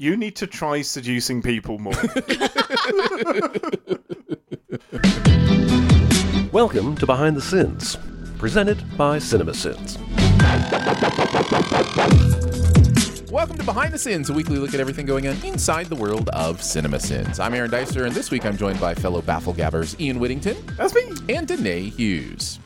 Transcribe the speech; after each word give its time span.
You 0.00 0.16
need 0.16 0.34
to 0.36 0.46
try 0.46 0.80
seducing 0.80 1.42
people 1.42 1.78
more. 1.78 1.92
Welcome 6.52 6.96
to 6.96 7.04
Behind 7.04 7.36
the 7.36 7.42
Sins, 7.42 7.98
presented 8.38 8.82
by 8.96 9.18
CinemaSins. 9.18 9.98
Welcome 13.30 13.58
to 13.58 13.62
Behind 13.62 13.92
the 13.92 13.98
Sins, 13.98 14.30
a 14.30 14.32
weekly 14.32 14.56
look 14.56 14.72
at 14.72 14.80
everything 14.80 15.04
going 15.04 15.28
on 15.28 15.36
inside 15.44 15.88
the 15.88 15.96
world 15.96 16.30
of 16.30 16.62
cinema 16.62 16.98
sins. 16.98 17.38
I'm 17.38 17.52
Aaron 17.52 17.70
Dicer, 17.70 18.06
and 18.06 18.14
this 18.14 18.30
week 18.30 18.46
I'm 18.46 18.56
joined 18.56 18.80
by 18.80 18.94
fellow 18.94 19.20
baffle 19.20 19.52
gabbers 19.52 20.00
Ian 20.00 20.18
Whittington 20.18 20.56
That's 20.78 20.94
me. 20.94 21.12
and 21.28 21.46
Danae 21.46 21.90
Hughes. 21.90 22.58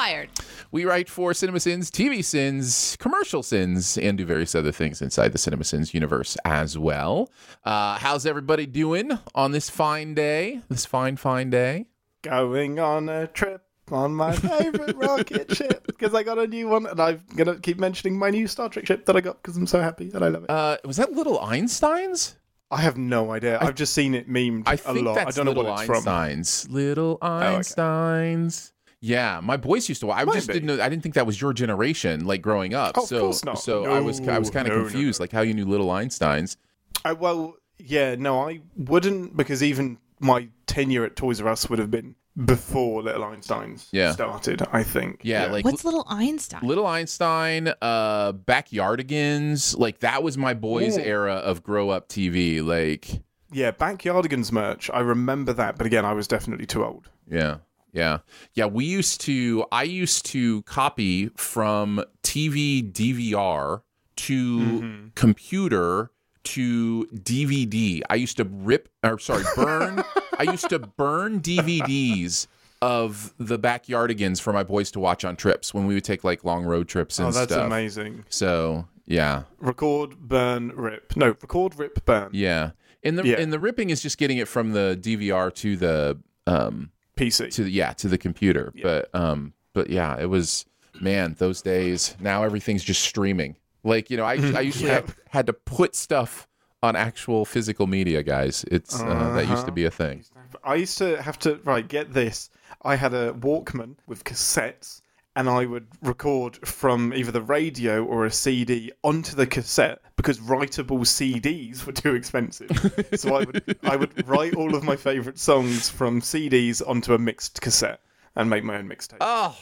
Still 0.00 0.14
fired. 0.14 0.30
We 0.72 0.84
write 0.84 1.08
for 1.08 1.34
Cinema 1.34 1.60
Sins, 1.60 1.90
TV 1.90 2.24
Sins, 2.24 2.96
Commercial 2.98 3.42
Sins, 3.42 3.98
and 3.98 4.16
do 4.16 4.24
various 4.24 4.54
other 4.54 4.72
things 4.72 5.02
inside 5.02 5.32
the 5.32 5.38
Cinema 5.38 5.64
Sins 5.64 5.92
universe 5.92 6.36
as 6.44 6.78
well. 6.78 7.30
Uh, 7.64 7.98
how's 7.98 8.24
everybody 8.24 8.66
doing 8.66 9.18
on 9.34 9.52
this 9.52 9.68
fine 9.68 10.14
day? 10.14 10.60
This 10.68 10.86
fine, 10.86 11.16
fine 11.16 11.50
day? 11.50 11.86
Going 12.22 12.78
on 12.78 13.08
a 13.08 13.26
trip 13.26 13.62
on 13.90 14.14
my 14.14 14.34
favorite 14.36 14.96
rocket 14.96 15.54
ship 15.56 15.86
because 15.86 16.14
I 16.14 16.22
got 16.22 16.38
a 16.38 16.46
new 16.46 16.68
one, 16.68 16.86
and 16.86 17.00
I'm 17.00 17.22
gonna 17.36 17.58
keep 17.58 17.78
mentioning 17.78 18.18
my 18.18 18.30
new 18.30 18.46
Star 18.46 18.68
Trek 18.68 18.86
ship 18.86 19.04
that 19.06 19.16
I 19.16 19.20
got 19.20 19.42
because 19.42 19.56
I'm 19.56 19.66
so 19.66 19.80
happy 19.80 20.10
and 20.14 20.24
I 20.24 20.28
love 20.28 20.44
it. 20.44 20.50
Uh, 20.50 20.78
was 20.84 20.96
that 20.96 21.12
Little 21.12 21.38
Einsteins? 21.38 22.36
I 22.70 22.80
have 22.82 22.96
no 22.96 23.32
idea. 23.32 23.58
I've 23.60 23.74
just 23.74 23.92
seen 23.92 24.14
it 24.14 24.28
memed 24.30 24.62
I 24.66 24.74
a 24.74 24.76
think 24.76 25.04
lot. 25.04 25.18
I 25.18 25.30
don't 25.32 25.44
know 25.44 25.52
what 25.52 25.80
it's 25.80 25.86
from. 25.86 26.06
Oh, 26.06 26.10
Einsteins. 26.10 26.70
Little 26.70 27.18
okay. 27.20 27.46
Einsteins. 27.46 28.70
Yeah, 29.02 29.40
my 29.42 29.56
boys 29.56 29.88
used 29.88 30.00
to 30.02 30.06
watch. 30.08 30.20
I 30.20 30.24
Might 30.24 30.34
just 30.34 30.48
be. 30.48 30.52
didn't 30.54 30.66
know. 30.76 30.82
I 30.82 30.88
didn't 30.88 31.02
think 31.02 31.14
that 31.14 31.26
was 31.26 31.40
your 31.40 31.52
generation, 31.52 32.26
like 32.26 32.42
growing 32.42 32.74
up. 32.74 32.92
Oh, 32.98 33.02
of 33.02 33.08
so, 33.08 33.20
course 33.20 33.44
not. 33.44 33.58
so 33.58 33.84
I 33.86 34.00
was, 34.00 34.20
I 34.28 34.38
was 34.38 34.50
kind 34.50 34.66
of 34.68 34.72
no, 34.74 34.78
no, 34.80 34.84
confused, 34.90 35.20
no. 35.20 35.22
like 35.24 35.32
how 35.32 35.40
you 35.40 35.54
knew 35.54 35.64
Little 35.64 35.88
Einsteins. 35.88 36.56
I, 37.04 37.12
well, 37.14 37.56
yeah, 37.78 38.14
no, 38.16 38.46
I 38.48 38.60
wouldn't 38.76 39.36
because 39.36 39.62
even 39.62 39.96
my 40.18 40.48
tenure 40.66 41.04
at 41.04 41.16
Toys 41.16 41.40
R 41.40 41.48
Us 41.48 41.70
would 41.70 41.78
have 41.78 41.90
been 41.90 42.14
before 42.44 43.02
Little 43.02 43.22
Einsteins 43.22 43.86
Yeah. 43.90 44.12
started. 44.12 44.62
I 44.70 44.82
think. 44.82 45.20
Yeah, 45.22 45.46
like 45.46 45.64
What's 45.64 45.82
Little 45.84 46.04
Einstein? 46.06 46.60
Little 46.62 46.86
Einstein, 46.86 47.72
uh, 47.80 48.32
Backyardigans, 48.34 49.78
like 49.78 50.00
that 50.00 50.22
was 50.22 50.36
my 50.36 50.54
boys' 50.54 50.98
Ooh. 50.98 51.02
era 51.02 51.34
of 51.34 51.62
grow 51.62 51.90
up 51.90 52.08
TV. 52.08 52.62
Like, 52.64 53.22
yeah, 53.52 53.70
Backyardigans 53.72 54.52
merch. 54.52 54.90
I 54.92 55.00
remember 55.00 55.52
that, 55.54 55.76
but 55.76 55.86
again, 55.86 56.04
I 56.04 56.12
was 56.12 56.28
definitely 56.28 56.66
too 56.66 56.84
old. 56.84 57.08
yeah, 57.30 57.58
yeah, 57.92 58.18
yeah. 58.54 58.66
We 58.66 58.84
used 58.84 59.20
to, 59.22 59.64
I 59.72 59.82
used 59.84 60.26
to 60.26 60.62
copy 60.62 61.28
from 61.36 62.02
TV 62.22 62.90
DVR 62.92 63.82
to 64.16 64.58
Mm-hmm. 64.58 65.08
computer 65.14 66.10
to 66.42 67.06
DVD. 67.14 68.00
I 68.10 68.14
used 68.16 68.36
to 68.38 68.44
rip, 68.44 68.88
or 69.02 69.18
sorry, 69.18 69.44
burn. 69.54 70.02
I 70.38 70.44
used 70.44 70.68
to 70.70 70.78
burn 70.78 71.40
DVDs. 71.40 72.46
Of 72.82 73.34
the 73.38 73.58
backyardigans 73.58 74.40
for 74.40 74.54
my 74.54 74.62
boys 74.62 74.90
to 74.92 75.00
watch 75.00 75.22
on 75.22 75.36
trips 75.36 75.74
when 75.74 75.86
we 75.86 75.92
would 75.92 76.02
take 76.04 76.24
like 76.24 76.44
long 76.44 76.64
road 76.64 76.88
trips 76.88 77.18
and 77.18 77.28
Oh, 77.28 77.30
that's 77.30 77.52
stuff. 77.52 77.66
amazing. 77.66 78.24
So 78.30 78.88
yeah, 79.04 79.42
Record, 79.58 80.16
burn, 80.20 80.68
rip. 80.74 81.14
No, 81.14 81.26
record, 81.26 81.78
rip, 81.78 82.02
burn. 82.06 82.30
Yeah. 82.32 82.70
And 83.04 83.18
the 83.18 83.26
Yeah. 83.26 83.36
and 83.38 83.52
the 83.52 83.58
ripping 83.58 83.90
is 83.90 84.00
just 84.00 84.16
getting 84.16 84.38
it 84.38 84.48
from 84.48 84.72
the 84.72 84.98
DVR 84.98 85.54
to 85.56 85.76
the 85.76 86.18
um 86.46 86.90
PC. 87.20 87.50
to 87.54 87.64
the 87.64 87.70
yeah, 87.70 87.92
to 87.94 88.08
the 88.08 88.18
computer. 88.18 88.72
But 88.82 89.14
um 89.14 89.52
but 89.72 89.90
yeah, 89.90 90.18
it 90.18 90.26
was 90.26 90.66
man, 91.00 91.36
those 91.38 91.62
days. 91.62 92.16
Now 92.20 92.42
everything's 92.44 92.84
just 92.84 93.02
streaming. 93.02 93.56
Like, 93.82 94.10
you 94.10 94.16
know, 94.16 94.24
I 94.24 94.32
I 94.34 94.60
usually 94.60 94.90
Yep. 94.90 95.06
had, 95.06 95.16
had 95.30 95.46
to 95.46 95.52
put 95.52 95.94
stuff 95.94 96.46
on 96.82 96.96
actual 96.96 97.44
physical 97.44 97.86
media, 97.86 98.22
guys. 98.22 98.64
It's 98.70 99.00
uh, 99.00 99.32
that 99.34 99.48
used 99.48 99.66
to 99.66 99.72
be 99.72 99.84
a 99.84 99.90
thing. 99.90 100.24
I 100.64 100.74
used 100.76 100.98
to 100.98 101.20
have 101.22 101.38
to 101.40 101.60
right 101.64 101.86
get 101.86 102.12
this. 102.12 102.50
I 102.82 102.96
had 102.96 103.12
a 103.14 103.32
Walkman 103.32 103.96
with 104.06 104.24
cassettes, 104.24 104.99
and 105.36 105.48
I 105.48 105.64
would 105.64 105.86
record 106.02 106.56
from 106.66 107.14
either 107.14 107.30
the 107.30 107.42
radio 107.42 108.04
or 108.04 108.26
a 108.26 108.30
CD 108.30 108.92
onto 109.02 109.36
the 109.36 109.46
cassette 109.46 110.00
because 110.16 110.38
writable 110.38 111.00
CDs 111.00 111.86
were 111.86 111.92
too 111.92 112.14
expensive. 112.14 112.70
so 113.14 113.34
I 113.36 113.44
would 113.44 113.78
I 113.82 113.96
would 113.96 114.28
write 114.28 114.54
all 114.54 114.74
of 114.74 114.82
my 114.82 114.96
favorite 114.96 115.38
songs 115.38 115.88
from 115.88 116.20
CDs 116.20 116.82
onto 116.86 117.14
a 117.14 117.18
mixed 117.18 117.60
cassette 117.60 118.00
and 118.36 118.50
make 118.50 118.64
my 118.64 118.76
own 118.76 118.88
mixtape. 118.88 119.18
Oh, 119.20 119.56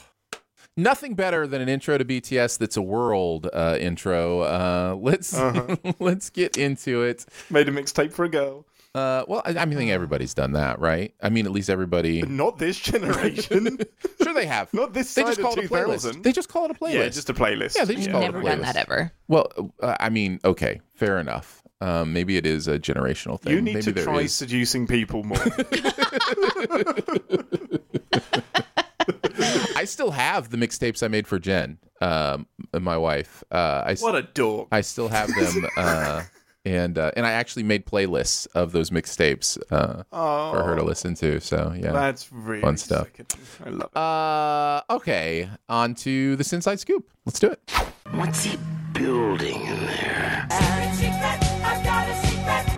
nothing 0.76 1.14
better 1.14 1.46
than 1.46 1.60
an 1.60 1.68
intro 1.68 1.98
to 1.98 2.04
BTS 2.04 2.58
that's 2.58 2.76
a 2.76 2.82
world 2.82 3.48
uh, 3.52 3.76
intro. 3.78 4.40
Uh, 4.40 4.96
let's 4.98 5.38
let's 6.00 6.30
get 6.30 6.56
into 6.56 7.02
it. 7.02 7.26
Made 7.50 7.68
a 7.68 7.72
mixtape 7.72 8.12
for 8.12 8.24
a 8.24 8.28
girl. 8.30 8.64
Uh, 8.98 9.24
well, 9.28 9.42
I, 9.44 9.50
I 9.50 9.64
mean, 9.64 9.74
I 9.78 9.80
think 9.80 9.90
everybody's 9.90 10.34
done 10.34 10.52
that, 10.52 10.78
right? 10.80 11.14
I 11.22 11.28
mean, 11.28 11.46
at 11.46 11.52
least 11.52 11.70
everybody. 11.70 12.22
Not 12.22 12.58
this 12.58 12.78
generation. 12.90 13.78
Sure, 14.22 14.34
they 14.34 14.46
have. 14.46 14.72
Not 14.74 14.92
this 14.92 15.14
They 15.14 15.22
side 15.22 15.28
just 15.28 15.38
of 15.38 15.44
call 15.44 15.52
it 15.58 15.64
a 15.64 15.68
playlist. 15.68 16.02
2000. 16.02 16.22
They 16.24 16.32
just 16.32 16.48
call 16.48 16.64
it 16.64 16.70
a 16.72 16.74
playlist. 16.74 16.92
yeah, 16.94 17.08
just 17.08 17.30
a 17.30 17.34
playlist. 17.34 17.76
Yeah, 17.76 17.84
they 17.84 17.94
just 17.94 18.10
call 18.10 18.20
it 18.22 18.28
a 18.28 18.32
Never 18.32 18.42
done 18.42 18.58
playlist. 18.58 18.62
that 18.62 18.76
ever. 18.76 19.12
Well, 19.28 19.72
uh, 19.80 19.96
I 20.00 20.10
mean, 20.10 20.40
okay, 20.44 20.80
fair 20.94 21.18
enough. 21.20 21.62
Um, 21.80 22.12
maybe 22.12 22.36
it 22.36 22.44
is 22.44 22.66
a 22.68 22.78
generational 22.78 23.40
thing. 23.40 23.52
You 23.54 23.60
need 23.62 23.74
maybe 23.74 23.92
to 23.92 24.02
try 24.02 24.20
is. 24.22 24.34
seducing 24.34 24.86
people 24.88 25.22
more. 25.22 25.38
I 29.76 29.84
still 29.84 30.10
have 30.10 30.50
the 30.50 30.56
mixtapes 30.56 31.02
I 31.02 31.08
made 31.08 31.26
for 31.26 31.38
Jen, 31.38 31.78
um, 32.00 32.46
my 32.78 32.96
wife. 32.96 33.44
Uh, 33.50 33.82
I, 33.86 33.92
s- 33.92 34.02
what 34.02 34.14
a 34.16 34.22
dork. 34.22 34.68
I 34.72 34.80
still 34.80 35.08
have 35.08 35.28
them, 35.28 35.66
uh, 35.76 36.22
and 36.64 36.98
uh, 36.98 37.10
and 37.16 37.26
I 37.26 37.32
actually 37.32 37.62
made 37.62 37.86
playlists 37.86 38.46
of 38.54 38.72
those 38.72 38.90
mixtapes 38.90 39.58
uh, 39.70 40.02
for 40.10 40.62
her 40.62 40.76
to 40.76 40.82
listen 40.82 41.14
to. 41.16 41.40
So 41.40 41.72
yeah. 41.76 41.92
That's 41.92 42.32
really 42.32 42.60
Fun 42.62 42.76
stuff. 42.76 43.06
sickening. 43.16 43.46
I 43.64 43.68
love 43.70 43.90
it. 43.90 43.96
Uh, 43.96 44.94
okay, 44.96 45.48
on 45.68 45.94
to 45.96 46.36
this 46.36 46.52
inside 46.52 46.80
scoop. 46.80 47.08
Let's 47.24 47.38
do 47.38 47.50
it. 47.50 47.60
What's 48.12 48.42
he 48.44 48.58
building 48.92 49.60
in 49.66 49.86
there? 49.86 50.46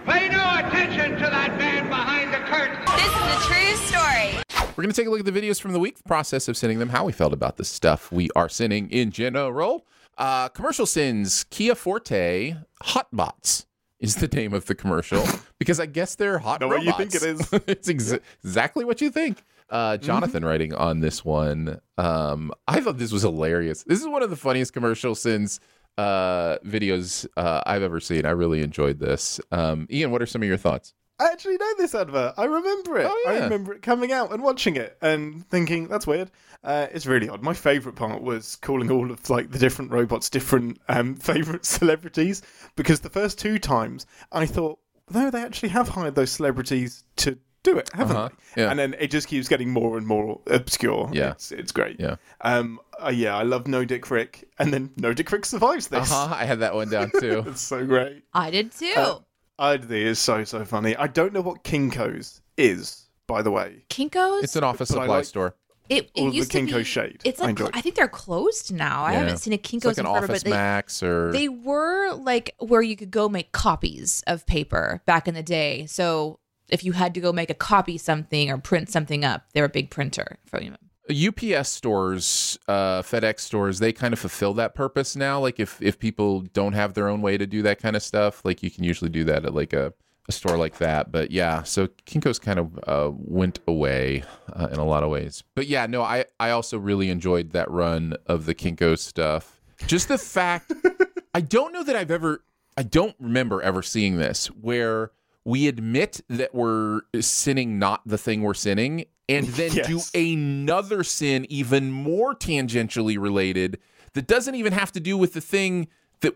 Pay 0.06 0.28
no 0.28 0.58
attention 0.58 1.12
to 1.14 1.28
that 1.30 1.54
man 1.58 1.88
behind 1.88 2.32
the 2.34 2.38
curtain. 2.38 2.78
This 2.96 3.06
is 3.06 3.22
a 3.36 3.38
true 3.46 3.76
story. 3.86 4.42
We're 4.76 4.82
going 4.82 4.92
to 4.92 4.96
take 5.00 5.06
a 5.06 5.10
look 5.10 5.20
at 5.20 5.26
the 5.26 5.32
videos 5.32 5.60
from 5.60 5.72
the 5.72 5.78
week, 5.78 5.96
the 5.98 6.02
process 6.04 6.48
of 6.48 6.56
sending 6.56 6.78
them, 6.78 6.88
how 6.88 7.04
we 7.04 7.12
felt 7.12 7.32
about 7.32 7.56
the 7.56 7.64
stuff 7.64 8.10
we 8.10 8.28
are 8.34 8.48
sending 8.48 8.90
in 8.90 9.10
general. 9.10 9.86
Uh, 10.18 10.48
commercial 10.48 10.86
sins, 10.86 11.44
Kia 11.44 11.74
Forte, 11.74 12.56
Hotbots 12.82 13.66
is 14.00 14.16
the 14.16 14.28
name 14.28 14.52
of 14.54 14.66
the 14.66 14.74
commercial 14.74 15.24
because 15.58 15.78
I 15.78 15.86
guess 15.86 16.14
they're 16.14 16.38
hot 16.38 16.60
Know 16.60 16.68
what 16.68 16.82
you 16.82 16.92
think 16.92 17.14
it 17.14 17.22
is. 17.22 17.52
it's 17.66 17.88
exa- 17.88 18.20
exactly 18.42 18.84
what 18.84 19.00
you 19.00 19.10
think. 19.10 19.42
Uh, 19.68 19.96
Jonathan 19.98 20.44
writing 20.44 20.74
on 20.74 21.00
this 21.00 21.24
one. 21.24 21.80
Um, 21.96 22.50
I 22.66 22.80
thought 22.80 22.98
this 22.98 23.12
was 23.12 23.22
hilarious. 23.22 23.84
This 23.84 24.00
is 24.00 24.08
one 24.08 24.22
of 24.22 24.30
the 24.30 24.36
funniest 24.36 24.72
commercial 24.72 25.14
since 25.14 25.60
uh, 25.96 26.58
videos 26.64 27.26
uh, 27.36 27.60
I've 27.66 27.82
ever 27.82 28.00
seen. 28.00 28.26
I 28.26 28.30
really 28.30 28.62
enjoyed 28.62 28.98
this. 28.98 29.40
Um, 29.52 29.86
Ian, 29.90 30.10
what 30.10 30.22
are 30.22 30.26
some 30.26 30.42
of 30.42 30.48
your 30.48 30.56
thoughts? 30.56 30.94
I 31.20 31.26
actually 31.32 31.56
know 31.58 31.72
this 31.78 31.94
advert. 31.94 32.34
I 32.36 32.44
remember 32.44 32.98
it. 32.98 33.06
Oh, 33.08 33.24
I 33.28 33.40
remember 33.40 33.72
it 33.74 33.82
coming 33.82 34.10
out 34.10 34.32
and 34.32 34.42
watching 34.42 34.76
it 34.76 34.96
and 35.02 35.46
thinking 35.50 35.86
that's 35.86 36.06
weird. 36.06 36.30
Uh, 36.64 36.86
it's 36.92 37.06
really 37.06 37.28
odd. 37.28 37.42
My 37.42 37.54
favorite 37.54 37.94
part 37.96 38.22
was 38.22 38.56
calling 38.56 38.90
all 38.90 39.10
of 39.10 39.28
like 39.30 39.50
the 39.50 39.58
different 39.58 39.92
robots 39.92 40.28
different 40.30 40.78
um, 40.88 41.14
favorite 41.30 41.64
celebrities 41.66 42.42
because 42.76 43.00
the 43.00 43.10
first 43.10 43.38
two 43.38 43.58
times 43.58 44.06
I 44.32 44.46
thought 44.46 44.78
no, 45.12 45.30
they 45.30 45.42
actually 45.42 45.70
have 45.70 45.88
hired 45.88 46.14
those 46.14 46.30
celebrities 46.30 47.04
to 47.16 47.38
do 47.62 47.76
it, 47.76 47.90
haven't 47.92 48.16
Uh-huh. 48.16 48.28
they? 48.54 48.62
Yeah. 48.62 48.70
And 48.70 48.78
then 48.78 48.94
it 48.98 49.10
just 49.10 49.28
keeps 49.28 49.46
getting 49.48 49.68
more 49.70 49.98
and 49.98 50.06
more 50.06 50.40
obscure. 50.46 51.10
Yeah. 51.12 51.32
it's, 51.32 51.52
it's 51.52 51.72
great. 51.72 51.98
Yeah. 52.00 52.16
Um. 52.40 52.80
uh, 53.04 53.10
yeah, 53.10 53.36
I 53.36 53.42
love 53.42 53.66
No 53.66 53.84
Dick 53.84 54.10
Rick, 54.10 54.48
and 54.58 54.72
then 54.72 54.90
No 54.96 55.12
Dick 55.12 55.30
Rick 55.32 55.44
survives 55.44 55.88
this. 55.88 56.10
Uh 56.10 56.28
huh. 56.28 56.34
I 56.36 56.44
had 56.44 56.60
that 56.60 56.74
one 56.74 56.88
down 56.88 57.10
too. 57.20 57.42
It's 57.48 57.60
so 57.60 57.84
great. 57.84 58.22
I 58.32 58.50
did 58.50 58.72
too. 58.72 58.92
Uh, 58.96 59.18
I 59.60 59.76
think 59.76 59.90
it's 59.92 60.18
so 60.20 60.42
so 60.44 60.64
funny. 60.64 60.96
I 60.96 61.06
don't 61.06 61.32
know 61.32 61.42
what 61.42 61.62
Kinko's 61.64 62.40
is, 62.56 63.06
by 63.26 63.42
the 63.42 63.50
way. 63.50 63.84
Kinko's. 63.90 64.42
It's 64.44 64.56
an 64.56 64.64
office 64.64 64.90
But 64.90 64.98
I 64.98 65.02
supply 65.02 65.16
like- 65.18 65.24
store. 65.26 65.54
it, 65.88 66.04
it 66.14 66.20
all 66.20 66.26
of 66.28 66.32
the 66.32 66.36
used 66.38 66.50
to 66.52 66.60
Kinko 66.60 66.76
be, 66.78 66.84
shade. 66.84 67.20
It's 67.24 67.40
I 67.40 67.44
like 67.44 67.50
enjoy. 67.60 67.70
I 67.74 67.80
think 67.80 67.94
they're 67.96 68.08
closed 68.08 68.72
now. 68.72 69.04
I 69.04 69.12
Yeah. 69.12 69.18
haven't 69.20 69.38
seen 69.38 69.52
a 69.52 69.56
It's 69.56 69.68
Kinko's 69.70 69.84
like 69.84 69.98
an 69.98 70.06
in 70.06 70.12
forever, 70.12 70.24
Office 70.32 70.42
but 70.42 70.50
they, 70.50 70.56
Max 70.56 71.02
or 71.02 71.30
they 71.32 71.48
were 71.48 72.12
like 72.14 72.54
where 72.58 72.80
you 72.82 72.96
could 72.96 73.10
go 73.10 73.28
make 73.28 73.52
copies 73.52 74.22
of 74.26 74.46
paper 74.46 75.02
back 75.04 75.28
in 75.28 75.34
the 75.34 75.42
day. 75.42 75.86
So 75.86 76.38
if 76.68 76.84
you 76.84 76.92
had 76.92 77.12
to 77.14 77.20
go 77.20 77.32
make 77.32 77.50
a 77.50 77.54
copy 77.54 77.98
something 77.98 78.50
or 78.50 78.56
print 78.58 78.88
something 78.90 79.24
up, 79.24 79.44
they 79.52 79.60
were 79.60 79.66
a 79.66 79.68
big 79.70 79.90
printer 79.90 80.38
for 80.46 80.62
you. 80.62 80.74
UPS 81.10 81.68
stores, 81.68 82.58
uh, 82.68 83.02
FedEx 83.02 83.40
stores, 83.40 83.78
they 83.78 83.92
kind 83.92 84.12
of 84.12 84.18
fulfill 84.18 84.54
that 84.54 84.74
purpose 84.74 85.16
now. 85.16 85.40
Like 85.40 85.60
if 85.60 85.80
if 85.82 85.98
people 85.98 86.40
don't 86.40 86.72
have 86.72 86.94
their 86.94 87.08
own 87.08 87.22
way 87.22 87.36
to 87.38 87.46
do 87.46 87.62
that 87.62 87.78
kind 87.78 87.96
of 87.96 88.02
stuff, 88.02 88.44
like 88.44 88.62
you 88.62 88.70
can 88.70 88.84
usually 88.84 89.10
do 89.10 89.24
that 89.24 89.44
at 89.44 89.54
like 89.54 89.72
a, 89.72 89.92
a 90.28 90.32
store 90.32 90.56
like 90.56 90.78
that. 90.78 91.12
But 91.12 91.30
yeah, 91.30 91.62
so 91.62 91.88
Kinko's 92.06 92.38
kind 92.38 92.58
of 92.58 92.78
uh, 92.86 93.10
went 93.12 93.60
away 93.66 94.24
uh, 94.52 94.68
in 94.72 94.78
a 94.78 94.84
lot 94.84 95.02
of 95.02 95.10
ways. 95.10 95.42
But 95.54 95.66
yeah, 95.66 95.86
no, 95.86 96.02
I 96.02 96.24
I 96.38 96.50
also 96.50 96.78
really 96.78 97.10
enjoyed 97.10 97.50
that 97.50 97.70
run 97.70 98.14
of 98.26 98.46
the 98.46 98.54
Kinko 98.54 98.98
stuff. 98.98 99.60
Just 99.86 100.08
the 100.08 100.18
fact, 100.18 100.72
I 101.34 101.40
don't 101.40 101.72
know 101.72 101.84
that 101.84 101.96
I've 101.96 102.10
ever. 102.10 102.44
I 102.76 102.82
don't 102.82 103.16
remember 103.18 103.60
ever 103.60 103.82
seeing 103.82 104.16
this 104.16 104.46
where 104.46 105.10
we 105.44 105.68
admit 105.68 106.20
that 106.28 106.54
we're 106.54 107.02
sinning 107.20 107.78
not 107.78 108.02
the 108.06 108.18
thing 108.18 108.42
we're 108.42 108.54
sinning 108.54 109.04
and 109.30 109.46
then 109.48 109.70
do 109.70 110.00
another 110.14 111.02
sin 111.04 111.46
even 111.48 111.90
more 111.90 112.34
tangentially 112.34 113.18
related 113.18 113.78
that 114.14 114.26
doesn't 114.26 114.54
even 114.54 114.72
have 114.72 114.92
to 114.92 115.00
do 115.00 115.16
with 115.16 115.32
the 115.32 115.40
thing 115.40 115.88
that 116.20 116.34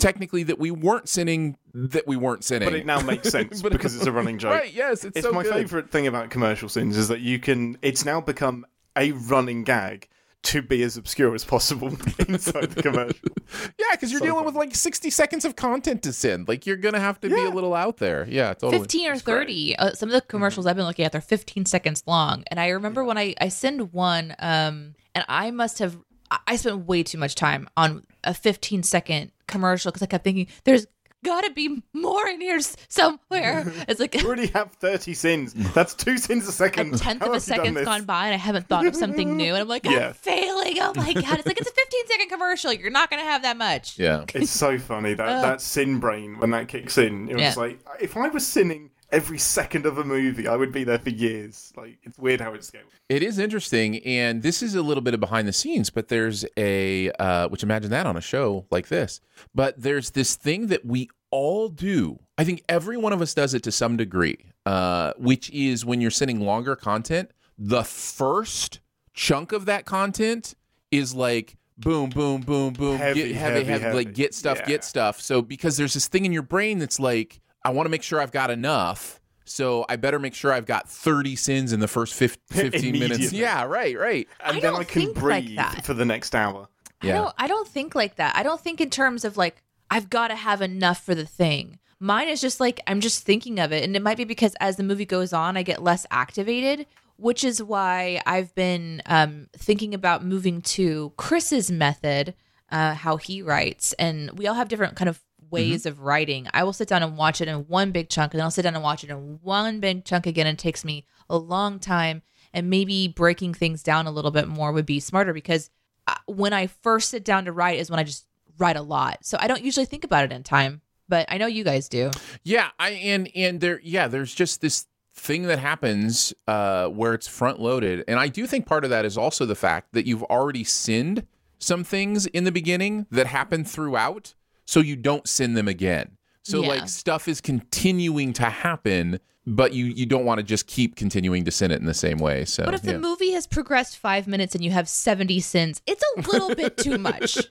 technically 0.00 0.42
that 0.42 0.58
we 0.58 0.70
weren't 0.70 1.08
sinning 1.08 1.56
that 1.72 2.06
we 2.06 2.16
weren't 2.16 2.42
sinning. 2.42 2.68
Mm-hmm. 2.68 2.74
But 2.74 2.80
it 2.80 2.86
now 2.86 3.00
makes 3.00 3.28
sense 3.30 3.62
because 3.62 3.94
it's 3.94 4.06
a 4.06 4.12
running 4.12 4.38
joke. 4.38 4.52
Right, 4.52 4.72
yes, 4.72 5.04
it's, 5.04 5.18
It's 5.18 5.26
so 5.26 5.32
my 5.32 5.42
good. 5.42 5.52
favorite 5.52 5.90
thing 5.90 6.06
about 6.06 6.30
commercial 6.30 6.68
sins 6.68 6.96
is 6.96 7.08
that 7.08 7.20
you 7.20 7.38
can. 7.38 7.78
It's 7.82 8.04
now 8.04 8.20
become 8.20 8.66
a 8.96 9.12
running 9.12 9.62
gag 9.62 10.08
to 10.42 10.62
be 10.62 10.82
as 10.82 10.96
obscure 10.96 11.34
as 11.34 11.44
possible 11.44 11.88
inside 12.28 12.70
the 12.70 12.82
commercial. 12.82 13.28
Yeah, 13.78 13.86
because 13.92 14.12
you're 14.12 14.20
So 14.20 14.26
dealing 14.26 14.44
fun. 14.44 14.46
with 14.46 14.54
like 14.54 14.74
60 14.76 15.10
seconds 15.10 15.44
of 15.44 15.56
content 15.56 16.02
to 16.04 16.12
send. 16.12 16.46
Like 16.46 16.66
you're 16.66 16.76
gonna 16.76 17.00
have 17.00 17.20
to 17.20 17.28
be 17.28 17.34
a 17.44 17.50
little 17.50 17.74
out 17.74 17.96
there. 17.96 18.24
Yeah, 18.28 18.54
totally. 18.54 18.78
15 18.78 19.08
or 19.08 19.12
It's 19.14 19.22
30 19.22 19.76
uh, 19.76 19.92
some 19.94 20.08
of 20.08 20.12
the 20.12 20.20
commercials 20.20 20.66
i've 20.66 20.76
been 20.76 20.86
looking 20.86 21.04
at 21.04 21.10
they're 21.12 21.20
15 21.20 21.66
seconds 21.66 22.04
long 22.06 22.44
and 22.50 22.60
i 22.60 22.68
remember 22.68 23.02
when 23.04 23.18
i 23.18 23.34
i 23.40 23.48
send 23.48 23.92
one 23.92 24.34
um 24.38 24.94
and 25.16 25.24
i 25.28 25.50
must 25.50 25.80
have 25.80 25.98
I- 26.30 26.38
i 26.48 26.56
spent 26.56 26.86
way 26.86 27.02
too 27.02 27.18
much 27.18 27.34
time 27.34 27.68
on 27.76 28.04
a 28.22 28.32
15 28.32 28.82
second 28.84 29.32
commercial 29.48 29.90
because 29.90 30.02
i 30.02 30.06
kept 30.06 30.22
thinking 30.24 30.46
there's 30.64 30.86
gotta 31.24 31.50
be 31.52 31.82
more 31.92 32.26
in 32.28 32.40
here 32.40 32.58
somewhere 32.88 33.72
it's 33.88 34.00
like 34.00 34.14
You 34.14 34.26
already 34.26 34.46
have 34.48 34.72
30 34.72 35.14
sins. 35.14 35.54
That's 35.74 35.94
two 35.94 36.18
sins 36.18 36.46
a 36.48 36.52
second. 36.52 36.94
a 36.94 36.98
second. 36.98 37.04
tenth 37.04 37.20
How 37.20 37.26
of 37.26 37.32
a 37.32 37.34
have 37.34 37.42
you 37.48 37.54
done 37.54 37.56
second's 37.58 37.78
this? 37.78 37.84
gone 37.84 38.04
by 38.04 38.26
and 38.26 38.34
I 38.34 38.38
haven't 38.38 38.68
thought 38.68 38.86
of 38.86 38.96
something 38.96 39.36
new. 39.36 39.52
And 39.52 39.62
I'm 39.62 39.68
like, 39.68 39.86
I'm 39.86 39.92
Yeah. 39.92 40.12
failing. 40.12 40.78
Oh 40.80 40.92
my 40.96 41.12
God. 41.12 41.38
It's 41.38 41.46
like, 41.46 41.60
it's 41.60 41.70
a 41.70 41.72
15 41.72 42.06
second 42.06 42.28
commercial. 42.30 42.72
You're 42.72 42.90
not 42.90 43.10
going 43.10 43.20
to 43.22 43.26
have 43.28 43.42
that 43.42 43.56
much. 43.56 43.98
Yeah. 43.98 44.24
It's 44.34 44.50
so 44.50 44.78
funny 44.78 45.14
that 45.14 45.42
that 45.42 45.60
sin 45.60 45.98
brain 46.00 46.38
when 46.38 46.50
that 46.50 46.68
kicks 46.68 46.96
in. 46.98 47.28
It 47.28 47.34
was 47.34 47.42
Yeah. 47.42 47.54
like 47.56 47.80
if 48.00 48.16
I 48.16 48.28
was 48.28 48.46
sinning 48.46 48.90
every 49.12 49.38
second 49.38 49.86
of 49.86 49.98
a 49.98 50.04
movie, 50.04 50.46
I 50.48 50.56
would 50.56 50.72
be 50.72 50.84
there 50.84 50.98
for 50.98 51.10
years. 51.10 51.72
Like 51.76 51.98
it's 52.02 52.18
weird 52.18 52.40
how 52.40 52.54
it's 52.54 52.68
scaled. 52.68 52.84
It 53.08 53.22
is 53.22 53.38
interesting, 53.38 53.98
and 54.04 54.42
this 54.42 54.62
is 54.62 54.74
a 54.74 54.82
little 54.82 55.02
bit 55.02 55.14
of 55.14 55.20
behind 55.20 55.48
the 55.48 55.52
scenes, 55.52 55.90
but 55.90 56.08
there's 56.08 56.44
a 56.56 57.10
uh, 57.18 57.48
which 57.48 57.62
imagine 57.62 57.90
that 57.90 58.06
on 58.06 58.16
a 58.16 58.20
show 58.20 58.66
like 58.70 58.88
this. 58.88 59.20
But 59.54 59.80
there's 59.80 60.10
this 60.10 60.36
thing 60.36 60.68
that 60.68 60.84
we 60.84 61.08
all 61.30 61.68
do. 61.68 62.20
I 62.38 62.44
think 62.44 62.62
every 62.68 62.96
one 62.96 63.12
of 63.12 63.20
us 63.22 63.34
does 63.34 63.54
it 63.54 63.62
to 63.64 63.72
some 63.72 63.96
degree, 63.96 64.52
uh, 64.66 65.12
which 65.18 65.50
is 65.50 65.84
when 65.84 66.00
you're 66.00 66.10
sending 66.10 66.40
longer 66.40 66.76
content, 66.76 67.30
the 67.58 67.84
first 67.84 68.80
chunk 69.12 69.52
of 69.52 69.66
that 69.66 69.84
content 69.84 70.54
is 70.90 71.14
like 71.14 71.56
boom, 71.78 72.10
boom, 72.10 72.42
boom, 72.42 72.72
boom, 72.74 72.96
Heavy, 72.98 73.28
get 73.28 73.36
heavy, 73.36 73.64
heavy, 73.64 73.82
heavy, 73.82 73.96
like 73.96 74.12
get 74.14 74.34
stuff, 74.34 74.58
Yeah. 74.60 74.66
get 74.66 74.84
stuff. 74.84 75.20
So 75.20 75.40
because 75.42 75.76
there's 75.76 75.94
this 75.94 76.08
thing 76.08 76.24
in 76.26 76.32
your 76.32 76.42
brain 76.42 76.78
that's 76.78 77.00
like, 77.00 77.40
I 77.64 77.70
want 77.70 77.86
to 77.86 77.90
make 77.90 78.02
sure 78.02 78.20
I've 78.20 78.32
got 78.32 78.50
enough. 78.50 79.20
So 79.44 79.84
I 79.88 79.96
better 79.96 80.18
make 80.20 80.34
sure 80.34 80.52
I've 80.52 80.66
got 80.66 80.88
30 80.88 81.34
sins 81.36 81.72
in 81.72 81.80
the 81.80 81.88
first 81.88 82.14
15 82.50 82.92
minutes. 82.98 83.32
Yeah, 83.32 83.64
right, 83.64 83.98
right. 83.98 84.28
And 84.44 84.56
I 84.58 84.60
then 84.60 84.72
don't 84.72 84.80
I 84.80 84.84
can 84.84 85.02
think 85.14 85.22
like 85.22 85.56
that. 85.56 85.84
for 85.84 85.92
the 85.94 86.04
next 86.04 86.34
hour. 86.34 86.68
I 87.02 87.06
Yeah. 87.06 87.14
don't 87.16 87.34
I 87.38 87.46
don't 87.48 87.66
think 87.68 87.94
like 87.94 88.16
that. 88.16 88.36
I 88.36 88.42
don't 88.42 88.60
think 88.60 88.80
in 88.80 88.90
terms 88.90 89.24
of 89.24 89.36
like 89.36 89.62
I've 89.90 90.08
got 90.08 90.28
to 90.28 90.36
have 90.36 90.62
enough 90.62 91.02
for 91.04 91.14
the 91.16 91.26
thing. 91.26 91.78
Mine 91.98 92.28
is 92.28 92.40
just 92.40 92.60
like 92.60 92.80
I'm 92.86 93.00
just 93.00 93.24
thinking 93.24 93.58
of 93.58 93.72
it 93.72 93.82
and 93.82 93.96
it 93.96 94.02
might 94.02 94.16
be 94.16 94.24
because 94.24 94.54
as 94.60 94.76
the 94.76 94.82
movie 94.84 95.04
goes 95.06 95.32
on 95.32 95.56
I 95.56 95.62
get 95.62 95.82
less 95.82 96.06
activated, 96.10 96.86
which 97.16 97.42
is 97.42 97.62
why 97.62 98.20
I've 98.26 98.54
been 98.54 99.02
um 99.06 99.48
thinking 99.56 99.94
about 99.94 100.24
moving 100.24 100.62
to 100.62 101.12
Chris's 101.16 101.70
method, 101.72 102.34
uh 102.70 102.94
how 102.94 103.16
he 103.16 103.42
writes 103.42 103.94
and 103.94 104.30
we 104.38 104.46
all 104.46 104.54
have 104.54 104.68
different 104.68 104.94
kind 104.96 105.08
of 105.08 105.20
ways 105.50 105.86
of 105.86 106.00
writing. 106.00 106.48
I 106.52 106.64
will 106.64 106.72
sit 106.72 106.88
down 106.88 107.02
and 107.02 107.16
watch 107.16 107.40
it 107.40 107.48
in 107.48 107.66
one 107.66 107.90
big 107.92 108.08
chunk 108.08 108.32
and 108.32 108.38
then 108.38 108.44
I'll 108.44 108.50
sit 108.50 108.62
down 108.62 108.74
and 108.74 108.82
watch 108.82 109.04
it 109.04 109.10
in 109.10 109.38
one 109.42 109.80
big 109.80 110.04
chunk 110.04 110.26
again 110.26 110.46
and 110.46 110.58
it 110.58 110.62
takes 110.62 110.84
me 110.84 111.06
a 111.28 111.36
long 111.36 111.78
time 111.78 112.22
and 112.52 112.70
maybe 112.70 113.08
breaking 113.08 113.54
things 113.54 113.82
down 113.82 114.06
a 114.06 114.10
little 114.10 114.30
bit 114.30 114.48
more 114.48 114.72
would 114.72 114.86
be 114.86 115.00
smarter 115.00 115.32
because 115.32 115.70
uh, 116.06 116.14
when 116.26 116.52
I 116.52 116.66
first 116.66 117.10
sit 117.10 117.24
down 117.24 117.44
to 117.44 117.52
write 117.52 117.78
is 117.78 117.90
when 117.90 118.00
I 118.00 118.04
just 118.04 118.26
write 118.58 118.76
a 118.76 118.82
lot. 118.82 119.18
So 119.24 119.38
I 119.40 119.46
don't 119.46 119.62
usually 119.62 119.86
think 119.86 120.04
about 120.04 120.24
it 120.24 120.32
in 120.32 120.42
time, 120.42 120.82
but 121.08 121.26
I 121.28 121.38
know 121.38 121.46
you 121.46 121.64
guys 121.64 121.88
do. 121.88 122.10
Yeah, 122.42 122.68
I 122.78 122.90
and 122.90 123.30
and 123.34 123.60
there 123.60 123.80
yeah, 123.82 124.08
there's 124.08 124.34
just 124.34 124.60
this 124.60 124.86
thing 125.14 125.42
that 125.42 125.58
happens 125.58 126.32
uh 126.46 126.86
where 126.86 127.14
it's 127.14 127.28
front 127.28 127.60
loaded. 127.60 128.04
And 128.08 128.18
I 128.18 128.28
do 128.28 128.46
think 128.46 128.66
part 128.66 128.84
of 128.84 128.90
that 128.90 129.04
is 129.04 129.18
also 129.18 129.46
the 129.46 129.54
fact 129.54 129.92
that 129.92 130.06
you've 130.06 130.22
already 130.24 130.64
sinned 130.64 131.26
some 131.58 131.84
things 131.84 132.26
in 132.26 132.44
the 132.44 132.52
beginning 132.52 133.06
that 133.10 133.26
happen 133.26 133.64
throughout, 133.64 134.34
so 134.70 134.78
you 134.80 134.94
don't 134.94 135.28
send 135.28 135.56
them 135.56 135.66
again. 135.66 136.16
So 136.44 136.62
Yeah. 136.62 136.68
like 136.68 136.88
stuff 136.88 137.26
is 137.28 137.40
continuing 137.40 138.32
to 138.34 138.44
happen, 138.44 139.18
but 139.46 139.72
you 139.72 139.86
you 139.86 140.06
don't 140.06 140.24
want 140.24 140.38
to 140.38 140.44
just 140.44 140.66
keep 140.68 140.94
continuing 140.94 141.44
to 141.44 141.50
sin 141.50 141.70
it 141.72 141.80
in 141.80 141.86
the 141.86 141.94
same 141.94 142.18
way. 142.18 142.44
So 142.44 142.64
But 142.64 142.74
if 142.74 142.82
the 142.82 142.98
movie 142.98 143.32
has 143.32 143.46
progressed 143.48 143.98
five 143.98 144.26
minutes 144.28 144.54
and 144.54 144.62
you 144.64 144.70
have 144.70 144.88
70 144.88 145.40
sins, 145.40 145.82
it's 145.86 146.02
a 146.16 146.30
little 146.30 146.54
bit 146.54 146.76
too 146.76 146.98
much. 146.98 147.38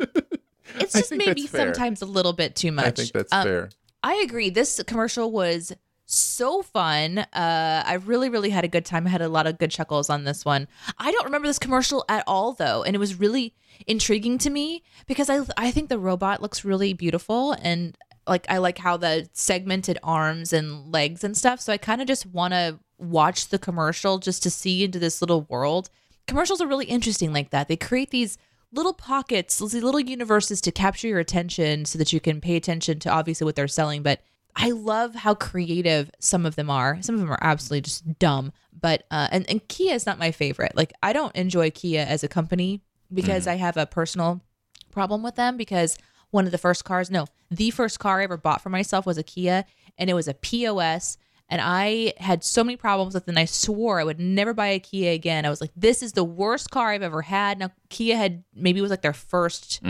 It's 0.75 0.93
just 0.93 1.11
maybe 1.11 1.47
sometimes 1.47 2.01
a 2.03 2.05
little 2.05 2.31
bit 2.31 2.55
too 2.55 2.71
much. 2.71 2.85
I 2.85 2.91
think 2.91 3.11
that's 3.11 3.33
Um, 3.33 3.43
fair. 3.43 3.69
I 4.03 4.21
agree. 4.23 4.51
This 4.51 4.79
commercial 4.85 5.31
was 5.31 5.73
so 6.11 6.61
fun. 6.61 7.19
Uh, 7.19 7.83
I 7.85 7.99
really, 8.05 8.29
really 8.29 8.49
had 8.49 8.63
a 8.63 8.67
good 8.67 8.85
time. 8.85 9.05
I 9.05 9.11
had 9.11 9.21
a 9.21 9.29
lot 9.29 9.47
of 9.47 9.57
good 9.57 9.71
chuckles 9.71 10.09
on 10.09 10.23
this 10.23 10.43
one. 10.43 10.67
I 10.97 11.11
don't 11.11 11.25
remember 11.25 11.47
this 11.47 11.59
commercial 11.59 12.03
at 12.09 12.23
all, 12.25 12.53
though, 12.53 12.83
and 12.83 12.95
it 12.95 12.99
was 12.99 13.19
really 13.19 13.53
intriguing 13.87 14.37
to 14.39 14.49
me 14.49 14.83
because 15.07 15.29
I 15.29 15.41
I 15.55 15.71
think 15.71 15.89
the 15.89 15.99
robot 15.99 16.41
looks 16.41 16.65
really 16.65 16.93
beautiful 16.93 17.53
and 17.61 17.97
like 18.27 18.45
I 18.49 18.57
like 18.57 18.77
how 18.77 18.97
the 18.97 19.29
segmented 19.33 19.97
arms 20.03 20.51
and 20.51 20.91
legs 20.91 21.23
and 21.23 21.37
stuff. 21.37 21.61
So 21.61 21.71
I 21.73 21.77
kind 21.77 22.01
of 22.01 22.07
just 22.07 22.25
want 22.25 22.53
to 22.53 22.79
watch 22.97 23.47
the 23.47 23.59
commercial 23.59 24.17
just 24.17 24.43
to 24.43 24.49
see 24.49 24.83
into 24.83 24.99
this 24.99 25.21
little 25.21 25.41
world. 25.43 25.89
Commercials 26.27 26.61
are 26.61 26.67
really 26.67 26.85
interesting 26.85 27.33
like 27.33 27.51
that. 27.51 27.67
They 27.67 27.77
create 27.77 28.11
these 28.11 28.37
little 28.71 28.93
pockets, 28.93 29.57
these 29.57 29.73
little 29.75 29.99
universes 29.99 30.61
to 30.61 30.71
capture 30.71 31.07
your 31.07 31.19
attention 31.19 31.85
so 31.85 31.97
that 31.97 32.13
you 32.13 32.19
can 32.19 32.41
pay 32.41 32.55
attention 32.55 32.99
to 32.99 33.09
obviously 33.09 33.45
what 33.45 33.55
they're 33.55 33.67
selling. 33.67 34.03
But 34.03 34.21
I 34.55 34.71
love 34.71 35.15
how 35.15 35.35
creative 35.35 36.11
some 36.19 36.45
of 36.45 36.55
them 36.55 36.69
are. 36.69 37.01
Some 37.01 37.15
of 37.15 37.21
them 37.21 37.31
are 37.31 37.39
absolutely 37.41 37.81
just 37.81 38.19
dumb. 38.19 38.51
But 38.79 39.03
uh, 39.11 39.27
and 39.31 39.49
and 39.49 39.65
Kia 39.67 39.93
is 39.93 40.05
not 40.05 40.19
my 40.19 40.31
favorite. 40.31 40.75
Like 40.75 40.93
I 41.03 41.13
don't 41.13 41.35
enjoy 41.35 41.69
Kia 41.71 42.05
as 42.07 42.23
a 42.23 42.27
company 42.27 42.81
because 43.13 43.45
I 43.47 43.55
have 43.55 43.77
a 43.77 43.85
personal 43.85 44.41
problem 44.91 45.23
with 45.23 45.35
them 45.35 45.57
because 45.57 45.97
one 46.31 46.45
of 46.45 46.51
the 46.51 46.57
first 46.57 46.85
cars, 46.85 47.09
no, 47.09 47.25
the 47.49 47.71
first 47.71 47.99
car 47.99 48.19
I 48.19 48.23
ever 48.23 48.37
bought 48.37 48.61
for 48.61 48.69
myself 48.69 49.05
was 49.05 49.17
a 49.17 49.23
Kia 49.23 49.65
and 49.97 50.09
it 50.09 50.13
was 50.13 50.27
a 50.27 50.33
POS. 50.33 51.17
And 51.51 51.59
I 51.63 52.13
had 52.17 52.43
so 52.43 52.63
many 52.63 52.77
problems 52.77 53.15
with 53.15 53.23
it, 53.23 53.29
and 53.29 53.39
I 53.39 53.45
swore 53.45 53.99
I 53.99 54.03
would 54.03 54.19
never 54.19 54.53
buy 54.53 54.67
a 54.67 54.79
Kia 54.79 55.13
again. 55.13 55.45
I 55.47 55.49
was 55.49 55.61
like, 55.61 55.71
this 55.75 56.03
is 56.03 56.11
the 56.13 56.23
worst 56.23 56.69
car 56.69 56.91
I've 56.91 57.01
ever 57.01 57.23
had. 57.23 57.57
Now, 57.57 57.71
Kia 57.89 58.15
had 58.15 58.43
maybe 58.53 58.77
it 58.77 58.83
was 58.83 58.91
like 58.91 59.01
their 59.01 59.13
1st 59.13 59.81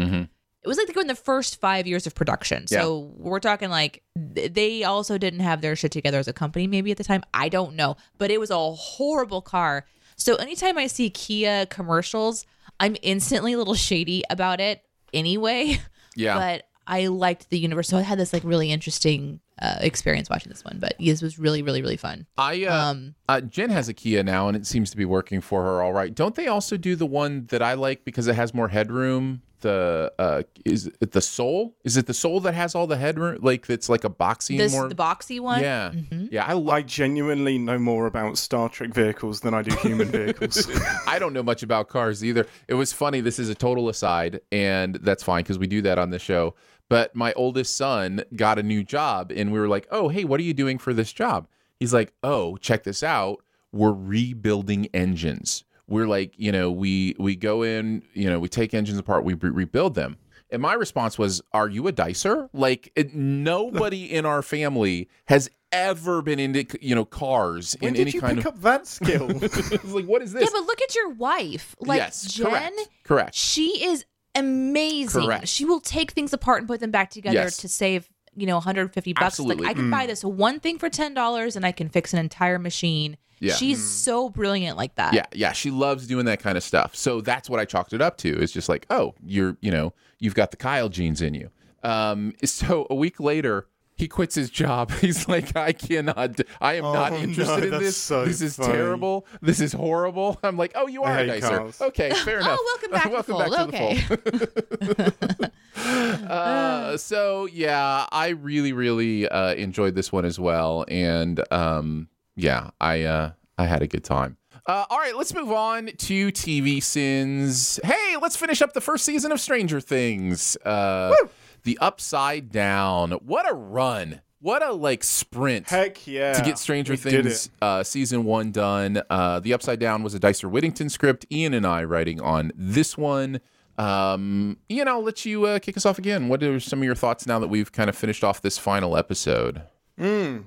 it 0.64 0.68
was 0.68 0.78
like 0.78 0.88
they 0.94 1.02
in 1.02 1.08
the 1.08 1.16
first 1.16 1.60
five 1.62 1.88
years 1.88 2.06
of 2.06 2.16
production. 2.16 2.68
So 2.68 3.14
we're 3.18 3.40
talking 3.40 3.70
like 3.70 4.04
th- 4.36 4.54
they 4.54 4.84
also 4.84 5.18
didn't 5.18 5.40
have 5.40 5.62
their 5.62 5.76
shit 5.76 5.92
together 5.92 6.20
as 6.20 6.28
a 6.28 6.34
company, 6.34 6.68
maybe 6.68 6.92
at 6.92 6.98
the 6.98 7.04
time. 7.04 7.24
I 7.34 7.48
don't 7.50 7.76
know. 7.76 7.96
But 8.18 8.30
it 8.32 8.40
was 8.40 8.50
a 8.50 8.72
horrible 8.72 9.42
car. 9.42 9.86
So 10.18 10.36
anytime 10.36 10.78
I 10.78 10.88
see 10.88 11.10
Kia 11.10 11.66
commercials, 11.68 12.46
I'm 12.80 12.98
instantly 13.02 13.54
a 13.54 13.58
little 13.58 13.74
shady 13.74 14.24
about 14.30 14.60
it 14.60 14.84
anyway. 15.14 15.80
Yeah. 16.16 16.36
But 16.36 16.64
I 16.86 17.08
liked 17.08 17.50
the 17.50 17.58
universe. 17.60 17.88
So 17.88 17.96
I 17.98 18.02
had 18.02 18.20
this 18.20 18.34
like 18.34 18.44
really 18.44 18.72
interesting 18.72 19.40
uh, 19.62 19.78
experience 19.80 20.30
watching 20.30 20.50
this 20.50 20.66
one. 20.66 20.78
But 20.80 20.96
this 21.00 21.22
was 21.22 21.40
really, 21.40 21.62
really, 21.62 21.82
really 21.82 21.96
fun. 21.98 22.26
I 22.38 22.66
uh, 22.66 22.92
Um, 22.92 23.16
uh, 23.30 23.40
Jen 23.42 23.70
has 23.70 23.88
a 23.88 23.94
Kia 23.94 24.24
now, 24.24 24.48
and 24.50 24.58
it 24.58 24.66
seems 24.66 24.90
to 24.92 24.98
be 24.98 25.06
working 25.06 25.40
for 25.40 25.64
her 25.64 25.82
all 25.82 25.94
right. 25.94 26.14
Don't 26.14 26.36
they 26.36 26.48
also 26.48 26.76
do 26.76 26.96
the 26.98 27.06
one 27.06 27.46
that 27.52 27.62
I 27.62 27.76
like 27.76 28.04
because 28.04 28.28
it 28.28 28.36
has 28.36 28.54
more 28.54 28.68
headroom? 28.70 29.44
The 29.62 30.12
uh, 30.18 30.44
is 30.66 30.88
it 31.02 31.12
the 31.12 31.22
Soul? 31.22 31.76
Is 31.84 31.98
it 31.98 32.06
the 32.06 32.14
Soul 32.14 32.40
that 32.42 32.54
has 32.54 32.76
all 32.76 32.88
the 32.88 32.98
headroom? 32.98 33.40
Like 33.42 33.68
that's 33.68 33.90
like 33.90 34.04
a 34.04 34.10
boxy 34.10 34.58
This 34.58 34.72
more. 34.72 34.88
the 34.88 34.96
boxy 34.96 35.40
one. 35.40 35.62
yeah, 35.62 35.92
Mm-hmm. 35.94 36.26
yeah. 36.32 36.46
I 36.46 36.54
like. 36.54 36.86
I 36.86 36.88
genuinely 36.88 37.58
know 37.58 37.78
more 37.78 38.06
about 38.08 38.38
Star 38.38 38.70
Trek 38.70 38.94
vehicles 38.94 39.42
than 39.42 39.54
I 39.54 39.62
do 39.62 39.76
human 39.78 40.08
vehicles. 40.10 40.68
I 41.08 41.20
don't 41.20 41.34
know 41.34 41.44
much 41.44 41.62
about 41.64 41.90
cars 41.90 42.24
either. 42.24 42.46
It 42.68 42.76
was 42.76 42.94
funny. 42.94 43.22
This 43.22 43.40
is 43.40 43.50
a 43.50 43.56
total 43.56 43.90
aside, 43.90 44.40
and 44.52 44.96
that's 44.96 45.24
fine 45.24 45.44
because 45.44 45.60
we 45.60 45.68
do 45.68 45.82
that 45.82 45.98
on 46.00 46.10
the 46.10 46.20
show. 46.20 46.56
But 46.88 47.16
my 47.16 47.34
oldest 47.34 47.76
son 47.78 48.24
got 48.36 48.58
a 48.58 48.64
new 48.64 48.84
job, 48.84 49.32
and 49.36 49.52
we 49.52 49.60
were 49.60 49.68
like, 49.68 49.88
"Oh, 49.92 50.10
hey, 50.10 50.24
what 50.24 50.40
are 50.40 50.44
you 50.44 50.54
doing 50.54 50.78
for 50.78 50.94
this 50.94 51.12
job?" 51.14 51.48
He's 51.80 51.94
like, 51.94 52.14
"Oh, 52.24 52.58
check 52.58 52.84
this 52.84 53.04
out. 53.04 53.44
We're 53.72 53.92
rebuilding 53.94 54.88
engines. 54.94 55.64
We're 55.90 56.08
like, 56.08 56.34
you 56.38 56.52
know, 56.52 56.72
we 56.72 57.16
we 57.20 57.36
go 57.36 57.64
in, 57.64 58.04
you 58.14 58.30
know, 58.30 58.40
we 58.40 58.48
take 58.50 58.74
engines 58.74 58.98
apart, 59.00 59.24
we 59.24 59.34
re- 59.34 59.50
rebuild 59.50 59.96
them." 59.96 60.18
And 60.52 60.62
my 60.62 60.74
response 60.74 61.18
was, 61.18 61.42
"Are 61.54 61.68
you 61.70 61.88
a 61.88 61.92
dicer? 61.92 62.50
Like 62.54 62.92
it, 62.96 63.14
nobody 63.14 64.06
in 64.12 64.26
our 64.26 64.42
family 64.42 65.08
has 65.26 65.50
ever 65.72 66.24
been 66.24 66.40
into, 66.40 66.66
you 66.82 66.96
know, 66.96 67.06
cars 67.06 67.76
when 67.80 67.90
in 67.90 67.94
did 67.94 68.02
any 68.02 68.12
you 68.12 68.22
kind 68.22 68.38
pick 68.38 68.46
of." 68.48 68.54
up 68.56 68.62
that 68.62 68.88
skill? 68.88 69.30
It's 69.44 69.84
like, 69.86 70.06
what 70.06 70.22
is 70.24 70.32
this? 70.34 70.44
Yeah, 70.44 70.50
but 70.52 70.66
look 70.66 70.82
at 70.82 70.96
your 70.96 71.10
wife. 71.10 71.76
Like 71.80 71.98
yes, 71.98 72.24
Jen, 72.34 72.48
correct, 72.50 72.90
correct. 73.04 73.36
she 73.36 73.84
is 73.86 74.06
amazing. 74.36 75.24
Correct. 75.26 75.48
She 75.48 75.66
will 75.66 75.80
take 75.82 76.12
things 76.12 76.34
apart 76.34 76.60
and 76.60 76.68
put 76.68 76.80
them 76.80 76.92
back 76.92 77.10
together 77.12 77.36
Yes. 77.36 77.58
to 77.58 77.68
save 77.68 78.10
you 78.40 78.48
know 78.48 78.56
150 78.56 79.14
bucks 79.14 79.24
Absolutely. 79.26 79.66
like 79.66 79.72
i 79.72 79.74
can 79.80 79.90
buy 79.90 80.06
this 80.06 80.24
one 80.24 80.60
thing 80.60 80.78
for 80.80 80.90
$10 80.90 81.56
and 81.56 81.66
i 81.66 81.72
can 81.72 81.90
fix 81.90 82.14
an 82.14 82.20
entire 82.20 82.58
machine 82.60 83.18
Yeah. 83.40 83.54
she's 83.54 83.84
so 83.84 84.30
brilliant 84.30 84.78
like 84.78 84.96
that 84.96 85.14
Yeah, 85.14 85.26
yeah, 85.34 85.52
she 85.54 85.72
loves 85.72 86.08
doing 86.08 86.26
that 86.26 86.40
kind 86.40 86.58
of 86.58 86.64
stuff. 86.64 86.96
So 86.96 87.22
that's 87.22 87.50
what 87.50 87.60
I 87.60 87.66
chalked 87.66 87.94
it 87.94 88.02
up 88.02 88.18
to. 88.18 88.30
It's 88.42 88.52
just 88.52 88.68
like, 88.70 88.86
oh, 88.90 89.16
you're, 89.26 89.56
you 89.62 89.72
know, 89.72 89.94
you've 90.20 90.36
got 90.36 90.52
the 90.52 90.58
Kyle 90.58 90.90
genes 90.90 91.22
in 91.22 91.34
you. 91.34 91.50
Um, 91.84 92.34
so 92.44 92.86
a 92.90 92.96
week 92.96 93.20
later, 93.22 93.68
he 93.96 94.08
quits 94.10 94.36
his 94.36 94.50
job. 94.50 94.92
He's 95.02 95.28
like, 95.30 95.56
I 95.56 95.72
cannot, 95.74 96.40
I 96.62 96.74
am 96.76 96.84
not 96.84 97.14
Oh, 97.14 97.18
interested 97.18 97.72
no, 97.72 97.78
in 97.78 97.84
this. 97.84 97.96
so 97.98 98.26
this 98.26 98.42
is 98.42 98.56
funny. 98.58 98.74
terrible. 98.74 99.26
This 99.42 99.60
is 99.62 99.72
horrible. 99.74 100.38
I'm 100.44 100.58
like, 100.58 100.74
oh, 100.76 100.88
you 100.88 101.04
are 101.04 101.12
I 101.14 101.22
a 101.22 101.26
hate 101.34 101.44
dicer. 101.44 101.82
Okay, 101.88 102.12
fair 102.12 102.40
enough. 102.44 102.60
oh 102.60 102.80
welcome 102.82 102.92
back 102.92 103.26
to 103.26 103.34
welcome 103.34 103.72
the 103.72 103.78
fold. 103.78 103.96
back 103.96 104.24
to 104.24 104.32
the 104.32 104.46
okay 104.46 105.36
fold. 105.38 105.52
Uh, 106.30 106.96
so 106.98 107.48
yeah, 107.48 108.06
I 108.12 108.30
really, 108.30 108.72
really 108.74 109.28
uh, 109.28 109.54
enjoyed 109.56 109.96
this 109.96 110.12
one 110.12 110.26
as 110.26 110.40
well, 110.40 110.86
and 110.88 111.42
um, 111.52 112.08
yeah, 112.36 112.70
I 112.80 113.04
uh, 113.04 113.32
I 113.58 113.66
had 113.66 113.82
a 113.82 113.88
good 113.88 114.04
time. 114.04 114.38
Uh, 114.66 114.86
all 114.90 115.00
right, 115.00 115.16
let's 115.16 115.34
move 115.34 115.52
on 115.52 115.88
to 115.98 116.32
TV 116.32 116.82
sins. 116.82 117.80
Hey, 117.84 118.16
let's 118.22 118.36
finish 118.36 118.62
up 118.62 118.74
the 118.74 118.82
first 118.82 119.06
season 119.06 119.32
of 119.32 119.40
Stranger 119.40 119.82
Things. 119.82 120.56
Uh, 120.58 121.16
the 121.64 121.78
Upside 121.80 122.52
Down. 122.52 123.12
What 123.12 123.50
a 123.50 123.54
run! 123.54 124.22
What 124.42 124.64
a 124.64 124.72
like 124.72 125.04
sprint 125.04 125.68
Heck 125.68 126.08
yeah. 126.08 126.32
to 126.32 126.42
get 126.42 126.58
Stranger 126.58 126.94
We 126.94 126.98
Things 126.98 127.50
uh, 127.62 127.84
season 127.84 128.24
one 128.24 128.52
done. 128.52 129.02
Uh, 129.10 129.42
the 129.42 129.54
Upside 129.54 129.80
Down 129.80 130.02
was 130.02 130.14
a 130.14 130.20
Dicer 130.20 130.48
Whittington 130.48 130.90
script. 130.90 131.26
Ian 131.30 131.54
and 131.54 131.68
I 131.68 131.84
writing 131.84 132.22
on 132.22 132.54
this 132.56 132.98
one. 132.98 133.42
Um, 133.80 134.58
Ian, 134.70 134.90
I'll 134.90 135.02
let 135.02 135.26
you 135.26 135.46
uh, 135.46 135.60
kick 135.60 135.78
us 135.78 135.86
off 135.86 135.98
again. 135.98 136.28
What 136.28 136.44
are 136.44 136.60
some 136.60 136.80
of 136.80 136.86
your 136.86 136.96
thoughts 136.96 137.26
now 137.26 137.40
that 137.40 137.48
we've 137.48 137.72
kind 137.72 137.90
of 137.90 137.96
finished 137.96 138.24
off 138.24 138.42
this 138.42 138.58
final 138.58 138.98
episode? 138.98 139.62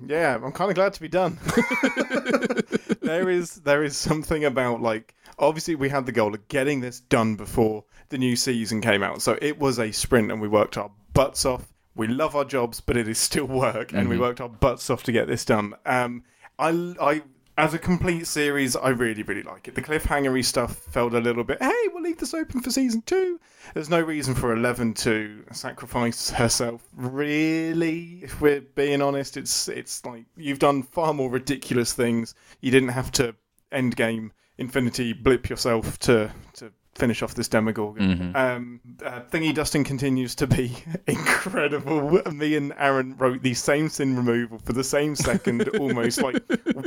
Yeah, 0.07 0.39
I'm 0.43 0.53
kind 0.53 0.71
of 0.71 0.75
glad 0.75 0.93
to 0.95 1.01
be 1.01 1.09
done. 1.09 1.39
there 3.03 3.29
is 3.29 3.57
there 3.57 3.83
is 3.83 3.97
something 3.97 4.45
about 4.45 4.81
like 4.81 5.15
obviously 5.39 5.75
we 5.75 5.89
had 5.89 6.07
the 6.07 6.13
goal 6.13 6.35
of 6.35 6.47
getting 6.49 6.81
this 6.81 7.01
done 7.01 7.37
before 7.37 7.85
the 8.09 8.19
new 8.19 8.37
season 8.37 8.81
came 8.81 9.03
out, 9.03 9.23
so 9.23 9.39
it 9.43 9.59
was 9.59 9.79
a 9.79 9.93
sprint 9.93 10.31
and 10.33 10.41
we 10.41 10.49
worked 10.49 10.77
our 10.77 10.91
butts 11.15 11.45
off. 11.45 11.73
We 11.95 12.09
love 12.09 12.35
our 12.35 12.45
jobs, 12.45 12.81
but 12.81 12.97
it 12.97 13.09
is 13.09 13.19
still 13.19 13.45
work, 13.47 13.93
and 13.93 14.09
we 14.09 14.19
worked 14.19 14.41
our 14.41 14.49
butts 14.49 14.89
off 14.91 15.03
to 15.05 15.13
get 15.13 15.27
this 15.27 15.45
done. 15.45 15.75
Um, 15.85 16.25
I 16.59 16.95
I. 17.01 17.23
As 17.59 17.75
a 17.75 17.79
complete 17.79 18.27
series, 18.27 18.77
I 18.77 18.89
really, 18.89 19.23
really 19.23 19.43
like 19.43 19.69
it. 19.69 19.75
The 19.75 19.83
cliffhangery 19.83 20.43
stuff 20.43 20.75
felt 20.75 21.13
a 21.13 21.21
little 21.21 21.45
bit, 21.45 21.63
hey, 21.63 21.89
we'll 21.93 22.03
leave 22.03 22.19
this 22.19 22.33
open 22.33 22.61
for 22.63 22.71
season 22.71 23.03
two. 23.03 23.39
There's 23.75 23.91
no 23.91 24.01
reason 24.01 24.35
for 24.35 24.55
Eleven 24.55 24.95
to 24.95 25.45
sacrifice 25.53 26.31
herself, 26.31 26.83
really. 26.97 28.21
If 28.23 28.41
we're 28.41 28.63
being 28.63 29.03
honest, 29.03 29.37
it's 29.37 29.69
it's 29.69 30.05
like 30.07 30.25
you've 30.37 30.61
done 30.61 30.83
far 30.83 31.13
more 31.13 31.31
ridiculous 31.31 31.93
things. 31.93 32.35
You 32.63 32.71
didn't 32.71 32.89
have 32.91 33.13
to 33.13 33.35
end 33.71 33.97
game 33.97 34.33
Infinity 34.59 35.13
blip 35.13 35.49
yourself 35.49 35.99
to 36.01 36.31
to 36.55 36.73
finish 36.95 37.23
off 37.23 37.35
this 37.35 37.49
Demogorgon. 37.49 38.33
Um, 38.37 38.81
uh, 39.05 39.21
Thingy 39.31 39.55
Dustin 39.55 39.83
continues 39.83 40.35
to 40.37 40.47
be 40.47 40.77
incredible. 41.07 42.23
Me 42.33 42.55
and 42.57 42.73
Aaron 42.79 43.17
wrote 43.17 43.43
the 43.43 43.55
same 43.55 43.89
sin 43.89 44.17
removal 44.17 44.59
for 44.59 44.73
the 44.75 44.85
same 44.85 45.17
second, 45.17 45.67
almost 45.79 46.21
like 46.23 46.37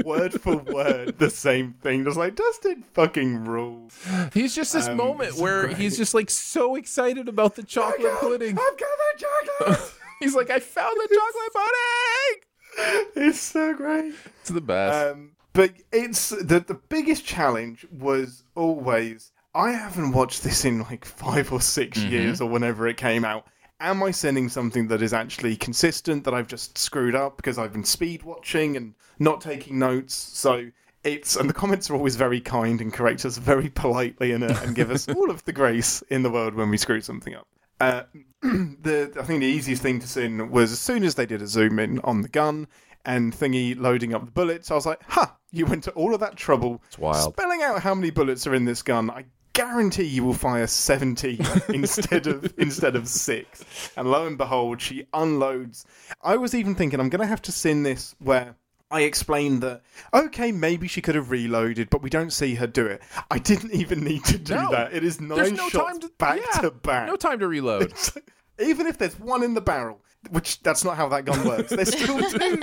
word 0.06 0.40
for 0.40 0.58
word 0.58 1.18
the 1.18 1.30
same 1.30 1.74
thing. 1.82 2.04
Just 2.04 2.18
like 2.18 2.36
Dustin 2.36 2.84
fucking 2.94 3.46
rules. 3.46 3.98
He's 4.34 4.56
just 4.56 4.74
this 4.74 4.88
Um, 4.88 4.98
moment 4.98 5.38
where 5.38 5.66
great. 5.66 5.78
he's 5.78 5.98
just 5.98 6.14
like 6.14 6.30
so 6.30 6.76
excited 6.76 7.28
about 7.28 7.56
the 7.56 7.64
chocolate 7.64 8.14
pudding. 8.20 8.52
I've 8.52 8.56
got 8.56 8.78
the 8.80 9.26
chocolate. 9.68 9.92
He's 10.20 10.36
like, 10.36 10.50
I 10.50 10.60
found 10.60 10.96
the 10.96 11.20
chocolate 11.20 11.54
pudding. 13.16 13.24
it's 13.28 13.40
so 13.40 13.74
great. 13.74 14.14
It's 14.42 14.50
the 14.50 14.62
best. 14.62 15.14
Um, 15.16 15.32
but 15.54 15.72
it's 15.92 16.30
the 16.30 16.60
the 16.60 16.80
biggest 16.90 17.26
challenge 17.26 17.86
was 17.92 18.44
always 18.56 19.32
I 19.56 19.72
haven't 19.72 20.12
watched 20.12 20.44
this 20.44 20.66
in 20.66 20.80
like 20.80 21.06
five 21.06 21.54
or 21.54 21.62
6 21.62 21.98
years 22.00 22.42
or 22.42 22.50
whenever 22.50 22.88
it 22.88 22.98
came 22.98 23.24
out. 23.24 23.48
Am 23.80 24.04
I 24.04 24.12
sending 24.12 24.50
something 24.50 24.90
that 24.90 25.02
is 25.02 25.14
actually 25.14 25.56
consistent 25.56 26.26
that 26.26 26.34
I've 26.34 26.48
just 26.48 26.78
screwed 26.78 27.16
up 27.16 27.38
because 27.38 27.58
I've 27.58 27.72
been 27.72 27.86
speed 27.86 28.24
watching 28.24 28.76
and 28.76 28.94
not 29.18 29.40
taking 29.40 29.80
notes? 29.80 30.14
So 30.14 30.70
it's 31.06 31.38
and 31.38 31.50
the 31.50 31.54
comments 31.54 31.90
are 31.90 31.96
always 31.96 32.18
very 32.18 32.42
kind 32.42 32.82
and 32.82 32.92
correct 32.92 33.24
us 33.24 33.38
very 33.38 33.70
politely 33.70 34.34
and, 34.34 34.44
uh, 34.44 34.60
and 34.62 34.76
give 34.76 34.92
us 34.92 35.08
all 35.16 35.30
of 35.30 35.44
the 35.46 35.54
grace 35.54 36.02
in 36.10 36.22
the 36.22 36.30
world 36.30 36.54
when 36.54 36.70
we 36.70 36.78
screw 36.78 37.00
something 37.00 37.34
up. 37.34 37.48
Uh, 37.80 38.04
the 38.42 39.14
I 39.18 39.24
think 39.24 39.40
the 39.40 39.46
easiest 39.46 39.82
thing 39.82 40.00
to 40.02 40.08
sin 40.08 40.52
was 40.52 40.74
as 40.74 40.80
soon 40.80 41.06
as 41.06 41.16
they 41.16 41.26
did 41.26 41.42
a 41.42 41.48
zoom 41.48 41.80
in 41.80 42.00
on 42.00 42.22
the 42.22 42.30
gun 42.30 42.68
and 43.06 43.34
thingy 43.34 43.80
loading 43.80 44.14
up 44.14 44.26
the 44.26 44.32
bullets, 44.32 44.70
I 44.70 44.76
was 44.76 44.86
like, 44.86 45.02
"Ha! 45.10 45.38
You 45.52 45.66
went 45.66 45.84
to 45.86 45.92
all 45.92 46.14
of 46.14 46.20
that 46.20 46.36
trouble, 46.36 46.82
wild. 46.98 47.34
spelling 47.34 47.62
out 47.62 47.82
how 47.82 47.96
many 47.96 48.10
bullets 48.10 48.48
are 48.48 48.56
in 48.56 48.66
this 48.66 48.82
gun. 48.82 49.10
I 49.10 49.26
guarantee 49.56 50.04
you 50.04 50.24
will 50.24 50.34
fire 50.36 50.68
seventy 50.68 51.40
instead 51.70 52.28
of 52.28 52.54
instead 52.60 52.96
of 52.96 53.08
six. 53.08 53.90
And 53.98 54.12
lo 54.12 54.28
and 54.28 54.38
behold, 54.38 54.80
she 54.82 55.08
unloads. 55.14 55.86
I 56.22 56.38
was 56.38 56.54
even 56.54 56.76
thinking 56.76 57.00
I'm 57.00 57.10
going 57.10 57.22
to 57.22 57.28
have 57.28 57.42
to 57.44 57.52
sin 57.52 57.82
this 57.84 58.16
where. 58.20 58.56
I 58.92 59.02
explained 59.02 59.64
that 59.64 59.82
okay, 60.14 60.52
maybe 60.52 60.88
she 60.88 61.02
could 61.02 61.16
have 61.16 61.32
reloaded, 61.32 61.90
but 61.90 62.04
we 62.04 62.10
don't 62.12 62.30
see 62.32 62.54
her 62.56 62.68
do 62.68 62.86
it. 62.86 63.02
I 63.32 63.40
didn't 63.40 63.72
even 63.74 64.04
need 64.04 64.24
to 64.26 64.38
do 64.38 64.54
No. 64.54 64.70
that. 64.72 64.94
It 64.94 65.04
is 65.04 65.20
nine 65.20 65.56
no 65.56 65.68
shots 65.70 65.86
time 65.86 66.00
to 66.02 66.12
back 66.20 66.40
yeah, 66.54 66.62
to 66.62 66.72
back. 66.72 67.08
No 67.08 67.16
time 67.16 67.40
to 67.40 67.48
reload. 67.48 67.92
Even 68.60 68.86
if 68.86 69.00
there's 69.00 69.20
one 69.20 69.42
in 69.42 69.56
the 69.56 69.60
barrel, 69.60 70.02
which 70.30 70.62
that's 70.62 70.84
not 70.84 70.98
how 70.98 71.10
that 71.10 71.26
gun 71.26 71.46
works. 71.48 71.72
There's 71.72 71.90
still 72.00 72.20
two. 72.30 72.60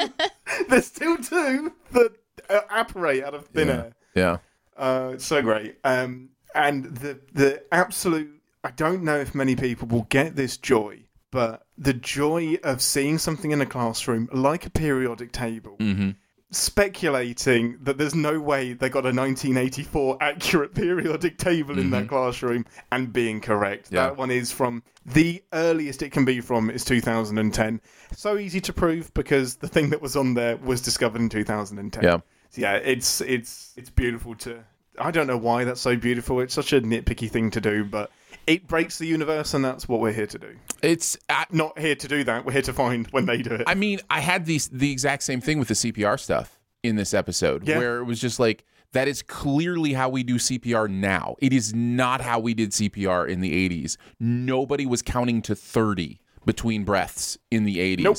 there's 0.69 0.87
still 0.87 1.17
two 1.19 1.73
that 1.91 2.13
uh, 2.49 2.61
apparate 2.71 3.25
out 3.25 3.35
of 3.35 3.47
thin 3.47 3.69
yeah. 3.69 3.75
air. 3.75 3.93
yeah. 4.15 4.37
Uh, 4.77 5.19
so 5.19 5.43
great. 5.43 5.79
Um, 5.83 6.31
and 6.55 6.85
the 6.85 7.21
the 7.33 7.63
absolute. 7.73 8.41
I 8.65 8.71
don't 8.71 9.03
know 9.03 9.19
if 9.19 9.35
many 9.35 9.57
people 9.57 9.89
will 9.89 10.07
get 10.09 10.37
this 10.37 10.57
joy, 10.57 11.01
but 11.33 11.67
the 11.77 11.95
joy 11.95 12.59
of 12.63 12.81
seeing 12.81 13.19
something 13.19 13.51
in 13.51 13.61
a 13.61 13.67
classroom 13.67 14.29
like 14.33 14.67
a 14.67 14.71
periodic 14.71 15.33
table. 15.33 15.77
Mm-hmm. 15.79 16.11
Speculating 16.51 17.79
that 17.81 17.97
there's 17.97 18.15
no 18.15 18.39
way 18.39 18.75
they 18.75 18.91
got 18.91 19.05
a 19.05 19.09
1984 19.09 20.19
accurate 20.21 20.75
periodic 20.75 21.39
table 21.39 21.79
in 21.79 21.89
that 21.91 22.01
mm-hmm. 22.01 22.09
classroom 22.09 22.67
and 22.93 23.11
being 23.11 23.41
correct. 23.41 23.89
Yeah. 23.91 24.09
That 24.09 24.19
one 24.19 24.31
is 24.31 24.53
from 24.53 24.83
the 25.07 25.43
earliest 25.55 26.03
it 26.03 26.13
can 26.13 26.27
be 26.27 26.43
from 26.43 26.69
is 26.69 26.85
2010. 26.85 27.81
So 28.15 28.37
easy 28.37 28.61
to 28.61 28.73
prove 28.73 29.13
because 29.15 29.57
the 29.57 29.69
thing 29.69 29.89
that 29.91 30.03
was 30.03 30.15
on 30.15 30.35
there 30.35 30.59
was 30.59 30.83
discovered 30.83 31.23
in 31.23 31.31
2010 31.31 32.05
Yeah. 32.05 32.19
yeah, 32.53 32.75
it's 32.75 33.23
it's 33.23 33.73
it's 33.77 33.91
beautiful 33.91 34.35
to. 34.37 34.63
I 34.99 35.11
don't 35.11 35.27
know 35.27 35.37
why 35.39 35.65
that's 35.65 35.81
so 35.81 35.97
beautiful. 35.97 36.41
It's 36.41 36.55
such 36.55 36.73
a 36.73 36.81
nitpicky 36.81 37.31
thing 37.31 37.51
to 37.53 37.61
do, 37.61 37.85
but 37.85 38.11
it 38.47 38.67
breaks 38.67 38.99
the 38.99 39.07
universe, 39.07 39.55
and 39.55 39.65
that's 39.65 39.89
what 39.89 40.01
we're 40.01 40.13
here 40.13 40.27
to 40.27 40.39
do. 40.39 40.57
It's 40.83 41.17
I, 41.29 41.47
Not 41.51 41.79
here 41.79 41.95
to 41.95 42.09
do 42.09 42.25
that. 42.25 42.45
We're 42.45 42.53
here 42.53 42.63
to 42.63 42.73
find 42.73 43.07
when 43.09 43.27
they 43.27 43.41
do 43.43 43.55
it. 43.55 43.63
I 43.67 43.75
mean, 43.75 44.01
I 44.11 44.21
had 44.21 44.45
these 44.47 44.69
the 44.69 44.91
exact 44.93 45.23
same 45.23 45.41
thing 45.41 45.59
with 45.59 45.69
the 45.69 45.75
CPR 45.75 46.19
stuff 46.19 46.59
in 46.83 46.97
this 46.97 47.15
episode, 47.15 47.67
Yeah. 47.67 47.79
where 47.79 47.99
it 47.99 48.05
was 48.05 48.21
just 48.21 48.39
like 48.41 48.65
that 48.93 49.09
is 49.09 49.23
clearly 49.23 49.95
how 49.95 50.09
we 50.11 50.23
do 50.23 50.35
CPR 50.37 50.89
now. 50.91 51.37
It 51.39 51.53
is 51.55 51.73
not 51.73 52.21
how 52.21 52.41
we 52.41 52.53
did 52.53 52.71
CPR 52.71 53.27
in 53.29 53.41
the 53.41 53.69
80s. 53.69 53.97
Nobody 54.21 54.85
was 54.85 55.01
counting 55.01 55.41
to 55.43 55.55
30 55.55 56.21
between 56.45 56.85
breaths 56.85 57.39
in 57.51 57.65
the 57.65 57.79
80s. 57.79 58.03
Nope. 58.03 58.19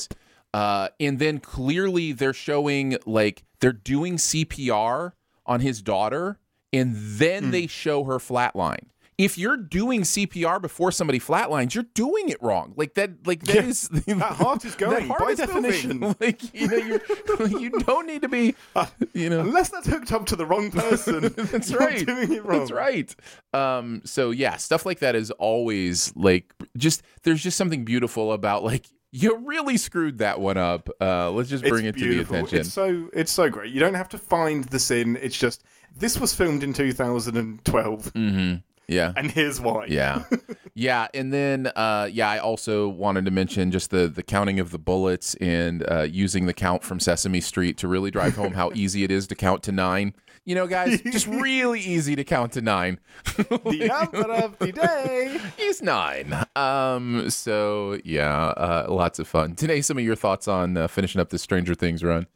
Uh, 0.52 0.88
and 0.98 1.18
then 1.20 1.38
clearly 1.38 2.10
they're 2.12 2.32
showing 2.32 2.96
like 3.06 3.44
they're 3.60 3.72
doing 3.72 4.16
CPR 4.16 5.12
on 5.46 5.60
his 5.60 5.82
daughter, 5.82 6.38
and 6.74 6.94
then 6.96 7.44
Hmm. 7.44 7.50
they 7.52 7.66
show 7.66 8.04
her 8.04 8.18
flatline. 8.18 8.86
If 9.16 9.38
you're 9.38 9.56
doing 9.56 10.02
CPR 10.02 10.60
before 10.60 10.90
somebody 10.90 11.20
flatlines, 11.20 11.72
you're 11.72 11.86
doing 11.94 12.30
it 12.30 12.42
wrong. 12.42 12.74
Like 12.76 12.94
that, 12.94 13.24
like 13.24 13.44
that 13.44 13.54
Yeah. 13.54 13.62
is 13.62 13.88
That 14.08 14.18
heart 14.20 14.64
is 14.64 14.74
going, 14.84 15.06
heart 15.06 15.20
by 15.20 15.30
is 15.30 15.38
moving. 15.38 15.62
definition. 15.62 16.00
Like 16.20 16.52
you 16.52 16.66
know, 16.66 16.76
you 16.76 17.58
you 17.60 17.70
don't 17.70 18.08
need 18.08 18.22
to 18.22 18.28
be, 18.28 18.56
you 19.12 19.30
know. 19.30 19.38
Unless 19.38 19.68
that's 19.68 19.86
hooked 19.86 20.10
up 20.10 20.26
to 20.26 20.36
the 20.36 20.44
wrong 20.44 20.72
person, 20.72 21.32
That's 21.36 21.70
you're 21.70 21.78
right. 21.78 22.04
Doing 22.04 22.32
it 22.32 22.44
wrong. 22.44 22.58
That's 22.58 22.72
right. 22.72 23.14
Um, 23.52 24.02
so 24.04 24.32
yeah, 24.32 24.56
stuff 24.56 24.84
like 24.84 24.98
that 24.98 25.14
is 25.14 25.30
always 25.32 26.12
like 26.16 26.52
just 26.76 27.02
there's 27.22 27.40
just 27.42 27.56
something 27.56 27.84
beautiful 27.84 28.32
about 28.32 28.64
like 28.64 28.86
you 29.12 29.36
really 29.46 29.76
screwed 29.76 30.18
that 30.18 30.40
one 30.40 30.56
up. 30.56 30.88
Uh, 31.00 31.30
let's 31.30 31.48
just 31.48 31.62
bring 31.62 31.84
it's 31.84 31.96
it 31.96 32.00
to 32.00 32.08
the 32.16 32.20
attention. 32.22 32.58
It's 32.58 32.72
so 32.72 33.08
it's 33.12 33.30
so 33.30 33.48
great. 33.48 33.72
You 33.72 33.78
don't 33.78 33.94
have 33.94 34.08
to 34.08 34.18
find 34.18 34.64
the 34.64 34.80
sin. 34.80 35.16
It's 35.22 35.38
just 35.38 35.62
this 35.96 36.18
was 36.18 36.34
filmed 36.34 36.62
in 36.62 36.72
2012, 36.72 38.12
yeah. 38.88 39.12
and 39.16 39.30
here's 39.30 39.60
why. 39.60 39.86
Yeah. 39.86 40.24
Yeah, 40.76 41.06
and 41.14 41.32
then 41.32 41.68
uh, 41.76 42.08
yeah, 42.10 42.28
I 42.28 42.38
also 42.38 42.88
wanted 42.88 43.24
to 43.26 43.30
mention 43.30 43.70
just 43.70 43.90
the 43.90 44.08
the 44.08 44.24
counting 44.24 44.58
of 44.58 44.72
the 44.72 44.78
bullets 44.78 45.36
and 45.36 45.88
uh, 45.88 46.02
using 46.02 46.46
the 46.46 46.52
count 46.52 46.82
from 46.82 46.98
Sesame 46.98 47.40
Street 47.40 47.78
to 47.78 47.86
really 47.88 48.10
drive 48.10 48.34
home 48.34 48.54
how 48.54 48.72
easy 48.74 49.04
it 49.04 49.12
is 49.12 49.28
to 49.28 49.36
count 49.36 49.62
to 49.64 49.72
nine. 49.72 50.14
You 50.44 50.56
know, 50.56 50.66
guys, 50.66 51.00
just 51.00 51.26
really 51.28 51.80
easy 51.80 52.16
to 52.16 52.24
count 52.24 52.52
to 52.54 52.60
nine. 52.60 52.98
the 53.36 53.86
number 53.88 54.32
of 54.32 54.58
the 54.58 54.72
day. 54.72 55.38
Is 55.58 55.80
nine. 55.80 56.36
Um. 56.56 57.30
So 57.30 58.00
yeah, 58.04 58.46
uh, 58.46 58.86
lots 58.88 59.20
of 59.20 59.28
fun. 59.28 59.54
Danae, 59.54 59.80
some 59.80 59.96
of 59.96 60.02
your 60.02 60.16
thoughts 60.16 60.48
on 60.48 60.76
uh, 60.76 60.88
finishing 60.88 61.20
up 61.20 61.30
this 61.30 61.42
Stranger 61.42 61.76
Things 61.76 62.02
run? 62.02 62.26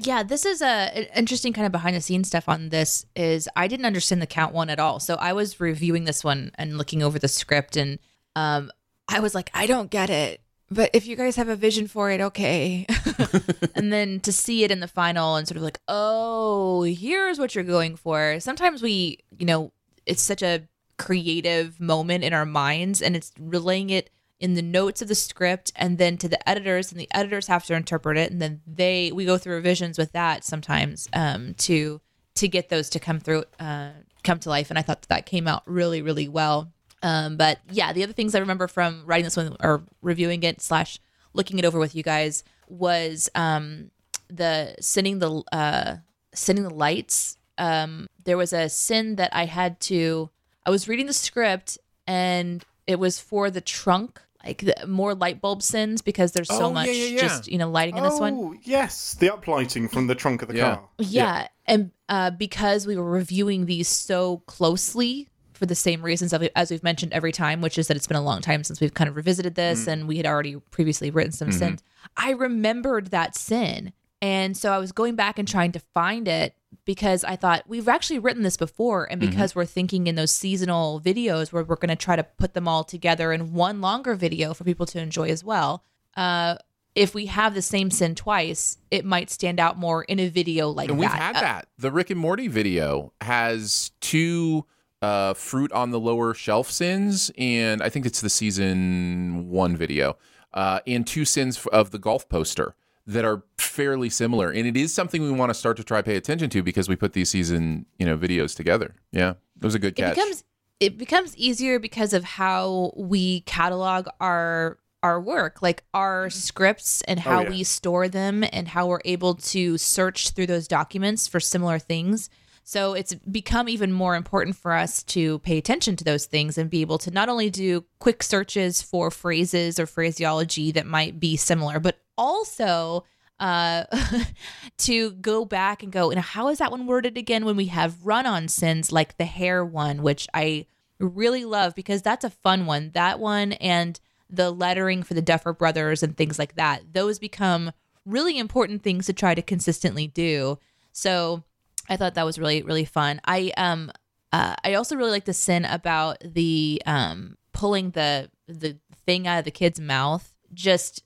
Yeah, 0.00 0.22
this 0.22 0.46
is 0.46 0.62
a 0.62 1.08
interesting 1.18 1.52
kind 1.52 1.66
of 1.66 1.72
behind 1.72 1.96
the 1.96 2.00
scenes 2.00 2.28
stuff 2.28 2.48
on 2.48 2.68
this 2.68 3.04
is 3.16 3.48
I 3.56 3.66
didn't 3.66 3.86
understand 3.86 4.22
the 4.22 4.26
count 4.26 4.54
one 4.54 4.70
at 4.70 4.78
all. 4.78 5.00
So 5.00 5.16
I 5.16 5.32
was 5.32 5.58
reviewing 5.58 6.04
this 6.04 6.22
one 6.22 6.52
and 6.54 6.78
looking 6.78 7.02
over 7.02 7.18
the 7.18 7.26
script 7.26 7.76
and 7.76 7.98
um 8.36 8.70
I 9.08 9.20
was 9.20 9.34
like, 9.34 9.50
I 9.54 9.66
don't 9.66 9.90
get 9.90 10.08
it. 10.08 10.40
But 10.70 10.90
if 10.92 11.06
you 11.06 11.16
guys 11.16 11.36
have 11.36 11.48
a 11.48 11.56
vision 11.56 11.88
for 11.88 12.10
it, 12.10 12.20
okay. 12.20 12.86
and 13.74 13.92
then 13.92 14.20
to 14.20 14.32
see 14.32 14.64
it 14.64 14.70
in 14.70 14.80
the 14.80 14.86
final 14.86 15.34
and 15.34 15.48
sort 15.48 15.56
of 15.56 15.62
like, 15.62 15.80
oh, 15.88 16.82
here's 16.82 17.38
what 17.38 17.54
you're 17.54 17.64
going 17.64 17.96
for. 17.96 18.38
Sometimes 18.38 18.82
we, 18.82 19.18
you 19.38 19.46
know, 19.46 19.72
it's 20.06 20.22
such 20.22 20.42
a 20.42 20.68
creative 20.98 21.80
moment 21.80 22.22
in 22.22 22.34
our 22.34 22.44
minds 22.44 23.00
and 23.00 23.16
it's 23.16 23.32
relaying 23.40 23.90
it 23.90 24.10
in 24.40 24.54
the 24.54 24.62
notes 24.62 25.02
of 25.02 25.08
the 25.08 25.14
script 25.14 25.72
and 25.74 25.98
then 25.98 26.16
to 26.16 26.28
the 26.28 26.48
editors 26.48 26.92
and 26.92 27.00
the 27.00 27.08
editors 27.12 27.48
have 27.48 27.64
to 27.66 27.74
interpret 27.74 28.16
it 28.16 28.30
and 28.30 28.40
then 28.40 28.60
they 28.66 29.10
we 29.12 29.24
go 29.24 29.36
through 29.36 29.54
revisions 29.54 29.98
with 29.98 30.12
that 30.12 30.44
sometimes 30.44 31.08
um, 31.12 31.54
to 31.54 32.00
to 32.34 32.46
get 32.46 32.68
those 32.68 32.88
to 32.88 33.00
come 33.00 33.18
through 33.18 33.44
uh, 33.58 33.90
come 34.22 34.38
to 34.38 34.48
life 34.48 34.70
and 34.70 34.78
i 34.78 34.82
thought 34.82 35.02
that, 35.02 35.08
that 35.08 35.26
came 35.26 35.48
out 35.48 35.62
really 35.66 36.02
really 36.02 36.28
well. 36.28 36.72
Um, 37.00 37.36
but 37.36 37.60
yeah 37.70 37.92
the 37.92 38.02
other 38.02 38.12
things 38.12 38.34
i 38.34 38.38
remember 38.38 38.68
from 38.68 39.04
writing 39.06 39.24
this 39.24 39.36
one 39.36 39.56
or 39.60 39.84
reviewing 40.02 40.42
it 40.42 40.60
slash 40.60 40.98
looking 41.32 41.58
it 41.58 41.64
over 41.64 41.78
with 41.78 41.94
you 41.94 42.02
guys 42.02 42.42
was 42.68 43.28
um, 43.34 43.90
the 44.28 44.74
sending 44.80 45.18
the 45.20 45.42
uh, 45.52 45.96
sending 46.34 46.64
the 46.64 46.74
lights. 46.74 47.36
Um, 47.56 48.06
there 48.24 48.36
was 48.36 48.52
a 48.52 48.68
sin 48.68 49.16
that 49.16 49.34
i 49.34 49.46
had 49.46 49.80
to 49.80 50.30
i 50.64 50.70
was 50.70 50.86
reading 50.86 51.06
the 51.06 51.12
script 51.12 51.78
and 52.06 52.64
it 52.86 52.98
was 52.98 53.18
for 53.18 53.50
the 53.50 53.60
trunk 53.60 54.20
like 54.44 54.58
the, 54.62 54.86
more 54.86 55.14
light 55.14 55.40
bulb 55.40 55.62
sins 55.62 56.00
because 56.02 56.32
there's 56.32 56.48
so 56.48 56.66
Oh, 56.66 56.72
much 56.72 56.86
yeah, 56.86 56.92
yeah. 56.92 57.20
just 57.20 57.48
you 57.48 57.58
know 57.58 57.70
lighting 57.70 57.96
in 57.96 58.02
this 58.04 58.18
one 58.20 58.34
Oh, 58.34 58.54
yes, 58.62 59.14
the 59.14 59.28
uplighting 59.28 59.90
from 59.90 60.06
the 60.06 60.14
trunk 60.14 60.42
of 60.42 60.48
the 60.48 60.56
Yeah. 60.56 60.74
car. 60.76 60.88
yeah, 60.98 61.48
and 61.66 61.90
uh, 62.08 62.30
because 62.30 62.86
we 62.86 62.96
were 62.96 63.10
reviewing 63.10 63.66
these 63.66 63.88
so 63.88 64.38
closely 64.46 65.28
for 65.52 65.66
the 65.66 65.74
same 65.74 66.02
reasons 66.02 66.32
of- 66.32 66.48
as 66.54 66.70
we've 66.70 66.84
mentioned 66.84 67.12
every 67.12 67.32
time, 67.32 67.60
which 67.60 67.78
is 67.78 67.88
that 67.88 67.96
it's 67.96 68.06
been 68.06 68.16
a 68.16 68.22
long 68.22 68.40
time 68.40 68.62
since 68.62 68.80
we've 68.80 68.94
kind 68.94 69.08
of 69.10 69.16
revisited 69.16 69.56
this, 69.56 69.88
and 69.88 70.06
we 70.06 70.16
had 70.16 70.24
already 70.26 70.54
previously 70.70 71.10
written 71.10 71.32
some 71.32 71.50
sins. 71.50 71.82
I 72.16 72.30
remembered 72.30 73.08
that 73.08 73.34
sin, 73.36 73.92
and 74.22 74.56
so 74.56 74.72
I 74.72 74.78
was 74.78 74.92
going 74.92 75.16
back 75.16 75.36
and 75.38 75.48
trying 75.48 75.72
to 75.72 75.80
find 75.94 76.28
it 76.28 76.54
because 76.84 77.24
I 77.24 77.36
thought 77.36 77.64
we've 77.66 77.88
actually 77.88 78.18
written 78.18 78.42
this 78.42 78.56
before, 78.56 79.04
and 79.10 79.20
because 79.20 79.54
we're 79.54 79.64
thinking 79.66 80.06
in 80.06 80.14
those 80.14 80.30
seasonal 80.30 81.00
videos 81.00 81.52
where 81.52 81.64
we're 81.64 81.76
going 81.76 81.88
to 81.90 81.96
try 81.96 82.16
to 82.16 82.24
put 82.24 82.54
them 82.54 82.66
all 82.68 82.84
together 82.84 83.32
in 83.32 83.52
one 83.52 83.80
longer 83.80 84.14
video 84.14 84.54
for 84.54 84.64
people 84.64 84.86
to 84.86 85.00
enjoy 85.00 85.28
as 85.28 85.42
well. 85.44 85.82
Uh, 86.16 86.56
if 86.94 87.14
we 87.14 87.26
have 87.26 87.54
the 87.54 87.62
same 87.62 87.90
sin 87.90 88.14
twice, 88.14 88.78
it 88.90 89.04
might 89.04 89.30
stand 89.30 89.60
out 89.60 89.78
more 89.78 90.02
in 90.04 90.18
a 90.18 90.28
video 90.28 90.68
like 90.70 90.88
And 90.88 90.98
that. 90.98 91.00
we've 91.00 91.10
had 91.10 91.36
Uh, 91.36 91.40
that. 91.40 91.68
The 91.78 91.92
Rick 91.92 92.10
and 92.10 92.18
Morty 92.18 92.48
video 92.48 93.12
has 93.20 93.92
two 94.00 94.64
uh, 95.00 95.34
fruit 95.34 95.70
on 95.72 95.90
the 95.90 96.00
lower 96.00 96.34
shelf 96.34 96.70
sins, 96.70 97.30
and 97.38 97.82
I 97.82 97.88
think 97.88 98.04
it's 98.04 98.20
the 98.20 98.30
season 98.30 99.48
one 99.48 99.76
video, 99.76 100.16
uh, 100.54 100.80
and 100.86 101.06
two 101.06 101.24
sins 101.24 101.64
of 101.72 101.92
the 101.92 101.98
golf 101.98 102.28
poster 102.28 102.74
that 103.08 103.24
are 103.24 103.42
fairly 103.56 104.10
similar. 104.10 104.50
And 104.50 104.66
it 104.66 104.76
is 104.76 104.94
something 104.94 105.22
we 105.22 105.30
want 105.30 105.50
to 105.50 105.54
start 105.54 105.78
to 105.78 105.84
try 105.84 106.02
pay 106.02 106.16
attention 106.16 106.50
to 106.50 106.62
because 106.62 106.88
we 106.88 106.94
put 106.94 107.14
these 107.14 107.30
season 107.30 107.86
you 107.98 108.06
know 108.06 108.16
videos 108.16 108.54
together. 108.54 108.94
Yeah, 109.10 109.30
it 109.30 109.64
was 109.64 109.74
a 109.74 109.78
good 109.78 109.98
it 109.98 110.14
becomes 110.14 110.44
it 110.78 110.98
becomes 110.98 111.36
easier 111.36 111.78
because 111.78 112.12
of 112.12 112.22
how 112.22 112.92
we 112.96 113.40
catalog 113.40 114.06
our 114.20 114.78
our 115.02 115.20
work 115.20 115.62
like 115.62 115.84
our 115.94 116.26
mm-hmm. 116.26 116.36
scripts 116.38 117.02
and 117.02 117.20
oh, 117.20 117.22
how 117.22 117.40
yeah. 117.42 117.50
we 117.50 117.64
store 117.64 118.08
them 118.08 118.44
and 118.52 118.68
how 118.68 118.86
we're 118.86 119.00
able 119.04 119.34
to 119.34 119.78
search 119.78 120.30
through 120.30 120.46
those 120.46 120.66
documents 120.66 121.28
for 121.28 121.38
similar 121.38 121.78
things 121.78 122.28
so 122.68 122.92
it's 122.92 123.14
become 123.14 123.68
even 123.68 123.92
more 123.92 124.14
important 124.14 124.54
for 124.54 124.72
us 124.72 125.02
to 125.02 125.38
pay 125.38 125.56
attention 125.56 125.96
to 125.96 126.04
those 126.04 126.26
things 126.26 126.58
and 126.58 126.68
be 126.68 126.82
able 126.82 126.98
to 126.98 127.10
not 127.10 127.28
only 127.28 127.48
do 127.48 127.84
quick 127.98 128.22
searches 128.22 128.82
for 128.82 129.10
phrases 129.10 129.78
or 129.78 129.86
phraseology 129.86 130.70
that 130.72 130.86
might 130.86 131.18
be 131.18 131.36
similar 131.36 131.80
but 131.80 131.98
also 132.16 133.04
uh 133.40 133.84
to 134.76 135.12
go 135.12 135.44
back 135.44 135.82
and 135.82 135.92
go 135.92 136.10
and 136.10 136.20
how 136.20 136.48
is 136.48 136.58
that 136.58 136.70
one 136.70 136.86
worded 136.86 137.16
again? 137.16 137.44
when 137.44 137.56
we 137.56 137.66
have 137.66 138.04
run-on 138.04 138.48
sins 138.48 138.92
like 138.92 139.16
the 139.16 139.24
hair 139.24 139.64
one 139.64 140.02
which 140.02 140.26
i 140.34 140.66
really 141.00 141.44
love 141.44 141.74
because 141.74 142.02
that's 142.02 142.24
a 142.24 142.30
fun 142.30 142.66
one. 142.66 142.90
That 142.94 143.20
one 143.20 143.52
and 143.54 143.98
the 144.30 144.50
lettering 144.50 145.02
for 145.02 145.14
the 145.14 145.22
duffer 145.22 145.52
brothers 145.52 146.02
and 146.02 146.14
things 146.14 146.38
like 146.38 146.54
that 146.56 146.82
those 146.92 147.18
become 147.18 147.72
really 148.04 148.38
important 148.38 148.82
things 148.82 149.06
to 149.06 149.12
try 149.12 149.34
to 149.34 149.42
consistently 149.42 150.06
do. 150.06 150.58
So 150.92 151.44
i 151.88 151.96
thought 151.96 152.14
that 152.14 152.26
was 152.26 152.38
really 152.38 152.62
really 152.62 152.84
fun. 152.84 153.20
I 153.24 153.52
um 153.56 153.90
uh, 154.32 154.54
i 154.62 154.74
also 154.74 154.94
really 154.96 155.10
like 155.10 155.24
the 155.24 155.32
sin 155.32 155.64
about 155.64 156.18
the 156.22 156.82
um 156.86 157.36
pulling 157.52 157.90
the 157.90 158.30
the 158.46 158.78
thing 159.06 159.26
out 159.26 159.38
of 159.38 159.44
the 159.44 159.50
kid's 159.50 159.80
mouth. 159.80 160.34
Just 160.52 161.02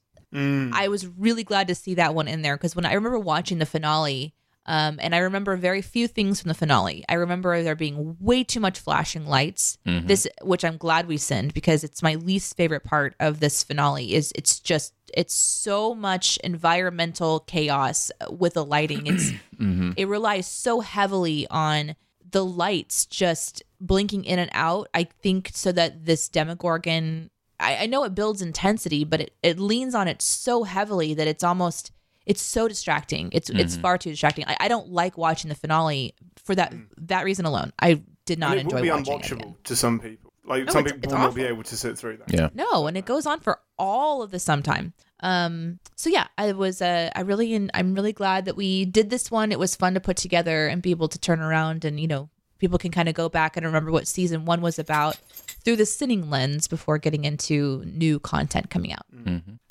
I 0.74 0.88
was 0.88 1.06
really 1.06 1.44
glad 1.44 1.68
to 1.68 1.74
see 1.74 1.94
that 1.94 2.14
one 2.14 2.26
in 2.26 2.42
there 2.42 2.56
because 2.56 2.74
when 2.74 2.86
I 2.86 2.94
remember 2.94 3.18
watching 3.18 3.58
the 3.58 3.66
finale, 3.66 4.34
um, 4.66 4.98
and 5.02 5.14
I 5.14 5.18
remember 5.18 5.56
very 5.56 5.82
few 5.82 6.06
things 6.06 6.40
from 6.40 6.48
the 6.48 6.54
finale. 6.54 7.04
I 7.08 7.14
remember 7.14 7.62
there 7.62 7.74
being 7.74 8.16
way 8.20 8.44
too 8.44 8.60
much 8.60 8.78
flashing 8.78 9.26
lights. 9.26 9.76
This, 10.06 10.28
which 10.42 10.64
I'm 10.64 10.76
glad 10.76 11.08
we 11.08 11.16
send 11.16 11.52
because 11.52 11.82
it's 11.82 12.02
my 12.02 12.14
least 12.14 12.56
favorite 12.56 12.84
part 12.84 13.14
of 13.18 13.40
this 13.40 13.64
finale. 13.64 14.14
Is 14.14 14.32
it's 14.36 14.60
just 14.60 14.94
it's 15.12 15.34
so 15.34 15.94
much 15.94 16.38
environmental 16.44 17.40
chaos 17.40 18.12
with 18.30 18.54
the 18.54 18.64
lighting. 18.64 19.06
It's 19.06 19.32
it 19.96 20.06
relies 20.08 20.46
so 20.46 20.80
heavily 20.80 21.46
on 21.50 21.96
the 22.30 22.44
lights 22.44 23.04
just 23.06 23.62
blinking 23.80 24.24
in 24.24 24.38
and 24.38 24.50
out. 24.54 24.88
I 24.94 25.04
think 25.04 25.50
so 25.52 25.72
that 25.72 26.06
this 26.06 26.28
Demogorgon 26.28 27.30
I, 27.58 27.78
I 27.82 27.86
know 27.86 28.04
it 28.04 28.14
builds 28.14 28.42
intensity, 28.42 29.04
but 29.04 29.20
it, 29.20 29.34
it 29.42 29.58
leans 29.58 29.94
on 29.94 30.08
it 30.08 30.22
so 30.22 30.64
heavily 30.64 31.14
that 31.14 31.28
it's 31.28 31.44
almost 31.44 31.92
it's 32.26 32.40
so 32.42 32.68
distracting. 32.68 33.30
It's 33.32 33.50
it's 33.50 33.76
far 33.76 33.98
too 33.98 34.10
distracting. 34.10 34.44
I, 34.46 34.56
I 34.60 34.68
don't 34.68 34.88
like 34.90 35.16
watching 35.18 35.48
the 35.48 35.54
finale 35.54 36.14
for 36.44 36.54
that 36.54 36.74
that 36.98 37.24
reason 37.24 37.44
alone. 37.44 37.72
I 37.80 38.02
did 38.26 38.38
not 38.38 38.52
And 38.52 38.60
it 38.60 38.64
enjoy 38.64 38.76
will 38.76 38.82
be 38.82 38.90
watching 38.90 39.14
it 39.14 39.20
unwatchable 39.22 39.40
again. 39.42 39.56
to 39.64 39.76
some 39.76 39.98
people. 40.00 40.32
Like 40.44 40.64
No, 40.66 40.72
some 40.72 40.80
it's- 40.86 40.92
people 40.94 41.04
it's 41.12 41.12
will 41.14 41.26
not 41.28 41.34
be 41.34 41.44
able 41.44 41.62
to 41.62 41.76
sit 41.76 41.96
through 41.98 42.16
that. 42.18 42.32
yeah. 42.32 42.48
No, 42.54 42.86
and 42.86 42.96
it 42.96 43.04
goes 43.04 43.26
on 43.26 43.40
for 43.40 43.60
all 43.78 44.22
of 44.22 44.30
the 44.32 44.38
sometime. 44.40 44.92
Um, 45.20 45.78
so 45.94 46.10
yeah, 46.10 46.26
I 46.36 46.50
was 46.52 46.82
uh, 46.82 47.10
I 47.14 47.20
really 47.20 47.54
and 47.54 47.70
I'm 47.74 47.94
really 47.94 48.12
glad 48.12 48.44
that 48.46 48.56
we 48.56 48.84
did 48.84 49.08
this 49.10 49.30
one. 49.30 49.52
It 49.52 49.58
was 49.58 49.76
fun 49.76 49.94
to 49.94 50.00
put 50.00 50.16
together 50.16 50.66
and 50.66 50.82
be 50.82 50.90
able 50.90 51.08
to 51.08 51.18
turn 51.18 51.40
around 51.40 51.84
and 51.84 52.00
you 52.00 52.08
know 52.08 52.28
people 52.58 52.76
can 52.78 52.90
kind 52.90 53.08
of 53.08 53.14
go 53.14 53.28
back 53.28 53.56
and 53.56 53.64
remember 53.66 53.90
what 53.92 54.06
season 54.08 54.44
one 54.44 54.60
was 54.60 54.78
about 54.80 55.16
through 55.64 55.76
the 55.76 55.86
sinning 55.86 56.28
lens 56.30 56.66
before 56.68 56.98
getting 56.98 57.24
into 57.24 57.82
new 57.86 58.18
content 58.20 58.68
coming 58.70 58.92
out. 58.92 59.06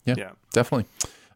Yeah, 0.06 0.16
Yeah. 0.18 0.32
definitely. 0.54 0.86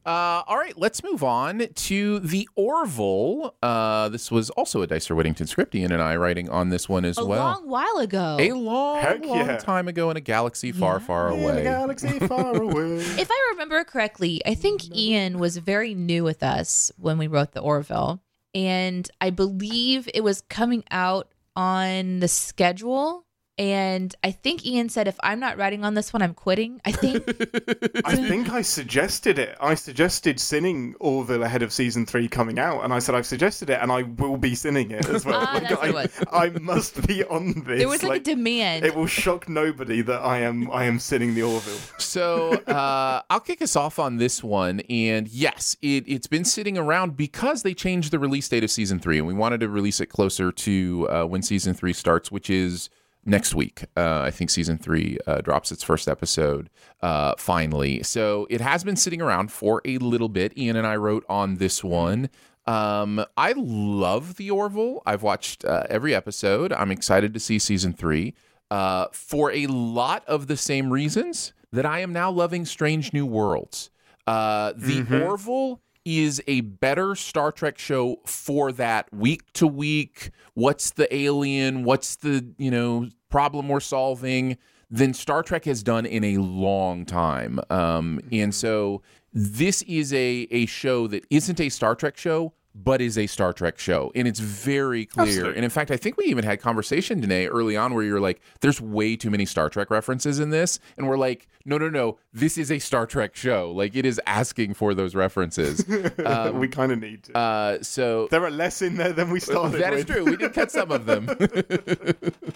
Uh, 0.05 0.43
all 0.47 0.57
right, 0.57 0.77
let's 0.77 1.03
move 1.03 1.23
on 1.23 1.67
to 1.73 2.19
the 2.19 2.47
Orville. 2.55 3.55
Uh, 3.63 4.07
this 4.09 4.29
was 4.29 4.49
also 4.51 4.81
a 4.83 4.87
Dicer 4.87 5.15
Whittington 5.15 5.47
script. 5.47 5.73
Ian 5.73 5.91
and 5.91 6.01
I 6.01 6.15
writing 6.15 6.47
on 6.49 6.69
this 6.69 6.87
one 6.87 7.05
as 7.05 7.17
A 7.17 7.25
well. 7.25 7.41
A 7.41 7.49
long 7.55 7.67
while 7.67 7.97
ago. 7.97 8.37
a 8.39 8.51
long, 8.51 9.01
Heck 9.01 9.25
long 9.25 9.47
yeah. 9.47 9.57
time 9.57 9.87
ago 9.87 10.11
in 10.11 10.17
a 10.17 10.21
galaxy 10.21 10.71
far, 10.71 10.99
far 10.99 11.31
In 11.33 11.39
a 11.39 11.43
away. 11.43 11.63
galaxy 11.63 12.19
far 12.27 12.55
away. 12.55 12.97
if 12.97 13.27
I 13.31 13.47
remember 13.53 13.83
correctly, 13.83 14.41
I 14.45 14.53
think 14.53 14.95
Ian 14.95 15.39
was 15.39 15.57
very 15.57 15.95
new 15.95 16.23
with 16.23 16.43
us 16.43 16.91
when 16.97 17.17
we 17.17 17.25
wrote 17.27 17.53
the 17.53 17.61
Orville. 17.61 18.21
And 18.53 19.09
I 19.19 19.31
believe 19.31 20.07
it 20.13 20.21
was 20.23 20.41
coming 20.49 20.83
out 20.91 21.29
on 21.55 22.19
the 22.19 22.27
schedule. 22.27 23.24
And 23.57 24.13
I 24.21 24.31
think 24.31 24.65
Ian 24.65 24.89
said, 24.89 25.07
if 25.07 25.17
I'm 25.23 25.39
not 25.39 25.57
writing 25.57 25.85
on 25.85 25.93
this 25.93 26.11
one, 26.11 26.21
I'm 26.21 26.33
quitting. 26.33 26.81
I 26.83 26.91
think. 26.91 27.23
I 28.05 28.15
think 28.27 28.49
I 28.49 28.61
suggested 28.61 29.39
it. 29.39 29.55
I 29.61 29.75
suggested 29.75 30.41
sinning 30.41 30.93
Orville 30.99 31.43
ahead 31.43 31.63
of 31.63 31.71
season 31.71 32.05
three 32.05 32.27
coming 32.27 32.59
out, 32.59 32.83
and 32.83 32.93
I 32.93 32.99
said 32.99 33.15
I've 33.15 33.25
suggested 33.25 33.69
it, 33.69 33.79
and 33.81 33.93
I 33.93 34.03
will 34.03 34.35
be 34.35 34.55
sinning 34.55 34.91
it 34.91 35.07
as 35.07 35.25
well. 35.25 35.35
Ah, 35.45 35.53
Like, 35.53 35.63
that's 35.63 35.75
what 35.75 35.83
I, 35.83 35.87
it 35.87 35.93
was. 35.93 36.23
I 36.31 36.49
must 36.59 37.07
be 37.07 37.23
on 37.25 37.63
this. 37.65 37.79
there 37.79 37.87
was 37.89 38.03
like, 38.03 38.21
a 38.21 38.23
demand. 38.23 38.85
It 38.85 38.95
will 38.95 39.05
shock 39.05 39.47
nobody 39.47 40.01
that 40.01 40.21
I 40.21 40.39
am 40.39 40.69
I 40.71 40.85
am 40.85 40.97
sinning 40.99 41.35
the 41.35 41.43
Orville. 41.43 41.79
So 41.97 42.53
uh, 42.67 43.21
I'll 43.29 43.39
kick 43.39 43.61
us 43.61 43.75
off 43.75 43.99
on 43.99 44.17
this 44.17 44.43
one. 44.43 44.81
And 44.89 45.27
yes, 45.27 45.75
it, 45.81 46.03
it's 46.07 46.27
been 46.27 46.45
sitting 46.45 46.77
around 46.77 47.15
because 47.15 47.63
they 47.63 47.73
changed 47.73 48.11
the 48.11 48.19
release 48.19 48.49
date 48.49 48.63
of 48.63 48.71
season 48.71 48.99
three, 48.99 49.17
and 49.17 49.27
we 49.27 49.33
wanted 49.33 49.59
to 49.61 49.69
release 49.69 49.99
it 49.99 50.07
closer 50.07 50.51
to 50.51 51.07
uh, 51.09 51.25
when 51.25 51.41
season 51.41 51.73
three 51.73 51.93
starts, 51.93 52.31
which 52.31 52.49
is 52.49 52.89
next 53.25 53.55
week. 53.55 53.83
Uh, 53.97 54.21
I 54.21 54.31
think 54.31 54.49
season 54.49 54.77
three 54.77 55.17
uh, 55.25 55.41
drops 55.41 55.71
its 55.71 55.83
first 55.83 56.07
episode 56.07 56.69
uh, 57.01 57.33
finally. 57.37 58.03
So 58.03 58.47
it 58.49 58.61
has 58.61 58.83
been 58.83 58.95
sitting 58.95 59.21
around 59.21 59.51
for 59.51 59.81
a 59.85 59.97
little 59.97 60.29
bit. 60.29 60.57
Ian 60.57 60.75
and 60.75 60.87
I 60.87 60.95
wrote 60.95 61.25
on 61.27 61.55
this 61.55 61.83
one. 61.83 62.29
Um, 62.67 63.23
I 63.37 63.53
love 63.55 64.35
the 64.35 64.51
Orville. 64.51 65.01
I've 65.05 65.23
watched 65.23 65.65
uh, 65.65 65.83
every 65.89 66.15
episode. 66.15 66.73
I'm 66.73 66.91
excited 66.91 67.33
to 67.33 67.39
see 67.39 67.59
season 67.59 67.93
three 67.93 68.33
uh, 68.71 69.07
for 69.11 69.51
a 69.51 69.67
lot 69.67 70.23
of 70.27 70.47
the 70.47 70.57
same 70.57 70.91
reasons 70.91 71.53
that 71.71 71.85
I 71.85 71.99
am 71.99 72.13
now 72.13 72.31
loving 72.31 72.65
Strange 72.65 73.13
New 73.13 73.25
Worlds. 73.25 73.91
Uh, 74.25 74.73
the 74.75 75.23
Orville 75.23 75.81
is 76.05 76.41
a 76.47 76.61
better 76.61 77.15
Star 77.15 77.51
Trek 77.51 77.77
show 77.77 78.19
for 78.25 78.71
that 78.73 79.11
week 79.11 79.51
to 79.53 79.67
week. 79.67 80.29
What's 80.53 80.91
the 80.91 81.13
alien? 81.13 81.83
What's 81.83 82.15
the 82.15 82.53
you 82.57 82.71
know 82.71 83.09
problem 83.29 83.67
we're 83.67 83.79
solving? 83.79 84.57
Than 84.91 85.15
Star 85.15 85.41
Trek 85.41 85.65
has 85.65 85.81
done 85.81 86.05
in 86.05 86.23
a 86.23 86.37
long 86.37 87.05
time. 87.05 87.59
Um, 87.71 88.21
and 88.31 88.53
so 88.53 89.01
this 89.33 89.81
is 89.81 90.13
a 90.13 90.47
a 90.51 90.67
show 90.67 91.07
that 91.07 91.25
isn't 91.29 91.59
a 91.59 91.69
Star 91.69 91.95
Trek 91.95 92.17
show, 92.17 92.53
but 92.77 93.01
is 93.01 93.17
a 93.17 93.25
Star 93.25 93.53
Trek 93.53 93.79
show, 93.79 94.11
and 94.15 94.27
it's 94.27 94.39
very 94.41 95.05
clear. 95.05 95.25
Absolutely. 95.27 95.55
And 95.55 95.63
in 95.63 95.69
fact, 95.71 95.91
I 95.91 95.97
think 95.97 96.17
we 96.17 96.25
even 96.25 96.43
had 96.43 96.59
conversation 96.59 97.21
today 97.21 97.47
early 97.47 97.77
on 97.77 97.93
where 97.93 98.03
you're 98.03 98.19
like, 98.19 98.41
"There's 98.59 98.81
way 98.81 99.15
too 99.15 99.29
many 99.29 99.45
Star 99.45 99.69
Trek 99.69 99.89
references 99.89 100.39
in 100.39 100.49
this," 100.49 100.79
and 100.97 101.07
we're 101.07 101.17
like, 101.17 101.47
"No, 101.63 101.77
no, 101.77 101.89
no, 101.89 102.17
this 102.33 102.57
is 102.57 102.69
a 102.71 102.79
Star 102.79 103.05
Trek 103.05 103.35
show. 103.35 103.71
Like 103.71 103.95
it 103.95 104.05
is 104.05 104.19
asking 104.27 104.73
for 104.73 104.93
those 104.93 105.15
references." 105.15 105.85
we 106.53 106.67
kind 106.67 106.91
of 106.91 106.99
need 106.99 107.23
to. 107.23 107.37
uh, 107.37 107.77
so 107.81 108.27
there 108.29 108.43
are 108.43 108.51
less 108.51 108.81
in 108.81 108.95
there 108.97 109.13
than 109.13 109.29
we 109.29 109.39
started 109.39 109.81
that 109.81 109.93
is 109.93 110.05
with. 110.05 110.07
true. 110.15 110.25
We 110.25 110.35
did 110.35 110.53
cut 110.53 110.69
some 110.71 110.91
of 110.91 111.05
them. 111.05 111.29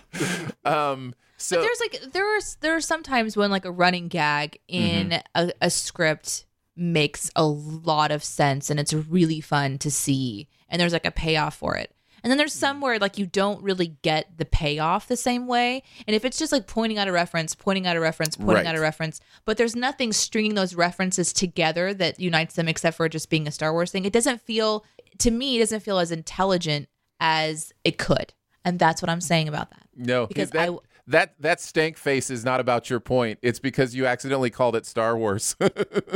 um, 0.65 1.15
so 1.38 1.62
there's 1.62 1.79
like 1.79 2.12
there 2.12 2.25
are 2.25 2.41
there 2.62 2.75
are 2.75 2.82
some 2.82 3.03
times 3.03 3.38
when 3.38 3.49
like 3.49 3.65
a 3.65 3.71
running 3.71 4.08
gag 4.10 4.60
in 4.67 5.10
Mm-hmm. 5.10 5.19
a, 5.36 5.51
a 5.62 5.69
script 5.69 6.45
makes 6.80 7.30
a 7.36 7.46
lot 7.46 8.12
of 8.12 8.24
sense 8.24 8.70
and 8.70 8.80
it's 8.80 8.94
really 8.94 9.42
fun 9.42 9.78
to 9.78 9.92
see 9.92 10.48
and 10.70 10.80
there's 10.80 10.94
like 10.94 11.06
a 11.06 11.12
payoff 11.12 11.56
for 11.56 11.76
it 11.76 11.94
and 12.24 12.30
then 12.32 12.38
there's 12.38 12.52
Mm-hmm. 12.54 12.60
some 12.60 12.82
where 12.82 13.00
like 13.00 13.18
you 13.18 13.26
don't 13.26 13.62
really 13.63 13.96
get 14.02 14.38
the 14.38 14.46
payoff 14.46 15.08
the 15.08 15.15
same 15.18 15.48
way 15.48 15.84
and 16.08 16.15
if 16.15 16.26
it's 16.26 16.38
just 16.38 16.52
like 16.52 16.68
pointing 16.68 16.98
out 16.98 17.08
a 17.08 17.12
reference 17.12 17.56
pointing 17.56 17.88
out 17.88 17.96
a 17.96 18.00
reference 18.00 18.36
pointing 18.36 18.56
Right. 18.56 18.65
out 18.68 18.76
a 18.76 18.82
reference 18.82 19.20
but 19.46 19.58
there's 19.58 19.76
nothing 19.76 20.12
stringing 20.13 20.56
those 20.56 20.76
references 20.76 21.32
together 21.34 21.94
that 21.94 22.20
unites 22.20 22.56
them 22.56 22.68
except 22.68 22.98
for 22.98 23.08
just 23.10 23.30
being 23.30 23.48
a 23.48 23.52
star 23.52 23.72
wars 23.74 23.92
thing 23.92 24.06
it 24.06 24.13
doesn't 24.13 24.42
feel 24.42 24.86
to 25.18 25.32
me 25.32 25.58
it 25.58 25.60
doesn't 25.60 25.82
feel 25.82 26.00
as 26.00 26.12
intelligent 26.12 26.88
as 27.20 27.74
it 27.84 27.98
could 27.98 28.34
and 28.65 28.80
that's 28.80 29.02
what 29.02 29.10
i'm 29.10 29.22
saying 29.22 29.48
about 29.48 29.70
that 29.72 29.84
no, 29.96 30.28
because 30.28 30.52
that, 30.52 30.70
I- 30.70 30.78
that 31.10 31.34
that 31.39 31.60
stank 31.60 31.98
face 31.98 32.30
is 32.30 32.45
not 32.45 32.60
about 32.60 32.89
your 32.89 33.00
point. 33.00 33.39
It's 33.41 33.60
because 33.60 33.93
you 33.95 34.06
accidentally 34.06 34.50
called 34.50 34.76
it 34.76 34.86
Star 34.86 35.17
Wars. 35.17 35.56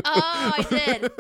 Oh, 0.06 0.54
I 0.58 0.66
did. 0.70 1.12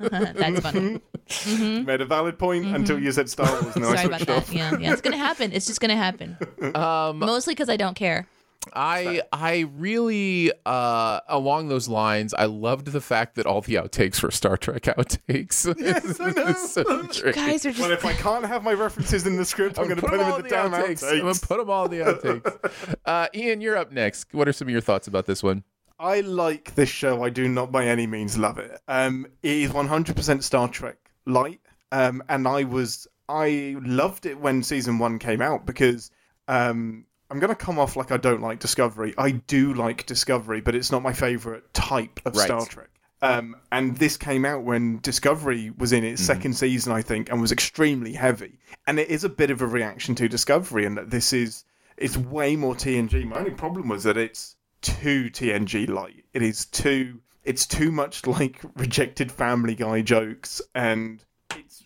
That's 0.36 0.60
funny. 0.60 1.00
You 1.46 1.82
made 1.84 2.00
a 2.00 2.04
valid 2.06 2.38
point 2.38 2.64
until 2.66 2.98
you 2.98 3.12
said 3.12 3.28
Star 3.28 3.46
Wars. 3.62 3.76
No, 3.76 3.88
I 3.90 3.94
Mm-hmm. 3.94 3.94
Sorry 3.96 4.06
about 4.06 4.20
switched 4.20 4.26
that. 4.26 4.36
off. 4.38 4.52
Yeah, 4.52 4.78
yeah, 4.78 4.92
it's 4.92 5.00
gonna 5.02 5.16
happen. 5.16 5.52
It's 5.52 5.66
just 5.66 5.80
gonna 5.80 5.96
happen. 5.96 6.36
um, 6.74 7.18
Mostly 7.18 7.54
because 7.54 7.68
I 7.68 7.76
don't 7.76 7.94
care. 7.94 8.26
I 8.72 9.22
I 9.32 9.66
really 9.76 10.52
uh 10.64 11.20
along 11.28 11.68
those 11.68 11.88
lines 11.88 12.34
I 12.34 12.46
loved 12.46 12.88
the 12.88 13.00
fact 13.00 13.34
that 13.36 13.46
all 13.46 13.60
the 13.60 13.74
outtakes 13.74 14.22
were 14.22 14.30
Star 14.30 14.56
Trek 14.56 14.82
outtakes. 14.98 15.64
Yes, 15.84 16.18
I 16.20 16.30
know. 16.30 16.52
So 16.52 16.82
great. 17.22 17.34
Guys 17.34 17.66
are 17.66 17.70
just 17.70 17.80
Well, 17.80 17.90
if 17.90 18.04
I 18.04 18.12
can't 18.14 18.44
have 18.46 18.62
my 18.62 18.72
references 18.72 19.26
in 19.26 19.36
the 19.36 19.44
script, 19.44 19.78
I'm, 19.78 19.84
going 19.84 19.96
to 19.96 20.02
Put 20.02 20.10
put 20.10 20.18
them 20.18 20.30
all 20.30 20.36
in 20.36 20.42
the 20.42 20.48
damn 20.48 20.70
outtakes. 20.72 21.02
I'm 21.10 21.20
gonna 21.20 21.34
put 21.34 21.58
them 21.58 21.70
all 21.70 21.84
in 21.86 21.90
the 21.90 21.98
outtakes. 21.98 22.94
uh, 23.04 23.28
Ian, 23.34 23.60
you're 23.60 23.76
up 23.76 23.92
next. 23.92 24.32
What 24.32 24.48
are 24.48 24.52
some 24.52 24.68
of 24.68 24.72
your 24.72 24.80
thoughts 24.80 25.06
about 25.08 25.26
this 25.26 25.42
one? 25.42 25.64
I 25.98 26.20
like 26.20 26.74
this 26.74 26.88
show. 26.88 27.22
I 27.22 27.30
do 27.30 27.48
not 27.48 27.70
by 27.70 27.86
any 27.86 28.06
means 28.06 28.36
love 28.36 28.58
it. 28.58 28.80
Um, 28.88 29.26
it 29.42 29.56
is 29.56 29.70
100% 29.70 30.42
Star 30.42 30.68
Trek 30.68 30.96
light, 31.26 31.60
um, 31.92 32.22
and 32.28 32.48
I 32.48 32.64
was 32.64 33.06
I 33.28 33.76
loved 33.82 34.26
it 34.26 34.38
when 34.38 34.62
season 34.62 34.98
one 34.98 35.18
came 35.18 35.40
out 35.40 35.66
because 35.66 36.10
um, 36.48 37.06
I'm 37.30 37.38
going 37.40 37.48
to 37.50 37.56
come 37.56 37.78
off 37.78 37.96
like 37.96 38.12
I 38.12 38.16
don't 38.16 38.42
like 38.42 38.58
Discovery. 38.60 39.14
I 39.18 39.30
do 39.32 39.72
like 39.74 40.06
Discovery, 40.06 40.60
but 40.60 40.74
it's 40.74 40.92
not 40.92 41.02
my 41.02 41.12
favorite 41.12 41.72
type 41.74 42.20
of 42.24 42.36
Right. 42.36 42.44
Star 42.44 42.64
Trek. 42.66 42.88
Um, 43.22 43.56
and 43.72 43.96
this 43.96 44.18
came 44.18 44.44
out 44.44 44.64
when 44.64 44.98
Discovery 45.00 45.70
was 45.78 45.92
in 45.92 46.04
Mm-hmm. 46.04 46.12
its 46.14 46.22
second 46.22 46.52
season, 46.54 46.92
I 46.92 47.00
think, 47.00 47.30
and 47.30 47.40
was 47.40 47.52
extremely 47.52 48.12
heavy. 48.12 48.58
And 48.86 48.98
it 48.98 49.08
is 49.08 49.24
a 49.24 49.30
bit 49.30 49.50
of 49.50 49.62
a 49.62 49.66
reaction 49.66 50.14
to 50.16 50.28
Discovery, 50.28 50.84
and 50.84 50.96
that 50.98 51.08
this 51.10 51.32
is 51.32 51.64
it's 51.96 52.16
way 52.18 52.54
more 52.56 52.74
TNG. 52.74 53.24
My 53.24 53.38
only 53.38 53.52
problem 53.52 53.88
was 53.88 54.02
that 54.04 54.18
it's 54.18 54.56
too 54.82 55.30
TNG 55.30 55.88
light. 55.88 56.24
It 56.34 56.42
is 56.42 56.66
too. 56.66 57.20
It's 57.44 57.66
too 57.66 57.90
much 57.90 58.26
like 58.26 58.60
rejected 58.76 59.32
Family 59.32 59.74
Guy 59.74 60.02
jokes, 60.02 60.60
and 60.74 61.24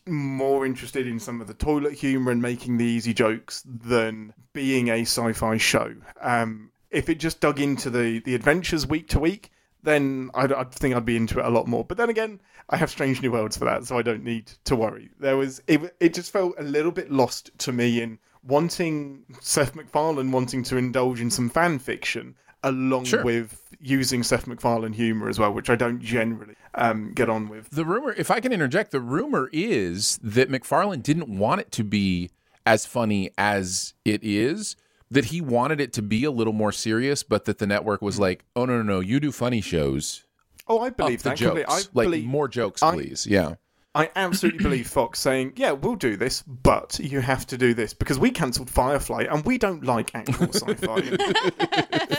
more 0.08 0.66
interested 0.66 1.06
in 1.06 1.18
some 1.20 1.40
of 1.40 1.46
the 1.46 1.54
toilet 1.54 1.94
humor 1.94 2.30
and 2.30 2.42
making 2.42 2.76
the 2.76 2.84
easy 2.84 3.14
jokes 3.14 3.62
than 3.66 4.32
being 4.52 4.88
a 4.88 5.02
sci-fi 5.02 5.56
show. 5.56 5.94
Um, 6.20 6.70
if 6.90 7.08
it 7.08 7.20
just 7.20 7.40
dug 7.40 7.60
into 7.60 7.90
the 7.90 8.20
the 8.20 8.34
adventures 8.34 8.86
week 8.86 9.08
to 9.08 9.18
week, 9.18 9.50
then 9.82 10.30
I'd, 10.34 10.52
I'd 10.52 10.72
think 10.72 10.94
I'd 10.94 11.04
be 11.04 11.16
into 11.16 11.38
it 11.38 11.44
a 11.44 11.50
lot 11.50 11.66
more. 11.66 11.84
But 11.84 11.96
then 11.98 12.10
again, 12.10 12.40
I 12.68 12.76
have 12.76 12.90
Strange 12.90 13.22
New 13.22 13.32
Worlds 13.32 13.56
for 13.56 13.64
that, 13.66 13.84
so 13.84 13.98
I 13.98 14.02
don't 14.02 14.24
need 14.24 14.50
to 14.64 14.76
worry. 14.76 15.10
There 15.18 15.36
was 15.36 15.62
it. 15.66 15.94
It 16.00 16.14
just 16.14 16.32
felt 16.32 16.54
a 16.58 16.62
little 16.62 16.92
bit 16.92 17.10
lost 17.10 17.50
to 17.58 17.72
me 17.72 18.02
in 18.02 18.18
wanting 18.42 19.24
Seth 19.40 19.74
MacFarlane 19.74 20.32
wanting 20.32 20.62
to 20.64 20.76
indulge 20.76 21.20
in 21.20 21.30
some 21.30 21.50
fan 21.50 21.78
fiction 21.78 22.34
along 22.62 23.04
Sure. 23.04 23.22
with 23.24 23.62
using 23.80 24.22
Seth 24.22 24.46
MacFarlane 24.46 24.92
humor 24.92 25.28
as 25.28 25.38
well, 25.38 25.52
which 25.52 25.70
I 25.70 25.76
don't 25.76 26.00
generally 26.00 26.54
um, 26.74 27.12
get 27.14 27.28
on 27.30 27.48
with. 27.48 27.70
The 27.70 27.84
rumor, 27.84 28.12
if 28.16 28.30
I 28.30 28.40
can 28.40 28.52
interject, 28.52 28.90
the 28.90 29.00
rumor 29.00 29.48
is 29.52 30.18
that 30.22 30.50
McFarlane 30.50 31.02
didn't 31.02 31.28
want 31.28 31.60
it 31.60 31.70
to 31.72 31.84
be 31.84 32.30
as 32.66 32.84
funny 32.86 33.30
as 33.38 33.94
it 34.04 34.22
is. 34.24 34.76
That 35.10 35.26
he 35.26 35.40
wanted 35.40 35.80
it 35.80 35.94
to 35.94 36.02
be 36.02 36.24
a 36.24 36.30
little 36.30 36.52
more 36.52 36.70
serious, 36.72 37.22
but 37.22 37.46
that 37.46 37.56
the 37.58 37.66
network 37.66 38.02
was 38.02 38.18
like, 38.18 38.44
"Oh 38.54 38.66
no, 38.66 38.76
no, 38.76 38.82
no! 38.82 39.00
You 39.00 39.20
do 39.20 39.32
funny 39.32 39.62
shows, 39.62 40.24
Oh, 40.66 40.80
I 40.80 40.88
up 40.88 40.98
believe 40.98 41.22
the 41.22 41.30
that. 41.30 41.38
jokes. 41.38 41.62
I 41.66 41.76
like 41.94 42.04
believe, 42.06 42.24
more 42.26 42.46
jokes, 42.46 42.82
I- 42.82 42.92
please." 42.92 43.26
Yeah, 43.26 43.54
I 43.98 44.10
absolutely 44.14 44.62
believe 44.62 44.86
Fox 44.98 45.18
saying, 45.18 45.54
"Yeah, 45.56 45.72
we'll 45.72 45.96
do 45.96 46.16
this, 46.16 46.42
but 46.42 47.00
you 47.00 47.18
have 47.18 47.46
to 47.48 47.58
do 47.58 47.74
this 47.74 47.92
because 47.92 48.16
we 48.16 48.30
cancelled 48.30 48.70
Firefly 48.70 49.24
and 49.28 49.44
we 49.44 49.58
don't 49.58 49.82
like 49.82 50.14
actual 50.14 50.48
sci-fi." 50.54 51.00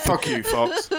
Fuck 0.04 0.28
you, 0.28 0.44
Fox. 0.44 0.92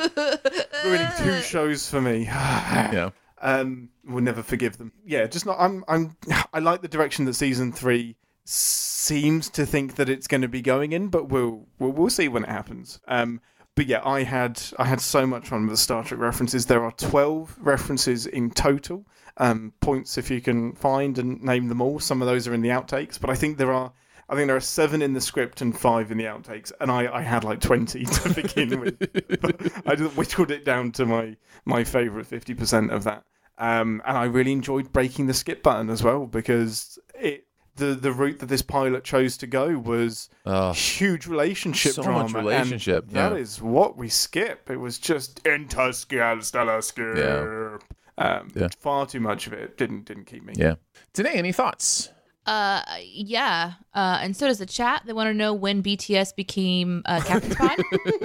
Ruining 0.83 1.09
two 1.19 1.43
shows 1.43 1.89
for 1.89 2.01
me. 2.01 2.23
yeah. 2.25 3.11
um, 3.43 3.91
we'll 4.07 4.25
never 4.25 4.43
forgive 4.43 4.79
them. 4.79 4.91
Yeah, 5.05 5.27
just 5.27 5.45
not. 5.45 5.59
I'm. 5.61 5.85
I'm. 5.87 6.17
I 6.55 6.61
like 6.61 6.81
the 6.81 6.89
direction 6.89 7.27
that 7.27 7.35
season 7.35 7.73
three 7.73 8.17
seems 8.45 9.51
to 9.51 9.67
think 9.67 9.97
that 9.97 10.09
it's 10.09 10.27
going 10.27 10.43
to 10.43 10.49
be 10.49 10.63
going 10.63 10.93
in, 10.93 11.09
but 11.09 11.29
we'll 11.29 11.67
we'll, 11.79 11.93
we'll 11.93 12.11
see 12.11 12.29
when 12.29 12.45
it 12.45 12.49
happens. 12.49 13.01
Um, 13.07 13.43
but 13.75 13.87
yeah, 13.87 14.01
I 14.03 14.23
had 14.23 14.63
I 14.79 14.87
had 14.87 15.03
so 15.03 15.27
much 15.27 15.49
fun 15.49 15.63
with 15.67 15.73
the 15.73 15.77
Star 15.77 16.03
Trek 16.05 16.21
references. 16.21 16.65
There 16.65 16.83
are 16.83 16.93
twelve 16.93 17.55
references 17.61 18.27
in 18.27 18.51
total. 18.51 19.05
Um, 19.41 19.73
points 19.81 20.19
if 20.19 20.31
you 20.31 20.41
can 20.41 20.75
find 20.75 21.19
and 21.19 21.43
name 21.43 21.69
them 21.69 21.81
all. 21.81 21.99
Some 21.99 22.21
of 22.23 22.29
those 22.29 22.47
are 22.47 22.53
in 22.55 22.61
the 22.61 22.69
outtakes, 22.69 23.19
but 23.19 23.31
I 23.31 23.35
think 23.35 23.57
there 23.59 23.73
are. 23.73 23.93
I 24.29 24.37
think 24.37 24.47
there 24.47 24.55
are 24.57 24.61
seven 24.61 25.03
in 25.03 25.13
the 25.15 25.21
script 25.21 25.61
and 25.61 25.77
five 25.77 26.13
in 26.13 26.19
the 26.19 26.25
outtakes, 26.25 26.71
and 26.81 26.89
I, 26.91 27.13
I 27.13 27.23
had 27.23 27.43
like 27.43 27.61
twenty 27.61 28.05
to 28.17 28.35
begin 28.35 28.79
with. 28.79 28.99
But 29.41 29.73
I 29.87 29.95
just 29.97 30.17
whittled 30.17 30.51
it 30.53 30.65
down 30.65 30.93
to 30.93 31.07
my 31.07 31.37
my 31.65 31.83
favorite 31.85 32.27
fifty 32.27 32.55
percent 32.55 32.93
of 32.93 33.03
that. 33.05 33.25
Um, 33.59 34.01
and 34.07 34.17
I 34.17 34.25
really 34.25 34.53
enjoyed 34.53 34.93
breaking 34.93 35.27
the 35.27 35.35
skip 35.35 35.63
button 35.63 35.91
as 35.91 36.03
well 36.03 36.27
because 36.27 36.99
it 37.19 37.47
the 37.77 37.95
the 37.95 38.13
route 38.13 38.39
that 38.41 38.47
this 38.51 38.63
pilot 38.63 39.05
chose 39.05 39.37
to 39.39 39.47
go 39.47 39.79
was 39.79 40.29
Oh. 40.47 40.73
huge 40.73 41.27
relationship 41.27 41.93
So 41.93 42.03
drama. 42.03 42.25
much 42.25 42.35
relationship, 42.35 43.09
That 43.11 43.33
yeah. 43.33 43.39
is 43.39 43.61
what 43.61 43.97
we 43.97 44.09
skip. 44.11 44.71
It 44.71 44.77
was 44.77 44.99
just 44.99 45.41
interstellar 45.47 46.83
skip. 46.83 47.17
Yeah. 47.17 47.79
Um, 48.21 48.49
Yeah. 48.55 48.69
Far 48.79 49.07
too 49.07 49.21
much 49.21 49.47
of 49.47 49.53
it 49.53 49.77
didn't 49.77 50.05
didn't 50.05 50.27
keep 50.27 50.45
me. 50.45 50.53
Yeah. 50.57 50.75
Danae, 51.15 51.35
any 51.35 51.53
thoughts? 51.53 52.11
Uh, 52.47 52.83
yeah. 53.05 53.75
Uh, 53.95 54.19
and 54.23 54.35
so 54.37 54.47
does 54.49 54.59
the 54.59 54.67
chat. 54.67 55.03
They 55.07 55.13
want 55.13 55.29
to 55.29 55.35
know 55.35 55.53
when 55.55 55.83
BTS 55.83 56.35
became 56.35 57.03
uh, 57.05 57.21
Captain's 57.25 57.55
Pod. 57.55 57.79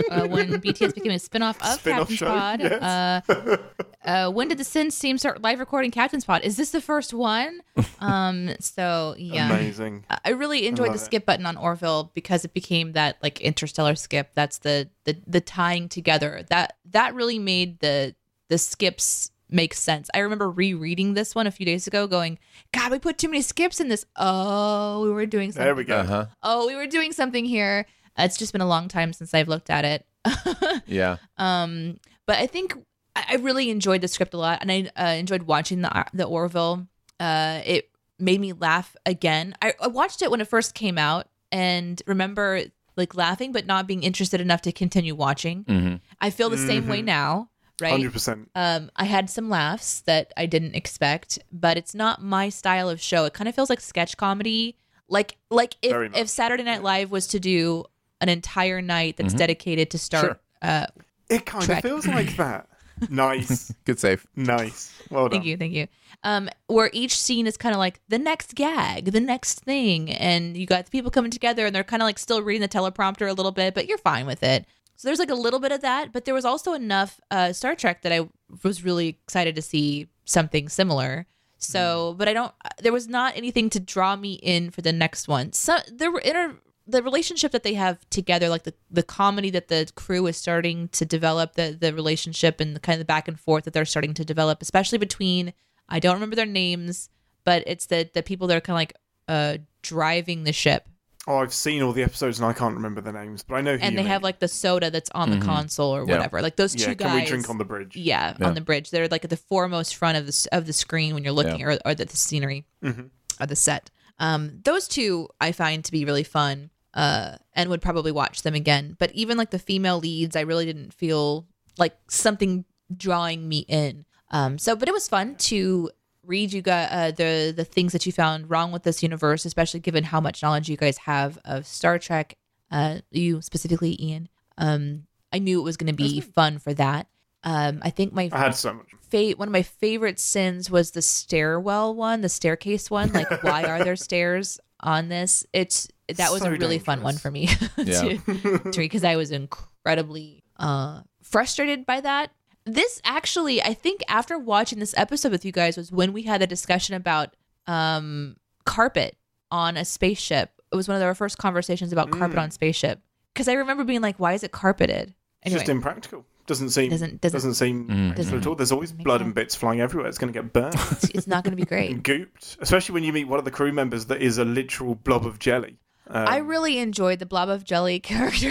uh, 0.10 0.28
when 0.28 0.54
BTS 0.62 0.96
became 0.96 1.12
a 1.12 1.16
spinoff 1.16 1.58
of 1.62 1.80
Spin-off 1.80 2.08
Captain's 2.10 2.18
show, 2.18 2.26
Pod. 2.28 2.60
yes. 2.62 2.82
Uh, 3.30 3.58
uh, 4.06 4.32
when 4.32 4.48
did 4.48 4.58
the 4.58 4.64
Sins 4.64 4.98
team 4.98 5.18
start 5.18 5.42
live 5.42 5.60
recording 5.60 5.92
Captain's 5.92 6.26
Pod? 6.26 6.44
Is 6.44 6.56
this 6.58 6.72
the 6.72 6.82
first 6.82 7.14
one? 7.14 7.60
Um, 8.00 8.52
so 8.60 9.16
yeah. 9.18 9.50
Amazing. 9.54 10.06
I- 10.10 10.20
I 10.26 10.30
really 10.32 10.66
enjoyed 10.66 10.88
the 10.88 10.92
love 10.94 11.02
it. 11.02 11.06
skip 11.06 11.26
button 11.26 11.46
on 11.46 11.56
Orville 11.58 12.12
because 12.16 12.46
it 12.46 12.54
became 12.54 12.94
that 12.94 13.18
like 13.22 13.42
interstellar 13.42 13.96
skip. 13.96 14.32
That's 14.34 14.60
the 14.60 14.90
the 15.04 15.18
the 15.28 15.42
tying 15.42 15.88
together. 15.90 16.44
That 16.50 16.78
that 16.92 17.14
really 17.14 17.38
made 17.38 17.80
the 17.80 18.16
the 18.50 18.58
skips 18.58 19.30
make 19.50 19.74
sense. 19.74 20.10
I 20.14 20.20
remember 20.20 20.50
rereading 20.50 21.14
this 21.14 21.36
one 21.36 21.48
a 21.48 21.52
few 21.52 21.66
days 21.66 21.88
ago, 21.88 22.08
going, 22.08 22.40
"God, 22.74 22.92
we 22.92 23.00
put 23.00 23.18
too 23.18 23.28
many 23.30 23.42
skips 23.42 23.80
in 23.80 23.88
this. 23.90 24.06
Oh, 24.16 25.04
we 25.04 25.10
were 25.12 25.26
doing 25.26 25.52
something. 25.52 25.66
There 25.66 25.76
we 25.76 25.84
go. 25.84 25.98
Uh 26.00 26.04
huh. 26.06 26.26
Oh, 26.44 26.68
we 26.68 26.76
were 26.76 26.88
doing 26.88 27.12
something 27.12 27.46
here." 27.46 27.86
It's 28.18 28.38
just 28.38 28.54
been 28.54 28.62
a 28.62 28.68
long 28.68 28.88
time 28.88 29.12
since 29.14 29.34
I've 29.34 29.48
looked 29.50 29.70
at 29.70 29.84
it. 29.86 30.06
Yeah. 30.88 31.18
Um, 31.38 31.98
but 32.28 32.38
I 32.38 32.48
think 32.48 32.74
I 33.16 33.26
I 33.32 33.36
really 33.36 33.70
enjoyed 33.70 34.02
the 34.02 34.08
script 34.08 34.34
a 34.34 34.38
lot, 34.38 34.60
and 34.62 34.72
I 34.72 34.90
uh, 35.02 35.16
enjoyed 35.16 35.44
watching 35.44 35.82
the 35.82 36.06
the 36.14 36.24
Orville. 36.26 36.88
Uh, 37.20 37.62
it 37.66 37.90
made 38.20 38.40
me 38.40 38.54
laugh 38.54 38.96
again. 39.06 39.56
I, 39.62 39.74
I 39.82 39.88
watched 39.88 40.22
it 40.22 40.32
when 40.32 40.42
it 40.42 40.48
first 40.48 40.74
came 40.76 40.98
out, 40.98 41.28
and 41.52 42.02
remember 42.08 42.62
like 42.98 43.14
laughing, 43.16 43.52
but 43.52 43.66
not 43.66 43.88
being 43.88 44.04
interested 44.04 44.40
enough 44.40 44.62
to 44.64 44.72
continue 44.72 45.16
watching. 45.16 45.66
Mhm. 45.66 46.00
I 46.22 46.30
feel 46.30 46.50
the 46.50 46.58
same 46.58 46.88
way 46.88 47.02
now, 47.02 47.50
right? 47.82 47.92
Hundred 47.92 48.14
percent. 48.14 48.50
Um, 48.56 48.90
I 48.96 49.06
had 49.06 49.30
some 49.30 49.50
laughs 49.50 50.02
that 50.02 50.32
I 50.38 50.46
didn't 50.46 50.76
expect, 50.76 51.40
but 51.52 51.78
it's 51.78 51.94
not 51.96 52.22
my 52.22 52.50
style 52.50 52.90
of 52.90 53.02
show. 53.02 53.26
It 53.26 53.34
kind 53.34 53.48
of 53.48 53.56
feels 53.56 53.70
like 53.70 53.82
sketch 53.82 54.18
comedy. 54.18 54.78
Like 55.08 55.38
like 55.52 55.76
if 55.82 55.92
Very 55.92 56.10
if 56.16 56.30
Saturday 56.30 56.64
Night 56.64 56.82
Live 56.84 57.12
was 57.12 57.28
to 57.28 57.40
do 57.40 57.86
an 58.22 58.30
entire 58.30 58.82
night 58.82 59.18
that's 59.18 59.34
dedicated 59.34 59.92
to 59.92 59.98
start 60.00 60.26
Sure. 60.26 60.40
uh 60.62 60.86
It 61.30 61.46
kind 61.46 61.64
Track. 61.64 61.84
of 61.84 61.90
feels 61.90 62.08
like 62.08 62.36
that. 62.38 62.68
Nice, 63.10 63.74
Good 63.86 64.00
save. 64.00 64.26
nice. 64.36 64.94
Well 65.12 65.24
done. 65.28 65.32
Thank 65.40 65.46
you, 65.46 65.58
thank 65.58 65.74
you. 65.74 65.88
Um, 66.24 66.50
where 66.68 66.90
each 66.94 67.20
scene 67.20 67.46
is 67.46 67.58
kind 67.58 67.76
of 67.76 67.80
like 67.80 68.00
the 68.08 68.18
next 68.18 68.56
gag, 68.56 69.12
the 69.12 69.20
next 69.20 69.60
thing, 69.60 70.10
and 70.12 70.56
you 70.58 70.66
got 70.66 70.86
the 70.86 70.92
people 70.92 71.12
coming 71.12 71.30
together, 71.30 71.66
and 71.66 71.76
they're 71.76 71.84
kind 71.84 72.02
of 72.02 72.06
like 72.06 72.18
still 72.18 72.42
reading 72.42 72.62
the 72.62 72.70
teleprompter 72.70 73.30
a 73.30 73.34
little 73.34 73.52
bit, 73.52 73.76
but 73.76 73.86
you're 73.88 73.98
fine 73.98 74.26
with 74.26 74.42
it. 74.44 74.66
So 74.96 75.08
there's 75.08 75.20
like 75.20 75.30
a 75.30 75.36
little 75.36 75.60
bit 75.60 75.72
of 75.72 75.82
that, 75.82 76.12
but 76.14 76.26
there 76.26 76.34
was 76.34 76.46
also 76.46 76.74
enough 76.74 77.20
uh, 77.30 77.54
Star 77.54 77.76
Trek 77.76 78.02
that 78.04 78.12
I 78.12 78.30
was 78.64 78.84
really 78.84 79.10
excited 79.10 79.56
to 79.56 79.62
see 79.62 80.08
something 80.26 80.70
similar. 80.70 81.28
So, 81.58 82.16
but 82.18 82.28
I 82.28 82.34
don't. 82.34 82.54
There 82.82 82.94
was 82.94 83.08
not 83.08 83.36
anything 83.36 83.70
to 83.72 83.80
draw 83.80 84.16
me 84.16 84.34
in 84.34 84.70
for 84.70 84.82
the 84.82 84.94
next 84.94 85.28
one. 85.28 85.54
So 85.54 85.78
there 85.92 86.12
were 86.12 86.20
inter 86.20 86.56
the 86.88 87.02
relationship 87.02 87.52
that 87.52 87.64
they 87.64 87.74
have 87.74 88.08
together, 88.10 88.50
like 88.50 88.64
the 88.64 88.74
the 88.92 89.04
comedy 89.04 89.50
that 89.52 89.70
the 89.70 89.90
crew 89.96 90.28
is 90.28 90.38
starting 90.38 90.90
to 90.90 91.06
develop, 91.06 91.54
the 91.54 91.76
the 91.80 91.94
relationship 91.94 92.60
and 92.60 92.76
the 92.76 92.80
kind 92.80 92.96
of 92.96 93.00
the 93.00 93.06
back 93.06 93.28
and 93.28 93.40
forth 93.40 93.64
that 93.64 93.74
they're 93.74 93.86
starting 93.86 94.14
to 94.14 94.26
develop, 94.26 94.62
especially 94.62 94.98
between 94.98 95.54
I 95.90 96.00
don't 96.00 96.14
remember 96.16 96.36
their 96.36 96.46
names, 96.46 97.10
but 97.44 97.64
it's 97.66 97.88
the 97.88 98.10
the 98.14 98.24
people 98.24 98.48
that 98.48 98.58
are 98.58 98.62
kind 98.62 98.76
of 98.76 98.80
like 98.80 98.94
uh 99.28 99.58
driving 99.82 100.44
the 100.44 100.54
ship, 100.54 100.88
Oh, 101.28 101.38
I've 101.38 101.54
seen 101.54 101.82
all 101.82 101.92
the 101.92 102.04
episodes 102.04 102.38
and 102.40 102.46
I 102.48 102.54
can't 102.54 102.76
remember 102.76 103.02
the 103.02 103.12
names, 103.12 103.42
but 103.44 103.56
I 103.56 103.62
know. 103.62 103.78
Who 103.78 103.82
and 103.84 103.94
you 103.94 103.98
they 103.98 104.04
mean. 104.04 104.12
have 104.12 104.22
like 104.22 104.40
the 104.40 104.48
soda 104.48 104.92
that's 104.92 105.10
on 105.12 105.32
the 105.32 105.40
console 105.44 105.96
or 105.96 106.06
Yeah. 106.06 106.16
whatever. 106.18 106.42
Like 106.42 106.56
those 106.56 106.76
Yeah, 106.76 106.86
two 106.88 106.96
can 106.96 107.08
guys. 107.08 107.22
we 107.24 107.28
drink 107.28 107.50
on 107.50 107.58
the 107.58 107.66
bridge? 107.66 107.96
Yeah, 107.96 108.36
Yeah. 108.40 108.48
on 108.48 108.54
the 108.54 108.62
bridge. 108.62 108.92
They're 108.92 109.08
like 109.08 109.24
at 109.24 109.30
the 109.32 109.38
foremost 109.38 109.96
front 109.96 110.18
of 110.18 110.28
the 110.28 110.48
of 110.52 110.68
the 110.68 110.74
screen 110.74 111.14
when 111.16 111.24
you're 111.24 111.34
looking 111.34 111.60
Yeah. 111.62 111.66
or, 111.68 111.80
or 111.86 111.96
the, 111.96 112.06
the 112.06 112.16
scenery 112.18 112.66
Mhm. 112.84 113.10
or 113.40 113.48
the 113.48 113.56
set. 113.56 113.90
Um, 114.20 114.60
those 114.64 114.88
two 114.88 115.28
I 115.42 115.52
find 115.52 115.84
to 115.84 115.92
be 115.92 116.06
really 116.06 116.24
fun. 116.24 116.70
Uh, 116.94 117.36
and 117.52 117.70
would 117.70 117.82
probably 117.82 118.12
watch 118.14 118.44
them 118.44 118.54
again. 118.56 118.96
But 118.98 119.12
even 119.12 119.38
like 119.38 119.50
the 119.50 119.60
female 119.60 120.00
leads, 120.00 120.34
I 120.34 120.42
really 120.42 120.64
didn't 120.66 120.94
feel 120.94 121.46
like 121.78 121.94
something 122.10 122.64
drawing 122.96 123.50
me 123.50 123.66
in. 123.68 124.06
Um, 124.32 124.58
so, 124.58 124.78
but 124.78 124.88
it 124.88 124.94
was 124.94 125.06
fun 125.10 125.36
to 125.36 125.90
read 126.26 126.54
you 126.54 126.62
got 126.62 126.92
uh, 126.92 127.12
the 127.12 127.54
the 127.56 127.64
things 127.66 127.92
that 127.94 128.06
you 128.06 128.12
found 128.12 128.50
wrong 128.50 128.72
with 128.72 128.84
this 128.84 129.02
universe, 129.04 129.46
especially 129.46 129.80
given 129.80 130.04
how 130.04 130.20
much 130.22 130.42
knowledge 130.42 130.70
you 130.70 130.78
guys 130.78 130.98
have 131.00 131.38
of 131.46 131.66
Star 131.66 132.00
Trek. 132.00 132.38
Uh, 132.72 133.00
you 133.12 133.42
specifically, 133.42 134.02
Ian. 134.04 134.30
Um, 134.58 135.06
I 135.32 135.40
knew 135.40 135.60
it 135.60 135.64
was 135.64 135.78
going 135.78 135.88
to 135.92 135.94
be 135.94 136.22
fun 136.22 136.60
for 136.60 136.74
that. 136.74 137.08
Um, 137.44 137.80
I 137.84 137.90
think 137.92 138.14
my 138.14 138.30
I 138.32 138.38
had 138.40 138.56
so 138.56 138.74
much. 138.74 138.88
fa- 139.10 139.38
one 139.38 139.48
of 139.48 139.52
my 139.52 139.62
favorite 139.62 140.20
sins 140.20 140.72
was 140.72 140.92
the 140.92 141.02
stairwell 141.02 141.94
one, 141.94 142.22
the 142.22 142.30
staircase 142.30 142.90
one. 142.90 143.12
Like, 143.14 143.30
why 143.44 143.64
are 143.66 143.84
there 143.84 143.96
stairs 143.96 144.60
on 144.80 145.10
this? 145.10 145.46
It's 145.54 145.88
that 146.16 146.32
was 146.32 146.42
So 146.42 146.48
a 146.48 146.52
really 146.52 146.80
fun 146.80 147.02
one 147.04 147.18
for 147.18 147.30
me 147.30 147.50
Yeah. 147.78 148.16
to 148.18 148.72
because 148.78 149.04
I 149.04 149.16
was 149.16 149.32
incredibly 149.32 150.44
uh, 150.58 151.02
frustrated 151.22 151.86
by 151.86 152.02
that. 152.02 152.32
This 152.66 153.00
actually, 153.06 153.62
I 153.62 153.74
think, 153.74 154.02
after 154.08 154.38
watching 154.40 154.80
this 154.80 154.96
episode 154.98 155.32
with 155.32 155.46
you 155.46 155.52
guys, 155.52 155.78
was 155.78 155.92
when 155.92 156.14
we 156.14 156.24
had 156.24 156.42
a 156.42 156.48
discussion 156.48 156.96
about 156.96 157.36
um, 157.68 158.38
carpet 158.66 159.16
on 159.52 159.78
a 159.78 159.86
spaceship. 159.86 160.52
It 160.72 160.76
was 160.76 160.88
one 160.88 160.98
of 160.98 161.04
our 161.04 161.16
first 161.16 161.38
conversations 161.38 161.94
about 161.94 162.10
carpet 162.12 162.38
Mm. 162.38 162.44
on 162.44 162.52
spaceship 162.52 163.00
because 163.34 163.48
I 163.48 163.54
remember 163.54 163.84
being 163.84 164.02
like, 164.02 164.20
"Why 164.20 164.34
is 164.34 164.44
it 164.44 164.52
carpeted?" 164.52 165.10
It's 165.44 165.54
Anyway, 165.54 165.60
just 165.60 165.70
impractical. 165.70 166.26
Doesn't 166.48 166.70
seem 166.72 166.90
Doesn't- 166.92 167.22
doesn't 167.22 167.38
doesn't- 167.38 167.54
seem 167.56 167.88
Mm. 167.88 168.14
practical 168.16 168.40
at 168.40 168.48
all. 168.48 168.56
There's 168.56 168.72
always 168.72 168.90
Doesn't 168.90 168.98
make 169.00 169.06
blood 169.06 169.22
and 169.22 169.34
bits 169.34 169.56
flying 169.56 169.80
everywhere. 169.82 170.08
It's 170.10 170.18
going 170.18 170.32
to 170.34 170.40
get 170.42 170.52
burnt 170.54 170.76
it's, 170.92 171.04
it's 171.10 171.28
not 171.28 171.44
going 171.44 171.56
to 171.56 171.64
be 171.64 171.66
great. 171.74 171.92
and 171.92 172.04
gooped, 172.04 172.58
especially 172.62 172.94
when 172.94 173.04
you 173.04 173.14
meet 173.14 173.26
one 173.26 173.40
of 173.40 173.46
the 173.46 173.52
crew 173.52 173.72
members 173.72 174.06
that 174.08 174.22
is 174.22 174.38
a 174.40 174.46
literal 174.46 174.96
blob 174.96 175.26
of 175.26 175.38
jelly. 175.40 175.78
Um, 176.08 176.28
I 176.28 176.38
really 176.38 176.78
enjoyed 176.78 177.20
the 177.20 177.26
blob 177.26 177.50
of 177.50 177.64
jelly 177.64 178.00
character. 178.02 178.50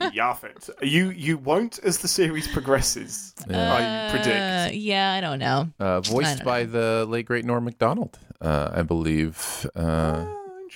Yaphit. 0.00 0.68
You 0.82 1.10
you 1.10 1.38
won't 1.38 1.78
as 1.80 1.98
the 1.98 2.08
series 2.08 2.48
progresses. 2.48 3.34
I 3.48 4.08
predict. 4.10 4.28
Uh, 4.28 4.68
yeah, 4.72 5.12
I 5.12 5.20
don't 5.20 5.38
know. 5.38 5.70
Uh, 5.78 6.00
voiced 6.00 6.38
don't 6.38 6.44
by 6.44 6.64
know. 6.64 6.70
the 6.70 7.06
late 7.06 7.26
great 7.26 7.44
Norm 7.44 7.64
Macdonald, 7.64 8.18
uh, 8.40 8.70
I 8.72 8.82
believe. 8.82 9.66
Uh, 9.76 10.26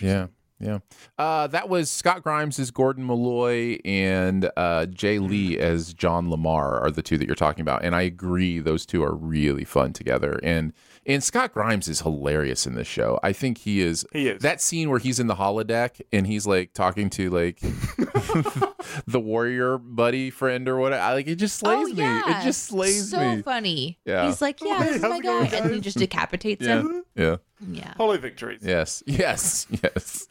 yeah, 0.00 0.28
yeah. 0.60 0.78
Uh, 1.18 1.48
that 1.48 1.68
was 1.68 1.90
Scott 1.90 2.22
Grimes 2.22 2.58
as 2.58 2.70
Gordon 2.70 3.06
Malloy 3.06 3.78
and 3.84 4.48
uh, 4.56 4.86
Jay 4.86 5.18
Lee 5.18 5.58
as 5.58 5.92
John 5.92 6.28
LaMarr 6.28 6.80
are 6.82 6.90
the 6.90 7.02
two 7.02 7.18
that 7.18 7.26
you're 7.26 7.34
talking 7.34 7.62
about. 7.62 7.84
And 7.84 7.96
I 7.96 8.02
agree, 8.02 8.60
those 8.60 8.86
two 8.86 9.02
are 9.02 9.14
really 9.14 9.64
fun 9.64 9.92
together. 9.92 10.38
And 10.42 10.72
and 11.06 11.22
Scott 11.22 11.52
Grimes 11.52 11.88
is 11.88 12.00
hilarious 12.02 12.66
in 12.66 12.74
this 12.74 12.86
show. 12.86 13.18
I 13.22 13.32
think 13.32 13.58
he 13.58 13.80
is. 13.80 14.06
He 14.12 14.28
is. 14.28 14.42
That 14.42 14.60
scene 14.60 14.88
where 14.90 14.98
he's 14.98 15.18
in 15.20 15.26
the 15.26 15.34
holodeck 15.36 16.00
and 16.12 16.26
he's 16.26 16.46
like 16.46 16.72
talking 16.74 17.10
to 17.10 17.30
like 17.30 17.60
the 19.06 19.20
warrior 19.20 19.78
buddy 19.78 20.30
friend 20.30 20.68
or 20.68 20.78
whatever. 20.78 21.02
I, 21.02 21.12
like 21.14 21.26
it 21.26 21.36
just 21.36 21.56
slays 21.58 21.88
oh 21.90 21.92
me. 21.92 21.94
yeah, 22.02 22.40
It 22.40 22.44
just 22.44 22.64
slays 22.64 23.10
so 23.10 23.18
me. 23.18 23.36
So 23.38 23.42
funny. 23.42 23.98
Yeah. 24.04 24.26
he's 24.26 24.40
like, 24.40 24.60
yeah, 24.62 24.78
hey, 24.78 24.84
this 24.92 24.96
is 24.96 25.02
my 25.02 25.16
it 25.16 25.22
going, 25.22 25.50
guy, 25.50 25.56
and 25.58 25.74
he 25.74 25.80
just 25.80 25.98
decapitates 25.98 26.64
Yeah, 26.66 26.80
him. 26.80 27.04
yeah. 27.16 27.36
Yeah. 27.68 27.94
Hollow 27.96 28.18
victories. 28.18 28.60
Yes, 28.64 29.02
yes, 29.06 29.66
yes. 29.82 30.26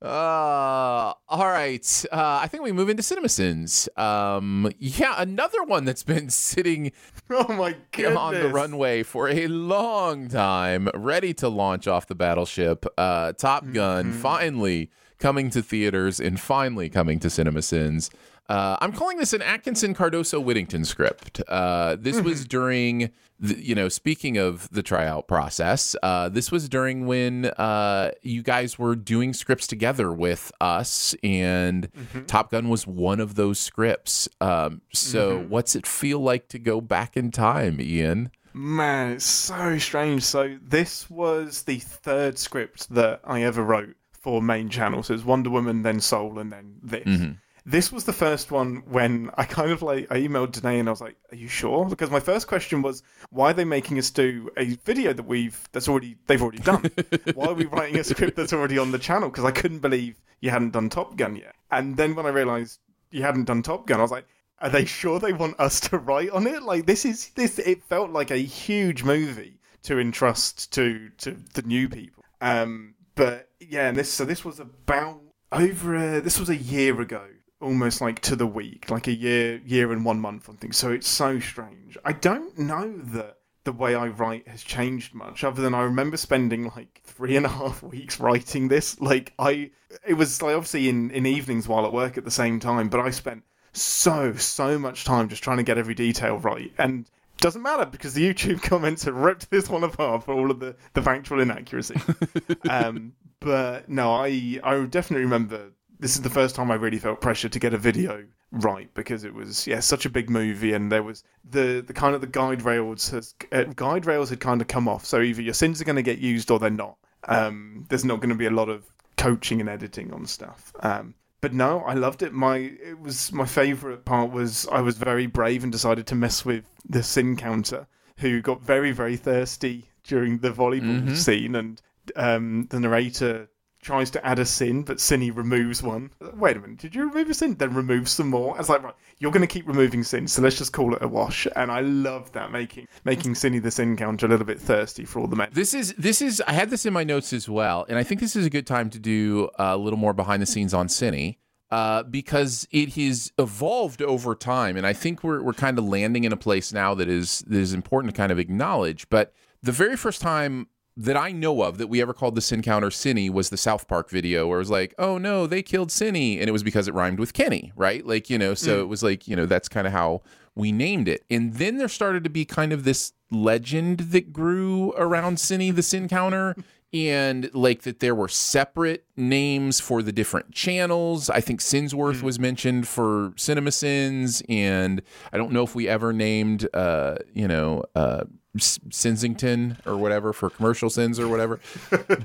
Uh, 0.00 1.12
all 1.28 1.46
right. 1.46 2.04
Uh, 2.12 2.38
I 2.42 2.46
think 2.46 2.62
we 2.62 2.72
move 2.72 2.88
into 2.88 3.02
CinemaSins. 3.02 3.88
Um, 3.98 4.70
yeah, 4.78 5.14
another 5.18 5.62
one 5.64 5.84
that's 5.84 6.04
been 6.04 6.30
sitting 6.30 6.92
Oh 7.30 7.52
my 7.52 7.76
goodness. 7.92 8.16
on 8.16 8.34
the 8.34 8.48
runway 8.48 9.02
for 9.02 9.28
a 9.28 9.46
long 9.48 10.28
time, 10.28 10.88
ready 10.94 11.34
to 11.34 11.48
launch 11.48 11.86
off 11.88 12.06
the 12.06 12.14
battleship. 12.14 12.86
Uh, 12.96 13.32
Top 13.32 13.70
Gun 13.72 14.12
finally 14.12 14.90
coming 15.18 15.50
to 15.50 15.62
theaters 15.62 16.20
and 16.20 16.40
finally 16.40 16.88
coming 16.88 17.18
to 17.20 17.28
CinemaSins. 17.28 18.10
Uh, 18.48 18.78
I'm 18.80 18.92
calling 18.92 19.18
this 19.18 19.34
an 19.34 19.42
Atkinson 19.42 19.94
Cardoso 19.94 20.42
Whittington 20.42 20.86
script. 20.86 21.42
Uh, 21.48 21.96
this 22.00 22.18
was 22.22 22.46
during, 22.46 23.10
the, 23.38 23.62
you 23.62 23.74
know, 23.74 23.90
speaking 23.90 24.38
of 24.38 24.70
the 24.70 24.82
tryout 24.82 25.28
process, 25.28 25.94
uh, 26.02 26.30
this 26.30 26.50
was 26.50 26.66
during 26.66 27.06
when 27.06 27.44
uh, 27.44 28.12
you 28.22 28.42
guys 28.42 28.78
were 28.78 28.96
doing 28.96 29.34
scripts 29.34 29.66
together 29.66 30.10
with 30.10 30.50
us, 30.62 31.14
and 31.22 31.88
Top 32.26 32.50
Gun 32.50 32.70
was 32.70 32.86
one 32.86 33.20
of 33.20 33.34
those 33.34 33.58
scripts. 33.58 34.30
Um, 34.40 34.80
so, 34.94 35.44
what's 35.48 35.76
it 35.76 35.86
feel 35.86 36.20
like 36.20 36.48
to 36.48 36.58
go 36.58 36.80
back 36.80 37.18
in 37.18 37.30
time, 37.30 37.82
Ian? 37.82 38.30
Man, 38.54 39.12
it's 39.12 39.24
so 39.24 39.78
strange. 39.78 40.24
So 40.24 40.56
this 40.62 41.08
was 41.08 41.62
the 41.62 41.78
third 41.78 42.38
script 42.38 42.92
that 42.94 43.20
I 43.22 43.42
ever 43.42 43.62
wrote 43.62 43.94
for 44.28 44.42
main 44.42 44.68
channel. 44.68 45.02
So 45.02 45.14
it's 45.14 45.24
Wonder 45.24 45.48
Woman, 45.48 45.82
then 45.82 46.00
Soul, 46.00 46.38
and 46.38 46.52
then 46.52 46.74
this. 46.82 47.04
Mm-hmm. 47.04 47.32
This 47.64 47.90
was 47.90 48.04
the 48.04 48.12
first 48.12 48.50
one 48.50 48.82
when 48.86 49.30
I 49.38 49.44
kind 49.44 49.70
of 49.70 49.80
like 49.80 50.06
I 50.12 50.16
emailed 50.16 50.52
Danae 50.52 50.80
and 50.80 50.88
I 50.88 50.92
was 50.92 51.00
like, 51.00 51.16
"Are 51.32 51.36
you 51.36 51.48
sure?" 51.48 51.86
Because 51.86 52.10
my 52.10 52.20
first 52.20 52.46
question 52.46 52.82
was, 52.82 53.02
"Why 53.30 53.50
are 53.50 53.54
they 53.54 53.64
making 53.64 53.98
us 53.98 54.10
do 54.10 54.50
a 54.58 54.76
video 54.84 55.14
that 55.14 55.22
we've 55.22 55.58
that's 55.72 55.88
already 55.88 56.16
they've 56.26 56.42
already 56.42 56.58
done? 56.58 56.90
Why 57.32 57.46
are 57.46 57.54
we 57.54 57.64
writing 57.74 57.98
a 57.98 58.04
script 58.04 58.36
that's 58.36 58.52
already 58.52 58.76
on 58.76 58.90
the 58.90 58.98
channel?" 58.98 59.30
Because 59.30 59.46
I 59.46 59.50
couldn't 59.50 59.78
believe 59.78 60.20
you 60.40 60.50
hadn't 60.50 60.74
done 60.74 60.90
Top 60.90 61.16
Gun 61.16 61.36
yet. 61.36 61.54
And 61.70 61.96
then 61.96 62.14
when 62.14 62.26
I 62.26 62.30
realized 62.30 62.80
you 63.10 63.22
hadn't 63.22 63.44
done 63.44 63.62
Top 63.62 63.86
Gun, 63.86 63.98
I 63.98 64.02
was 64.02 64.10
like, 64.10 64.26
are 64.60 64.68
they 64.68 64.84
sure 64.84 65.18
they 65.18 65.32
want 65.32 65.58
us 65.58 65.80
to 65.88 65.96
write 65.96 66.30
on 66.30 66.46
it? 66.46 66.62
Like 66.62 66.84
this 66.84 67.06
is 67.06 67.30
this 67.30 67.58
it 67.58 67.82
felt 67.84 68.10
like 68.10 68.30
a 68.30 68.36
huge 68.36 69.04
movie 69.04 69.58
to 69.84 69.98
entrust 69.98 70.70
to 70.74 71.08
to 71.18 71.30
the 71.54 71.62
new 71.62 71.88
people. 71.88 72.24
Um 72.42 72.94
but 73.18 73.48
yeah, 73.58 73.88
and 73.88 73.96
this 73.96 74.10
so 74.10 74.24
this 74.24 74.44
was 74.44 74.60
about 74.60 75.20
over 75.50 75.96
a, 75.96 76.20
this 76.20 76.38
was 76.38 76.48
a 76.48 76.56
year 76.56 76.98
ago. 77.00 77.26
Almost 77.60 78.00
like 78.00 78.20
to 78.20 78.36
the 78.36 78.46
week, 78.46 78.88
like 78.88 79.08
a 79.08 79.12
year 79.12 79.56
year 79.66 79.92
and 79.92 80.04
one 80.04 80.20
month 80.20 80.48
on 80.48 80.56
things. 80.56 80.76
So 80.76 80.92
it's 80.92 81.08
so 81.08 81.40
strange. 81.40 81.98
I 82.04 82.12
don't 82.12 82.56
know 82.56 82.96
that 82.96 83.38
the 83.64 83.72
way 83.72 83.96
I 83.96 84.06
write 84.06 84.46
has 84.46 84.62
changed 84.62 85.12
much, 85.12 85.42
other 85.42 85.60
than 85.60 85.74
I 85.74 85.82
remember 85.82 86.16
spending 86.16 86.70
like 86.76 87.02
three 87.02 87.36
and 87.36 87.44
a 87.44 87.48
half 87.48 87.82
weeks 87.82 88.20
writing 88.20 88.68
this. 88.68 89.00
Like 89.00 89.32
I, 89.40 89.72
it 90.06 90.14
was 90.14 90.40
like 90.40 90.54
obviously 90.54 90.88
in 90.88 91.10
in 91.10 91.26
evenings 91.26 91.66
while 91.66 91.84
at 91.84 91.92
work 91.92 92.16
at 92.16 92.24
the 92.24 92.30
same 92.30 92.60
time, 92.60 92.88
but 92.88 93.00
I 93.00 93.10
spent 93.10 93.42
so 93.72 94.34
so 94.34 94.78
much 94.78 95.04
time 95.04 95.28
just 95.28 95.42
trying 95.42 95.56
to 95.56 95.64
get 95.64 95.76
every 95.76 95.94
detail 95.94 96.38
right, 96.38 96.72
and 96.78 97.10
doesn't 97.38 97.62
matter 97.62 97.86
because 97.86 98.14
the 98.14 98.28
YouTube 98.28 98.62
comments 98.70 99.04
have 99.04 99.14
ripped 99.14 99.50
this 99.50 99.68
one 99.68 99.84
apart 99.84 100.24
for 100.24 100.34
all 100.34 100.50
of 100.50 100.60
the 100.60 100.76
the 100.94 101.02
factual 101.02 101.40
inaccuracy. 101.40 101.96
um, 102.70 103.12
but 103.40 103.88
no, 103.88 104.12
I 104.12 104.60
I 104.62 104.84
definitely 104.86 105.24
remember 105.24 105.70
this 106.00 106.14
is 106.14 106.22
the 106.22 106.30
first 106.30 106.54
time 106.54 106.70
I 106.70 106.74
really 106.74 106.98
felt 106.98 107.20
pressure 107.20 107.48
to 107.48 107.58
get 107.58 107.74
a 107.74 107.78
video 107.78 108.24
right 108.50 108.88
because 108.94 109.24
it 109.24 109.34
was 109.34 109.66
yeah 109.66 109.78
such 109.78 110.06
a 110.06 110.10
big 110.10 110.30
movie 110.30 110.72
and 110.72 110.90
there 110.90 111.02
was 111.02 111.22
the 111.50 111.84
the 111.86 111.92
kind 111.92 112.14
of 112.14 112.22
the 112.22 112.26
guide 112.26 112.62
rails 112.62 113.10
has 113.10 113.34
uh, 113.52 113.64
guide 113.76 114.06
rails 114.06 114.30
had 114.30 114.40
kind 114.40 114.60
of 114.60 114.68
come 114.68 114.88
off. 114.88 115.04
So 115.04 115.20
either 115.20 115.42
your 115.42 115.54
sins 115.54 115.80
are 115.80 115.84
going 115.84 115.96
to 115.96 116.02
get 116.02 116.18
used 116.18 116.50
or 116.50 116.58
they're 116.58 116.70
not. 116.70 116.96
Um 117.26 117.84
there's 117.88 118.04
not 118.04 118.20
going 118.20 118.30
to 118.30 118.36
be 118.36 118.46
a 118.46 118.50
lot 118.50 118.68
of 118.68 118.84
coaching 119.16 119.60
and 119.60 119.68
editing 119.68 120.12
on 120.12 120.26
stuff. 120.26 120.72
Um 120.80 121.14
but 121.40 121.52
no 121.52 121.80
i 121.80 121.94
loved 121.94 122.22
it. 122.22 122.32
My 122.32 122.56
it 122.56 123.00
was 123.00 123.32
my 123.32 123.46
favorite 123.46 124.04
part 124.04 124.30
was 124.32 124.66
i 124.72 124.80
was 124.80 124.96
very 124.98 125.26
brave 125.26 125.62
and 125.62 125.72
decided 125.72 126.06
to 126.08 126.14
mess 126.14 126.44
with 126.44 126.64
the 126.88 127.02
sin 127.02 127.36
counter 127.36 127.86
who 128.18 128.40
got 128.42 128.62
very 128.62 128.92
very 128.92 129.16
thirsty 129.16 129.90
during 130.04 130.38
the 130.38 130.50
volleyball 130.50 131.16
scene 131.16 131.54
and 131.54 131.80
um 132.16 132.66
the 132.70 132.80
narrator 132.80 133.48
tries 133.80 134.10
to 134.10 134.26
add 134.26 134.38
a 134.38 134.44
sin, 134.44 134.82
but 134.82 134.98
Cinny 134.98 135.30
removes 135.30 135.82
one. 135.82 136.10
Wait 136.34 136.56
a 136.56 136.60
minute, 136.60 136.78
did 136.78 136.94
you 136.94 137.08
remove 137.08 137.30
a 137.30 137.34
sin? 137.34 137.54
Then 137.54 137.74
removes 137.74 138.10
some 138.10 138.28
more. 138.28 138.54
I 138.54 138.58
was 138.58 138.68
like, 138.68 138.82
right, 138.82 138.94
you're 139.18 139.32
going 139.32 139.46
to 139.46 139.52
keep 139.52 139.66
removing 139.66 140.02
sins, 140.02 140.32
so 140.32 140.42
let's 140.42 140.58
just 140.58 140.72
call 140.72 140.94
it 140.94 141.02
a 141.02 141.08
wash. 141.08 141.46
And 141.56 141.70
I 141.70 141.80
love 141.80 142.32
that, 142.32 142.50
making 142.50 142.88
making 143.04 143.34
Cinny 143.34 143.58
the 143.58 143.70
sin 143.70 143.96
counter 143.96 144.26
a 144.26 144.28
little 144.28 144.46
bit 144.46 144.60
thirsty 144.60 145.04
for 145.04 145.20
all 145.20 145.26
the 145.26 145.36
men. 145.36 145.50
This 145.52 145.74
is 145.74 145.94
this 145.94 146.20
is 146.20 146.42
I 146.46 146.52
had 146.52 146.70
this 146.70 146.86
in 146.86 146.92
my 146.92 147.04
notes 147.04 147.32
as 147.32 147.48
well, 147.48 147.86
and 147.88 147.98
I 147.98 148.02
think 148.02 148.20
this 148.20 148.36
is 148.36 148.46
a 148.46 148.50
good 148.50 148.66
time 148.66 148.90
to 148.90 148.98
do 148.98 149.48
a 149.58 149.76
little 149.76 149.98
more 149.98 150.12
behind 150.12 150.42
the 150.42 150.46
scenes 150.46 150.74
on 150.74 150.88
Cine. 150.88 151.36
Uh, 151.70 152.02
because 152.02 152.66
it 152.70 152.94
has 152.94 153.30
evolved 153.38 154.00
over 154.00 154.34
time, 154.34 154.74
and 154.78 154.86
I 154.86 154.94
think 154.94 155.22
we're 155.22 155.42
we're 155.42 155.52
kind 155.52 155.78
of 155.78 155.84
landing 155.84 156.24
in 156.24 156.32
a 156.32 156.36
place 156.36 156.72
now 156.72 156.94
that 156.94 157.10
is 157.10 157.40
that 157.40 157.58
is 157.58 157.74
important 157.74 158.14
to 158.14 158.16
kind 158.16 158.32
of 158.32 158.38
acknowledge. 158.38 159.06
But 159.10 159.34
the 159.62 159.72
very 159.72 159.94
first 159.94 160.22
time 160.22 160.68
that 160.98 161.16
I 161.16 161.30
know 161.30 161.62
of 161.62 161.78
that 161.78 161.86
we 161.86 162.02
ever 162.02 162.12
called 162.12 162.34
the 162.34 162.40
Sin 162.40 162.60
Counter 162.60 162.90
Cinny 162.90 163.30
was 163.30 163.50
the 163.50 163.56
South 163.56 163.86
Park 163.86 164.10
video 164.10 164.48
where 164.48 164.58
it 164.58 164.62
was 164.62 164.70
like, 164.70 164.94
oh 164.98 165.16
no, 165.16 165.46
they 165.46 165.62
killed 165.62 165.90
Cinny. 165.90 166.40
And 166.40 166.48
it 166.48 166.52
was 166.52 166.64
because 166.64 166.88
it 166.88 166.94
rhymed 166.94 167.20
with 167.20 167.32
Kenny, 167.32 167.72
right? 167.76 168.04
Like, 168.04 168.28
you 168.28 168.36
know, 168.36 168.54
so 168.54 168.80
it 168.80 168.88
was 168.88 169.04
like, 169.04 169.28
you 169.28 169.36
know, 169.36 169.46
that's 169.46 169.68
kind 169.68 169.86
of 169.86 169.92
how 169.92 170.22
we 170.56 170.72
named 170.72 171.06
it. 171.06 171.24
And 171.30 171.54
then 171.54 171.76
there 171.76 171.88
started 171.88 172.24
to 172.24 172.30
be 172.30 172.44
kind 172.44 172.72
of 172.72 172.82
this 172.82 173.12
legend 173.30 174.00
that 174.10 174.32
grew 174.32 174.92
around 174.96 175.38
Cinny, 175.38 175.70
the 175.70 175.82
Sin 175.82 176.08
Counter. 176.08 176.56
And 176.90 177.50
like 177.52 177.82
that, 177.82 178.00
there 178.00 178.14
were 178.14 178.28
separate 178.28 179.04
names 179.14 179.78
for 179.78 180.02
the 180.02 180.10
different 180.10 180.52
channels. 180.52 181.28
I 181.28 181.42
think 181.42 181.60
Sinsworth 181.60 182.22
was 182.22 182.38
mentioned 182.38 182.88
for 182.88 183.34
Cinema 183.36 183.72
Sins, 183.72 184.42
and 184.48 185.02
I 185.30 185.36
don't 185.36 185.52
know 185.52 185.62
if 185.64 185.74
we 185.74 185.86
ever 185.86 186.14
named, 186.14 186.66
uh, 186.72 187.16
you 187.34 187.46
know, 187.46 187.84
uh, 187.94 188.24
S- 188.60 188.78
Sinsington 188.90 189.76
or 189.86 189.96
whatever 189.96 190.32
for 190.32 190.50
commercial 190.50 190.90
sins 190.90 191.18
or 191.18 191.28
whatever. 191.28 191.60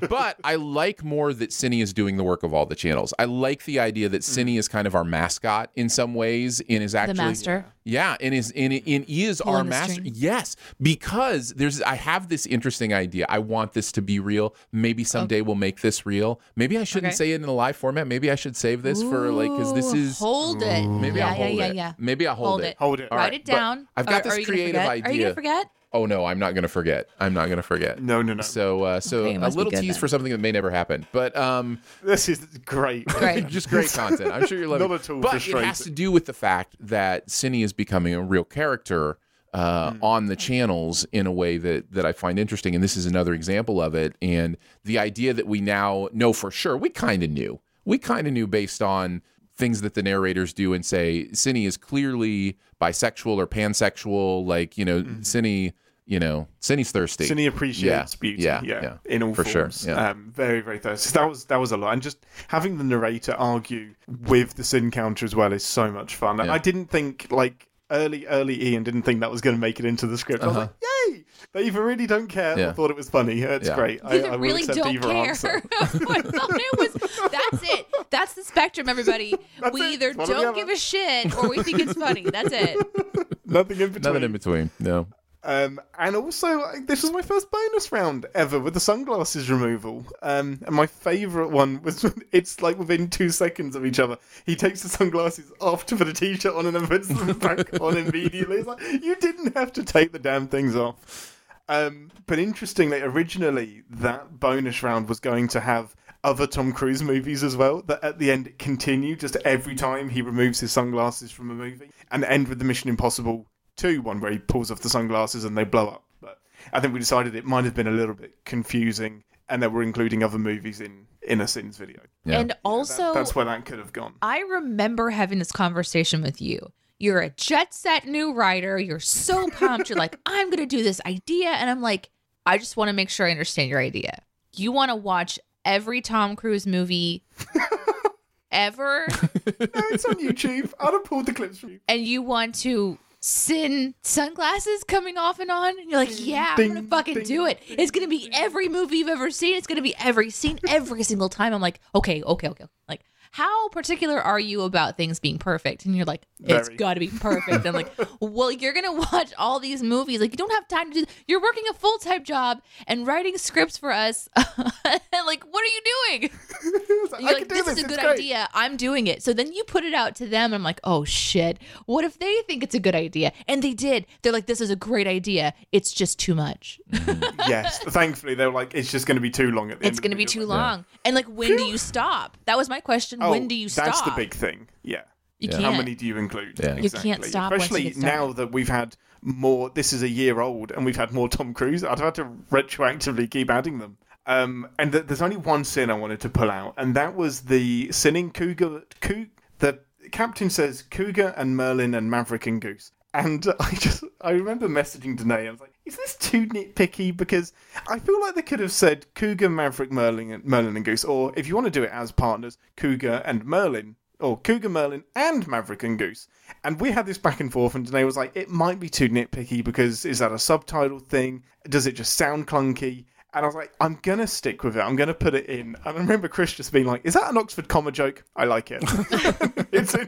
but 0.10 0.38
I 0.44 0.56
like 0.56 1.04
more 1.04 1.34
that 1.34 1.50
Cine 1.52 1.82
is 1.82 1.94
doing 1.94 2.18
the 2.18 2.24
work 2.24 2.44
of 2.44 2.54
all 2.54 2.66
the 2.66 2.76
channels. 2.76 3.14
I 3.18 3.26
like 3.26 3.66
the 3.66 3.80
idea 3.80 4.10
that 4.10 4.22
mm. 4.22 4.44
Cine 4.46 4.58
is 4.58 4.68
kind 4.68 4.88
of 4.88 4.96
our 4.96 5.04
mascot 5.04 5.70
in 5.76 5.90
some 5.90 6.14
ways 6.14 6.62
and 6.70 6.84
is 6.84 6.96
actually 6.96 7.18
the 7.18 7.24
master. 7.24 7.66
Yeah, 7.86 8.16
and 8.22 8.34
is 8.34 8.52
and, 8.56 8.72
and 8.74 9.06
is 9.10 9.42
our 9.42 9.54
Pulling 9.56 9.66
the 9.66 9.70
master. 9.72 9.94
strings. 9.96 10.18
Yes, 10.22 10.56
because 10.82 11.50
there's 11.50 11.82
I 11.82 11.96
have 11.96 12.30
this 12.30 12.46
interesting 12.46 12.94
idea. 12.94 13.26
I 13.28 13.40
want 13.40 13.74
this 13.74 13.92
to 13.94 14.02
be 14.02 14.20
real. 14.20 14.56
Maybe 14.72 15.04
oh. 15.04 15.06
someday 15.06 15.42
we'll 15.42 15.56
make 15.56 15.82
this 15.82 16.06
real. 16.06 16.40
Maybe 16.56 16.78
I 16.78 16.86
shouldn't 16.86 17.12
Okay. 17.12 17.16
say 17.18 17.32
it 17.34 17.42
in 17.42 17.48
a 17.48 17.52
live 17.54 17.76
format. 17.76 18.08
Maybe 18.08 18.32
I 18.32 18.36
should 18.36 18.56
save 18.56 18.84
this 18.84 19.02
for 19.04 19.32
like 19.32 19.52
because 19.52 19.74
this 19.74 19.94
is 19.94 20.18
hold 20.20 20.62
it. 20.64 20.88
maybe 20.88 21.20
yeah, 21.20 21.28
I'll 21.30 21.34
hold 21.36 21.50
yeah, 21.52 21.66
it. 21.66 21.76
yeah, 21.76 21.88
yeah. 21.90 21.94
Maybe 21.98 22.26
I'll 22.26 22.36
hold, 22.36 22.48
Hold 22.48 22.62
it. 22.62 22.68
it. 22.68 22.78
Hold 22.78 23.00
it. 23.02 23.12
All 23.12 23.18
Write 23.18 23.24
right, 23.26 23.34
it 23.34 23.46
but 23.46 23.52
down. 23.52 23.88
I've 23.98 24.06
got 24.06 24.22
Are- 24.22 24.24
this 24.24 24.34
are 24.34 24.40
you 24.40 24.46
gonna 24.46 24.56
creative 24.58 24.82
forget? 24.82 24.90
idea. 24.90 25.06
Are 25.06 25.12
you 25.14 25.22
gonna 25.24 25.34
forget? 25.36 25.68
Oh 25.94 26.06
no, 26.06 26.26
I'm 26.26 26.40
not 26.40 26.56
gonna 26.56 26.68
forget. 26.68 27.08
I'm 27.20 27.34
not 27.34 27.50
gonna 27.50 27.62
forget. 27.62 28.02
No, 28.02 28.22
no, 28.22 28.34
no. 28.34 28.42
So, 28.42 28.84
uh, 28.84 29.00
so 29.00 29.26
Okay, 29.26 29.36
a 29.36 29.40
little 29.50 29.66
good 29.72 29.80
tease 29.82 29.94
then. 29.94 30.00
for 30.00 30.08
something 30.08 30.32
that 30.32 30.40
may 30.40 30.52
never 30.52 30.72
happen, 30.72 31.06
but 31.12 31.36
um, 31.38 31.80
This 32.02 32.28
is 32.30 32.40
great. 32.66 33.06
Great. 33.08 33.48
just 33.48 33.70
great 33.70 33.92
content. 33.92 34.32
I'm 34.32 34.48
sure 34.48 34.58
you're 34.58 34.68
loving. 34.68 34.90
Not 34.90 34.96
it. 34.96 35.04
at 35.06 35.10
all 35.12 35.22
but 35.22 35.36
it 35.48 35.64
has 35.64 35.80
to 35.80 35.90
do 35.92 36.12
with 36.12 36.26
the 36.26 36.34
fact 36.34 36.76
that 36.80 37.28
Cine 37.28 37.64
is 37.64 37.74
becoming 37.74 38.14
a 38.16 38.22
real 38.22 38.44
character 38.44 39.18
uh, 39.54 39.92
Hmm. 39.92 40.04
on 40.04 40.26
the 40.26 40.36
channels 40.36 41.06
in 41.12 41.28
a 41.28 41.32
way 41.32 41.58
that 41.60 41.92
that 41.92 42.08
I 42.08 42.12
find 42.12 42.40
interesting, 42.40 42.74
and 42.74 42.84
this 42.84 42.98
is 42.98 43.06
another 43.06 43.36
example 43.36 43.80
of 43.80 43.94
it. 43.94 44.16
And 44.20 44.58
the 44.84 44.98
idea 44.98 45.32
that 45.36 45.46
we 45.46 45.62
now 45.62 46.10
know 46.12 46.34
for 46.34 46.50
sure, 46.50 46.76
we 46.76 46.90
kind 46.90 47.22
of 47.22 47.30
knew. 47.30 47.60
We 47.86 48.00
kind 48.00 48.26
of 48.26 48.34
knew 48.34 48.48
based 48.48 48.82
on 48.82 49.22
things 49.56 49.82
that 49.82 49.94
the 49.94 50.02
narrators 50.02 50.54
do 50.54 50.74
and 50.74 50.84
say. 50.84 51.28
Cine 51.34 51.68
is 51.68 51.78
clearly 51.78 52.58
bisexual 52.82 53.38
or 53.38 53.46
pansexual. 53.46 54.44
Like 54.44 54.76
you 54.76 54.86
know, 54.86 55.04
Cine. 55.22 55.74
You 56.06 56.20
know, 56.20 56.48
Cine's 56.60 56.92
thirsty. 56.92 57.26
Cine 57.30 57.48
appreciates 57.48 58.14
Yeah, 58.14 58.20
beauty, 58.20 58.44
yeah, 58.44 58.62
yeah, 58.64 58.82
yeah. 58.84 58.98
in 59.06 59.24
all 59.24 59.34
For 59.34 59.46
sure, 59.46 59.62
forms. 59.64 59.86
yeah. 59.88 60.10
Um, 60.10 60.32
very, 60.36 60.60
very 60.60 60.78
thirsty. 60.80 61.12
That 61.18 61.30
was 61.30 61.46
that 61.46 61.58
was 61.62 61.72
a 61.72 61.78
lot, 61.78 61.94
and 61.94 62.02
just 62.02 62.26
having 62.50 62.78
the 62.78 62.84
narrator 62.84 63.34
argue 63.34 63.94
with 64.28 64.56
the 64.56 64.64
sin 64.66 64.92
counter 64.92 65.26
as 65.26 65.34
well 65.36 65.54
is 65.54 65.64
so 65.64 65.90
much 65.92 66.16
fun. 66.18 66.38
Yeah. 66.40 66.52
I 66.54 66.58
didn't 66.58 66.88
think 66.88 67.28
like 67.32 67.68
early, 67.90 68.26
early 68.28 68.62
Ian 68.70 68.84
didn't 68.84 69.04
think 69.04 69.22
that 69.22 69.32
was 69.32 69.40
going 69.40 69.56
to 69.56 69.60
make 69.62 69.80
it 69.80 69.86
into 69.86 70.06
the 70.08 70.18
script. 70.18 70.44
I 70.44 70.48
was 70.48 70.58
like, 70.58 70.72
yay! 71.08 71.24
They 71.54 71.64
either 71.68 71.86
really 71.86 72.08
don't 72.08 72.28
care 72.28 72.54
Uh-huh. 72.54 72.60
Yeah. 72.60 72.70
or 72.70 72.74
thought 72.74 72.90
it 72.90 72.96
was 72.98 73.10
funny. 73.10 73.42
It's 73.42 73.68
Yeah. 73.70 73.76
great. 73.76 74.02
I, 74.04 74.20
I 74.24 74.32
will 74.32 74.40
really 74.40 74.62
accept 74.64 74.80
don't 74.80 74.94
either 74.96 75.08
care. 75.08 75.28
answer. 75.30 75.62
I 75.82 75.86
thought 75.86 76.50
it 76.52 76.80
was. 76.80 76.94
That's 77.32 77.64
it. 77.72 77.88
That's 78.10 78.34
the 78.34 78.44
spectrum, 78.44 78.90
everybody. 78.90 79.36
That's 79.62 79.74
we 79.74 79.82
it. 79.82 79.94
either 79.94 80.14
One 80.14 80.30
or 80.30 80.34
the 80.34 80.42
don't 80.42 80.56
give 80.56 80.70
a 80.70 80.76
shit 80.76 81.34
or 81.38 81.48
we 81.50 81.62
think 81.64 81.80
it's 81.80 81.94
funny. 81.94 82.24
That's 82.24 82.52
it. 82.52 82.78
Nothing 83.46 83.80
in 83.80 83.92
between. 83.92 84.02
Nothing 84.14 84.24
in 84.24 84.32
between. 84.32 84.70
No. 84.80 85.08
Um, 85.46 85.82
and 86.00 86.16
also, 86.16 86.62
like, 86.62 86.88
this 86.88 87.04
was 87.04 87.12
my 87.12 87.22
first 87.22 87.52
bonus 87.52 87.92
round 87.92 88.26
ever 88.34 88.60
with 88.60 88.74
the 88.74 88.80
sunglasses 88.80 89.52
removal. 89.52 90.06
Um, 90.22 90.60
and 90.66 90.74
my 90.74 90.88
favourite 90.88 91.52
one 91.52 91.82
was 91.84 92.06
it's 92.32 92.62
like 92.62 92.80
within 92.80 93.10
two 93.10 93.30
seconds 93.30 93.76
of 93.76 93.86
each 93.86 94.00
other. 94.00 94.18
He 94.46 94.56
takes 94.56 94.84
the 94.84 94.90
sunglasses 94.90 95.52
off 95.60 95.86
to 95.88 95.98
put 95.98 96.08
a 96.08 96.14
t-shirt 96.14 96.56
on 96.56 96.66
and 96.66 96.76
then 96.76 96.88
puts 96.88 97.10
them 97.10 97.38
back 97.40 97.74
on 97.82 97.98
immediately. 97.98 98.58
It's 98.58 98.68
like 98.68 98.82
you 98.82 99.16
didn't 99.18 99.56
have 99.56 99.74
to 99.74 99.84
take 99.84 100.14
the 100.14 100.20
damn 100.20 100.48
things 100.48 100.76
off. 100.76 101.38
Um, 101.68 102.12
but 102.26 102.40
interestingly, 102.40 103.02
originally 103.02 103.84
that 103.90 104.40
bonus 104.40 104.82
round 104.82 105.10
was 105.10 105.20
going 105.20 105.50
to 105.50 105.60
have 105.60 105.96
other 106.24 106.48
Tom 106.48 106.72
Cruise 106.72 107.04
movies 107.04 107.44
as 107.44 107.58
well. 107.58 107.82
That 107.82 108.02
at 108.02 108.18
the 108.18 108.32
end 108.32 108.48
it 108.48 108.60
continued 108.60 109.20
just 109.20 109.36
every 109.44 109.76
time 109.76 110.08
he 110.08 110.22
removes 110.22 110.62
his 110.62 110.72
sunglasses 110.72 111.32
from 111.32 111.52
a 111.52 111.54
movie, 111.54 111.92
and 112.12 112.24
end 112.24 112.48
with 112.48 112.60
the 112.60 112.66
Mission 112.66 112.90
Impossible 112.90 113.48
Two 113.78 114.02
one 114.02 114.20
where 114.20 114.32
he 114.32 114.38
pulls 114.40 114.72
off 114.72 114.82
the 114.82 114.90
sunglasses 114.90 115.46
and 115.46 115.58
they 115.58 115.64
blow 115.64 115.88
up. 115.88 116.04
But 116.22 116.40
I 116.72 116.80
think 116.80 116.94
we 116.94 117.00
decided 117.00 117.36
it 117.36 117.46
might 117.46 117.66
have 117.66 117.74
been 117.76 117.88
a 117.88 117.92
little 117.92 118.16
bit 118.16 118.36
confusing, 118.46 119.24
and 119.50 119.62
that 119.64 119.72
we're 119.72 119.84
including 119.84 120.24
other 120.24 120.38
movies 120.40 120.80
in 120.82 121.06
in 121.24 121.42
a 121.42 121.48
Sins 121.48 121.78
video. 121.78 122.02
Yeah. 122.26 122.40
And 122.40 122.54
also, 122.64 123.14
That's 123.14 123.34
where 123.34 123.46
that 123.46 123.66
could 123.66 123.80
have 123.80 123.94
gone. 123.94 124.14
I 124.22 124.40
remember 124.42 125.10
having 125.10 125.40
this 125.40 125.52
conversation 125.52 126.22
with 126.22 126.42
you. 126.42 126.72
You're 127.00 127.20
a 127.22 127.30
jet 127.32 127.74
set 127.74 128.06
new 128.06 128.34
writer. 128.34 128.78
You're 128.78 129.00
so 129.00 129.50
pumped. 129.50 129.90
You're 129.90 129.98
like, 129.98 130.18
I'm 130.26 130.48
going 130.50 130.60
to 130.60 130.66
do 130.66 130.84
this 130.84 131.02
idea. 131.06 131.50
And 131.50 131.70
I'm 131.70 131.82
like, 131.82 132.10
I 132.46 132.58
just 132.58 132.78
want 132.78 132.90
to 132.90 132.94
make 132.94 133.10
sure 133.10 133.26
I 133.26 133.32
understand 133.32 133.70
your 133.70 133.80
idea. 133.80 134.22
You 134.56 134.72
want 134.72 134.90
to 134.90 134.96
watch 134.96 135.40
every 135.66 136.02
Tom 136.02 136.36
Cruise 136.36 136.68
movie 136.68 137.24
ever, 138.52 139.08
no, 139.10 139.68
it's 139.92 140.06
on 140.06 140.16
YouTube. 140.16 140.74
I'd 140.80 140.94
have 140.94 141.04
pulled 141.06 141.26
the 141.26 141.34
clips 141.34 141.58
from 141.58 141.72
you. 141.72 141.80
and 141.88 142.02
you 142.06 142.22
want 142.22 142.56
to 142.56 142.98
sin 143.24 143.96
sunglasses 144.04 144.84
coming 144.84 145.18
off 145.18 145.40
and 145.40 145.50
on. 145.50 145.80
And 145.80 145.90
you're 145.90 146.00
like, 146.00 146.10
mm, 146.10 146.26
yeah, 146.26 146.56
I'm 146.58 146.70
going 146.70 146.84
to 146.84 146.90
fucking 146.90 147.14
ding, 147.16 147.24
do 147.24 147.46
it. 147.46 147.60
It's 147.68 147.90
to 148.04 148.10
be 148.10 148.30
every 148.34 148.68
movie 148.68 148.98
you've 148.98 149.08
ever 149.08 149.32
seen. 149.32 149.56
It's 149.56 149.66
to 149.78 149.82
be 149.82 149.96
every 149.98 150.30
scene 150.30 150.60
every 150.68 151.04
single 151.04 151.30
time. 151.30 151.54
I'm 151.54 151.62
like, 151.62 151.80
okay, 151.96 152.22
okay, 152.22 152.50
okay. 152.50 152.66
Like, 152.90 153.02
how 153.34 153.68
particular 153.70 154.22
are 154.22 154.40
you 154.40 154.62
about 154.62 154.96
things 154.96 155.20
being 155.20 155.40
perfect? 155.40 155.86
And 155.86 155.96
you're 155.96 156.06
like, 156.06 156.22
it's 156.40 156.68
Very. 156.68 156.78
got 156.78 156.94
to 156.94 157.00
be 157.00 157.08
perfect. 157.08 157.66
I'm 157.66 157.74
like, 157.74 157.92
well, 158.20 158.52
you're 158.52 158.74
gonna 158.74 158.94
watch 158.94 159.34
all 159.40 159.60
these 159.60 159.82
movies. 159.82 160.22
Like, 160.22 160.30
you 160.30 160.38
don't 160.38 160.52
have 160.52 160.68
time 160.68 160.92
to 160.92 160.94
do. 160.94 161.06
This. 161.08 161.16
You're 161.28 161.42
working 161.42 161.64
a 161.68 161.74
full 161.74 161.98
time 161.98 162.24
job 162.24 162.62
and 162.86 163.08
writing 163.08 163.40
scripts 163.40 163.76
for 163.76 163.92
us. 163.92 164.30
like, 164.38 165.44
what 165.50 165.64
are 165.64 165.66
you 165.66 165.82
doing? 166.20 166.30
I 167.16 167.20
You're 167.20 167.32
like, 167.32 167.38
can 167.40 167.48
do 167.48 167.56
this, 167.56 167.66
this. 167.66 167.78
is 167.80 167.84
a 167.86 167.88
good 167.88 168.00
great. 168.02 168.20
idea. 168.20 168.50
I'm 168.54 168.78
doing 168.78 169.08
it. 169.08 169.24
So 169.24 169.34
then 169.34 169.52
you 169.52 169.64
put 169.64 169.84
it 169.84 169.96
out 169.96 170.14
to 170.18 170.28
them. 170.28 170.54
I'm 170.54 170.62
like, 170.62 170.80
oh 170.84 171.04
shit. 171.04 171.58
What 171.88 172.06
if 172.06 172.20
they 172.20 172.42
think 172.46 172.62
it's 172.62 172.76
a 172.76 172.80
good 172.80 172.94
idea? 172.94 173.32
And 173.48 173.64
they 173.64 173.74
did. 173.74 174.06
They're 174.22 174.32
like, 174.32 174.46
this 174.46 174.62
is 174.62 174.70
a 174.70 174.76
great 174.76 175.08
idea. 175.08 175.56
It's 175.72 175.92
just 175.92 176.20
too 176.20 176.36
much. 176.36 176.80
Mm, 176.92 177.34
yes, 177.48 177.80
thankfully 177.80 178.36
they're 178.36 178.52
like, 178.52 178.76
it's 178.76 178.92
just 178.92 179.08
going 179.08 179.18
to 179.18 179.22
be 179.22 179.32
too 179.32 179.50
long 179.50 179.72
at 179.72 179.80
the 179.80 179.86
end. 179.86 179.92
It's 179.92 180.00
going 180.00 180.12
to 180.12 180.18
be 180.18 180.26
too 180.26 180.46
long. 180.46 180.86
And 181.04 181.16
like, 181.16 181.26
when 181.26 181.58
do 181.58 181.64
you 181.64 181.80
stop? 181.80 182.38
That 182.46 182.58
was 182.58 182.70
my 182.70 182.80
question. 182.80 183.23
Oh, 183.28 183.32
when 183.32 183.48
do 183.48 183.56
you 183.56 183.70
stop? 183.70 183.86
That's 183.86 184.02
the 184.02 184.12
big 184.12 184.34
thing. 184.34 184.68
Yeah. 184.84 185.02
You 185.40 185.50
Yeah. 185.50 185.52
can't. 185.60 185.64
How 185.66 185.72
many 185.78 185.96
do 185.96 186.06
you 186.06 186.18
include? 186.18 186.60
Yeah. 186.60 186.76
You 186.78 186.90
can't 186.90 187.24
stop 187.26 187.52
once 187.52 187.62
you 187.70 187.76
Especially 187.78 187.84
get 187.92 187.98
now 187.98 188.32
that 188.34 188.52
we've 188.52 188.70
had 188.70 188.96
more. 189.22 189.70
This 189.70 189.92
is 189.94 190.02
a 190.04 190.10
year 190.10 190.40
old, 190.40 190.72
and 190.72 190.86
we've 190.86 190.96
had 190.96 191.12
more 191.12 191.28
Tom 191.30 191.54
Cruise. 191.54 191.84
I'd 191.84 192.00
have 192.00 192.14
to 192.14 192.26
retroactively 192.52 193.30
keep 193.30 193.50
adding 193.50 193.80
them. 193.80 193.98
Um, 194.26 194.70
and 194.80 194.92
th- 194.94 195.06
there's 195.08 195.22
only 195.22 195.36
one 195.36 195.66
sin 195.66 195.90
I 195.90 195.96
wanted 195.96 196.22
to 196.22 196.30
pull 196.30 196.50
out, 196.50 196.76
and 196.78 196.96
that 196.96 197.16
was 197.16 197.42
the 197.42 197.92
sinning 197.92 198.32
cougar. 198.32 198.84
Coo- 199.02 199.28
the 199.60 199.80
captain 200.12 200.50
says 200.50 200.82
cougar 200.84 201.34
and 201.36 201.58
Merlin 201.58 201.94
and 201.94 202.10
Maverick 202.10 202.48
and 202.48 202.62
Goose. 202.62 202.92
And 203.14 203.46
I 203.60 203.72
just 203.76 204.04
I 204.22 204.32
remember 204.32 204.68
messaging 204.70 205.18
Danae. 205.18 205.48
I 205.48 205.52
was 205.52 205.60
like, 205.60 205.73
is 205.86 205.98
this 205.98 206.16
too 206.16 206.46
nitpicky? 206.48 207.16
Because 207.16 207.54
I 207.88 208.00
feel 208.00 208.20
like 208.22 208.36
they 208.36 208.42
could 208.42 208.60
have 208.60 208.72
said 208.72 209.06
Cougar, 209.16 209.50
Maverick, 209.50 209.92
Merlin, 209.92 210.32
and 210.32 210.46
Merlin 210.46 210.76
and 210.76 210.86
Goose, 210.86 211.04
or 211.04 211.34
if 211.36 211.48
you 211.48 211.56
want 211.56 211.66
to 211.66 211.72
do 211.72 211.84
it 211.84 211.92
as 211.92 212.12
partners, 212.12 212.58
Cougar 212.78 213.22
and 213.26 213.44
Merlin, 213.46 213.96
or 214.20 214.40
Cougar, 214.40 214.70
Merlin, 214.70 215.04
and 215.16 215.46
Maverick 215.48 215.84
and 215.84 216.00
Goose. 216.00 216.28
And 216.64 216.80
we 216.80 216.92
had 216.92 217.06
this 217.06 217.18
back 217.18 217.40
and 217.42 217.52
forth, 217.52 217.76
and 217.76 217.86
Danae 217.86 218.06
was 218.06 218.18
like, 218.18 218.36
it 218.36 218.50
might 218.50 218.80
be 218.80 218.90
too 218.90 219.10
nitpicky 219.10 219.64
because 219.64 220.06
is 220.06 220.20
that 220.20 220.32
a 220.32 220.40
subtitle 220.40 221.00
thing? 221.00 221.44
Does 221.68 221.88
it 221.88 221.94
just 221.94 222.16
sound 222.16 222.48
clunky? 222.48 223.06
And 223.34 223.44
I 223.44 223.48
was 223.48 223.56
like, 223.56 223.74
I'm 223.82 223.98
gonna 224.04 224.28
stick 224.28 224.64
with 224.64 224.78
it. 224.78 224.82
I'm 224.82 224.96
gonna 224.96 225.14
put 225.14 225.34
it 225.34 225.48
in. 225.48 225.76
And 225.76 225.78
I 225.86 225.92
remember 225.92 226.28
Chris 226.28 226.54
just 226.54 226.72
being 226.72 226.86
like, 226.86 227.02
"Is 227.04 227.16
that 227.16 227.32
an 227.32 227.38
Oxford 227.38 227.68
comma 227.68 227.92
joke?" 227.92 228.24
I 228.36 228.46
like 228.46 228.70
it. 228.70 228.84
it's 229.72 229.96
in- 229.96 230.08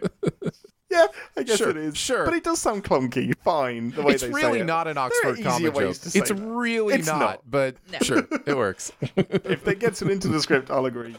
yeah, 0.90 1.06
I 1.38 1.44
guess 1.44 1.58
Sure, 1.58 1.70
it 1.70 1.78
is. 1.78 1.98
sure. 1.98 2.26
but 2.26 2.34
it 2.34 2.44
does 2.44 2.60
sound 2.60 2.84
clunky. 2.84 3.34
Fine, 3.44 3.92
the 3.92 4.02
way 4.04 4.14
It's 4.14 4.24
they 4.24 4.30
really 4.30 4.60
say 4.60 4.62
it. 4.62 4.66
not 4.66 4.88
an 4.88 4.98
Oxford 4.98 5.34
easier 5.40 5.44
comma 5.44 5.72
ways 5.72 5.98
joke. 5.98 6.04
to 6.04 6.10
say 6.12 6.20
It's 6.20 6.30
that. 6.30 6.36
really 6.36 6.94
It's 6.96 7.08
not, 7.08 7.20
not. 7.20 7.42
but 7.50 7.76
sure, 8.04 8.28
it 8.46 8.56
works. 8.58 8.92
if 9.16 9.64
they 9.64 9.76
get 9.76 10.02
it 10.02 10.10
into 10.10 10.28
the 10.28 10.40
script, 10.42 10.70
I'll 10.72 10.86
agree. 10.86 11.16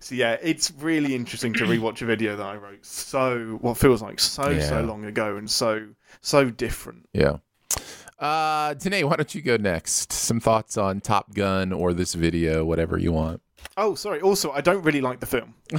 So 0.00 0.14
yeah, 0.14 0.36
it's 0.42 0.70
really 0.78 1.14
interesting 1.14 1.52
to 1.54 1.64
rewatch 1.64 2.00
a 2.02 2.06
video 2.06 2.34
that 2.36 2.46
I 2.46 2.56
wrote 2.56 2.84
so 2.86 3.58
what 3.60 3.76
feels 3.76 4.00
like 4.02 4.18
so 4.18 4.48
Yeah. 4.48 4.60
so 4.68 4.80
long 4.82 5.04
ago 5.04 5.36
and 5.36 5.50
so 5.50 5.88
so 6.22 6.50
different. 6.50 7.06
Yeah. 7.12 7.36
Uh, 8.18 8.74
Danae, 8.74 9.04
why 9.04 9.16
don't 9.16 9.34
you 9.34 9.40
go 9.40 9.56
next? 9.56 10.12
Some 10.12 10.40
thoughts 10.40 10.76
on 10.76 11.00
Top 11.00 11.34
Gun 11.34 11.72
or 11.72 11.94
this 11.94 12.12
video, 12.14 12.64
whatever 12.64 12.98
you 12.98 13.12
want. 13.12 13.40
Oh, 13.76 13.94
sorry. 13.94 14.20
Also, 14.20 14.50
I 14.52 14.60
don't 14.60 14.82
really 14.82 15.00
like 15.00 15.20
the 15.20 15.26
film. 15.26 15.54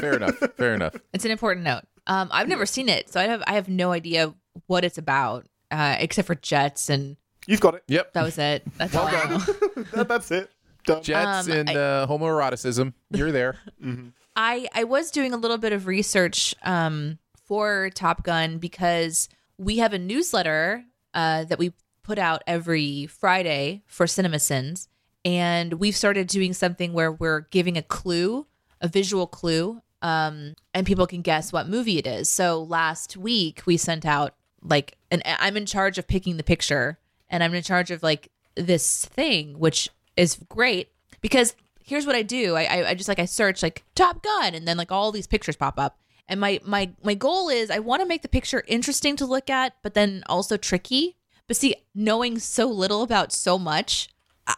Fair 0.00 0.14
enough. 0.16 0.36
Fair 0.56 0.74
enough. 0.74 0.94
It's 1.12 1.24
an 1.26 1.30
important 1.30 1.64
note. 1.64 1.82
Um, 2.06 2.28
I've 2.32 2.48
never 2.48 2.66
seen 2.66 2.88
it, 2.88 3.12
so 3.12 3.20
I 3.20 3.24
have 3.24 3.42
I 3.46 3.52
have 3.54 3.68
no 3.68 3.92
idea 3.92 4.34
what 4.66 4.84
it's 4.84 4.98
about, 4.98 5.46
uh, 5.70 5.96
except 5.98 6.26
for 6.26 6.34
jets, 6.34 6.88
and 6.90 7.16
You've 7.46 7.60
got 7.60 7.74
it. 7.74 7.82
Yep. 7.88 8.12
that 8.12 8.22
was 8.22 8.38
it. 8.38 8.62
That's 8.78 8.94
all 8.94 9.06
I 9.06 9.24
know. 9.28 9.38
That- 9.92 10.08
that's 10.08 10.30
it. 10.30 10.50
Done. 10.84 11.02
Jets 11.02 11.48
Um, 11.48 11.52
and 11.56 11.70
I- 11.70 11.74
uh, 11.74 12.06
homoeroticism. 12.06 12.92
You're 13.10 13.30
there. 13.32 13.58
mm-hmm. 13.82 14.08
I 14.34 14.68
I 14.74 14.84
was 14.84 15.10
doing 15.10 15.32
a 15.32 15.36
little 15.36 15.58
bit 15.58 15.72
of 15.72 15.86
research 15.86 16.54
um, 16.64 17.18
for 17.44 17.90
Top 17.94 18.24
Gun 18.24 18.58
because 18.58 19.28
we 19.58 19.78
have 19.78 19.92
a 19.92 19.98
newsletter 19.98 20.84
uh, 21.14 21.44
that 21.44 21.58
we 21.58 21.72
put 22.02 22.18
out 22.18 22.42
every 22.46 23.06
Friday 23.06 23.82
for 23.86 24.06
CinemaSins, 24.06 24.88
and 25.24 25.74
we've 25.74 25.94
started 25.96 26.26
doing 26.26 26.52
something 26.52 26.92
where 26.92 27.12
we're 27.12 27.42
giving 27.50 27.76
a 27.76 27.82
clue, 27.82 28.46
a 28.80 28.88
visual 28.88 29.26
clue, 29.28 29.82
um, 30.02 30.54
and 30.74 30.86
people 30.86 31.06
can 31.06 31.22
guess 31.22 31.52
what 31.52 31.68
movie 31.68 31.98
it 31.98 32.06
is. 32.06 32.28
So 32.28 32.62
last 32.62 33.16
week 33.16 33.62
we 33.64 33.76
sent 33.76 34.04
out 34.04 34.34
like, 34.62 34.98
and 35.10 35.22
I'm 35.24 35.56
in 35.56 35.66
charge 35.66 35.96
of 35.98 36.06
picking 36.06 36.36
the 36.36 36.44
picture, 36.44 36.98
and 37.30 37.42
I'm 37.42 37.54
in 37.54 37.62
charge 37.62 37.90
of 37.90 38.02
like 38.02 38.30
this 38.54 39.06
thing, 39.06 39.58
which 39.58 39.88
is 40.16 40.38
great 40.48 40.88
because 41.20 41.54
here's 41.84 42.06
what 42.06 42.16
I 42.16 42.22
do. 42.22 42.56
I, 42.56 42.64
I 42.64 42.88
I 42.90 42.94
just 42.94 43.08
like 43.08 43.18
I 43.18 43.24
search 43.24 43.62
like 43.62 43.84
Top 43.94 44.22
Gun, 44.22 44.54
and 44.54 44.66
then 44.68 44.76
like 44.76 44.92
all 44.92 45.12
these 45.12 45.26
pictures 45.26 45.56
pop 45.56 45.78
up. 45.78 45.98
And 46.28 46.40
my 46.40 46.60
my 46.64 46.90
my 47.02 47.14
goal 47.14 47.48
is 47.48 47.70
I 47.70 47.78
want 47.78 48.02
to 48.02 48.08
make 48.08 48.22
the 48.22 48.28
picture 48.28 48.64
interesting 48.66 49.16
to 49.16 49.26
look 49.26 49.50
at, 49.50 49.74
but 49.82 49.94
then 49.94 50.22
also 50.26 50.56
tricky. 50.56 51.16
But 51.48 51.56
see, 51.56 51.74
knowing 51.94 52.38
so 52.38 52.66
little 52.66 53.02
about 53.02 53.32
so 53.32 53.58
much, 53.58 54.08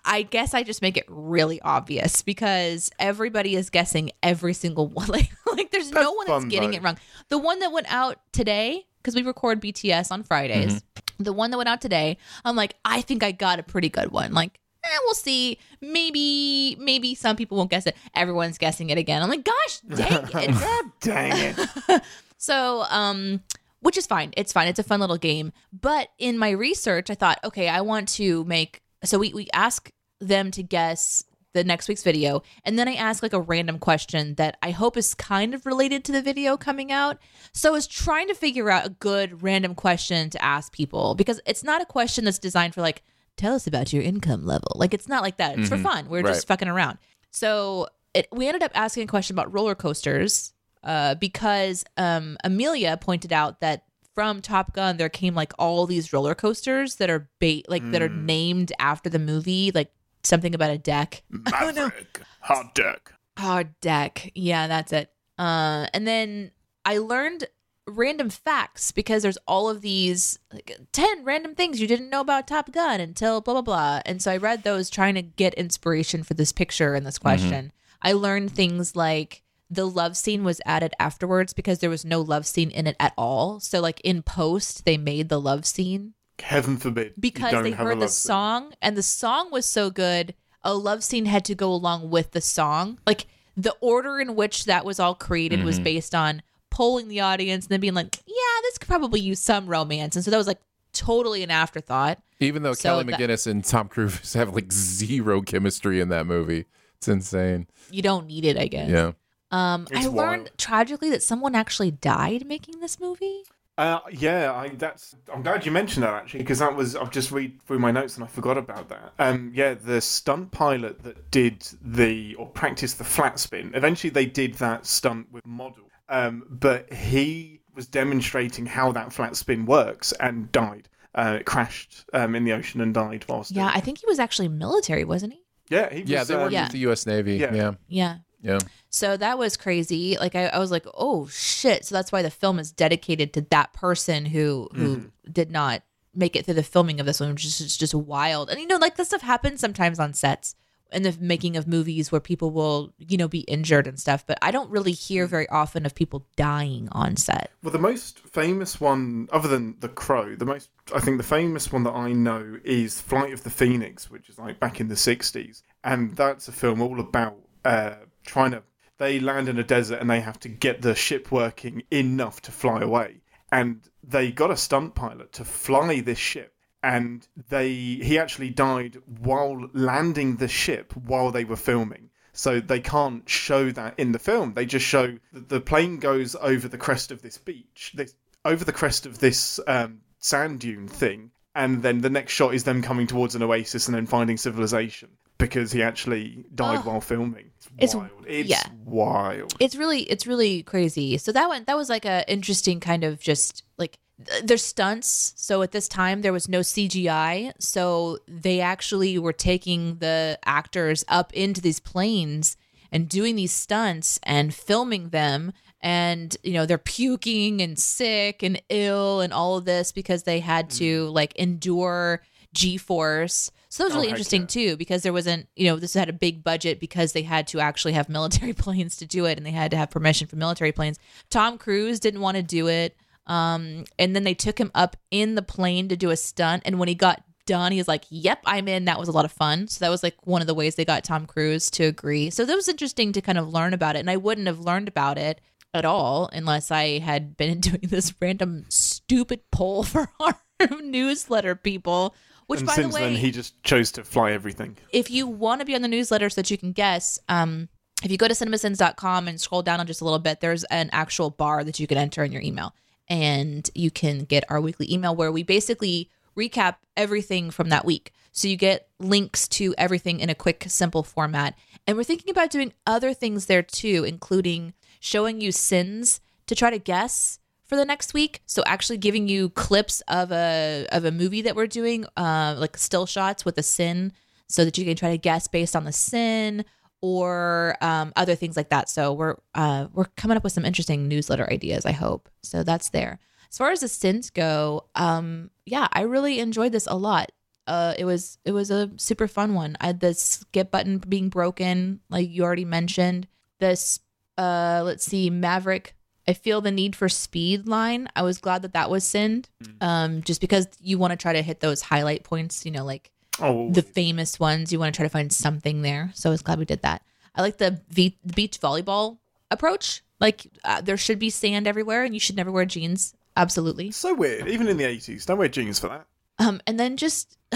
I- 0.04 0.22
guess 0.22 0.54
I 0.54 0.62
just 0.62 0.80
make 0.82 0.96
it 0.96 1.04
really 1.08 1.60
obvious 1.62 2.22
because 2.22 2.90
everybody 2.98 3.54
is 3.56 3.70
guessing 3.70 4.10
every 4.22 4.54
single 4.54 4.86
one. 4.88 5.08
Like, 5.08 5.30
like 5.56 5.70
there's 5.70 5.90
no 5.90 6.12
one 6.12 6.26
that's 6.26 6.44
getting 6.46 6.70
though. 6.70 6.76
it 6.78 6.82
wrong. 6.82 6.98
The 7.28 7.38
one 7.38 7.58
that 7.60 7.72
went 7.72 7.92
out 7.92 8.18
today, 8.32 8.86
because 9.02 9.14
we 9.14 9.22
record 9.22 9.60
BTS 9.60 10.10
on 10.10 10.22
Fridays, 10.22 10.82
the 11.18 11.32
one 11.32 11.50
that 11.50 11.56
went 11.58 11.68
out 11.68 11.80
today, 11.80 12.16
I'm 12.44 12.56
like, 12.56 12.74
I 12.84 13.00
think 13.02 13.22
I 13.22 13.32
got 13.32 13.58
a 13.58 13.62
pretty 13.62 13.88
good 13.90 14.10
one. 14.10 14.32
Like, 14.32 14.58
eh, 14.84 14.88
we'll 15.04 15.14
see. 15.14 15.58
Maybe, 15.80 16.76
maybe 16.80 17.14
some 17.14 17.36
people 17.36 17.56
won't 17.58 17.70
guess 17.70 17.86
it. 17.86 17.96
Everyone's 18.14 18.58
guessing 18.58 18.90
it 18.90 18.98
again. 18.98 19.22
I'm 19.22 19.28
like, 19.28 19.44
gosh, 19.44 19.80
dang 19.80 20.26
it. 20.32 20.50
God 20.60 20.84
dang 21.00 21.54
it. 21.88 22.02
So, 22.36 22.84
um, 22.90 23.42
which 23.80 23.96
is 23.96 24.06
fine. 24.06 24.32
It's 24.36 24.52
fine. 24.52 24.68
It's 24.68 24.78
a 24.78 24.82
fun 24.82 25.00
little 25.00 25.16
game. 25.16 25.52
But 25.72 26.08
in 26.18 26.36
my 26.36 26.50
research, 26.50 27.08
I 27.08 27.14
thought, 27.14 27.38
okay, 27.42 27.68
I 27.68 27.80
want 27.80 28.08
to 28.10 28.44
make. 28.44 28.82
So 29.04 29.18
we 29.18 29.32
we 29.32 29.48
ask 29.52 29.90
them 30.20 30.50
to 30.52 30.62
guess 30.62 31.24
the 31.52 31.62
next 31.64 31.86
week's 31.88 32.02
video, 32.02 32.42
and 32.64 32.78
then 32.78 32.88
I 32.88 32.94
ask 32.94 33.22
like 33.22 33.32
a 33.32 33.40
random 33.40 33.78
question 33.78 34.34
that 34.36 34.56
I 34.62 34.70
hope 34.70 34.96
is 34.96 35.14
kind 35.14 35.54
of 35.54 35.66
related 35.66 36.04
to 36.04 36.12
the 36.12 36.22
video 36.22 36.56
coming 36.56 36.90
out. 36.90 37.18
So 37.52 37.68
I 37.68 37.72
was 37.72 37.86
trying 37.86 38.28
to 38.28 38.34
figure 38.34 38.70
out 38.70 38.86
a 38.86 38.90
good 38.90 39.42
random 39.42 39.74
question 39.74 40.30
to 40.30 40.44
ask 40.44 40.72
people 40.72 41.14
because 41.14 41.40
it's 41.46 41.62
not 41.62 41.80
a 41.80 41.86
question 41.86 42.24
that's 42.24 42.38
designed 42.38 42.74
for 42.74 42.80
like 42.80 43.02
tell 43.36 43.54
us 43.54 43.66
about 43.66 43.92
your 43.92 44.02
income 44.02 44.44
level. 44.46 44.72
Like 44.74 44.94
it's 44.94 45.08
not 45.08 45.22
like 45.22 45.36
that. 45.36 45.58
It's 45.58 45.68
for 45.68 45.78
fun. 45.78 46.08
We're 46.08 46.22
just 46.22 46.46
fucking 46.46 46.68
around. 46.68 46.98
So 47.30 47.88
it, 48.14 48.28
we 48.32 48.46
ended 48.46 48.62
up 48.62 48.70
asking 48.74 49.04
a 49.04 49.06
question 49.06 49.34
about 49.34 49.52
roller 49.52 49.74
coasters 49.74 50.52
uh, 50.84 51.16
because 51.16 51.84
um, 51.96 52.36
Amelia 52.44 52.96
pointed 52.96 53.32
out 53.32 53.60
that 53.60 53.84
from 54.14 54.40
Top 54.40 54.72
Gun 54.72 54.96
there 54.96 55.08
came 55.08 55.34
like 55.34 55.52
all 55.58 55.86
these 55.86 56.12
roller 56.12 56.34
coasters 56.34 56.96
that 56.96 57.10
are 57.10 57.28
ba- 57.40 57.62
like 57.68 57.90
that 57.90 58.02
are 58.02 58.08
named 58.08 58.72
after 58.78 59.10
the 59.10 59.18
movie, 59.18 59.70
like 59.74 59.90
something 60.22 60.54
about 60.54 60.70
a 60.70 60.78
deck. 60.78 61.22
I 61.52 61.64
don't 61.64 61.74
know. 61.74 61.84
Maverick. 61.88 62.20
Hot 62.40 62.74
deck. 62.74 63.12
Hard 63.38 63.78
deck. 63.80 64.30
Yeah, 64.34 64.66
that's 64.66 64.92
it. 64.92 65.10
Uh, 65.38 65.86
and 65.92 66.06
then 66.06 66.52
I 66.84 66.98
learned 66.98 67.48
random 67.86 68.30
facts 68.30 68.92
because 68.92 69.22
there's 69.22 69.38
all 69.46 69.68
of 69.68 69.82
these 69.82 70.38
like 70.52 70.78
10 70.92 71.24
random 71.24 71.54
things 71.54 71.80
you 71.80 71.86
didn't 71.86 72.10
know 72.10 72.20
about 72.20 72.46
Top 72.48 72.72
Gun 72.72 73.00
until 73.00 73.40
blah 73.40 73.54
blah 73.54 73.62
blah. 73.62 74.00
And 74.06 74.22
so 74.22 74.30
I 74.30 74.36
read 74.36 74.62
those 74.62 74.88
trying 74.88 75.14
to 75.16 75.22
get 75.22 75.54
inspiration 75.54 76.22
for 76.22 76.34
this 76.34 76.52
picture 76.52 76.94
and 76.94 77.06
this 77.06 77.18
question. 77.18 77.72
I 78.02 78.12
learned 78.12 78.52
things 78.52 78.94
like 78.94 79.42
the 79.74 79.86
love 79.86 80.16
scene 80.16 80.44
was 80.44 80.60
added 80.66 80.92
afterwards 80.98 81.52
because 81.52 81.78
there 81.80 81.90
was 81.90 82.04
no 82.04 82.20
love 82.20 82.46
scene 82.46 82.70
in 82.70 82.86
it 82.86 82.96
at 83.00 83.12
all. 83.16 83.60
So 83.60 83.80
like 83.80 84.00
in 84.02 84.22
post 84.22 84.84
they 84.84 84.96
made 84.96 85.28
the 85.28 85.40
love 85.40 85.64
scene 85.66 86.14
Heaven 86.40 86.76
forbid. 86.76 87.14
because 87.18 87.52
they 87.62 87.70
heard 87.72 87.96
the 87.98 88.02
love 88.02 88.10
scene. 88.10 88.28
song 88.28 88.72
and 88.82 88.96
the 88.96 89.02
song 89.02 89.50
was 89.50 89.66
so 89.66 89.90
good 89.90 90.34
a 90.62 90.74
love 90.74 91.04
scene 91.04 91.26
had 91.26 91.44
to 91.44 91.54
go 91.54 91.72
along 91.72 92.10
with 92.10 92.32
the 92.32 92.40
song 92.40 92.98
like 93.06 93.26
the 93.56 93.74
order 93.80 94.18
in 94.18 94.34
which 94.34 94.64
that 94.64 94.84
was 94.84 94.98
all 94.98 95.14
created 95.14 95.62
was 95.62 95.76
Mm-hmm. 95.76 95.84
based 95.84 96.14
on 96.14 96.42
polling 96.70 97.06
the 97.08 97.20
audience 97.20 97.66
and 97.66 97.70
then 97.70 97.80
being 97.80 97.94
like 97.94 98.16
yeah 98.26 98.60
this 98.62 98.78
could 98.78 98.88
probably 98.88 99.20
use 99.20 99.38
some 99.38 99.66
romance 99.68 100.16
and 100.16 100.24
so 100.24 100.30
that 100.32 100.36
was 100.38 100.46
like 100.48 100.58
totally 100.92 101.42
an 101.44 101.50
afterthought 101.52 102.18
Even 102.40 102.62
though 102.64 102.72
So 102.74 102.88
Kelly 103.00 103.04
that- 103.04 103.20
McGillis 103.20 103.46
and 103.46 103.64
Tom 103.64 103.86
Cruise 103.88 104.32
have 104.34 104.54
like 104.54 104.72
zero 104.72 105.40
chemistry 105.40 106.00
in 106.00 106.08
that 106.08 106.26
movie. 106.26 106.64
It's 106.98 107.06
insane. 107.08 107.66
you 107.90 108.00
don't 108.02 108.26
need 108.26 108.44
it 108.44 108.56
i 108.56 108.66
guess 108.66 108.88
Yeah. 108.90 109.12
Um 109.54 109.86
i 109.92 109.98
It's 109.98 110.06
learned 110.06 110.44
wild. 110.44 110.58
tragically 110.58 111.10
that 111.10 111.22
someone 111.22 111.54
actually 111.54 111.90
died 111.92 112.42
making 112.46 112.76
this 112.80 112.98
movie 113.00 113.42
Uh, 113.76 113.98
yeah, 114.26 114.52
I, 114.62 114.68
that's. 114.84 115.16
I'm 115.32 115.42
glad 115.42 115.66
you 115.66 115.72
mentioned 115.72 116.04
that 116.06 116.14
actually, 116.20 116.42
because 116.44 116.60
that 116.64 116.74
was. 116.80 116.94
I've 116.94 117.10
just 117.20 117.30
read 117.38 117.50
through 117.66 117.80
my 117.80 117.90
notes 117.98 118.14
and 118.16 118.22
I 118.26 118.28
forgot 118.38 118.56
about 118.56 118.88
that. 118.94 119.08
Um, 119.18 119.50
yeah, 119.60 119.74
the 119.90 120.00
stunt 120.00 120.52
pilot 120.52 121.02
that 121.02 121.16
did 121.32 121.56
the 121.82 122.36
or 122.38 122.46
practiced 122.62 122.96
the 122.98 123.08
flat 123.16 123.36
spin. 123.40 123.72
Eventually, 123.74 124.10
they 124.18 124.26
did 124.26 124.52
that 124.66 124.80
stunt 124.86 125.26
with 125.32 125.44
model. 125.44 125.86
Um, 126.08 126.34
but 126.66 126.82
he 126.92 127.62
was 127.74 127.86
demonstrating 127.88 128.64
how 128.64 128.92
that 128.92 129.12
flat 129.12 129.34
spin 129.34 129.66
works 129.66 130.12
and 130.20 130.52
died. 130.52 130.88
Uh, 131.16 131.38
it 131.40 131.44
crashed 131.46 132.04
um, 132.12 132.36
in 132.36 132.44
the 132.44 132.52
ocean 132.52 132.80
and 132.80 132.94
died 132.94 133.24
whilst. 133.28 133.50
yeah 133.50 133.64
doing 133.66 133.76
i 133.78 133.80
think 133.80 133.98
he 133.98 134.06
was 134.06 134.18
actually 134.26 134.48
military 134.48 135.04
wasn't 135.04 135.32
he 135.32 135.40
yeah, 135.74 135.88
he 135.92 136.02
was. 136.02 136.10
Yeah, 136.10 136.24
they 136.24 136.34
um, 136.34 136.40
worked 136.42 136.52
Yeah. 136.52 136.64
with 136.66 136.72
the 136.72 136.82
U.S. 136.88 137.06
Navy. 137.06 137.36
Yeah. 137.38 137.54
Yeah. 137.54 137.72
yeah 137.88 138.14
Yeah. 138.44 138.58
So 138.90 139.16
that 139.16 139.38
was 139.38 139.56
crazy. 139.56 140.16
Like 140.18 140.36
I, 140.36 140.46
I 140.46 140.58
was 140.58 140.70
like, 140.70 140.86
oh 140.94 141.26
shit. 141.26 141.84
So 141.84 141.94
that's 141.94 142.12
why 142.12 142.22
the 142.22 142.30
film 142.30 142.58
is 142.58 142.70
dedicated 142.70 143.32
to 143.32 143.40
that 143.50 143.72
person 143.72 144.26
who 144.26 144.68
who 144.74 145.10
did 145.30 145.50
not 145.50 145.82
make 146.14 146.36
it 146.36 146.44
through 146.44 146.54
the 146.54 146.62
filming 146.62 147.00
of 147.00 147.06
this 147.06 147.18
one, 147.18 147.30
which 147.30 147.44
is 147.44 147.58
just, 147.58 147.80
just 147.80 147.94
wild. 147.94 148.50
And 148.50 148.60
you 148.60 148.66
know, 148.66 148.76
like 148.76 148.96
this 148.96 149.08
stuff 149.08 149.22
happens 149.22 149.60
sometimes 149.60 149.98
on 149.98 150.12
sets 150.12 150.54
in 150.92 151.02
the 151.02 151.16
making 151.20 151.56
of 151.56 151.66
movies 151.66 152.12
where 152.12 152.20
people 152.20 152.50
will, 152.50 152.92
you 152.98 153.16
know, 153.16 153.26
be 153.26 153.40
injured 153.40 153.86
and 153.86 153.98
stuff. 153.98 154.24
But 154.26 154.38
I 154.42 154.50
don't 154.50 154.70
really 154.70 154.92
hear 154.92 155.26
very 155.26 155.48
often 155.48 155.84
of 155.86 155.94
people 155.94 156.26
dying 156.36 156.88
on 156.92 157.16
set. 157.16 157.50
Well, 157.62 157.72
the 157.72 157.78
most 157.78 158.20
famous 158.20 158.80
one, 158.80 159.28
other 159.32 159.48
than 159.48 159.76
The 159.80 159.88
Crow, 159.88 160.36
the 160.36 160.44
most, 160.44 160.70
I 160.94 161.00
think 161.00 161.16
the 161.16 161.24
famous 161.24 161.72
one 161.72 161.82
that 161.84 161.94
I 161.94 162.12
know 162.12 162.58
is 162.62 163.00
Flight 163.00 163.32
of 163.32 163.42
the 163.42 163.50
Phoenix, 163.50 164.10
which 164.10 164.28
is 164.28 164.38
like 164.38 164.60
back 164.60 164.80
in 164.80 164.88
the 164.88 164.94
60s. 164.94 165.62
And 165.82 166.14
that's 166.14 166.46
a 166.48 166.52
film 166.52 166.80
all 166.80 167.00
about 167.00 167.38
uh, 167.64 167.94
trying 168.24 168.52
to. 168.52 168.62
They 168.98 169.18
land 169.20 169.48
in 169.48 169.58
a 169.58 169.64
desert 169.64 170.00
and 170.00 170.08
they 170.08 170.20
have 170.20 170.38
to 170.40 170.48
get 170.48 170.82
the 170.82 170.94
ship 170.94 171.32
working 171.32 171.82
enough 171.90 172.40
to 172.42 172.52
fly 172.52 172.80
away. 172.80 173.22
And 173.50 173.82
they 174.02 174.32
got 174.32 174.50
a 174.50 174.56
stunt 174.56 174.94
pilot 174.94 175.32
to 175.34 175.44
fly 175.44 176.00
this 176.00 176.18
ship. 176.18 176.54
And 176.82 177.26
they 177.48 177.72
he 177.72 178.18
actually 178.18 178.50
died 178.50 178.98
while 179.06 179.68
landing 179.72 180.36
the 180.36 180.48
ship 180.48 180.92
while 180.94 181.30
they 181.30 181.44
were 181.44 181.56
filming. 181.56 182.10
So 182.32 182.60
they 182.60 182.80
can't 182.80 183.28
show 183.28 183.70
that 183.70 183.98
in 183.98 184.12
the 184.12 184.18
film. 184.18 184.54
They 184.54 184.66
just 184.66 184.84
show 184.84 185.18
the 185.32 185.60
plane 185.60 185.98
goes 185.98 186.34
over 186.40 186.68
the 186.68 186.78
crest 186.78 187.10
of 187.10 187.22
this 187.22 187.38
beach, 187.38 187.92
this 187.94 188.14
over 188.44 188.64
the 188.64 188.72
crest 188.72 189.06
of 189.06 189.18
this 189.18 189.60
um, 189.66 190.00
sand 190.18 190.60
dune 190.60 190.88
thing, 190.88 191.30
and 191.54 191.82
then 191.82 192.00
the 192.00 192.10
next 192.10 192.32
shot 192.32 192.54
is 192.54 192.64
them 192.64 192.82
coming 192.82 193.06
towards 193.06 193.34
an 193.34 193.42
oasis 193.42 193.86
and 193.86 193.94
then 193.94 194.06
finding 194.06 194.36
civilization 194.36 195.08
because 195.38 195.72
he 195.72 195.82
actually 195.82 196.44
died 196.54 196.80
Oh. 196.84 196.90
while 196.90 197.00
filming. 197.00 197.50
It's- 197.78 197.94
wild. 197.94 198.10
It's 198.26 198.48
yeah. 198.48 198.62
wild. 198.84 199.54
it's 199.58 199.74
really 199.74 200.02
it's 200.02 200.26
really 200.26 200.62
crazy 200.62 201.18
so 201.18 201.32
that 201.32 201.48
one 201.48 201.64
that 201.66 201.76
was 201.76 201.88
like 201.88 202.04
a 202.04 202.30
interesting 202.30 202.78
kind 202.80 203.04
of 203.04 203.18
just 203.20 203.64
like 203.78 203.98
there's 204.44 204.64
stunts 204.64 205.32
so 205.36 205.60
at 205.62 205.72
this 205.72 205.88
time 205.88 206.22
there 206.22 206.32
was 206.32 206.48
no 206.48 206.60
cgi 206.60 207.52
so 207.58 208.18
they 208.28 208.60
actually 208.60 209.18
were 209.18 209.32
taking 209.32 209.96
the 209.96 210.38
actors 210.44 211.04
up 211.08 211.32
into 211.32 211.60
these 211.60 211.80
planes 211.80 212.56
and 212.92 213.08
doing 213.08 213.34
these 213.34 213.52
stunts 213.52 214.20
and 214.22 214.54
filming 214.54 215.08
them 215.08 215.52
and 215.80 216.36
you 216.44 216.52
know 216.52 216.64
they're 216.64 216.78
puking 216.78 217.60
and 217.60 217.78
sick 217.78 218.42
and 218.42 218.60
ill 218.68 219.20
and 219.20 219.32
all 219.32 219.56
of 219.56 219.64
this 219.64 219.90
because 219.90 220.22
they 220.22 220.38
had 220.40 220.70
to 220.70 221.08
mm. 221.08 221.12
like 221.12 221.34
endure 221.34 222.22
g-force 222.54 223.50
so 223.74 223.82
that 223.82 223.88
was 223.88 223.94
Oh, 223.94 223.96
really 223.96 224.08
heck 224.08 224.14
interesting 224.14 224.42
yeah. 224.42 224.46
too 224.46 224.76
because 224.76 225.02
there 225.02 225.12
wasn't 225.12 225.48
you 225.56 225.66
know 225.66 225.76
this 225.76 225.94
had 225.94 226.08
a 226.08 226.12
big 226.12 226.44
budget 226.44 226.78
because 226.78 227.12
they 227.12 227.22
had 227.22 227.48
to 227.48 227.58
actually 227.58 227.94
have 227.94 228.08
military 228.18 228.52
planes 228.52 228.96
to 228.98 229.06
do 229.06 229.24
it 229.24 229.36
and 229.36 229.44
they 229.44 229.50
had 229.50 229.72
to 229.72 229.76
have 229.76 229.90
permission 229.90 230.28
for 230.28 230.36
military 230.36 230.70
planes. 230.70 230.96
Tom 231.28 231.58
cruise 231.58 231.98
didn't 231.98 232.20
want 232.20 232.36
to 232.36 232.42
do 232.42 232.68
it 232.68 232.96
um, 233.26 233.84
and 233.98 234.14
then 234.14 234.22
they 234.22 234.34
took 234.34 234.58
him 234.58 234.70
up 234.76 234.96
in 235.10 235.34
the 235.34 235.42
plane 235.42 235.88
to 235.88 235.96
do 235.96 236.10
a 236.10 236.16
stunt 236.16 236.62
and 236.64 236.78
when 236.78 236.88
he 236.88 236.94
got 236.94 237.24
done 237.46 237.72
he 237.72 237.78
was 237.78 237.88
like 237.88 238.04
yep 238.10 238.38
i'm 238.46 238.68
in. 238.68 238.84
That 238.84 239.00
was 239.00 239.08
a 239.08 239.12
lot 239.12 239.24
of 239.24 239.32
fun. 239.32 239.66
So 239.66 239.84
that 239.84 239.90
was 239.90 240.04
like 240.04 240.14
one 240.24 240.40
of 240.40 240.46
the 240.46 240.54
ways 240.54 240.76
they 240.76 240.84
got 240.84 241.02
tom 241.02 241.26
cruise 241.26 241.68
to 241.72 241.82
agree. 241.84 242.30
So 242.30 242.44
that 242.44 242.54
was 242.54 242.68
interesting 242.68 243.12
to 243.12 243.20
kind 243.20 243.38
of 243.38 243.48
learn 243.48 243.74
about 243.74 243.96
it 243.96 244.00
and 244.00 244.10
i 244.10 244.16
wouldn't 244.16 244.46
have 244.46 244.60
learned 244.60 244.86
about 244.86 245.18
it 245.18 245.40
at 245.74 245.84
all 245.84 246.30
unless 246.32 246.70
i 246.70 247.00
had 247.00 247.36
been 247.36 247.58
doing 247.68 247.80
this 247.82 248.14
random 248.20 248.64
stupid 248.68 249.40
poll 249.50 249.82
for 249.92 250.08
our 250.20 250.38
newsletter 250.80 251.56
people 251.56 252.14
which 252.46 252.60
and 252.60 252.66
by 252.66 252.74
since 252.74 252.94
the 252.94 253.00
way 253.00 253.12
then, 253.12 253.16
he 253.16 253.30
just 253.30 253.62
chose 253.62 253.92
to 253.92 254.04
fly 254.04 254.32
everything. 254.32 254.76
if 254.92 255.10
you 255.10 255.26
want 255.26 255.60
to 255.60 255.64
be 255.64 255.74
on 255.74 255.82
the 255.82 255.88
newsletter 255.88 256.28
so 256.30 256.40
that 256.40 256.50
you 256.50 256.58
can 256.58 256.72
guess, 256.72 257.18
um, 257.28 257.68
if 258.02 258.10
you 258.10 258.18
go 258.18 258.28
to 258.28 258.34
cinemasins.com 258.34 259.28
and 259.28 259.40
scroll 259.40 259.62
down 259.62 259.80
on 259.80 259.86
just 259.86 260.00
a 260.00 260.04
little 260.04 260.18
bit, 260.18 260.40
there's 260.40 260.64
an 260.64 260.90
actual 260.92 261.30
bar 261.30 261.64
that 261.64 261.80
you 261.80 261.86
can 261.86 261.96
enter 261.96 262.22
in 262.22 262.32
your 262.32 262.42
email. 262.42 262.74
And 263.08 263.68
you 263.74 263.90
can 263.90 264.24
get 264.24 264.44
our 264.48 264.60
weekly 264.60 264.92
email 264.92 265.14
where 265.14 265.32
we 265.32 265.42
basically 265.42 266.10
recap 266.36 266.76
everything 266.96 267.50
from 267.50 267.68
that 267.68 267.84
week. 267.84 268.12
So 268.32 268.48
you 268.48 268.56
get 268.56 268.88
links 268.98 269.46
to 269.48 269.74
everything 269.78 270.20
in 270.20 270.28
a 270.28 270.34
quick, 270.34 270.64
simple 270.68 271.02
format. 271.02 271.56
And 271.86 271.96
we're 271.96 272.04
thinking 272.04 272.30
about 272.30 272.50
doing 272.50 272.72
other 272.86 273.14
things 273.14 273.46
there 273.46 273.62
too, 273.62 274.04
including 274.04 274.74
showing 275.00 275.40
you 275.40 275.52
sins 275.52 276.20
to 276.46 276.54
try 276.54 276.70
to 276.70 276.78
guess 276.78 277.38
for 277.64 277.76
the 277.76 277.84
next 277.84 278.14
week. 278.14 278.42
So 278.46 278.62
actually 278.66 278.98
giving 278.98 279.28
you 279.28 279.50
clips 279.50 280.02
of 280.08 280.32
a 280.32 280.86
of 280.92 281.04
a 281.04 281.10
movie 281.10 281.42
that 281.42 281.56
we're 281.56 281.66
doing, 281.66 282.04
uh, 282.16 282.56
like 282.58 282.76
still 282.76 283.06
shots 283.06 283.44
with 283.44 283.58
a 283.58 283.62
sin, 283.62 284.12
so 284.48 284.64
that 284.64 284.78
you 284.78 284.84
can 284.84 284.96
try 284.96 285.10
to 285.10 285.18
guess 285.18 285.48
based 285.48 285.74
on 285.74 285.84
the 285.84 285.92
sin 285.92 286.64
or 287.00 287.76
um, 287.82 288.12
other 288.16 288.34
things 288.34 288.56
like 288.56 288.70
that. 288.70 288.88
So 288.88 289.12
we're 289.12 289.36
uh, 289.54 289.88
we're 289.92 290.06
coming 290.16 290.36
up 290.36 290.44
with 290.44 290.52
some 290.52 290.64
interesting 290.64 291.08
newsletter 291.08 291.50
ideas. 291.50 291.84
I 291.84 291.92
hope 291.92 292.28
so. 292.42 292.62
That's 292.62 292.90
there. 292.90 293.18
As 293.50 293.58
far 293.58 293.70
as 293.70 293.80
the 293.80 293.88
sins 293.88 294.30
go, 294.30 294.86
um, 294.94 295.50
yeah, 295.64 295.86
I 295.92 296.02
really 296.02 296.40
enjoyed 296.40 296.72
this 296.72 296.86
a 296.86 296.96
lot. 296.96 297.30
Uh, 297.66 297.94
it 297.98 298.04
was 298.04 298.38
it 298.44 298.52
was 298.52 298.70
a 298.70 298.90
super 298.96 299.28
fun 299.28 299.54
one. 299.54 299.76
I 299.80 299.86
had 299.86 300.00
the 300.00 300.14
skip 300.14 300.70
button 300.70 300.98
being 300.98 301.28
broken, 301.28 302.00
like 302.10 302.30
you 302.30 302.42
already 302.42 302.64
mentioned. 302.64 303.26
This 303.60 304.00
uh, 304.36 304.82
let's 304.84 305.04
see, 305.04 305.30
Maverick. 305.30 305.94
I 306.26 306.32
feel 306.32 306.60
the 306.60 306.70
need 306.70 306.96
for 306.96 307.08
speed 307.08 307.66
line. 307.68 308.08
I 308.16 308.22
was 308.22 308.38
glad 308.38 308.62
that 308.62 308.72
that 308.72 308.90
was 308.90 309.04
sinned, 309.04 309.48
um, 309.80 310.22
just 310.22 310.40
because 310.40 310.66
you 310.80 310.98
want 310.98 311.10
to 311.12 311.16
try 311.16 311.32
to 311.32 311.42
hit 311.42 311.60
those 311.60 311.82
highlight 311.82 312.24
points. 312.24 312.64
You 312.64 312.72
know, 312.72 312.84
like 312.84 313.10
Oh, 313.40 313.70
the 313.70 313.82
famous 313.82 314.38
ones. 314.38 314.72
You 314.72 314.78
want 314.78 314.94
to 314.94 314.96
try 314.96 315.04
to 315.06 315.10
find 315.12 315.32
something 315.32 315.82
there. 315.82 316.10
So 316.14 316.30
I 316.30 316.32
was 316.32 316.42
glad 316.42 316.58
we 316.58 316.64
did 316.64 316.82
that. 316.82 317.02
I 317.34 317.42
like 317.42 317.58
the, 317.58 317.80
v- 317.90 318.16
the 318.24 318.32
beach 318.32 318.60
volleyball 318.60 319.18
approach. 319.50 320.02
Like 320.20 320.46
uh, 320.64 320.80
there 320.80 320.96
should 320.96 321.18
be 321.18 321.30
sand 321.30 321.66
everywhere, 321.66 322.04
and 322.04 322.14
you 322.14 322.20
should 322.20 322.36
never 322.36 322.52
wear 322.52 322.64
jeans. 322.64 323.12
Absolutely. 323.36 323.90
so 323.90 324.14
weird. 324.14 324.46
Even 324.48 324.68
in 324.68 324.76
the 324.76 324.84
80s, 324.84 325.26
don't 325.26 325.38
wear 325.38 325.48
jeans 325.48 325.80
for 325.80 325.88
that. 325.88 326.06
Um, 326.38 326.60
and 326.66 326.78
then 326.78 326.96
just 326.96 327.36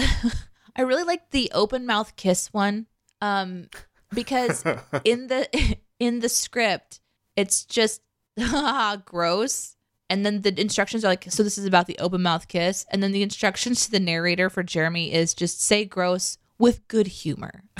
I 0.75 0.81
really 0.81 1.03
like 1.03 1.31
the 1.31 1.49
open 1.53 1.85
mouth 1.85 2.15
kiss 2.17 2.51
one. 2.53 2.87
Um, 3.21 3.67
because 4.13 4.63
in 5.05 5.27
the 5.27 5.77
in 5.99 6.19
the 6.19 6.29
script, 6.29 6.99
it's 7.35 7.63
just 7.63 8.01
gross. 9.05 9.75
And 10.09 10.25
then 10.25 10.41
the 10.41 10.59
instructions 10.59 11.05
are 11.05 11.09
like, 11.09 11.25
so 11.29 11.43
this 11.43 11.57
is 11.57 11.65
about 11.65 11.85
the 11.85 11.99
open 11.99 12.23
mouth 12.23 12.47
kiss. 12.47 12.85
And 12.89 13.03
then 13.03 13.11
the 13.11 13.21
instructions 13.21 13.85
to 13.85 13.91
the 13.91 13.99
narrator 13.99 14.49
for 14.49 14.63
Jeremy 14.63 15.13
is 15.13 15.33
just 15.33 15.61
say 15.61 15.85
gross 15.85 16.37
with 16.57 16.87
good 16.87 17.07
humor. 17.07 17.63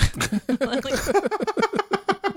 Like, 0.60 0.84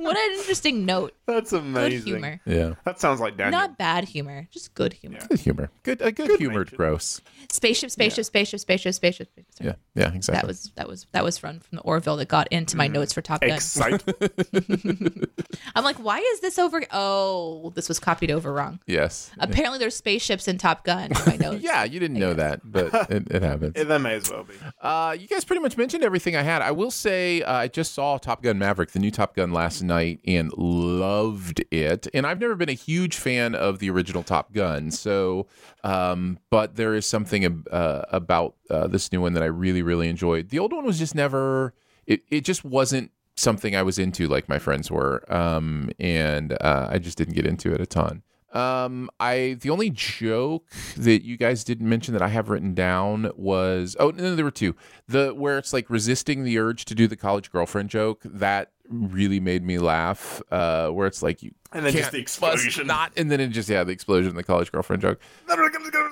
what 0.03 0.17
an 0.17 0.31
interesting 0.37 0.85
note. 0.85 1.13
That's 1.25 1.53
amazing. 1.53 1.99
Good 1.99 2.07
humor. 2.07 2.41
Yeah. 2.45 2.73
That 2.85 2.99
sounds 2.99 3.19
like 3.19 3.37
Daniel. 3.37 3.59
Not 3.59 3.77
bad 3.77 4.05
humor, 4.05 4.47
just 4.51 4.73
good 4.73 4.93
humor. 4.93 5.19
Good 5.29 5.39
humor. 5.39 5.69
Good 5.83 6.01
a 6.01 6.11
good, 6.11 6.39
humored 6.39 6.67
natured. 6.67 6.77
gross. 6.77 7.21
Spaceship, 7.49 7.91
spaceship, 7.91 8.25
spaceship, 8.25 8.59
spaceship, 8.59 8.93
spaceship. 8.93 9.27
spaceship. 9.29 9.55
Yeah. 9.61 9.73
Yeah, 9.95 10.13
exactly. 10.13 10.41
That 10.41 10.47
was 10.47 10.71
that 10.75 10.87
was 10.87 11.07
that 11.11 11.23
was 11.23 11.37
from 11.37 11.59
from 11.59 11.75
the 11.77 11.81
Orville 11.83 12.17
that 12.17 12.27
got 12.27 12.47
into 12.51 12.75
my 12.75 12.87
notes 12.87 13.13
for 13.13 13.21
Top 13.21 13.41
Gun. 13.41 13.51
Excite. 13.51 14.03
I'm 15.75 15.83
like, 15.83 15.97
why 15.97 16.17
is 16.19 16.39
this 16.39 16.57
over? 16.57 16.81
Oh, 16.91 17.71
this 17.75 17.87
was 17.87 17.99
copied 17.99 18.31
over 18.31 18.51
wrong. 18.51 18.79
yes. 18.87 19.31
Apparently, 19.39 19.79
there's 19.79 19.95
spaceships 19.95 20.47
in 20.47 20.57
Top 20.57 20.83
Gun. 20.83 21.11
in 21.11 21.17
my 21.27 21.35
notes. 21.39 21.63
Yeah, 21.63 21.83
you 21.83 21.99
didn't 21.99 22.17
know 22.17 22.33
that, 22.33 22.61
but 22.63 22.93
it, 23.11 23.27
it 23.29 23.41
happens. 23.41 23.73
there 23.73 23.99
may 23.99 24.15
as 24.15 24.29
well 24.31 24.43
be. 24.43 24.55
Uh, 24.81 25.15
you 25.17 25.27
guys 25.27 25.43
pretty 25.45 25.61
much 25.61 25.77
mentioned 25.77 26.03
everything 26.03 26.35
I 26.35 26.41
had. 26.41 26.61
I 26.61 26.71
will 26.71 26.91
say 26.91 27.41
uh, 27.43 27.53
I 27.53 27.67
just 27.67 27.93
saw 27.93 28.17
Top 28.17 28.41
Gun 28.41 28.57
Maverick, 28.57 28.91
the 28.91 28.99
new 28.99 29.11
Top 29.11 29.35
Gun, 29.35 29.51
last 29.51 29.81
night 29.93 30.19
and 30.25 30.51
loved 30.57 31.63
it. 31.71 32.07
And 32.13 32.25
I've 32.25 32.39
never 32.39 32.55
been 32.55 32.69
a 32.69 32.73
huge 32.73 33.15
fan 33.15 33.55
of 33.55 33.79
the 33.79 33.89
original 33.89 34.23
Top 34.23 34.53
Gun, 34.53 34.91
so 34.91 35.47
um, 35.83 36.39
but 36.49 36.75
there 36.75 36.95
is 36.95 37.05
something 37.05 37.65
uh, 37.71 38.05
about 38.09 38.55
uh, 38.69 38.87
this 38.87 39.11
new 39.11 39.21
one 39.21 39.33
that 39.33 39.43
I 39.43 39.47
really, 39.47 39.81
really 39.81 40.09
enjoyed. 40.09 40.49
The 40.49 40.59
old 40.59 40.73
one 40.73 40.85
was 40.85 40.99
just 40.99 41.15
never. 41.15 41.73
It 42.05 42.21
it 42.29 42.41
just 42.41 42.65
wasn't 42.65 43.11
something 43.35 43.75
I 43.75 43.83
was 43.83 43.97
into 43.97 44.27
like 44.27 44.47
my 44.49 44.59
friends 44.59 44.91
were, 44.91 45.23
um, 45.33 45.89
and 45.99 46.53
uh, 46.61 46.87
I 46.89 46.99
just 46.99 47.17
didn't 47.17 47.35
get 47.35 47.45
into 47.45 47.73
it 47.73 47.81
a 47.81 47.85
ton. 47.85 48.23
Um, 48.53 49.09
I 49.19 49.57
the 49.59 49.71
only 49.71 49.89
joke 49.89 50.69
that 50.95 51.23
you 51.23 51.37
guys 51.37 51.63
didn't 51.63 51.89
mention 51.89 52.13
that 52.13 52.21
I 52.21 52.27
have 52.27 52.49
written 52.49 52.75
down 52.75 53.31
was 53.35 53.95
oh 53.99 54.11
no, 54.11 54.35
there 54.35 54.45
were 54.45 54.51
two. 54.51 54.75
The 55.07 55.33
where 55.33 55.57
it's 55.57 55.73
like 55.73 55.89
resisting 55.89 56.43
the 56.43 56.59
urge 56.59 56.85
to 56.85 56.95
do 56.95 57.07
the 57.07 57.15
college 57.15 57.51
girlfriend 57.51 57.89
joke 57.89 58.21
that 58.23 58.72
really 58.89 59.39
made 59.39 59.63
me 59.63 59.77
laugh. 59.79 60.41
Uh, 60.51 60.89
where 60.89 61.07
it's 61.07 61.23
like 61.23 61.41
you 61.41 61.51
And 61.71 61.85
then 61.85 61.93
just 61.93 62.11
the 62.11 62.19
explosion. 62.19 62.87
not, 62.87 63.11
and 63.17 63.31
then 63.31 63.39
it 63.39 63.47
just 63.47 63.69
yeah 63.69 63.83
the 63.83 63.91
explosion, 63.91 64.35
the 64.35 64.43
college 64.43 64.71
girlfriend 64.71 65.01
joke, 65.01 65.19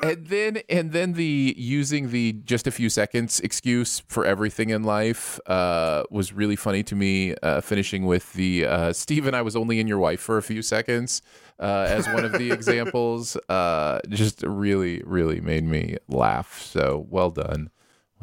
and 0.04 0.28
then 0.28 0.62
and 0.70 0.92
then 0.92 1.14
the 1.14 1.54
using 1.58 2.12
the 2.12 2.34
just 2.46 2.68
a 2.68 2.72
few 2.72 2.90
seconds 2.90 3.40
excuse 3.42 4.00
for 4.08 4.26
everything 4.26 4.70
in 4.70 4.84
life 4.84 5.40
uh, 5.48 6.04
was 6.10 6.34
really 6.34 6.56
funny 6.56 6.84
to 6.84 6.96
me. 6.96 7.36
Uh, 7.44 7.62
finishing 7.62 8.06
with 8.06 8.34
the 8.34 8.66
uh, 8.66 8.94
Steven, 8.94 9.34
I 9.36 9.42
was 9.42 9.56
only 9.56 9.80
in 9.80 9.88
your 9.88 10.00
wife 10.00 10.20
for 10.22 10.38
a 10.38 10.44
few 10.44 10.62
seconds 10.62 11.22
uh, 11.60 11.86
as 11.90 12.08
one 12.08 12.26
of 12.26 12.32
the 12.34 12.52
examples. 12.58 13.36
Uh, 13.50 14.00
just 14.10 14.44
really, 14.44 15.02
really 15.06 15.42
made 15.42 15.64
me 15.64 15.98
laugh. 16.08 16.62
So 16.62 17.06
well 17.10 17.30
done. 17.30 17.70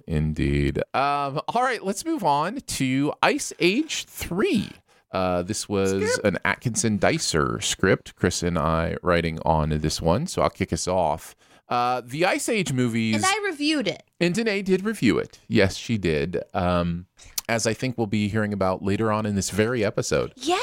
Indeed. 0.07 0.79
Um, 0.95 1.41
all 1.49 1.63
right, 1.63 1.83
let's 1.85 2.05
move 2.05 2.25
on 2.25 2.57
to 2.57 3.13
Ice 3.23 3.53
Age 3.61 4.05
3. 4.05 4.71
Uh, 5.11 5.43
this 5.43 5.69
was 5.69 6.19
an 6.25 6.39
Atkinson 6.45 6.99
Dicer 6.99 7.61
script. 7.63 8.15
Chris 8.17 8.43
and 8.43 8.59
I 8.59 8.97
writing 9.03 9.39
on 9.45 9.71
this 9.71 10.03
one, 10.03 10.27
so 10.27 10.43
I'll 10.43 10.51
kick 10.51 10.73
us 10.73 10.87
off. 10.87 11.35
Uh, 11.69 12.03
the 12.05 12.25
Ice 12.27 12.49
Age 12.49 12.73
movies. 12.73 13.15
And 13.17 13.25
I 13.27 13.35
reviewed 13.47 13.89
it. 13.89 14.03
And 14.21 14.35
Danae 14.35 14.63
did 14.63 14.85
review 14.85 15.19
it. 15.19 15.39
Yes, 15.49 15.77
she 15.77 15.99
did. 15.99 16.43
Um, 16.55 17.07
as 17.49 17.67
I 17.67 17.73
think 17.75 17.97
we'll 17.99 18.07
be 18.07 18.29
hearing 18.29 18.53
about 18.53 18.83
later 18.83 19.11
on 19.13 19.27
in 19.27 19.35
this 19.35 19.51
very 19.51 19.85
episode. 19.85 20.33
Yeah. 20.37 20.59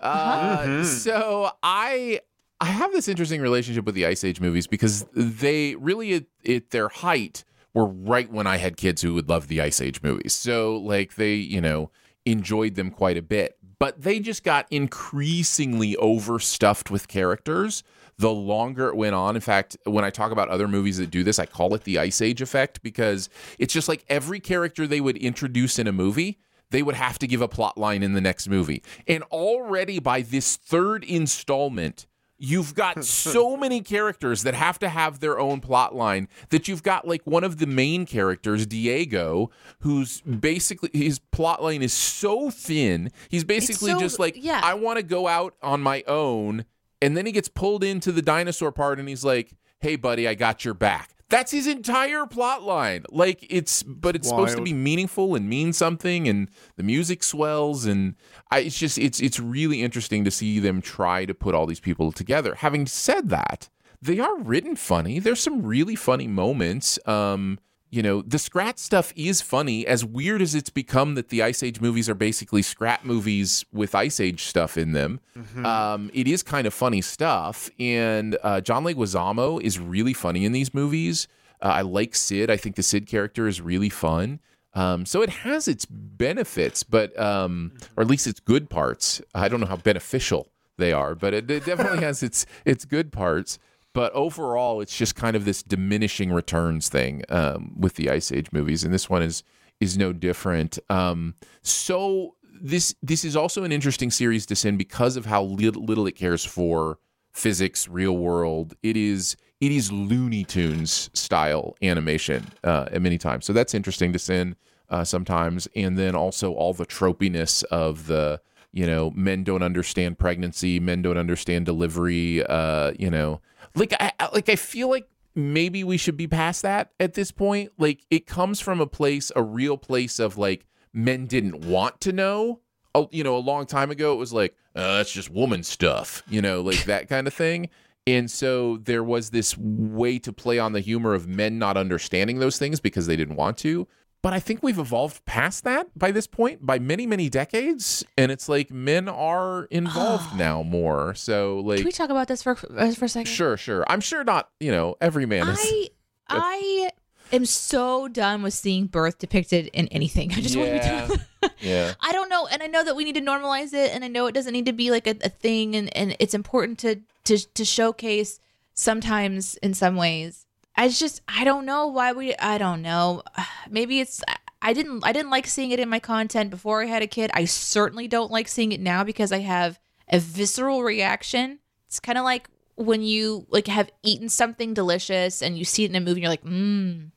Uh, 0.00 0.84
So 0.84 1.50
I 1.62 2.20
I 2.60 2.66
have 2.66 2.92
this 2.92 3.08
interesting 3.08 3.40
relationship 3.40 3.84
with 3.84 3.94
the 3.94 4.06
Ice 4.06 4.24
Age 4.24 4.40
movies 4.40 4.66
because 4.66 5.04
they 5.14 5.74
really 5.76 6.14
at, 6.14 6.24
at 6.48 6.70
their 6.70 6.88
height 6.88 7.44
were 7.74 7.86
right 7.86 8.30
when 8.30 8.46
I 8.46 8.58
had 8.58 8.76
kids 8.76 9.02
who 9.02 9.14
would 9.14 9.28
love 9.28 9.48
the 9.48 9.60
Ice 9.60 9.80
Age 9.80 10.02
movies. 10.02 10.34
So 10.34 10.76
like 10.76 11.14
they 11.14 11.34
you 11.34 11.60
know 11.60 11.90
enjoyed 12.24 12.74
them 12.74 12.90
quite 12.90 13.16
a 13.16 13.22
bit, 13.22 13.58
but 13.78 14.02
they 14.02 14.20
just 14.20 14.44
got 14.44 14.66
increasingly 14.70 15.96
overstuffed 15.96 16.90
with 16.90 17.08
characters 17.08 17.82
the 18.18 18.30
longer 18.30 18.88
it 18.88 18.96
went 18.96 19.14
on. 19.14 19.34
In 19.34 19.40
fact, 19.40 19.76
when 19.84 20.04
I 20.04 20.10
talk 20.10 20.32
about 20.32 20.48
other 20.48 20.68
movies 20.68 20.98
that 20.98 21.10
do 21.10 21.24
this, 21.24 21.38
I 21.38 21.46
call 21.46 21.74
it 21.74 21.84
the 21.84 21.98
Ice 21.98 22.20
Age 22.20 22.40
effect 22.40 22.82
because 22.82 23.28
it's 23.58 23.74
just 23.74 23.88
like 23.88 24.04
every 24.08 24.40
character 24.40 24.86
they 24.86 25.00
would 25.00 25.16
introduce 25.16 25.78
in 25.78 25.86
a 25.86 25.92
movie, 25.92 26.38
they 26.70 26.82
would 26.82 26.94
have 26.94 27.18
to 27.20 27.26
give 27.26 27.42
a 27.42 27.48
plot 27.48 27.76
line 27.76 28.02
in 28.02 28.12
the 28.12 28.20
next 28.20 28.48
movie. 28.48 28.82
And 29.06 29.22
already 29.24 29.98
by 29.98 30.22
this 30.22 30.56
third 30.56 31.04
installment, 31.04 32.06
you've 32.42 32.74
got 32.74 33.04
so 33.04 33.56
many 33.56 33.80
characters 33.80 34.42
that 34.42 34.54
have 34.54 34.78
to 34.80 34.88
have 34.88 35.20
their 35.20 35.38
own 35.38 35.60
plot 35.60 35.94
line 35.94 36.28
that 36.50 36.66
you've 36.66 36.82
got 36.82 37.06
like 37.06 37.22
one 37.24 37.44
of 37.44 37.58
the 37.58 37.66
main 37.66 38.04
characters, 38.04 38.66
Diego, 38.66 39.50
who's 39.80 40.20
basically 40.22 40.90
his 40.92 41.20
plot 41.20 41.62
line 41.62 41.82
is 41.82 41.92
so 41.92 42.50
thin. 42.50 43.10
He's 43.28 43.44
basically 43.44 43.92
so- 43.92 44.00
just 44.00 44.18
like, 44.18 44.36
yeah. 44.36 44.60
I 44.62 44.74
want 44.74 44.98
to 44.98 45.02
go 45.04 45.28
out 45.28 45.54
on 45.62 45.80
my 45.80 46.02
own. 46.08 46.64
And 47.00 47.16
then 47.16 47.26
he 47.26 47.32
gets 47.32 47.48
pulled 47.48 47.82
into 47.82 48.12
the 48.12 48.22
dinosaur 48.22 48.72
part 48.72 48.98
and 48.98 49.08
he's 49.08 49.24
like, 49.24 49.52
hey, 49.80 49.96
buddy, 49.96 50.26
I 50.28 50.34
got 50.34 50.64
your 50.64 50.74
back. 50.74 51.10
That's 51.32 51.50
his 51.50 51.66
entire 51.66 52.26
plot 52.26 52.62
line. 52.62 53.04
Like 53.08 53.46
it's, 53.48 53.82
but 53.82 54.14
it's 54.14 54.28
supposed 54.28 54.54
to 54.58 54.62
be 54.62 54.74
meaningful 54.74 55.34
and 55.34 55.48
mean 55.48 55.72
something, 55.72 56.28
and 56.28 56.50
the 56.76 56.82
music 56.82 57.22
swells, 57.22 57.86
and 57.86 58.16
I, 58.50 58.58
it's 58.58 58.78
just 58.78 58.98
it's 58.98 59.18
it's 59.18 59.40
really 59.40 59.82
interesting 59.82 60.24
to 60.24 60.30
see 60.30 60.58
them 60.58 60.82
try 60.82 61.24
to 61.24 61.32
put 61.32 61.54
all 61.54 61.64
these 61.64 61.80
people 61.80 62.12
together. 62.12 62.56
Having 62.56 62.88
said 62.88 63.30
that, 63.30 63.70
they 64.02 64.20
are 64.20 64.40
written 64.40 64.76
funny. 64.76 65.20
There's 65.20 65.40
some 65.40 65.62
really 65.62 65.96
funny 65.96 66.26
moments. 66.26 66.98
Um, 67.08 67.58
you 67.92 68.02
know, 68.02 68.22
the 68.22 68.38
Scrat 68.38 68.78
stuff 68.78 69.12
is 69.14 69.42
funny. 69.42 69.86
As 69.86 70.02
weird 70.02 70.40
as 70.40 70.54
it's 70.54 70.70
become 70.70 71.14
that 71.14 71.28
the 71.28 71.42
Ice 71.42 71.62
Age 71.62 71.78
movies 71.78 72.08
are 72.08 72.14
basically 72.14 72.62
Scrat 72.62 73.04
movies 73.04 73.66
with 73.70 73.94
Ice 73.94 74.18
Age 74.18 74.44
stuff 74.44 74.78
in 74.78 74.92
them, 74.92 75.20
um, 75.62 76.10
it 76.14 76.26
is 76.26 76.42
kind 76.42 76.66
of 76.66 76.72
funny 76.72 77.02
stuff. 77.02 77.68
And 77.78 78.38
uh, 78.42 78.62
John 78.62 78.84
Leguizamo 78.84 79.60
is 79.60 79.78
really 79.78 80.14
funny 80.14 80.46
in 80.46 80.52
these 80.52 80.72
movies. 80.72 81.28
Uh, 81.60 81.66
I 81.66 81.82
like 81.82 82.14
Sid. 82.14 82.50
I 82.50 82.56
think 82.56 82.76
the 82.76 82.82
Sid 82.82 83.06
character 83.06 83.46
is 83.46 83.60
really 83.60 83.90
fun. 83.90 84.40
Um, 84.72 85.04
so 85.04 85.20
it 85.20 85.28
has 85.28 85.68
its 85.68 85.84
benefits, 85.84 86.82
but 86.82 87.16
um, 87.20 87.72
or 87.94 88.02
at 88.02 88.08
least 88.08 88.26
its 88.26 88.40
good 88.40 88.70
parts. 88.70 89.20
I 89.34 89.48
don't 89.48 89.60
know 89.60 89.66
how 89.66 89.76
beneficial 89.76 90.48
they 90.78 90.94
are, 90.94 91.14
but 91.14 91.34
it, 91.34 91.50
it 91.50 91.66
definitely 91.66 92.00
has 92.04 92.22
its 92.22 92.46
its 92.64 92.86
good 92.86 93.12
parts. 93.12 93.58
But 93.94 94.12
overall, 94.12 94.80
it's 94.80 94.96
just 94.96 95.14
kind 95.14 95.36
of 95.36 95.44
this 95.44 95.62
diminishing 95.62 96.32
returns 96.32 96.88
thing 96.88 97.24
um, 97.28 97.74
with 97.78 97.96
the 97.96 98.10
Ice 98.10 98.32
Age 98.32 98.46
movies, 98.52 98.84
and 98.84 98.92
this 98.92 99.10
one 99.10 99.22
is 99.22 99.42
is 99.80 99.98
no 99.98 100.12
different. 100.12 100.78
Um, 100.88 101.34
so 101.62 102.36
this 102.60 102.94
this 103.02 103.24
is 103.24 103.36
also 103.36 103.64
an 103.64 103.72
interesting 103.72 104.10
series 104.10 104.46
to 104.46 104.56
send 104.56 104.78
because 104.78 105.16
of 105.16 105.26
how 105.26 105.42
little, 105.42 105.84
little 105.84 106.06
it 106.06 106.16
cares 106.16 106.44
for 106.44 106.98
physics, 107.32 107.88
real 107.88 108.16
world. 108.16 108.74
It 108.82 108.96
is 108.96 109.36
it 109.60 109.72
is 109.72 109.92
Looney 109.92 110.44
Tunes 110.44 111.10
style 111.14 111.76
animation 111.82 112.46
uh, 112.64 112.86
at 112.90 113.02
many 113.02 113.18
times. 113.18 113.44
So 113.44 113.52
that's 113.52 113.74
interesting 113.74 114.12
to 114.12 114.18
send 114.18 114.56
uh, 114.88 115.04
sometimes, 115.04 115.68
and 115.74 115.98
then 115.98 116.14
also 116.14 116.52
all 116.52 116.74
the 116.74 116.86
tropiness 116.86 117.64
of 117.64 118.06
the 118.06 118.40
you 118.72 118.86
know 118.86 119.10
men 119.10 119.44
don't 119.44 119.62
understand 119.62 120.18
pregnancy, 120.18 120.80
men 120.80 121.02
don't 121.02 121.18
understand 121.18 121.66
delivery. 121.66 122.44
Uh, 122.44 122.92
you 122.98 123.10
know, 123.10 123.40
like 123.74 123.92
I 123.98 124.12
like 124.32 124.48
I 124.48 124.56
feel 124.56 124.88
like 124.88 125.08
maybe 125.34 125.84
we 125.84 125.96
should 125.96 126.16
be 126.16 126.26
past 126.26 126.62
that 126.62 126.92
at 127.00 127.14
this 127.14 127.30
point. 127.30 127.72
Like 127.78 128.04
it 128.10 128.26
comes 128.26 128.60
from 128.60 128.80
a 128.80 128.86
place, 128.86 129.32
a 129.34 129.42
real 129.42 129.76
place 129.76 130.18
of 130.18 130.38
like 130.38 130.66
men 130.92 131.26
didn't 131.26 131.64
want 131.64 132.00
to 132.02 132.12
know. 132.12 132.60
Oh, 132.94 133.08
you 133.10 133.24
know, 133.24 133.36
a 133.36 133.38
long 133.38 133.64
time 133.64 133.90
ago, 133.90 134.12
it 134.12 134.16
was 134.16 134.34
like, 134.34 134.54
uh, 134.76 134.98
that's 134.98 135.12
just 135.12 135.30
woman 135.30 135.62
stuff, 135.62 136.22
you 136.28 136.42
know, 136.42 136.60
like 136.60 136.84
that 136.84 137.08
kind 137.08 137.26
of 137.26 137.32
thing. 137.32 137.70
And 138.06 138.30
so 138.30 138.78
there 138.78 139.04
was 139.04 139.30
this 139.30 139.56
way 139.56 140.18
to 140.18 140.32
play 140.32 140.58
on 140.58 140.72
the 140.72 140.80
humor 140.80 141.14
of 141.14 141.26
men 141.26 141.58
not 141.58 141.76
understanding 141.76 142.38
those 142.38 142.58
things 142.58 142.80
because 142.80 143.06
they 143.06 143.16
didn't 143.16 143.36
want 143.36 143.56
to. 143.58 143.86
But 144.22 144.32
I 144.32 144.38
think 144.38 144.62
we've 144.62 144.78
evolved 144.78 145.24
past 145.24 145.64
that 145.64 145.88
by 145.98 146.12
this 146.12 146.28
point 146.28 146.64
by 146.64 146.78
many, 146.78 147.06
many 147.06 147.28
decades. 147.28 148.04
And 148.16 148.30
it's 148.30 148.48
like 148.48 148.70
men 148.70 149.08
are 149.08 149.64
involved 149.64 150.36
now 150.38 150.62
more. 150.62 151.14
So, 151.14 151.58
like, 151.58 151.78
Can 151.78 151.86
we 151.86 151.92
talk 151.92 152.08
about 152.10 152.28
this 152.28 152.40
for 152.42 152.56
uh, 152.76 152.92
for 152.92 153.06
a 153.06 153.08
second? 153.08 153.26
sure, 153.26 153.56
sure. 153.56 153.84
I'm 153.88 154.00
sure 154.00 154.22
not, 154.22 154.48
you 154.60 154.70
know, 154.70 154.94
every 155.00 155.26
man 155.26 155.48
is. 155.48 155.58
I 155.60 155.88
I 156.28 156.90
am 157.32 157.44
so 157.44 158.06
done 158.06 158.42
with 158.42 158.54
seeing 158.54 158.86
birth 158.86 159.18
depicted 159.18 159.66
in 159.72 159.88
anything. 159.88 160.30
I 160.32 160.40
just 160.40 160.56
want 160.56 160.68
to 160.68 160.72
be 160.72 160.78
Yeah. 160.78 161.06
done. 161.08 161.24
yeah. 161.60 161.94
I 162.00 162.12
don't 162.12 162.28
know, 162.28 162.46
and 162.46 162.62
I 162.62 162.68
know 162.68 162.84
that 162.84 162.94
we 162.94 163.04
need 163.04 163.16
to 163.16 163.20
normalize 163.20 163.72
it, 163.74 163.92
and 163.92 164.04
I 164.04 164.08
know 164.08 164.26
it 164.26 164.32
doesn't 164.32 164.52
need 164.52 164.66
to 164.66 164.72
be 164.72 164.92
like 164.92 165.08
a, 165.08 165.16
a 165.24 165.28
thing, 165.30 165.74
and, 165.74 165.94
and 165.96 166.14
it's 166.20 166.34
important 166.34 166.78
to 166.80 167.00
to 167.24 167.38
to 167.38 167.64
showcase 167.64 168.38
sometimes 168.74 169.56
in 169.56 169.74
some 169.74 169.96
ways. 169.96 170.46
I 170.82 170.88
just 170.88 171.20
I 171.28 171.44
don't 171.44 171.64
know 171.64 171.86
why 171.86 172.12
we 172.12 172.34
I 172.34 172.58
don't 172.58 172.82
know. 172.82 173.22
Maybe 173.70 174.00
it's 174.00 174.20
I 174.60 174.72
didn't 174.72 175.06
I 175.06 175.12
didn't 175.12 175.30
like 175.30 175.46
seeing 175.46 175.70
it 175.70 175.78
in 175.78 175.88
my 175.88 176.00
content 176.00 176.50
before 176.50 176.82
I 176.82 176.86
had 176.86 177.02
a 177.02 177.06
kid. 177.06 177.30
I 177.34 177.44
certainly 177.44 178.08
don't 178.08 178.32
like 178.32 178.48
seeing 178.48 178.72
it 178.72 178.80
now 178.80 179.04
because 179.04 179.30
I 179.30 179.38
have 179.38 179.78
a 180.08 180.18
visceral 180.18 180.82
reaction. 180.82 181.60
It's 181.86 182.00
kind 182.00 182.18
of 182.18 182.24
like 182.24 182.50
when 182.74 183.00
you 183.00 183.46
like 183.48 183.68
have 183.68 183.92
eaten 184.02 184.28
something 184.28 184.74
delicious 184.74 185.40
and 185.40 185.56
you 185.56 185.64
see 185.64 185.84
it 185.84 185.90
in 185.90 185.94
a 185.94 186.00
movie 186.00 186.14
and 186.14 186.22
you're 186.22 186.30
like, 186.30 186.44
mmm, 186.44 187.12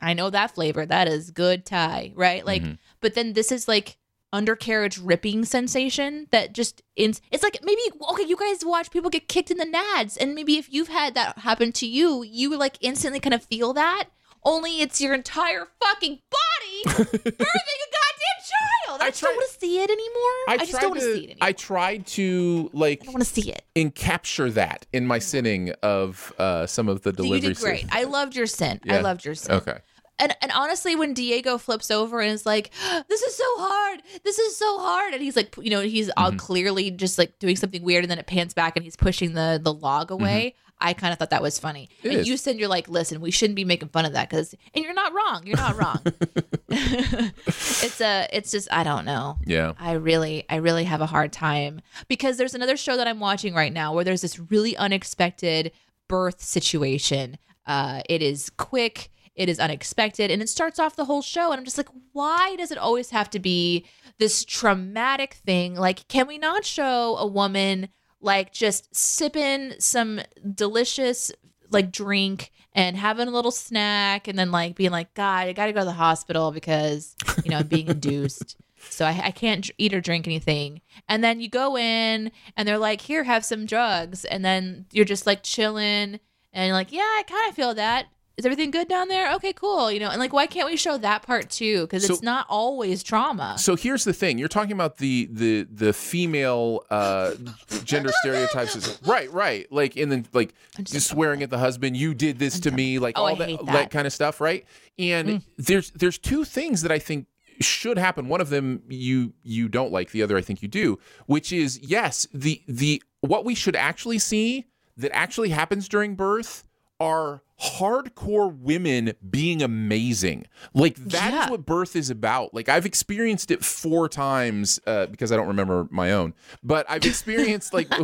I 0.00 0.14
know 0.14 0.30
that 0.30 0.54
flavor. 0.54 0.86
That 0.86 1.08
is 1.08 1.32
good 1.32 1.66
Thai, 1.66 2.12
right? 2.14 2.46
Like, 2.46 2.62
mm-hmm. 2.62 2.74
but 3.00 3.14
then 3.14 3.32
this 3.32 3.50
is 3.50 3.66
like 3.66 3.98
undercarriage 4.32 4.98
ripping 4.98 5.44
sensation 5.44 6.26
that 6.30 6.52
just 6.52 6.82
in 6.96 7.12
it's 7.30 7.42
like 7.42 7.58
maybe 7.62 7.80
okay 8.10 8.24
you 8.24 8.36
guys 8.36 8.64
watch 8.64 8.90
people 8.90 9.10
get 9.10 9.28
kicked 9.28 9.50
in 9.50 9.58
the 9.58 9.66
nads 9.66 10.16
and 10.18 10.34
maybe 10.34 10.56
if 10.56 10.72
you've 10.72 10.88
had 10.88 11.14
that 11.14 11.38
happen 11.38 11.70
to 11.70 11.86
you 11.86 12.22
you 12.22 12.56
like 12.56 12.78
instantly 12.80 13.20
kind 13.20 13.34
of 13.34 13.44
feel 13.44 13.72
that 13.72 14.08
only 14.44 14.80
it's 14.80 15.00
your 15.00 15.14
entire 15.14 15.68
fucking 15.80 16.18
body 16.30 16.82
birthing 16.86 17.28
a 17.28 17.88
goddamn 17.92 18.42
child. 18.86 19.00
I, 19.00 19.06
I 19.06 19.10
just 19.10 19.22
don't 19.22 19.36
want 19.36 19.52
to 19.52 19.58
see 19.60 19.80
it 19.80 19.90
anymore. 19.90 20.32
I, 20.48 20.56
just 20.58 20.72
don't 20.72 20.90
want 20.90 21.00
to 21.00 21.14
see 21.14 21.24
it 21.24 21.30
anymore. 21.30 21.36
I 21.40 21.52
tried 21.52 22.06
to 22.08 22.70
like 22.72 23.02
I 23.02 23.04
don't 23.04 23.14
want 23.14 23.24
to 23.24 23.30
see 23.32 23.52
it. 23.52 23.62
encapture 23.76 24.52
that 24.54 24.86
in 24.92 25.06
my 25.06 25.18
sinning 25.18 25.72
of 25.82 26.32
uh, 26.38 26.66
some 26.66 26.88
of 26.88 27.02
the 27.02 27.14
you 27.22 27.40
did 27.40 27.56
great. 27.58 27.86
i 27.92 28.04
loved 28.04 28.34
your 28.34 28.46
sin. 28.46 28.80
I 28.88 29.00
loved 29.00 29.24
your 29.24 29.34
sin. 29.34 29.56
Okay. 29.56 29.78
And 30.18 30.36
and 30.40 30.52
honestly, 30.52 30.94
when 30.96 31.14
Diego 31.14 31.58
flips 31.58 31.90
over 31.90 32.20
and 32.20 32.30
is 32.32 32.46
like, 32.46 32.70
"This 33.08 33.22
is 33.22 33.34
so 33.36 33.44
hard. 33.58 34.02
This 34.24 34.38
is 34.38 34.56
so 34.56 34.78
hard," 34.78 35.14
and 35.14 35.22
he's 35.22 35.36
like, 35.36 35.54
you 35.58 35.70
know, 35.70 35.80
he's 35.80 36.10
all 36.16 36.28
Mm-hmm. 36.30 36.36
clearly 36.38 36.90
just 36.90 37.18
like 37.18 37.38
doing 37.38 37.56
something 37.56 37.82
weird, 37.82 38.04
and 38.04 38.10
then 38.10 38.18
it 38.18 38.26
pans 38.26 38.54
back 38.54 38.76
and 38.76 38.84
he's 38.84 38.96
pushing 38.96 39.34
the 39.34 39.60
the 39.62 39.72
log 39.72 40.10
away. 40.10 40.54
I 40.84 40.94
kind 40.94 41.12
of 41.12 41.18
thought 41.20 41.30
that 41.30 41.42
was 41.42 41.60
funny. 41.60 41.88
Mm-hmm. 41.98 42.06
It 42.06 42.10
and 42.10 42.20
is. 42.22 42.28
you 42.28 42.36
said 42.36 42.58
you're 42.58 42.68
like, 42.68 42.88
"Listen, 42.88 43.20
we 43.20 43.30
shouldn't 43.30 43.54
be 43.56 43.64
making 43.64 43.88
fun 43.90 44.04
of 44.04 44.12
that 44.14 44.28
because," 44.30 44.54
and 44.74 44.84
you're 44.84 44.94
not 44.94 45.12
wrong. 45.14 45.42
You're 45.46 45.56
not 45.56 45.76
wrong. 45.76 46.00
it's 46.68 48.00
a, 48.00 48.28
it's 48.32 48.50
just, 48.50 48.68
I 48.72 48.82
don't 48.82 49.04
know. 49.04 49.38
Yeah. 49.46 49.74
I 49.78 49.92
really, 49.92 50.44
I 50.48 50.56
really 50.56 50.84
have 50.84 51.00
a 51.00 51.06
hard 51.06 51.32
time 51.32 51.80
because 52.08 52.36
there's 52.36 52.54
another 52.54 52.76
show 52.76 52.96
that 52.96 53.06
I'm 53.06 53.20
watching 53.20 53.54
right 53.54 53.72
now 53.72 53.94
where 53.94 54.04
there's 54.04 54.22
this 54.22 54.38
really 54.38 54.76
unexpected 54.76 55.72
birth 56.08 56.40
situation. 56.42 57.38
Uh, 57.66 58.02
it 58.08 58.22
is 58.22 58.50
quick, 58.50 59.10
it 59.34 59.48
is 59.48 59.58
unexpected, 59.58 60.30
and 60.30 60.42
it 60.42 60.48
starts 60.48 60.78
off 60.78 60.96
the 60.96 61.06
whole 61.06 61.22
show. 61.22 61.50
And 61.50 61.58
I'm 61.58 61.64
just 61.64 61.78
like, 61.78 61.88
why 62.12 62.56
does 62.56 62.70
it 62.70 62.78
always 62.78 63.10
have 63.10 63.30
to 63.30 63.38
be 63.38 63.86
this 64.18 64.44
traumatic 64.44 65.34
thing? 65.34 65.74
Like, 65.74 66.06
can 66.08 66.26
we 66.26 66.38
not 66.38 66.64
show 66.64 67.16
a 67.16 67.26
woman 67.26 67.88
like 68.20 68.52
just 68.52 68.94
sipping 68.94 69.74
some 69.78 70.20
delicious 70.54 71.32
like 71.70 71.90
drink 71.90 72.52
and 72.74 72.96
having 72.96 73.28
a 73.28 73.32
little 73.32 73.50
snack 73.50 74.28
and 74.28 74.38
then 74.38 74.50
like 74.50 74.76
being 74.76 74.90
like, 74.90 75.12
God, 75.14 75.48
I 75.48 75.52
got 75.52 75.66
to 75.66 75.72
go 75.72 75.80
to 75.80 75.86
the 75.86 75.92
hospital 75.92 76.50
because, 76.52 77.16
you 77.44 77.50
know, 77.50 77.58
I'm 77.58 77.66
being 77.66 77.88
induced. 77.88 78.56
So 78.90 79.04
I, 79.04 79.20
I 79.26 79.30
can't 79.30 79.70
eat 79.78 79.94
or 79.94 80.00
drink 80.00 80.26
anything. 80.26 80.80
And 81.08 81.22
then 81.22 81.40
you 81.40 81.48
go 81.48 81.76
in 81.76 82.32
and 82.56 82.68
they're 82.68 82.78
like, 82.78 83.00
here, 83.00 83.24
have 83.24 83.44
some 83.44 83.66
drugs. 83.66 84.24
And 84.24 84.44
then 84.44 84.86
you're 84.92 85.04
just 85.04 85.26
like 85.26 85.42
chilling 85.42 86.20
and 86.52 86.72
like, 86.72 86.92
yeah, 86.92 87.00
I 87.00 87.24
kind 87.26 87.48
of 87.48 87.54
feel 87.54 87.74
that. 87.74 88.06
Is 88.38 88.46
everything 88.46 88.70
good 88.70 88.88
down 88.88 89.08
there? 89.08 89.32
Okay, 89.34 89.52
cool. 89.52 89.92
You 89.92 90.00
know, 90.00 90.08
and 90.08 90.18
like, 90.18 90.32
why 90.32 90.46
can't 90.46 90.66
we 90.68 90.76
show 90.76 90.96
that 90.98 91.22
part 91.22 91.50
too? 91.50 91.82
Because 91.82 92.06
So- 92.06 92.14
it's 92.14 92.22
not 92.22 92.46
always 92.48 93.02
trauma. 93.02 93.56
So 93.58 93.76
here's 93.76 94.04
the 94.04 94.12
thing: 94.14 94.38
you're 94.38 94.48
talking 94.48 94.72
about 94.72 94.96
the 94.96 95.28
the 95.30 95.64
the 95.70 95.92
female 95.92 96.84
uh, 96.90 97.34
gender 97.84 98.10
stereotypes, 98.22 98.74
is- 98.74 98.98
right? 99.04 99.30
Right. 99.30 99.70
Like, 99.70 99.96
and 99.96 100.10
then 100.10 100.26
like 100.32 100.54
just 100.82 101.08
swearing 101.10 101.42
at 101.42 101.50
the 101.50 101.58
husband. 101.58 101.96
You 101.96 102.14
did 102.14 102.38
this 102.38 102.58
to 102.60 102.70
me, 102.70 102.98
like 102.98 103.18
Oh, 103.18 103.26
all 103.26 103.36
that, 103.36 103.48
that 103.48 103.66
that. 103.66 103.88
Mm. 103.88 103.90
kind 103.90 104.06
of 104.06 104.12
stuff, 104.14 104.40
right? 104.40 104.64
And 104.98 105.42
there's 105.58 105.90
there's 105.90 106.16
two 106.18 106.44
things 106.44 106.82
that 106.82 106.90
I 106.92 106.98
think 106.98 107.26
should 107.60 107.98
happen. 107.98 108.28
One 108.28 108.40
of 108.40 108.48
them 108.48 108.82
you 108.88 109.34
you 109.42 109.68
don't 109.68 109.92
like. 109.92 110.10
The 110.10 110.22
other 110.22 110.38
I 110.38 110.40
think 110.40 110.62
you 110.62 110.68
do. 110.68 110.98
Which 111.26 111.52
is 111.52 111.78
yes, 111.82 112.26
the 112.32 112.62
the 112.66 113.02
what 113.20 113.44
we 113.44 113.54
should 113.54 113.76
actually 113.76 114.18
see 114.18 114.66
that 114.96 115.14
actually 115.14 115.50
happens 115.50 115.86
during 115.86 116.14
birth 116.14 116.64
are 117.02 117.42
hardcore 117.60 118.56
women 118.56 119.12
being 119.28 119.62
amazing. 119.62 120.46
Like 120.74 120.96
that 120.96 121.28
is 121.32 121.38
Yeah. 121.40 121.50
what 121.50 121.64
birth 121.66 121.94
is 121.96 122.10
about. 122.10 122.54
Like 122.54 122.68
I've 122.68 122.86
experienced 122.86 123.50
it 123.50 123.64
four 123.64 124.08
times 124.08 124.80
uh, 124.86 125.06
because 125.06 125.30
I 125.32 125.36
don't 125.36 125.48
remember 125.48 125.86
my 125.90 126.12
own, 126.12 126.34
but 126.62 126.86
I've 126.88 127.04
experienced 127.04 127.72
like 127.72 127.88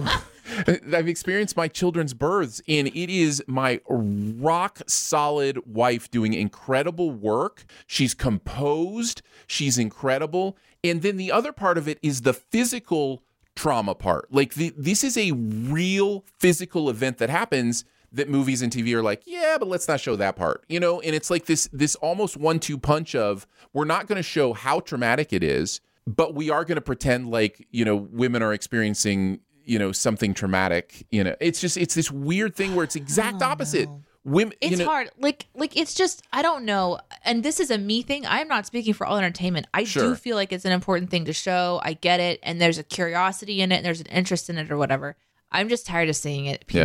I've 0.67 1.09
experienced 1.09 1.57
my 1.59 1.69
children's 1.69 2.15
births, 2.15 2.63
and 2.67 2.89
it 2.89 3.11
is 3.13 3.43
my 3.47 3.81
rock 3.89 4.81
solid 4.87 5.59
wife 5.67 6.11
doing 6.11 6.33
incredible 6.33 7.11
work. 7.11 7.65
She's 7.87 8.15
composed, 8.15 9.21
she's 9.47 9.77
incredible, 9.77 10.57
and 10.83 11.03
then 11.03 11.19
the 11.19 11.31
other 11.33 11.53
part 11.53 11.77
of 11.77 11.87
it 11.87 11.99
is 12.03 12.23
the 12.23 12.33
physical 12.33 13.23
trauma 13.57 13.95
part. 13.95 14.33
Like 14.33 14.55
the, 14.55 14.73
this 14.77 15.05
is 15.05 15.19
a 15.19 15.33
real 15.33 16.25
physical 16.39 16.89
event 16.89 17.19
that 17.19 17.29
happens 17.29 17.85
that 18.13 18.29
movies 18.29 18.63
and 18.63 18.73
TV 18.73 18.95
are 18.95 19.03
like, 19.03 19.23
yeah, 19.27 19.57
but 19.59 19.69
let's 19.69 19.87
not 19.89 20.01
show 20.01 20.17
that 20.17 20.37
part. 20.37 20.65
You 20.69 20.81
know, 20.81 21.01
and 21.01 21.15
it's 21.15 21.31
like 21.31 21.47
this 21.47 21.69
this 21.73 21.95
almost 21.97 22.37
one-two 22.37 22.79
punch 22.79 23.15
of 23.15 23.47
we're 23.73 23.85
not 23.85 24.07
going 24.07 24.17
to 24.17 24.23
show 24.23 24.53
how 24.53 24.81
traumatic 24.81 25.33
it 25.33 25.43
is, 25.43 25.81
but 26.07 26.35
we 26.35 26.49
are 26.51 26.65
going 26.65 26.77
to 26.77 26.81
pretend 26.83 27.31
like, 27.31 27.67
you 27.71 27.85
know, 27.85 27.97
women 27.97 28.43
are 28.43 28.53
experiencing, 28.55 29.41
you 29.65 29.79
know, 29.79 29.93
something 29.93 30.33
traumatic, 30.35 31.07
you 31.11 31.23
know. 31.23 31.35
It's 31.41 31.61
just 31.61 31.77
it's 31.77 31.95
this 31.95 32.11
weird 32.11 32.55
thing 32.57 32.75
where 32.75 32.85
it's 32.85 32.97
exact 32.97 33.43
opposite. 33.43 33.89
Women 34.25 34.53
It's 34.61 34.73
you 34.73 34.77
know, 34.79 34.85
hard. 34.87 35.11
Like 35.19 35.47
like 35.55 35.77
it's 35.77 35.95
just 35.95 36.23
I 36.33 36.43
don't 36.43 36.65
know. 36.65 36.99
And 37.25 37.43
this 37.43 37.61
is 37.61 37.71
a 37.71 37.79
me 37.79 38.03
thing. 38.03 38.27
I'm 38.27 38.49
not 38.49 38.67
speaking 38.67 38.93
for 38.93 39.07
all 39.07 39.17
entertainment. 39.17 39.67
I 39.73 39.85
Sure. 39.85 40.03
do 40.11 40.15
feel 40.17 40.37
like 40.37 40.53
it's 40.53 40.65
an 40.67 40.73
important 40.73 41.11
thing 41.11 41.25
to 41.27 41.33
show. 41.33 41.81
I 41.83 41.93
get 41.95 42.21
it. 42.21 42.41
And 42.43 42.61
there's 42.61 42.79
a 42.79 42.83
curiosity 42.83 43.61
in 43.63 43.73
it 43.73 43.77
and 43.77 43.85
there's 43.87 44.01
an 44.01 44.07
interest 44.07 44.51
in 44.51 44.59
it 44.59 44.71
or 44.71 44.77
whatever. 44.77 45.17
I'm 45.51 45.69
just 45.71 45.87
tired 45.87 46.11
of 46.11 46.17
seeing 46.17 46.45
it, 46.47 46.65
Yeah. 46.69 46.85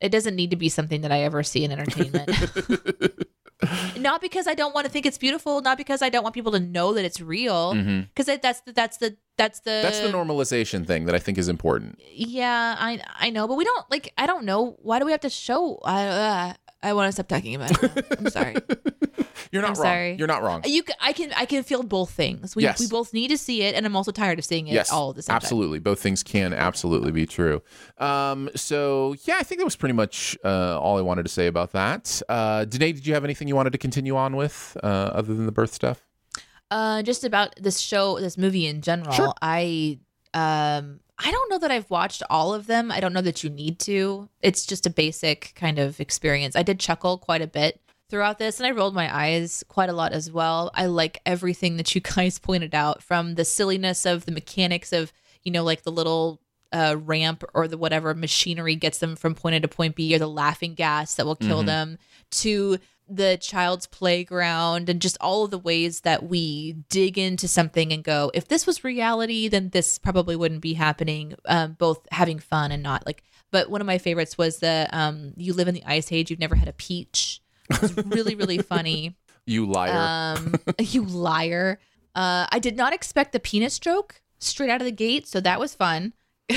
It 0.00 0.10
doesn't 0.10 0.34
need 0.34 0.50
to 0.50 0.56
be 0.56 0.68
something 0.68 1.02
that 1.02 1.12
I 1.12 1.20
ever 1.22 1.42
see 1.42 1.64
in 1.64 1.72
entertainment. 1.72 2.30
not 3.98 4.20
because 4.20 4.46
I 4.46 4.54
don't 4.54 4.74
want 4.74 4.86
to 4.86 4.90
think 4.92 5.04
it's 5.06 5.18
beautiful, 5.18 5.60
not 5.60 5.76
because 5.76 6.02
I 6.02 6.08
don't 6.08 6.22
want 6.22 6.34
people 6.34 6.52
to 6.52 6.60
know 6.60 6.94
that 6.94 7.04
it's 7.04 7.20
real. 7.20 7.74
Because 7.74 8.26
that's 8.40 8.60
the 8.62 8.72
that's 8.72 8.96
the 8.98 9.16
that's 9.36 9.60
the 9.60 9.70
Mm-hmm. 9.70 9.82
That's 9.82 10.00
the 10.00 10.08
normalization 10.08 10.86
thing 10.86 11.04
that 11.06 11.14
I 11.14 11.18
think 11.18 11.38
is 11.38 11.48
important. 11.48 12.00
yeah, 12.12 12.76
I 12.78 13.02
I 13.18 13.30
know, 13.30 13.46
but 13.46 13.56
we 13.56 13.64
don't 13.64 13.90
like. 13.90 14.12
I 14.16 14.26
don't 14.26 14.44
know. 14.44 14.76
Why 14.82 14.98
do 14.98 15.04
we 15.04 15.12
have 15.12 15.20
to 15.22 15.30
show? 15.30 15.78
I 15.84 16.06
uh, 16.06 16.52
I 16.82 16.92
want 16.94 17.08
to 17.08 17.12
stop 17.12 17.28
talking 17.28 17.54
about 17.54 17.82
it. 17.82 18.06
I'm 18.18 18.30
sorry. 18.30 18.56
You're 19.52 19.62
not 19.62 19.70
I'm 19.70 19.74
wrong. 19.74 19.84
sorry. 19.84 20.14
You're 20.14 20.28
not 20.28 20.42
wrong. 20.42 20.62
You, 20.64 20.82
c- 20.86 20.94
I 21.00 21.12
can, 21.12 21.32
I 21.36 21.44
can 21.44 21.62
feel 21.62 21.82
both 21.82 22.10
things. 22.10 22.54
We, 22.54 22.62
Yes. 22.62 22.78
we 22.80 22.86
both 22.86 23.12
need 23.12 23.28
to 23.28 23.36
see 23.38 23.62
it, 23.62 23.74
and 23.74 23.84
I'm 23.84 23.96
also 23.96 24.12
tired 24.12 24.38
of 24.38 24.44
seeing 24.44 24.68
it 24.68 24.72
yes, 24.74 24.90
all 24.92 25.10
at 25.10 25.16
the 25.16 25.22
same 25.22 25.34
absolutely. 25.34 25.78
Both 25.80 26.00
things 26.00 26.22
can 26.22 26.52
absolutely 26.52 27.10
be 27.12 27.26
true. 27.26 27.60
Um, 27.98 28.48
so 28.54 29.14
yeah, 29.24 29.36
I 29.38 29.42
think 29.42 29.58
that 29.60 29.64
was 29.64 29.76
pretty 29.76 29.92
much 29.94 30.38
uh, 30.44 30.78
all 30.80 30.96
I 30.98 31.02
wanted 31.02 31.24
to 31.24 31.28
say 31.30 31.48
about 31.48 31.72
that. 31.72 32.22
Uh, 32.28 32.64
Danae, 32.64 32.92
did 32.92 33.06
you 33.06 33.14
have 33.14 33.24
anything 33.24 33.48
you 33.48 33.56
wanted 33.56 33.72
to 33.72 33.78
continue 33.78 34.16
on 34.16 34.36
with 34.36 34.76
uh, 34.82 34.86
other 34.86 35.34
than 35.34 35.46
the 35.46 35.52
birth 35.52 35.72
stuff? 35.74 35.98
time. 35.98 36.38
Uh, 36.70 37.02
just 37.02 37.24
about 37.24 37.54
this 37.56 37.80
show, 37.80 38.20
this 38.20 38.38
movie 38.38 38.66
in 38.66 38.80
general. 38.80 39.12
Sure. 39.12 39.34
I, 39.42 39.98
um, 40.34 41.00
I 41.22 41.30
don't 41.30 41.50
know 41.50 41.58
that 41.58 41.70
I've 41.70 41.90
watched 41.90 42.22
all 42.30 42.54
of 42.54 42.66
them. 42.66 42.90
I 42.90 43.00
don't 43.00 43.12
know 43.12 43.20
that 43.20 43.44
you 43.44 43.50
need 43.50 43.78
to. 43.80 44.28
It's 44.40 44.64
just 44.64 44.86
a 44.86 44.90
basic 44.90 45.52
kind 45.54 45.78
of 45.78 46.00
experience. 46.00 46.56
I 46.56 46.62
did 46.62 46.80
chuckle 46.80 47.18
quite 47.18 47.42
a 47.42 47.46
bit 47.46 47.80
throughout 48.08 48.38
this, 48.38 48.58
and 48.58 48.66
I 48.66 48.70
rolled 48.70 48.94
my 48.94 49.14
eyes 49.14 49.62
quite 49.68 49.90
a 49.90 49.92
lot 49.94 50.12
as 50.12 50.30
well. 50.30 50.70
I 50.74 50.86
like 50.86 51.20
everything 51.26 51.76
that 51.76 51.94
you 51.94 52.00
guys 52.16 52.38
pointed 52.38 52.74
out, 52.74 53.02
from 53.02 53.34
the 53.34 53.44
silliness 53.44 54.06
of 54.06 54.24
the 54.24 54.32
mechanics 54.32 54.92
of, 54.92 55.12
you 55.42 55.52
know, 55.52 55.62
like 55.62 55.82
the 55.82 55.92
little 55.92 56.40
uh, 56.72 56.96
ramp 56.98 57.44
or 57.52 57.68
the 57.68 57.76
whatever 57.76 58.14
machinery 58.14 58.76
gets 58.76 58.98
them 58.98 59.14
from 59.14 59.34
point 59.34 59.56
A 59.56 59.60
to 59.60 59.68
point 59.68 59.96
B, 59.96 60.14
or 60.14 60.18
the 60.18 60.26
laughing 60.26 60.74
gas 60.74 61.16
that 61.16 61.26
will 61.26 61.36
kill 61.36 61.62
them, 61.62 61.98
to 62.30 62.78
the 63.10 63.36
child's 63.36 63.86
playground 63.86 64.88
and 64.88 65.02
just 65.02 65.18
all 65.20 65.44
of 65.44 65.50
the 65.50 65.58
ways 65.58 66.00
that 66.00 66.22
we 66.22 66.76
dig 66.88 67.18
into 67.18 67.48
something 67.48 67.92
and 67.92 68.04
go, 68.04 68.30
if 68.34 68.46
this 68.48 68.66
was 68.66 68.84
reality, 68.84 69.48
then 69.48 69.70
this 69.70 69.98
probably 69.98 70.36
wouldn't 70.36 70.60
be 70.60 70.74
happening. 70.74 71.34
Um, 71.46 71.72
both 71.72 72.06
having 72.12 72.38
fun 72.38 72.72
and 72.72 72.82
not 72.82 73.04
like. 73.06 73.22
But 73.50 73.68
one 73.68 73.80
of 73.80 73.86
my 73.86 73.98
favorites 73.98 74.38
was 74.38 74.58
the 74.58 74.88
um, 74.92 75.32
"You 75.36 75.54
live 75.54 75.66
in 75.66 75.74
the 75.74 75.82
ice 75.84 76.12
age, 76.12 76.30
you've 76.30 76.38
never 76.38 76.54
had 76.54 76.68
a 76.68 76.72
peach." 76.72 77.40
It 77.68 77.82
was 77.82 77.96
really, 77.96 78.36
really 78.36 78.58
funny. 78.62 79.16
You 79.44 79.66
liar. 79.66 80.36
Um, 80.36 80.54
you 80.78 81.04
liar. 81.04 81.80
Uh, 82.14 82.46
I 82.50 82.58
did 82.60 82.76
not 82.76 82.92
expect 82.92 83.32
the 83.32 83.40
penis 83.40 83.78
joke 83.78 84.22
straight 84.38 84.70
out 84.70 84.80
of 84.80 84.84
the 84.84 84.92
gate, 84.92 85.26
so 85.26 85.40
that 85.40 85.58
was 85.58 85.74
fun. 85.74 86.12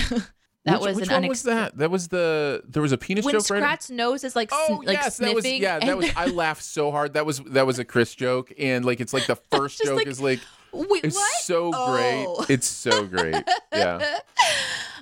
that 0.66 0.80
which 0.82 0.88
was 0.90 0.96
which 0.98 1.08
an 1.10 1.22
one 1.24 1.28
was 1.28 1.44
that? 1.44 1.78
That 1.78 1.92
was 1.92 2.08
the 2.08 2.64
there 2.68 2.82
was 2.82 2.92
a 2.92 2.98
penis 2.98 3.26
when 3.26 3.34
joke 3.34 3.50
right. 3.50 3.58
Scrat's 3.58 3.90
nose 3.90 4.24
is 4.24 4.36
like 4.36 4.50
Oh 4.52 4.80
sn- 4.80 4.88
like 4.88 4.98
yes, 4.98 5.18
that 5.18 5.36
was 5.36 5.46
yeah. 5.46 5.80
That 5.80 5.98
was 5.98 6.10
I 6.16 6.28
laughed 6.28 6.64
so 6.64 6.92
hard. 6.92 7.14
That 7.14 7.26
was 7.26 7.40
that 7.40 7.66
was 7.66 7.80
a 7.80 7.86
Chris 7.86 8.16
joke, 8.16 8.54
and 8.58 8.86
like 8.86 9.00
it's 9.02 9.14
like 9.14 9.26
the 9.26 9.36
first 9.52 9.82
joke 9.84 9.98
like, 9.98 10.08
is 10.08 10.22
like 10.22 10.40
Wait, 10.72 11.04
it's 11.06 11.16
what? 11.16 11.32
so 11.44 11.72
Oh. 11.74 11.92
great. 12.38 12.50
It's 12.50 12.68
so 12.68 13.06
great. 13.06 13.44
Yeah. 13.72 14.20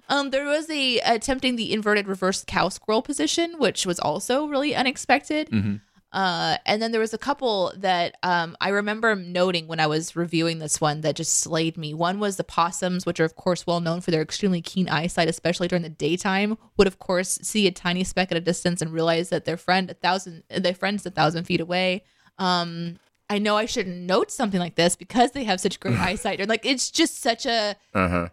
Um, 0.09 0.29
there 0.31 0.43
was 0.43 0.69
a 0.69 0.99
attempting 0.99 1.55
the 1.55 1.71
inverted 1.71 2.05
reverse 2.05 2.43
cow 2.45 2.67
squirrel 2.67 3.01
position, 3.01 3.55
which 3.59 3.85
was 3.85 3.97
also 3.97 4.45
really 4.45 4.75
unexpected. 4.75 5.49
Mm-hmm. 5.49 5.75
Uh, 6.13 6.57
and 6.65 6.81
then 6.81 6.91
there 6.91 6.99
was 6.99 7.13
a 7.13 7.17
couple 7.17 7.71
that 7.77 8.17
um, 8.21 8.57
I 8.59 8.69
remember 8.69 9.15
noting 9.15 9.67
when 9.67 9.79
I 9.79 9.87
was 9.87 10.13
reviewing 10.15 10.59
this 10.59 10.81
one 10.81 11.01
that 11.01 11.15
just 11.15 11.39
slayed 11.39 11.77
me. 11.77 11.93
One 11.93 12.19
was 12.19 12.35
the 12.35 12.43
possums, 12.43 13.05
which 13.05 13.19
are 13.21 13.25
of 13.25 13.35
course 13.37 13.65
well 13.65 13.79
known 13.79 14.01
for 14.01 14.11
their 14.11 14.21
extremely 14.21 14.61
keen 14.61 14.89
eyesight, 14.89 15.29
especially 15.29 15.69
during 15.69 15.83
the 15.83 15.89
daytime. 15.89 16.57
Would 16.75 16.87
of 16.87 16.99
course 16.99 17.39
see 17.43 17.65
a 17.65 17.71
tiny 17.71 18.03
speck 18.03 18.29
at 18.31 18.37
a 18.37 18.41
distance 18.41 18.81
and 18.81 18.91
realize 18.91 19.29
that 19.29 19.45
their 19.45 19.55
friend 19.55 19.89
a 19.89 19.93
thousand 19.93 20.43
their 20.49 20.73
friend's 20.73 21.05
a 21.05 21.11
thousand 21.11 21.45
feet 21.45 21.61
away. 21.61 22.03
Um, 22.37 22.99
I 23.29 23.37
know 23.39 23.55
I 23.55 23.65
shouldn't 23.65 23.95
note 23.95 24.31
something 24.31 24.59
like 24.59 24.75
this 24.75 24.97
because 24.97 25.31
they 25.31 25.45
have 25.45 25.61
such 25.61 25.79
great 25.79 25.97
eyesight. 25.97 26.41
Or 26.41 26.45
like 26.45 26.65
it's 26.65 26.91
just 26.91 27.21
such 27.21 27.45
a 27.45 27.77
Uh 27.93 28.07
huh. 28.09 28.29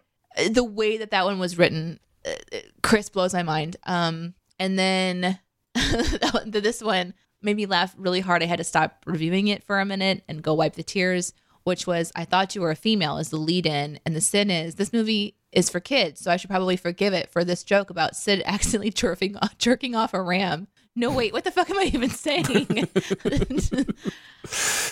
the 0.51 0.65
way 0.65 0.97
that 0.97 1.11
that 1.11 1.23
one 1.23 1.39
was 1.39 1.57
written, 1.57 2.01
uh, 2.25 2.31
uh, 2.53 2.57
Chris 2.83 3.07
blows 3.07 3.33
my 3.33 3.43
mind. 3.43 3.77
Um, 3.85 4.33
and 4.59 4.77
then 4.77 5.39
this 6.45 6.83
one 6.83 7.13
made 7.41 7.57
me 7.57 7.65
laugh 7.65 7.95
really 7.97 8.19
hard. 8.21 8.43
I 8.43 8.47
had 8.47 8.57
to 8.57 8.63
stop 8.63 9.03
reviewing 9.05 9.47
it 9.47 9.63
for 9.63 9.79
a 9.79 9.85
minute 9.85 10.23
and 10.27 10.43
go 10.43 10.53
wipe 10.53 10.75
the 10.75 10.83
tears. 10.83 11.33
Which 11.65 11.85
was, 11.85 12.11
I 12.15 12.25
thought 12.25 12.55
you 12.55 12.61
were 12.61 12.71
a 12.71 12.75
female 12.75 13.17
as 13.17 13.29
the 13.29 13.37
lead 13.37 13.65
in, 13.65 13.99
and 14.03 14.15
the 14.15 14.21
sin 14.21 14.49
is 14.49 14.75
this 14.75 14.93
movie 14.93 15.35
is 15.51 15.69
for 15.69 15.79
kids, 15.79 16.21
so 16.21 16.31
I 16.31 16.37
should 16.37 16.49
probably 16.49 16.77
forgive 16.77 17.13
it 17.13 17.29
for 17.29 17.43
this 17.43 17.63
joke 17.63 17.89
about 17.89 18.15
Sid 18.15 18.41
accidentally 18.45 18.91
jerking 18.91 19.35
off, 19.37 19.57
jerking 19.57 19.93
off 19.93 20.13
a 20.13 20.21
ram. 20.21 20.67
No, 20.95 21.11
wait, 21.13 21.31
what 21.33 21.43
the 21.45 21.51
fuck 21.51 21.69
am 21.69 21.77
I 21.79 21.83
even 21.93 22.09
saying? 22.09 22.67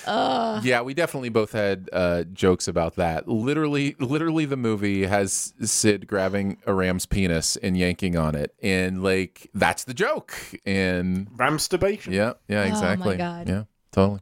uh, 0.06 0.62
Yeah, 0.64 0.82
we 0.82 0.94
definitely 0.94 1.30
both 1.30 1.52
had 1.52 1.90
uh, 1.92 2.24
jokes 2.32 2.68
about 2.68 2.96
that. 2.96 3.28
Literally, 3.28 3.96
literally, 4.00 4.46
the 4.46 4.58
movie 4.58 5.06
has 5.06 5.54
Sid 5.62 6.08
grabbing 6.08 6.58
a 6.66 6.74
ram's 6.74 7.06
penis 7.06 7.58
and 7.58 7.78
yanking 7.78 8.16
on 8.16 8.36
it, 8.36 8.54
and 8.62 9.04
like 9.04 9.50
that's 9.54 9.84
the 9.84 9.94
joke. 9.94 10.38
And 10.66 11.28
Ramsturbation. 11.36 12.14
yeah, 12.14 12.34
yeah, 12.48 12.60
Oh 12.60 12.64
my 12.64 12.68
exactly. 12.70 13.18
God. 13.18 13.50
Yeah, 13.50 13.64
totally. 13.92 14.20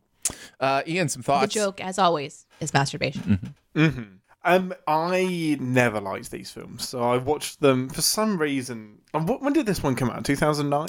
Uh, 0.59 0.82
Ian, 0.88 1.07
some 1.09 1.21
thoughts 1.21 1.53
the 1.53 1.59
joke, 1.59 1.82
as 1.82 1.99
always, 1.99 2.45
is 2.59 2.73
masturbation. 2.73 3.53
Um, 4.47 4.73
I 4.88 5.57
never 5.59 5.99
liked 5.99 6.30
these 6.32 6.51
films, 6.51 6.88
so 6.88 7.01
I 7.01 7.17
watched 7.17 7.61
them 7.61 7.89
for 7.89 8.01
some 8.01 8.38
reason. 8.39 8.99
When 9.11 9.53
did 9.53 9.65
this 9.65 9.82
one 9.84 9.95
come 9.95 10.09
out? 10.09 10.23
Two 10.23 10.36
thousand 10.36 10.69
nine. 10.69 10.88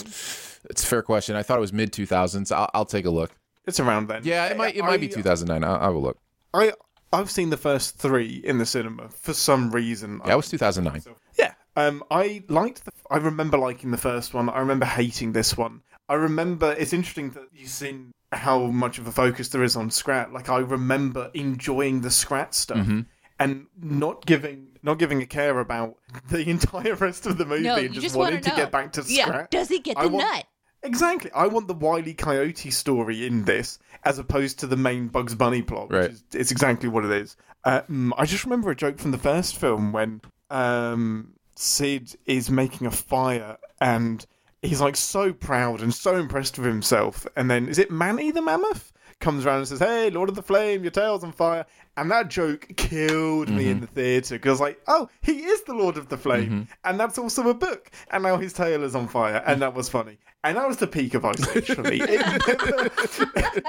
It's 0.70 0.82
a 0.84 0.86
fair 0.86 1.02
question. 1.02 1.36
I 1.36 1.42
thought 1.42 1.58
it 1.58 1.60
was 1.60 1.72
mid 1.72 1.92
two 1.92 2.06
thousands. 2.06 2.50
I'll, 2.52 2.70
I'll 2.74 2.84
take 2.84 3.04
a 3.04 3.10
look. 3.10 3.32
It's 3.66 3.80
around 3.80 4.08
then. 4.08 4.22
Yeah, 4.24 4.46
it 4.46 4.56
might 4.56 4.76
it 4.76 4.82
might 4.82 5.00
be 5.00 5.08
two 5.08 5.22
thousand 5.22 5.48
nine. 5.48 5.64
I, 5.64 5.76
I 5.76 5.88
will 5.88 6.02
look. 6.02 6.18
I 6.54 6.72
I've 7.12 7.30
seen 7.30 7.50
the 7.50 7.56
first 7.56 7.98
three 7.98 8.40
in 8.44 8.58
the 8.58 8.66
cinema 8.66 9.08
for 9.08 9.32
some 9.32 9.70
reason. 9.70 10.20
Yeah, 10.26 10.34
it 10.34 10.36
was 10.36 10.48
two 10.48 10.58
thousand 10.58 10.84
nine. 10.84 11.02
Yeah. 11.38 11.54
Um, 11.76 12.02
I 12.10 12.42
liked 12.48 12.84
the. 12.84 12.92
I 13.10 13.18
remember 13.18 13.58
liking 13.58 13.90
the 13.90 13.98
first 13.98 14.34
one. 14.34 14.48
I 14.48 14.60
remember 14.60 14.86
hating 14.86 15.32
this 15.32 15.56
one. 15.56 15.82
I 16.08 16.14
remember 16.14 16.72
it's 16.78 16.92
interesting 16.92 17.30
that 17.30 17.48
you've 17.52 17.68
seen 17.70 18.12
how 18.32 18.66
much 18.66 18.98
of 18.98 19.06
a 19.06 19.12
focus 19.12 19.48
there 19.48 19.62
is 19.62 19.76
on 19.76 19.90
Scrat. 19.90 20.32
Like 20.32 20.48
I 20.48 20.58
remember 20.58 21.30
enjoying 21.34 22.00
the 22.00 22.10
Scrat 22.10 22.54
stuff 22.54 22.78
Mm-hmm. 22.78 23.00
and 23.40 23.66
not 23.82 24.24
giving 24.26 24.68
not 24.82 24.98
giving 24.98 25.20
a 25.20 25.26
care 25.26 25.58
about 25.58 25.96
the 26.30 26.48
entire 26.48 26.94
rest 26.94 27.26
of 27.26 27.38
the 27.38 27.44
movie 27.44 27.64
No, 27.64 27.74
and 27.74 27.82
you 27.82 27.88
just, 27.90 28.02
just 28.02 28.16
wanting 28.16 28.34
wanna 28.36 28.42
to 28.44 28.48
know. 28.50 28.56
get 28.56 28.70
back 28.72 28.92
to 28.92 29.04
Yeah, 29.06 29.26
Scrat. 29.26 29.50
does 29.50 29.68
he 29.68 29.80
get 29.80 29.96
the 29.98 30.08
want- 30.08 30.24
nut? 30.32 30.44
Exactly. 30.82 31.30
I 31.32 31.46
want 31.46 31.68
the 31.68 31.74
Wily 31.74 32.14
Coyote 32.14 32.70
story 32.70 33.26
in 33.26 33.44
this 33.44 33.78
as 34.04 34.18
opposed 34.18 34.58
to 34.60 34.66
the 34.66 34.76
main 34.76 35.08
Bugs 35.08 35.34
Bunny 35.34 35.62
plot, 35.62 35.88
which 35.88 35.96
Right. 35.98 36.10
is 36.10 36.22
it's 36.32 36.50
exactly 36.52 36.88
what 36.88 37.04
it 37.04 37.10
is. 37.10 37.36
Um, 37.64 38.14
I 38.16 38.24
just 38.26 38.44
remember 38.44 38.70
a 38.70 38.76
joke 38.76 38.98
from 38.98 39.10
the 39.10 39.18
first 39.18 39.56
film 39.56 39.92
when 39.92 40.20
um, 40.50 41.32
Sid 41.56 42.16
is 42.26 42.50
making 42.50 42.86
a 42.86 42.90
fire 42.92 43.56
and 43.80 44.24
he's 44.62 44.80
like 44.80 44.96
so 44.96 45.32
proud 45.32 45.80
and 45.80 45.92
so 45.92 46.16
impressed 46.16 46.58
with 46.58 46.66
himself. 46.68 47.26
And 47.34 47.50
then 47.50 47.68
is 47.68 47.78
it 47.78 47.90
Manny 47.90 48.30
the 48.30 48.42
mammoth? 48.42 48.92
Comes 49.18 49.46
around 49.46 49.58
and 49.58 49.68
says, 49.68 49.78
"Hey, 49.78 50.10
Lord 50.10 50.28
of 50.28 50.34
the 50.34 50.42
Flame, 50.42 50.82
your 50.82 50.90
tail's 50.90 51.24
on 51.24 51.32
fire," 51.32 51.64
and 51.96 52.10
that 52.10 52.28
joke 52.28 52.68
killed 52.76 53.48
me 53.48 53.68
in 53.70 53.80
the 53.80 53.86
theater 53.86 54.34
because 54.36 54.60
like, 54.60 54.78
"Oh, 54.86 55.08
he 55.22 55.44
is 55.44 55.62
the 55.62 55.72
Lord 55.74 55.96
of 55.96 56.08
the 56.08 56.18
Flame, 56.18 56.68
and 56.84 57.00
that's 57.00 57.16
also 57.16 57.48
a 57.48 57.54
book, 57.54 57.90
and 58.10 58.22
now 58.22 58.36
his 58.36 58.52
tail 58.52 58.84
is 58.84 58.94
on 58.94 59.08
fire," 59.08 59.42
and 59.46 59.62
that 59.62 59.72
was 59.74 59.88
funny, 59.88 60.18
and 60.44 60.56
that 60.58 60.68
was 60.68 60.76
the 60.76 60.86
peak 60.86 61.14
of 61.14 61.24
Ice 61.24 61.56
Age 61.56 61.66
for 61.66 61.82
me. 61.82 62.00
It 62.02 62.20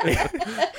never, 0.05 0.69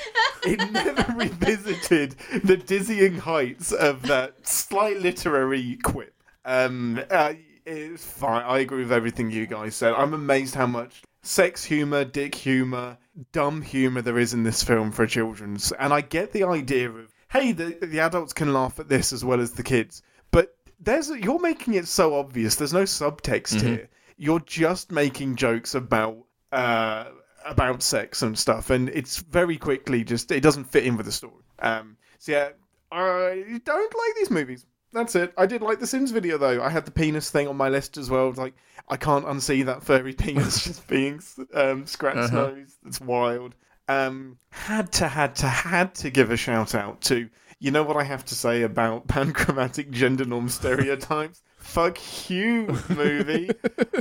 it 0.44 0.72
never 0.72 1.12
revisited 1.16 2.16
the 2.44 2.56
dizzying 2.58 3.16
heights 3.16 3.72
of 3.72 4.02
that 4.02 4.46
slight 4.46 5.00
literary 5.00 5.76
quip. 5.82 6.14
Um, 6.44 7.00
uh, 7.10 7.32
it's 7.66 8.04
fine. 8.04 8.44
I 8.44 8.58
agree 8.58 8.82
with 8.82 8.92
everything 8.92 9.30
you 9.30 9.46
guys 9.46 9.74
said. 9.74 9.94
I'm 9.94 10.14
amazed 10.14 10.54
how 10.54 10.66
much 10.66 11.02
sex 11.22 11.64
humor, 11.64 12.04
dick 12.04 12.34
humor, 12.34 12.98
dumb 13.32 13.62
humor 13.62 14.02
there 14.02 14.18
is 14.18 14.34
in 14.34 14.42
this 14.42 14.62
film 14.62 14.92
for 14.92 15.06
children's. 15.06 15.72
And 15.72 15.92
I 15.92 16.00
get 16.00 16.32
the 16.32 16.44
idea 16.44 16.90
of, 16.90 17.14
hey, 17.30 17.52
the, 17.52 17.78
the 17.80 18.00
adults 18.00 18.32
can 18.32 18.52
laugh 18.52 18.78
at 18.78 18.88
this 18.88 19.12
as 19.12 19.24
well 19.24 19.40
as 19.40 19.52
the 19.52 19.62
kids. 19.62 20.02
But 20.30 20.54
there's 20.80 21.10
you're 21.10 21.40
making 21.40 21.74
it 21.74 21.86
so 21.86 22.16
obvious. 22.16 22.54
There's 22.56 22.72
no 22.72 22.84
subtext 22.84 23.60
here. 23.60 23.88
You're 24.16 24.40
just 24.40 24.92
making 24.92 25.36
jokes 25.36 25.74
about 25.74 26.18
uh, 26.52 27.06
about 27.44 27.82
sex 27.82 28.22
and 28.22 28.38
stuff, 28.38 28.70
and 28.70 28.88
it's 28.88 29.18
very 29.18 29.56
quickly 29.56 30.04
just 30.04 30.30
it 30.30 30.42
doesn't 30.42 30.64
fit 30.64 30.86
in 30.86 30.96
with 30.96 31.06
the 31.06 31.12
story. 31.12 31.44
Um, 31.58 31.96
so 32.18 32.32
yeah, 32.32 32.48
I 32.90 33.60
don't 33.64 33.94
like 33.94 34.16
these 34.16 34.30
movies. 34.30 34.66
That's 34.98 35.14
it. 35.14 35.32
I 35.38 35.46
did 35.46 35.62
like 35.62 35.78
the 35.78 35.86
Sins 35.86 36.10
video 36.10 36.38
though. 36.38 36.60
I 36.60 36.70
had 36.70 36.84
the 36.84 36.90
penis 36.90 37.30
thing 37.30 37.46
on 37.46 37.56
my 37.56 37.68
list 37.68 37.96
as 37.96 38.10
well. 38.10 38.32
Like 38.32 38.54
I 38.88 38.96
can't 38.96 39.24
unsee 39.26 39.64
that 39.66 39.84
furry 39.84 40.12
penis 40.24 40.64
just 40.64 40.88
being 40.88 41.22
um, 41.54 41.86
Scrat's 41.86 42.32
nose. 42.32 42.76
That's 42.82 43.00
wild. 43.00 43.54
Um, 43.86 44.38
had 44.50 44.90
to, 44.94 45.06
had 45.06 45.36
to, 45.36 45.46
had 45.46 45.94
to 45.96 46.10
give 46.10 46.32
a 46.32 46.36
shout 46.36 46.74
out 46.74 47.00
to. 47.02 47.30
You 47.60 47.70
know 47.70 47.84
what 47.84 47.96
I 47.96 48.02
have 48.02 48.24
to 48.26 48.34
say 48.34 48.62
about 48.62 49.06
panchromatic 49.08 49.90
gender 49.90 50.24
norm 50.24 50.48
stereotypes? 50.48 51.42
Fuck 51.58 52.28
you, 52.28 52.76
movie. 52.88 53.50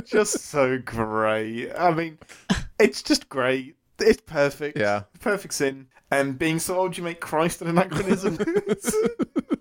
just 0.04 0.40
so 0.40 0.78
great. 0.78 1.72
I 1.78 1.92
mean, 1.92 2.18
it's 2.80 3.02
just 3.02 3.28
great. 3.28 3.76
It's 4.00 4.20
perfect. 4.22 4.78
Yeah. 4.78 5.02
Perfect 5.20 5.54
sin. 5.54 5.86
And 6.10 6.38
being 6.38 6.58
so 6.58 6.76
old, 6.78 6.96
you 6.96 7.04
make 7.04 7.20
Christ 7.20 7.62
an 7.62 7.68
anachronism. 7.68 8.38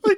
Like, 0.04 0.17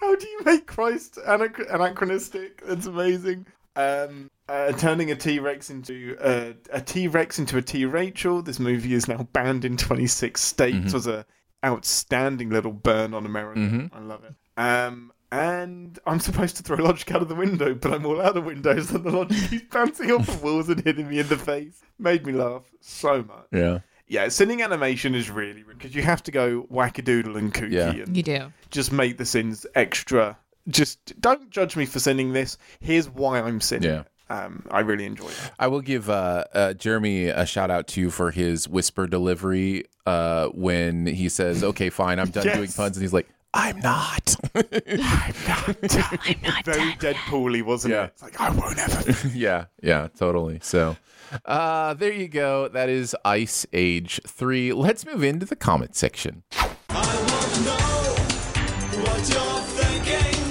how 0.00 0.14
do 0.16 0.26
you 0.28 0.40
make 0.44 0.66
Christ 0.66 1.18
anach- 1.26 1.72
anachronistic? 1.72 2.64
That's 2.66 2.86
amazing. 2.86 3.46
Um, 3.74 4.30
uh, 4.48 4.72
turning 4.72 5.10
a 5.10 5.16
T 5.16 5.38
Rex 5.38 5.70
into 5.70 6.16
uh, 6.20 6.52
a 6.70 6.80
T 6.80 7.08
Rex 7.08 7.38
into 7.38 7.58
a 7.58 7.62
T 7.62 7.84
Rachel. 7.84 8.42
This 8.42 8.58
movie 8.58 8.94
is 8.94 9.06
now 9.08 9.28
banned 9.32 9.64
in 9.64 9.76
26 9.76 10.40
states. 10.40 10.92
Was 10.94 11.06
a 11.06 11.26
outstanding 11.64 12.50
little 12.50 12.72
burn 12.72 13.12
on 13.14 13.26
America. 13.26 13.60
I 13.92 14.00
love 14.00 14.22
it. 14.24 14.34
Um, 14.58 15.12
and 15.32 15.98
I'm 16.06 16.20
supposed 16.20 16.56
to 16.58 16.62
throw 16.62 16.76
logic 16.76 17.10
out 17.12 17.20
of 17.22 17.28
the 17.28 17.34
window, 17.34 17.74
but 17.74 17.92
I'm 17.92 18.06
all 18.06 18.20
out 18.22 18.36
of 18.36 18.44
windows, 18.44 18.90
and 18.92 19.04
the 19.04 19.10
logic 19.10 19.50
keeps 19.50 19.64
bouncing 19.72 20.10
off 20.12 20.26
the 20.26 20.38
walls 20.44 20.68
and 20.68 20.80
hitting 20.82 21.08
me 21.08 21.18
in 21.18 21.26
the 21.28 21.36
face. 21.36 21.80
Made 21.98 22.24
me 22.26 22.32
laugh 22.32 22.62
so 22.80 23.24
much. 23.24 23.46
Yeah. 23.52 23.80
Yeah, 24.08 24.28
sending 24.28 24.62
animation 24.62 25.14
is 25.14 25.30
really 25.30 25.64
because 25.64 25.94
you 25.94 26.02
have 26.02 26.22
to 26.24 26.30
go 26.30 26.62
wackadoodle 26.72 27.36
and 27.36 27.52
kooky 27.52 27.72
Yeah. 27.72 27.90
and 27.90 28.16
You 28.16 28.22
do. 28.22 28.52
just 28.70 28.92
make 28.92 29.18
the 29.18 29.24
sins 29.26 29.66
extra. 29.74 30.36
Just 30.68 31.20
don't 31.20 31.50
judge 31.50 31.76
me 31.76 31.86
for 31.86 31.98
sending 31.98 32.32
this. 32.32 32.56
Here's 32.80 33.08
why 33.08 33.40
I'm 33.40 33.60
sending 33.60 33.90
Yeah. 33.90 34.00
it. 34.00 34.06
Um, 34.28 34.66
I 34.72 34.80
really 34.80 35.06
enjoy 35.06 35.28
it. 35.28 35.50
I 35.58 35.68
will 35.68 35.80
give 35.80 36.10
uh, 36.10 36.44
uh, 36.52 36.72
Jeremy 36.74 37.26
a 37.28 37.46
shout 37.46 37.70
out 37.70 37.86
to 37.88 38.00
you 38.00 38.10
for 38.10 38.32
his 38.32 38.68
whisper 38.68 39.06
delivery 39.06 39.84
uh, 40.04 40.48
when 40.48 41.06
he 41.06 41.28
says, 41.28 41.62
"Okay, 41.62 41.90
fine, 41.90 42.18
I'm 42.18 42.30
done 42.30 42.44
Yes. 42.46 42.56
doing 42.56 42.70
puns," 42.72 42.96
and 42.96 43.02
he's 43.02 43.12
like, 43.12 43.28
"I'm 43.54 43.78
not." 43.80 44.34
I'm 44.54 46.36
not 46.42 46.64
very 46.64 46.92
Deadpool-y, 46.94 47.62
wasn't 47.62 47.94
Yeah. 47.94 48.04
it? 48.04 48.10
It's 48.14 48.22
like 48.22 48.40
I 48.40 48.50
won't 48.50 48.78
ever. 48.78 49.28
yeah, 49.28 49.66
yeah, 49.82 50.08
totally. 50.16 50.58
So, 50.62 50.96
uh, 51.44 51.94
there 51.94 52.12
you 52.12 52.28
go. 52.28 52.68
That 52.68 52.88
is 52.88 53.16
Ice 53.24 53.66
Age 53.72 54.20
Three. 54.26 54.72
Let's 54.72 55.04
move 55.06 55.22
into 55.22 55.46
the 55.46 55.56
comment 55.56 55.94
section. 55.96 56.42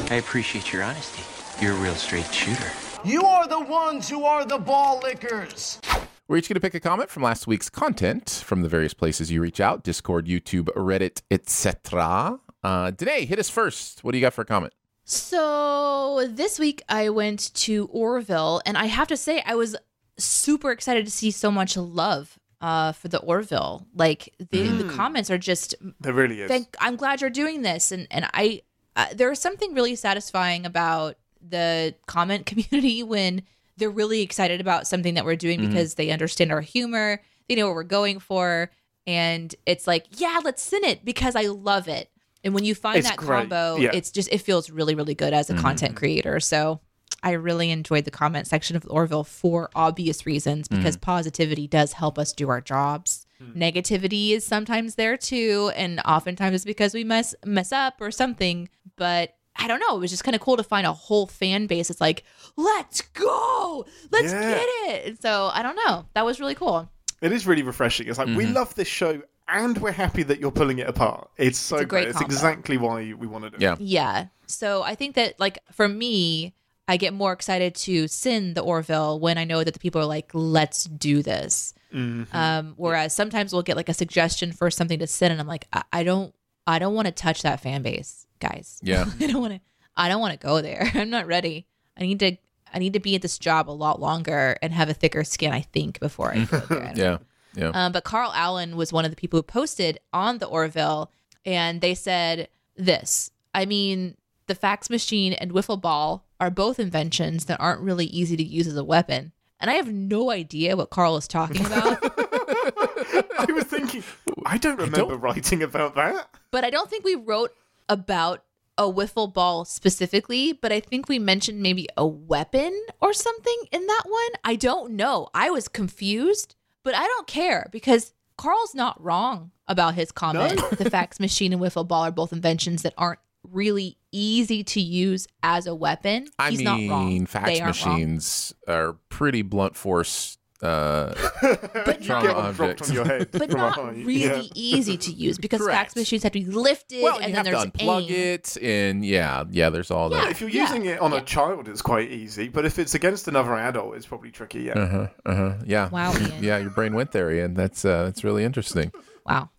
I 0.08 0.18
appreciate 0.20 0.72
your 0.72 0.84
honesty. 0.84 1.24
You're 1.64 1.74
a 1.74 1.78
real 1.78 1.96
straight 1.96 2.32
shooter. 2.34 2.72
You 3.04 3.24
are 3.24 3.48
the 3.48 3.60
ones 3.60 4.10
who 4.10 4.24
are 4.24 4.46
the 4.46 4.58
ball 4.58 5.00
lickers. 5.04 5.80
We're 6.28 6.38
each 6.38 6.50
going 6.50 6.56
to 6.56 6.60
pick 6.60 6.74
a 6.74 6.80
comment 6.80 7.10
from 7.10 7.22
last 7.24 7.46
week's 7.46 7.70
content 7.70 8.42
from 8.44 8.62
the 8.62 8.70
various 8.70 8.94
places 8.94 9.32
you 9.32 9.42
reach 9.42 9.60
out: 9.60 9.84
Discord, 9.84 10.26
YouTube, 10.26 10.66
Reddit, 10.76 11.22
etc. 11.30 12.40
Uh, 12.64 12.92
Danae, 12.92 13.26
hit 13.26 13.38
us 13.38 13.50
first. 13.50 14.04
What 14.04 14.12
do 14.12 14.18
you 14.18 14.24
got 14.24 14.34
for 14.34 14.42
a 14.42 14.46
comment? 14.46 14.74
So 15.04 16.28
this 16.32 16.58
week 16.58 16.82
I 16.90 17.10
went 17.10 17.54
to 17.56 17.88
Orville, 17.92 18.62
and 18.66 18.76
I 18.76 18.86
have 18.86 19.08
to 19.10 19.18
say 19.18 19.44
I 19.46 19.54
was 19.54 19.76
super 20.18 20.72
excited 20.72 21.06
to 21.06 21.12
see 21.12 21.32
so 21.32 21.52
much 21.52 21.76
love 21.78 22.38
uh, 22.62 22.92
for 22.94 23.08
the 23.10 23.20
Orville. 23.20 23.86
Like 23.94 24.34
the, 24.52 24.64
the 24.68 24.90
comments 24.90 25.30
are 25.30 25.38
just 25.38 25.76
There 26.00 26.14
really 26.14 26.42
is. 26.42 26.48
thank 26.50 26.76
I'm 26.80 26.96
glad 26.96 27.22
you're 27.22 27.30
doing 27.30 27.62
this 27.62 27.92
and 27.92 28.08
and 28.12 28.28
I 28.34 28.62
uh, 28.96 29.08
there 29.14 29.30
is 29.32 29.40
something 29.40 29.74
really 29.74 29.96
satisfying 29.96 30.66
about 30.66 31.18
the 31.48 31.94
comment 32.08 32.46
community 32.52 33.04
when 33.04 33.44
they're 33.78 33.90
really 33.90 34.22
excited 34.22 34.62
about 34.62 34.88
something 34.88 35.16
that 35.16 35.26
we're 35.26 35.36
doing 35.36 35.60
because 35.60 35.96
they 35.96 36.10
understand 36.12 36.50
our 36.52 36.62
humor, 36.62 37.22
they 37.50 37.56
know 37.56 37.66
what 37.68 37.76
we're 37.76 37.84
going 37.84 38.20
for 38.20 38.72
and 39.06 39.54
it's 39.66 39.86
like, 39.86 40.06
yeah, 40.20 40.40
let's 40.44 40.64
send 40.64 40.84
it 40.86 41.04
because 41.06 41.36
I 41.36 41.44
love 41.48 41.88
it. 41.88 42.10
And 42.44 42.54
when 42.56 42.64
you 42.64 42.74
find 42.74 42.98
It's 42.98 43.10
that 43.10 43.18
great. 43.18 43.50
combo, 43.50 43.76
Yeah. 43.76 43.92
it's 43.94 44.12
just 44.12 44.30
it 44.32 44.38
feels 44.40 44.70
really 44.70 44.96
really 44.96 45.14
good 45.14 45.34
as 45.34 45.50
a 45.50 45.56
content 45.56 45.96
creator. 45.98 46.40
So 46.40 46.80
I 47.26 47.32
really 47.32 47.72
enjoyed 47.72 48.06
the 48.06 48.12
comment 48.12 48.46
section 48.46 48.76
of 48.76 48.86
Orville 48.88 49.24
for 49.24 49.72
obvious 49.76 50.28
reasons 50.28 50.68
because 50.68 50.96
mm-hmm. 50.96 51.12
positivity 51.12 51.68
does 51.68 51.94
help 51.94 52.20
us 52.20 52.32
do 52.32 52.50
our 52.50 52.62
jobs. 52.62 53.26
Hmm. 53.40 53.60
Negativity 53.60 54.30
is 54.30 54.46
sometimes 54.46 54.94
there 54.94 55.18
too, 55.18 55.72
and 55.76 56.00
oftentimes 56.06 56.54
it's 56.54 56.66
because 56.66 56.94
we 56.94 57.04
mess 57.04 57.34
mess 57.44 57.72
up 57.72 57.96
or 58.00 58.12
something. 58.12 58.70
But 58.96 59.34
I 59.56 59.68
don't 59.68 59.80
know. 59.80 59.98
It 59.98 60.02
was 60.02 60.12
just 60.12 60.24
kind 60.24 60.36
of 60.36 60.42
cool 60.42 60.56
to 60.58 60.64
find 60.64 60.86
a 60.86 60.94
whole 60.94 61.26
fan 61.26 61.66
base. 61.66 61.90
It's 61.90 62.00
like, 62.00 62.24
let's 62.58 63.02
go, 63.02 63.88
let's 64.12 64.32
Yeah. 64.32 64.42
get 64.42 64.68
it. 64.68 65.06
And 65.08 65.20
so 65.20 65.50
I 65.52 65.64
don't 65.64 65.76
know. 65.76 66.06
That 66.14 66.26
was 66.26 66.40
really 66.40 66.56
cool. 66.56 66.88
It 67.22 67.32
is 67.32 67.48
really 67.48 67.64
refreshing. 67.64 68.08
It's 68.08 68.20
like 68.20 68.28
we 68.28 68.44
mm-hmm. 68.44 68.54
love 68.54 68.76
this 68.76 68.88
show, 68.88 69.20
and 69.48 69.76
we're 69.80 69.94
happy 69.94 70.22
that 70.22 70.40
you're 70.40 70.52
pulling 70.52 70.78
it 70.78 70.88
apart. 70.88 71.32
It's 71.38 71.58
so 71.58 71.78
It's 71.78 71.86
great 71.86 72.04
great. 72.04 72.08
It's 72.10 72.22
exactly 72.22 72.78
why 72.78 73.14
we 73.18 73.26
wanted 73.26 73.56
it. 73.56 73.62
Yeah. 73.62 73.78
Yeah. 73.80 74.28
So 74.46 74.84
I 74.84 74.94
think 74.94 75.16
that 75.16 75.40
like 75.40 75.58
for 75.72 75.88
me, 75.88 76.54
I 76.88 76.98
get 76.98 77.14
more 77.14 77.34
excited 77.34 77.74
to 77.76 78.08
send 78.08 78.56
the 78.56 78.62
Orville 78.62 79.20
when 79.20 79.38
I 79.38 79.44
know 79.44 79.64
that 79.64 79.74
the 79.74 79.80
people 79.80 80.02
are 80.02 80.06
like, 80.06 80.30
let's 80.34 80.84
do 80.86 81.24
this. 81.24 81.74
Um, 81.94 82.74
whereas 82.78 83.14
sometimes 83.16 83.54
we'll 83.54 83.62
get 83.64 83.76
like 83.78 83.90
a 83.90 83.94
suggestion 83.94 84.52
for 84.52 84.70
something 84.70 85.00
to 85.00 85.08
send, 85.08 85.32
and 85.32 85.40
I'm 85.42 85.48
like, 85.48 85.66
I, 85.72 85.84
I 85.94 86.04
don't, 86.04 86.36
I 86.68 86.78
don't 86.78 86.94
want 86.94 87.06
to 87.08 87.12
touch 87.12 87.42
that 87.44 87.62
fan 87.62 87.82
base, 87.84 88.28
guys. 88.40 88.80
Yeah. 88.84 89.06
I 89.20 89.28
don't 89.28 89.42
want 89.42 89.54
to, 89.54 89.60
I 89.96 90.10
don't 90.10 90.20
want 90.20 90.34
to 90.40 90.46
go 90.46 90.62
there. 90.62 90.92
I'm 90.94 91.10
not 91.10 91.26
ready. 91.26 91.66
I 91.98 92.02
need 92.02 92.20
to, 92.20 92.36
I 92.74 92.80
need 92.80 92.94
to 92.94 93.00
be 93.00 93.16
at 93.16 93.22
this 93.22 93.40
job 93.40 93.70
a 93.70 93.72
lot 93.72 94.02
longer 94.02 94.58
and 94.62 94.74
have 94.74 94.90
a 94.90 94.94
thicker 94.94 95.24
skin. 95.24 95.54
I 95.54 95.62
think 95.62 96.00
before 96.02 96.34
I 96.34 96.44
go 96.44 96.60
there. 96.60 96.82
I 96.84 96.86
don't 96.88 96.98
Yeah, 96.98 97.18
yeah. 97.56 97.72
um, 97.74 97.92
but 97.94 98.04
Carl 98.04 98.32
Allen 98.36 98.76
was 98.76 98.92
one 98.92 99.06
of 99.06 99.12
the 99.12 99.16
people 99.18 99.40
who 99.40 99.44
posted 99.44 99.98
on 100.12 100.40
the 100.40 100.48
Orville, 100.48 101.10
and 101.46 101.80
they 101.80 101.96
said 101.96 102.50
this. 102.76 103.32
I 103.54 103.66
mean, 103.66 104.18
the 104.48 104.56
fax 104.56 104.90
machine 104.90 105.32
and 105.32 105.52
wiffle 105.52 105.80
ball 105.80 106.25
are 106.40 106.50
both 106.52 106.80
inventions 106.80 107.46
that 107.46 107.60
aren't 107.60 107.82
really 107.82 108.06
easy 108.06 108.36
to 108.38 108.44
use 108.44 108.68
as 108.68 108.76
a 108.78 108.84
weapon. 108.84 109.32
And 109.60 109.70
I 109.72 109.76
have 109.76 109.92
no 109.92 110.32
idea 110.32 110.76
what 110.76 110.90
Carl 110.90 111.16
is 111.18 111.28
talking 111.28 111.66
about, 111.66 112.00
I 112.04 113.46
was 113.54 113.64
thinking, 113.66 114.04
I 114.46 114.58
don't 114.58 114.80
remember 114.80 115.16
writing 115.16 115.64
about 115.64 115.96
that. 115.96 116.30
but 116.52 116.64
I 116.64 116.70
don't 116.70 116.90
think 116.90 117.04
we 117.06 117.16
wrote 117.16 117.52
about 117.88 118.44
a 118.78 118.84
wiffle 118.92 119.34
ball 119.34 119.64
specifically, 119.64 120.52
but 120.52 120.72
I 120.72 120.82
think 120.82 121.08
we 121.08 121.18
mentioned 121.20 121.62
maybe 121.62 121.88
a 121.96 122.06
weapon 122.06 122.78
or 123.02 123.14
something 123.14 123.58
in 123.72 123.86
that 123.88 124.04
one. 124.06 124.32
I 124.44 124.56
don't 124.56 124.92
know. 124.94 125.30
I 125.34 125.50
was 125.50 125.68
confused, 125.70 126.56
but 126.84 126.94
I 126.96 127.04
don't 127.06 127.28
care 127.28 127.70
because 127.72 128.14
Carl's 128.38 128.76
not 128.76 129.02
wrong 129.02 129.52
about 129.68 129.96
his 129.96 130.12
comment. 130.12 130.60
the 130.78 130.90
fax 130.90 131.20
machine 131.20 131.54
and 131.54 131.62
wiffle 131.62 131.88
ball 131.88 132.04
are 132.04 132.12
both 132.12 132.34
inventions 132.34 132.82
that 132.82 132.94
aren't 132.98 133.20
really 133.50 133.98
easy 134.16 134.64
to 134.64 134.80
use 134.82 135.28
as 135.44 135.68
a 135.68 135.76
weapon. 135.76 136.28
I 136.40 136.52
He's 136.52 136.62
not 136.62 136.80
wrong. 136.90 137.08
mean, 137.08 137.26
fax 137.26 137.46
They 137.46 137.60
aren't 137.62 137.86
wrong. 137.86 137.94
machines 137.96 138.54
are 138.68 138.94
pretty 139.10 139.42
blunt 139.42 139.76
force. 139.76 140.38
Uh, 140.62 141.14
but 141.42 142.02
You 142.02 142.08
not, 142.08 142.24
get 142.24 142.36
one 142.36 142.54
dropped 142.54 142.60
objects. 142.62 142.90
on 142.90 142.96
your 142.96 143.06
head. 143.06 143.28
but 143.34 143.50
not 143.52 143.78
really 143.94 144.16
Yeah. 144.24 144.42
easy 144.56 144.98
to 144.98 145.12
use 145.12 145.38
because 145.38 145.60
Correct. 145.62 145.78
fax 145.78 145.96
machines 145.98 146.24
have 146.24 146.32
to 146.32 146.40
be 146.40 146.46
lifted 146.46 147.04
well, 147.04 147.18
and 147.20 147.36
then 147.36 147.46
have 147.46 147.46
to 147.46 147.52
there's 147.52 147.88
unplug 147.88 148.04
aim. 148.10 148.16
it, 148.16 148.58
and 148.64 149.06
yeah, 149.06 149.44
yeah. 149.52 149.70
There's 149.70 149.92
all 149.92 150.10
Yeah. 150.10 150.22
that. 150.22 150.32
If 150.32 150.40
you're 150.42 150.50
Yeah. 150.50 150.62
using 150.62 150.86
it 150.86 151.00
on 151.02 151.12
a 151.14 151.22
child, 151.22 151.68
it's 151.68 151.82
quite 151.84 152.10
easy. 152.10 152.48
But 152.48 152.66
if 152.66 152.80
it's 152.80 152.96
against 152.96 153.28
another 153.28 153.54
adult, 153.54 153.96
it's 153.96 154.06
probably 154.08 154.32
tricky. 154.32 154.62
Yeah. 154.62 154.74
Uh 154.80 154.88
huh. 154.88 155.08
Uh 155.26 155.36
huh. 155.36 155.54
Yeah. 155.68 155.90
Wow, 155.90 156.14
Ian. 156.20 156.32
Yeah, 156.44 156.58
your 156.58 156.72
brain 156.72 156.96
went 156.96 157.12
there, 157.12 157.30
Ian. 157.32 157.54
That's 157.54 157.84
uh, 157.86 158.06
that's 158.06 158.24
really 158.24 158.44
interesting. 158.46 158.92
Wow. 159.26 159.50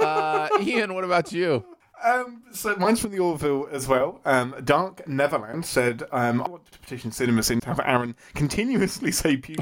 Uh, 0.00 0.48
Ian, 0.60 0.92
what 0.94 1.04
about 1.04 1.32
you? 1.32 1.64
Um, 2.04 2.42
so 2.52 2.76
mine's 2.76 3.00
from 3.00 3.12
the 3.12 3.18
Orville 3.18 3.66
as 3.72 3.88
well. 3.88 4.20
Um, 4.26 4.54
Dark 4.62 5.08
Neverland 5.08 5.64
said, 5.64 6.02
um, 6.12 6.42
I 6.42 6.48
want 6.48 6.70
to 6.70 6.78
petition 6.78 7.10
CinemaSin 7.10 7.62
to 7.62 7.66
have 7.66 7.80
Aaron 7.82 8.14
continuously 8.34 9.10
say 9.10 9.38
pew 9.38 9.56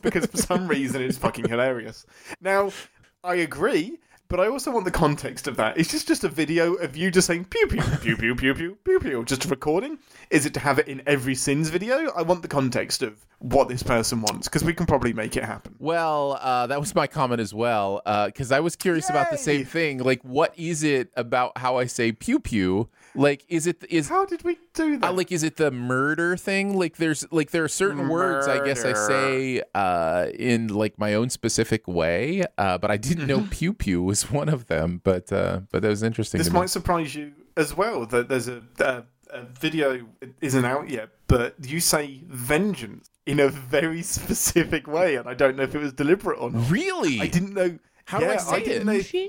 because 0.00 0.24
for 0.24 0.38
some 0.38 0.66
reason 0.66 1.02
it's 1.02 1.18
fucking 1.18 1.48
hilarious. 1.48 2.06
Now, 2.40 2.70
I 3.22 3.34
agree, 3.36 3.98
but 4.32 4.40
I 4.40 4.48
also 4.48 4.70
want 4.70 4.86
the 4.86 4.90
context 4.90 5.46
of 5.46 5.58
that. 5.58 5.76
Is 5.76 5.92
this 5.92 6.04
just 6.04 6.24
a 6.24 6.28
video 6.28 6.72
of 6.76 6.96
you 6.96 7.10
just 7.10 7.26
saying 7.26 7.44
pew 7.44 7.66
pew 7.66 7.82
pew 8.00 8.16
pew 8.16 8.34
pew 8.34 8.54
pew 8.54 8.78
pew 8.82 8.98
pew, 8.98 9.24
just 9.26 9.44
a 9.44 9.48
recording? 9.48 9.98
Is 10.30 10.46
it 10.46 10.54
to 10.54 10.60
have 10.60 10.78
it 10.78 10.88
in 10.88 11.02
every 11.06 11.34
Sins 11.34 11.68
video? 11.68 12.10
I 12.12 12.22
want 12.22 12.40
the 12.40 12.48
context 12.48 13.02
of 13.02 13.26
what 13.42 13.68
this 13.68 13.82
person 13.82 14.22
wants 14.22 14.48
because 14.48 14.64
we 14.64 14.72
can 14.72 14.86
probably 14.86 15.12
make 15.12 15.36
it 15.36 15.44
happen. 15.44 15.74
Well, 15.78 16.38
uh, 16.40 16.66
that 16.68 16.80
was 16.80 16.94
my 16.94 17.06
comment 17.06 17.40
as 17.40 17.52
well, 17.52 18.00
because 18.26 18.52
I 18.52 18.60
was 18.60 18.74
curious 18.74 19.10
about 19.10 19.30
the 19.30 19.36
same 19.36 19.66
thing. 19.66 19.98
Like, 19.98 20.22
what 20.22 20.58
is 20.58 20.82
it 20.82 21.10
about 21.14 21.58
how 21.58 21.76
I 21.76 21.84
say 21.84 22.12
pew 22.12 22.40
pew? 22.40 22.88
Like, 23.14 23.44
is 23.48 23.66
it 23.66 23.84
is 23.90 24.08
How 24.08 24.24
did 24.24 24.42
we 24.44 24.58
do 24.72 24.96
that? 24.98 25.10
uh, 25.10 25.12
like 25.12 25.30
is 25.30 25.42
it 25.42 25.56
the 25.56 25.70
murder 25.70 26.36
thing? 26.36 26.78
Like, 26.78 26.96
there's 26.96 27.30
like 27.30 27.50
there 27.50 27.64
are 27.64 27.68
certain 27.68 28.08
words 28.08 28.48
I 28.48 28.64
guess 28.64 28.84
I 28.84 28.94
say 28.94 29.62
uh, 29.74 30.28
in 30.32 30.68
like 30.68 30.98
my 30.98 31.12
own 31.14 31.28
specific 31.28 31.86
way, 31.86 32.44
uh, 32.56 32.78
but 32.78 32.90
I 32.90 32.96
didn't 32.96 33.26
know 33.26 33.46
pew 33.50 33.74
pew 33.74 34.02
was 34.02 34.21
one 34.30 34.48
of 34.48 34.66
them. 34.66 35.00
But 35.02 35.32
uh, 35.32 35.60
but 35.70 35.82
that 35.82 35.88
was 35.88 36.02
interesting. 36.02 36.38
this 36.38 36.48
to 36.48 36.52
me. 36.52 36.60
might 36.60 36.70
surprise 36.70 37.14
you 37.14 37.32
as 37.56 37.76
well 37.76 38.06
that 38.06 38.28
there's 38.28 38.48
a, 38.48 38.62
a, 38.78 39.04
a 39.30 39.42
video 39.42 40.06
it 40.20 40.34
isn't 40.40 40.64
out 40.64 40.88
yet, 40.88 41.10
but 41.28 41.54
you 41.64 41.80
say 41.80 42.22
vengeance 42.26 43.10
in 43.26 43.40
a 43.40 43.48
very 43.48 44.02
specific 44.18 44.86
way, 44.86 45.16
and 45.16 45.28
I 45.28 45.34
don't 45.34 45.56
know 45.56 45.62
if 45.62 45.74
it 45.74 45.78
was 45.78 45.92
deliberate 45.92 46.38
or 46.38 46.50
not. 46.50 46.70
really. 46.70 47.20
I 47.20 47.26
didn't 47.26 47.54
know. 47.54 47.78
How 48.04 48.18
do 48.18 48.26
I 48.26 48.32
yeah, 48.32 48.38
say 48.38 48.64
didn't 48.64 48.88
it? 48.88 49.14
know. 49.14 49.28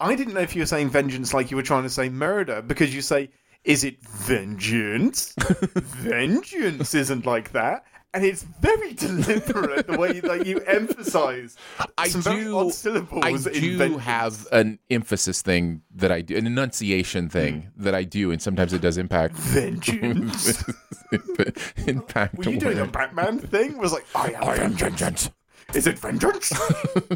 I 0.00 0.14
didn't 0.14 0.34
know 0.34 0.40
if 0.40 0.54
you 0.54 0.62
were 0.62 0.66
saying 0.66 0.90
vengeance 0.90 1.32
like 1.32 1.50
you 1.50 1.56
were 1.56 1.62
trying 1.62 1.84
to 1.84 1.90
say 1.90 2.08
murder 2.08 2.60
because 2.60 2.94
you 2.94 3.00
say, 3.00 3.30
"Is 3.64 3.82
it 3.82 4.00
vengeance?" 4.02 5.34
vengeance 5.38 6.94
isn't 6.94 7.24
like 7.24 7.52
that, 7.52 7.84
and 8.12 8.24
it's 8.24 8.42
very 8.42 8.92
deliberate 8.94 9.86
the 9.86 9.96
way 9.98 10.20
that 10.20 10.46
you 10.46 10.58
emphasize 10.60 11.56
I 11.96 12.08
some 12.08 12.22
very 12.22 12.44
do. 12.44 12.58
odd 12.58 12.72
syllables. 12.74 13.24
I 13.24 13.50
do 13.52 13.98
have 13.98 14.46
an 14.52 14.78
emphasis 14.90 15.42
thing 15.42 15.82
that 15.94 16.10
I 16.12 16.20
do, 16.20 16.36
an 16.36 16.46
enunciation 16.46 17.28
thing 17.28 17.62
Hmm. 17.76 17.82
that 17.84 17.94
I 17.94 18.04
do, 18.04 18.30
and 18.32 18.40
sometimes 18.42 18.72
it 18.72 18.80
does 18.80 18.98
impact 18.98 19.34
vengeance. 19.36 20.64
impact. 21.86 22.36
Were 22.38 22.50
you 22.50 22.58
doing 22.58 22.78
a. 22.78 22.86
Batman 22.86 23.38
thing? 23.38 23.78
Was 23.78 23.92
like, 23.92 24.06
I 24.14 24.32
am, 24.32 24.44
I 24.44 24.54
am 24.56 24.72
vengeance. 24.72 24.80
vengeance. 25.00 25.30
Is 25.74 25.86
it 25.86 25.98
vengeance? 26.00 26.48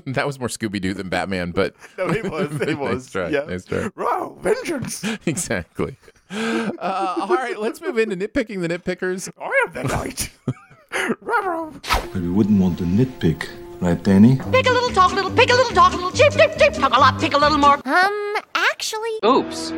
that 0.07 0.25
was 0.27 0.39
more 0.39 0.47
Scooby 0.47 0.81
Doo 0.81 0.95
than 0.95 1.09
Batman, 1.09 1.51
but 1.51 1.75
no, 1.99 2.09
it 2.09 2.31
was. 2.31 2.61
It 2.61 2.79
was. 2.79 3.05
Nice 3.07 3.11
try, 3.11 3.29
Yeah. 3.31 3.45
nice 3.47 3.65
try. 3.65 3.91
Wow, 3.97 4.37
vengeance. 4.41 5.05
exactly. 5.27 5.97
Uh, 6.31 6.71
all 6.79 7.35
right, 7.35 7.59
let's 7.59 7.81
move 7.81 7.99
into 7.99 8.17
nitpicking 8.17 8.61
the 8.61 8.69
nitpickers. 8.69 9.29
I 9.41 9.65
am 9.67 9.73
the 9.75 9.85
knight. 9.85 10.31
Ruh-roh. 11.21 11.73
But 11.83 12.15
we 12.15 12.29
wouldn't 12.31 12.61
want 12.61 12.79
to 12.79 12.85
nitpick, 12.85 13.49
right, 13.81 14.01
Danny? 14.03 14.37
Pick 14.53 14.67
a 14.69 14.73
little, 14.73 14.91
talk 14.91 15.13
a 15.13 15.15
little, 15.15 15.31
pick 15.31 15.51
a 15.51 15.55
little, 15.55 15.73
talk 15.75 15.93
a 15.93 15.97
little, 15.97 16.13
cheep, 16.13 16.33
cheep, 16.33 16.51
cheep, 16.59 16.73
talk 16.75 16.95
a 16.95 17.01
lot, 17.01 17.21
pick 17.21 17.35
a 17.35 17.39
little 17.39 17.59
more. 17.59 17.81
Um, 17.87 18.35
actually, 18.55 19.11
Oops. 19.25 19.73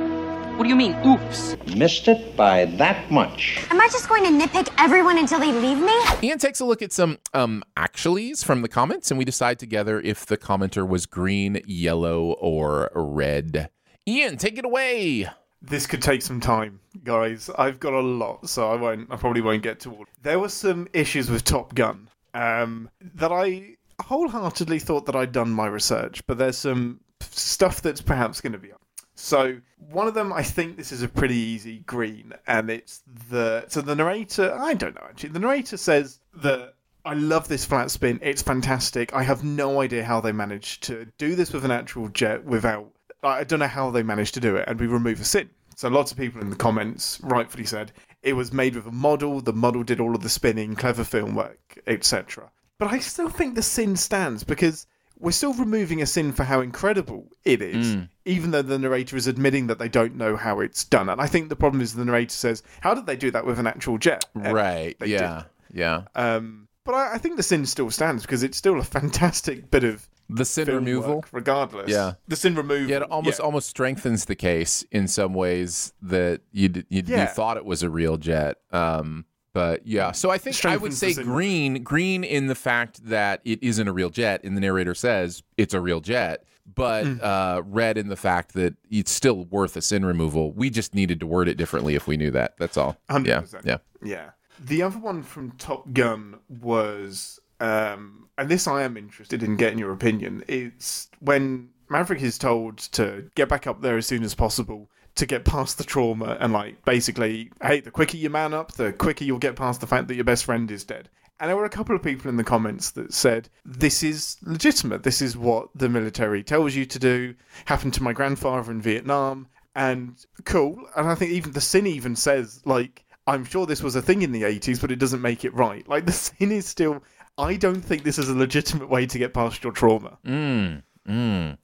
What 0.56 0.62
do 0.62 0.70
you 0.70 0.76
mean, 0.76 0.94
oops? 1.06 1.54
Missed 1.76 2.08
it 2.08 2.34
by 2.34 2.64
that 2.78 3.10
much. 3.10 3.66
am 3.70 3.78
I 3.78 3.88
just 3.88 4.08
going 4.08 4.24
to 4.24 4.30
nitpick 4.30 4.72
everyone 4.78 5.18
until 5.18 5.38
they 5.38 5.52
leave 5.52 5.78
me? 5.78 5.92
Ian 6.22 6.38
takes 6.38 6.60
a 6.60 6.64
look 6.64 6.80
at 6.80 6.92
some 6.94 7.18
um 7.34 7.62
actuallys 7.76 8.42
from 8.42 8.62
the 8.62 8.68
comments, 8.68 9.10
and 9.10 9.18
we 9.18 9.26
decide 9.26 9.58
together 9.58 10.00
if 10.00 10.24
the 10.24 10.38
commenter 10.38 10.88
was 10.88 11.04
green, 11.04 11.60
yellow, 11.66 12.32
or 12.40 12.90
red. 12.94 13.68
Ian, 14.08 14.38
take 14.38 14.56
it 14.56 14.64
away. 14.64 15.28
This 15.68 15.86
could 15.86 16.02
take 16.02 16.22
some 16.22 16.40
time, 16.40 16.80
guys. 17.02 17.50
I've 17.58 17.80
got 17.80 17.92
a 17.92 18.00
lot, 18.00 18.48
so 18.48 18.70
I 18.70 18.76
won't. 18.76 19.10
I 19.10 19.16
probably 19.16 19.40
won't 19.40 19.62
get 19.62 19.80
to 19.80 19.90
all. 19.90 20.04
There 20.22 20.38
were 20.38 20.48
some 20.48 20.88
issues 20.92 21.30
with 21.30 21.44
Top 21.44 21.74
Gun 21.74 22.08
um, 22.34 22.88
that 23.14 23.32
I 23.32 23.76
wholeheartedly 24.00 24.78
thought 24.78 25.06
that 25.06 25.16
I'd 25.16 25.32
done 25.32 25.50
my 25.50 25.66
research, 25.66 26.26
but 26.26 26.38
there's 26.38 26.58
some 26.58 27.00
stuff 27.20 27.82
that's 27.82 28.00
perhaps 28.00 28.40
going 28.40 28.52
to 28.52 28.58
be 28.58 28.72
up. 28.72 28.80
So 29.16 29.58
one 29.90 30.06
of 30.06 30.14
them, 30.14 30.32
I 30.32 30.42
think 30.42 30.76
this 30.76 30.92
is 30.92 31.02
a 31.02 31.08
pretty 31.08 31.36
easy 31.36 31.78
green, 31.80 32.34
and 32.46 32.70
it's 32.70 33.02
the 33.30 33.64
so 33.68 33.80
the 33.80 33.96
narrator. 33.96 34.54
I 34.54 34.74
don't 34.74 34.94
know 34.94 35.06
actually. 35.08 35.30
The 35.30 35.38
narrator 35.38 35.76
says 35.76 36.20
that 36.34 36.74
I 37.04 37.14
love 37.14 37.48
this 37.48 37.64
flat 37.64 37.90
spin. 37.90 38.18
It's 38.22 38.42
fantastic. 38.42 39.14
I 39.14 39.22
have 39.22 39.42
no 39.42 39.80
idea 39.80 40.04
how 40.04 40.20
they 40.20 40.32
managed 40.32 40.82
to 40.84 41.06
do 41.18 41.34
this 41.34 41.52
with 41.52 41.64
an 41.64 41.70
actual 41.70 42.08
jet 42.08 42.44
without. 42.44 42.90
I 43.22 43.44
don't 43.44 43.58
know 43.58 43.66
how 43.66 43.90
they 43.90 44.02
managed 44.02 44.34
to 44.34 44.40
do 44.40 44.56
it, 44.56 44.68
and 44.68 44.78
we 44.78 44.86
remove 44.86 45.20
a 45.20 45.24
sin. 45.24 45.48
So 45.76 45.88
lots 45.88 46.10
of 46.10 46.16
people 46.18 46.40
in 46.40 46.50
the 46.50 46.56
comments 46.56 47.20
rightfully 47.22 47.66
said 47.66 47.92
it 48.22 48.32
was 48.32 48.52
made 48.52 48.74
with 48.74 48.86
a 48.86 48.90
model. 48.92 49.40
The 49.40 49.52
model 49.52 49.82
did 49.84 50.00
all 50.00 50.14
of 50.14 50.22
the 50.22 50.28
spinning, 50.28 50.74
clever 50.74 51.04
film 51.04 51.34
work, 51.34 51.78
etc. 51.86 52.50
But 52.78 52.92
I 52.92 52.98
still 52.98 53.28
think 53.28 53.54
the 53.54 53.62
sin 53.62 53.94
stands 53.94 54.42
because 54.42 54.86
we're 55.18 55.32
still 55.32 55.52
removing 55.54 56.02
a 56.02 56.06
sin 56.06 56.32
for 56.32 56.44
how 56.44 56.60
incredible 56.60 57.28
it 57.44 57.62
is, 57.62 57.96
even 58.24 58.50
though 58.50 58.62
the 58.62 58.78
narrator 58.78 59.16
is 59.16 59.26
admitting 59.26 59.66
that 59.68 59.78
they 59.78 59.88
don't 59.88 60.14
know 60.16 60.34
how 60.36 60.60
it's 60.60 60.82
done. 60.84 61.08
And 61.10 61.20
I 61.20 61.26
think 61.26 61.48
the 61.50 61.56
problem 61.56 61.80
is 61.82 61.94
the 61.94 62.04
narrator 62.04 62.34
says, 62.34 62.62
"How 62.80 62.94
did 62.94 63.06
they 63.06 63.16
do 63.16 63.30
that 63.30 63.46
with 63.46 63.58
an 63.58 63.66
actual 63.66 63.98
jet?" 63.98 64.24
And 64.34 64.54
Right. 64.54 64.96
Yeah. 65.04 65.44
Yeah. 65.72 66.02
um, 66.14 66.68
but 66.84 66.94
I, 66.94 67.14
I 67.14 67.18
think 67.18 67.36
the 67.36 67.42
sin 67.42 67.66
still 67.66 67.90
stands 67.90 68.22
because 68.22 68.42
it's 68.42 68.56
still 68.56 68.78
a 68.78 68.84
fantastic 68.98 69.70
bit 69.70 69.84
of 69.84 70.08
The 70.28 70.44
sin 70.44 70.66
removal. 70.68 71.16
work, 71.16 71.28
regardless. 71.32 71.88
Yeah. 71.90 72.14
the 72.28 72.36
sin 72.36 72.54
removal. 72.54 72.88
Yeah, 72.90 72.96
it 72.98 73.02
almost 73.04 73.38
yeah. 73.38 73.44
almost 73.44 73.68
strengthens 73.68 74.24
the 74.24 74.34
case 74.36 74.84
in 74.90 75.06
some 75.08 75.34
ways 75.34 75.92
that 76.02 76.40
you 76.52 76.70
you, 76.88 77.02
you 77.06 77.26
thought 77.26 77.56
it 77.56 77.64
was 77.64 77.82
a 77.82 77.90
real 77.90 78.16
jet. 78.16 78.56
Um, 78.72 79.24
but 79.52 79.86
yeah, 79.86 80.12
so 80.12 80.30
I 80.30 80.36
think 80.38 80.62
I 80.66 80.76
would 80.76 80.92
say 80.92 81.14
green, 81.14 81.82
green 81.82 82.24
in 82.24 82.46
the 82.46 82.54
fact 82.54 83.02
that 83.08 83.40
it 83.44 83.62
isn't 83.62 83.88
a 83.88 83.92
real 83.92 84.10
jet, 84.10 84.42
and 84.44 84.54
the 84.56 84.60
narrator 84.60 84.94
says 84.94 85.42
it's 85.56 85.72
a 85.74 85.80
real 85.80 86.00
jet. 86.00 86.44
But 86.74 87.04
Mm. 87.04 87.22
uh, 87.22 87.62
red 87.64 87.96
in 87.96 88.08
the 88.08 88.16
fact 88.16 88.52
that 88.54 88.74
it's 88.90 89.12
still 89.12 89.44
worth 89.44 89.76
a 89.76 89.80
sin 89.80 90.04
removal. 90.04 90.52
We 90.52 90.68
just 90.68 90.94
needed 90.96 91.20
to 91.20 91.26
word 91.26 91.46
it 91.48 91.54
differently 91.56 91.94
if 91.94 92.08
we 92.08 92.16
knew 92.16 92.32
that. 92.32 92.54
That's 92.58 92.76
all. 92.76 92.98
Yeah, 93.08 93.42
100%. 93.42 93.64
yeah. 93.64 93.78
Yeah. 94.02 94.30
The 94.58 94.82
other 94.82 94.98
one 94.98 95.22
from 95.22 95.52
Top 95.52 95.92
Gun 95.92 96.38
was, 96.48 97.38
um, 97.60 98.25
and 98.38 98.48
this 98.48 98.66
I 98.66 98.82
am 98.82 98.96
interested 98.96 99.42
in 99.42 99.56
getting 99.56 99.78
your 99.78 99.92
opinion. 99.92 100.44
It's 100.48 101.08
when 101.20 101.70
Maverick 101.88 102.22
is 102.22 102.38
told 102.38 102.78
to 102.78 103.30
get 103.34 103.48
back 103.48 103.66
up 103.66 103.80
there 103.80 103.96
as 103.96 104.06
soon 104.06 104.22
as 104.22 104.34
possible 104.34 104.88
to 105.14 105.26
get 105.26 105.44
past 105.44 105.78
the 105.78 105.84
trauma 105.84 106.36
and, 106.40 106.52
like, 106.52 106.84
basically, 106.84 107.50
hey, 107.62 107.80
the 107.80 107.90
quicker 107.90 108.18
you 108.18 108.28
man 108.28 108.52
up, 108.52 108.72
the 108.72 108.92
quicker 108.92 109.24
you'll 109.24 109.38
get 109.38 109.56
past 109.56 109.80
the 109.80 109.86
fact 109.86 110.08
that 110.08 110.14
your 110.14 110.24
best 110.24 110.44
friend 110.44 110.70
is 110.70 110.84
dead. 110.84 111.08
And 111.40 111.48
there 111.48 111.56
were 111.56 111.64
a 111.64 111.70
couple 111.70 111.94
of 111.94 112.02
people 112.02 112.30
in 112.30 112.36
the 112.36 112.44
comments 112.44 112.90
that 112.92 113.12
said, 113.12 113.48
this 113.64 114.02
is 114.02 114.36
legitimate. 114.42 115.02
This 115.02 115.20
is 115.20 115.36
what 115.36 115.68
the 115.74 115.88
military 115.88 116.42
tells 116.42 116.74
you 116.74 116.86
to 116.86 116.98
do. 116.98 117.34
Happened 117.66 117.94
to 117.94 118.02
my 118.02 118.12
grandfather 118.12 118.70
in 118.70 118.80
Vietnam. 118.80 119.48
And 119.74 120.16
cool. 120.44 120.78
And 120.96 121.08
I 121.08 121.14
think 121.14 121.32
even 121.32 121.52
the 121.52 121.60
sin 121.60 121.86
even 121.86 122.16
says, 122.16 122.62
like, 122.64 123.04
I'm 123.26 123.44
sure 123.44 123.66
this 123.66 123.82
was 123.82 123.96
a 123.96 124.02
thing 124.02 124.22
in 124.22 124.32
the 124.32 124.42
80s, 124.42 124.80
but 124.80 124.90
it 124.90 124.98
doesn't 124.98 125.20
make 125.20 125.44
it 125.44 125.52
right. 125.52 125.86
Like, 125.88 126.06
the 126.06 126.12
sin 126.12 126.52
is 126.52 126.66
still. 126.66 127.02
I 127.38 127.56
don't 127.56 127.82
think 127.82 128.02
this 128.02 128.18
is 128.18 128.28
a 128.28 128.34
legitimate 128.34 128.88
way 128.88 129.06
to 129.06 129.18
get 129.18 129.34
past 129.34 129.62
your 129.62 129.72
trauma. 129.72 130.18
Mm, 130.26 130.82
mm. 131.06 131.58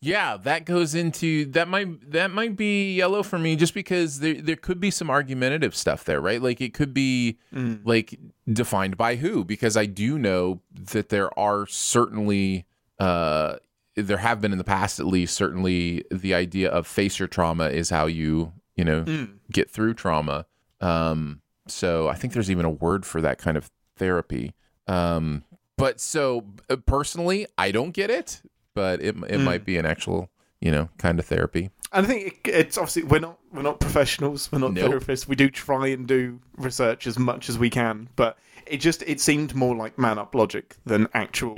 Yeah, 0.00 0.38
that 0.38 0.64
goes 0.64 0.94
into 0.94 1.44
that 1.52 1.68
might 1.68 2.10
that 2.10 2.30
might 2.30 2.56
be 2.56 2.94
yellow 2.94 3.22
for 3.22 3.38
me 3.38 3.56
just 3.56 3.74
because 3.74 4.20
there 4.20 4.40
there 4.40 4.56
could 4.56 4.80
be 4.80 4.90
some 4.90 5.10
argumentative 5.10 5.76
stuff 5.76 6.04
there, 6.04 6.20
right? 6.20 6.40
Like 6.40 6.62
it 6.62 6.72
could 6.72 6.94
be 6.94 7.38
like 7.84 8.18
defined 8.50 8.96
by 8.96 9.16
who 9.16 9.44
because 9.44 9.76
I 9.76 9.84
do 9.84 10.18
know 10.18 10.62
that 10.72 11.10
there 11.10 11.36
are 11.38 11.66
certainly 11.66 12.64
uh 12.98 13.56
there 13.96 14.18
have 14.18 14.40
been 14.40 14.52
in 14.52 14.58
the 14.58 14.64
past 14.64 14.98
at 14.98 15.06
least 15.06 15.36
certainly 15.36 16.04
the 16.10 16.32
idea 16.32 16.70
of 16.70 16.86
face 16.86 17.18
your 17.18 17.28
trauma 17.28 17.68
is 17.68 17.90
how 17.90 18.06
you, 18.06 18.54
you 18.76 18.84
know, 18.84 19.04
get 19.52 19.70
through 19.70 19.94
trauma. 19.94 20.46
Um 20.80 21.42
so 21.66 22.08
I 22.08 22.14
think 22.14 22.32
there's 22.32 22.50
even 22.50 22.64
a 22.64 22.70
word 22.70 23.04
for 23.04 23.20
that 23.20 23.36
kind 23.36 23.58
of 23.58 23.70
therapy. 23.96 24.54
Um 24.90 25.44
but 25.76 25.98
so 26.00 26.44
uh, 26.68 26.76
personally, 26.76 27.46
I 27.56 27.70
don't 27.70 27.92
get 27.92 28.10
it, 28.10 28.42
but 28.74 29.00
it 29.00 29.16
it 29.28 29.38
might 29.38 29.64
be 29.64 29.78
an 29.78 29.86
actual, 29.86 30.28
you 30.60 30.70
know, 30.70 30.88
kind 30.98 31.18
of 31.18 31.24
therapy. 31.26 31.70
And 31.92 32.06
I 32.06 32.08
think 32.08 32.40
it, 32.46 32.54
it's 32.54 32.76
obviously 32.78 33.04
we're 33.04 33.18
not 33.20 33.38
we're 33.52 33.62
not 33.62 33.80
professionals, 33.80 34.50
we're 34.52 34.58
not 34.58 34.74
Nope. 34.74 34.92
therapists. 34.92 35.26
We 35.26 35.36
do 35.36 35.48
try 35.50 35.88
and 35.88 36.06
do 36.06 36.40
research 36.56 37.06
as 37.06 37.18
much 37.18 37.48
as 37.48 37.58
we 37.58 37.70
can, 37.70 38.08
but 38.16 38.36
it 38.66 38.76
just 38.78 39.02
it 39.04 39.20
seemed 39.20 39.54
more 39.54 39.74
like 39.74 39.98
man 39.98 40.18
up 40.18 40.34
logic 40.34 40.76
than 40.84 41.08
actual. 41.14 41.56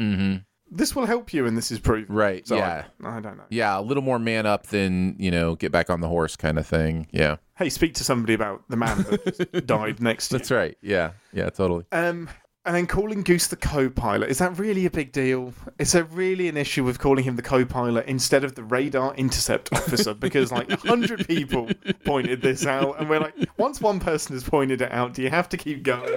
This 0.74 0.96
will 0.96 1.04
help 1.04 1.34
you, 1.34 1.44
and 1.46 1.54
this 1.54 1.70
is 1.70 1.78
proven. 1.78 2.04
Mm-hmm. 2.04 2.14
Right, 2.16 2.48
So 2.48 2.56
yeah. 2.56 2.84
I, 3.04 3.18
I 3.18 3.20
don't 3.20 3.36
know. 3.36 3.44
Yeah, 3.50 3.78
a 3.78 3.82
little 3.82 4.02
more 4.02 4.18
man 4.18 4.46
up 4.46 4.68
than, 4.68 5.16
you 5.18 5.30
know, 5.30 5.54
get 5.54 5.70
back 5.70 5.90
on 5.90 6.00
the 6.00 6.08
horse 6.08 6.34
kind 6.34 6.58
of 6.58 6.66
thing. 6.66 7.08
Yeah. 7.10 7.36
Hey, 7.56 7.68
speak 7.68 7.92
to 7.96 8.04
somebody 8.04 8.32
about 8.32 8.62
the 8.70 8.76
man 8.78 9.02
that 9.02 9.66
died 9.66 10.00
next 10.00 10.28
to 10.28 10.36
you. 10.36 10.38
That's 10.38 10.50
right. 10.50 10.78
Yeah. 10.80 11.10
Yeah, 11.34 11.50
totally. 11.50 11.84
Um, 11.92 12.30
and 12.64 12.76
then 12.76 12.86
calling 12.86 13.22
Goose 13.22 13.48
the 13.48 13.56
co-pilot 13.56 14.30
is 14.30 14.38
that 14.38 14.58
really 14.58 14.86
a 14.86 14.90
big 14.90 15.12
deal? 15.12 15.52
Is 15.78 15.92
there 15.92 16.04
really 16.04 16.48
an 16.48 16.56
issue 16.56 16.84
with 16.84 16.98
calling 16.98 17.24
him 17.24 17.36
the 17.36 17.42
co-pilot 17.42 18.06
instead 18.06 18.44
of 18.44 18.54
the 18.54 18.62
radar 18.62 19.14
intercept 19.16 19.72
officer? 19.72 20.14
Because 20.14 20.52
like 20.52 20.70
a 20.70 20.76
hundred 20.76 21.26
people 21.26 21.68
pointed 22.04 22.40
this 22.42 22.64
out, 22.66 23.00
and 23.00 23.08
we're 23.10 23.20
like, 23.20 23.34
once 23.58 23.80
one 23.80 23.98
person 24.00 24.34
has 24.36 24.44
pointed 24.44 24.80
it 24.80 24.92
out, 24.92 25.14
do 25.14 25.22
you 25.22 25.30
have 25.30 25.48
to 25.50 25.56
keep 25.56 25.82
going? 25.82 26.08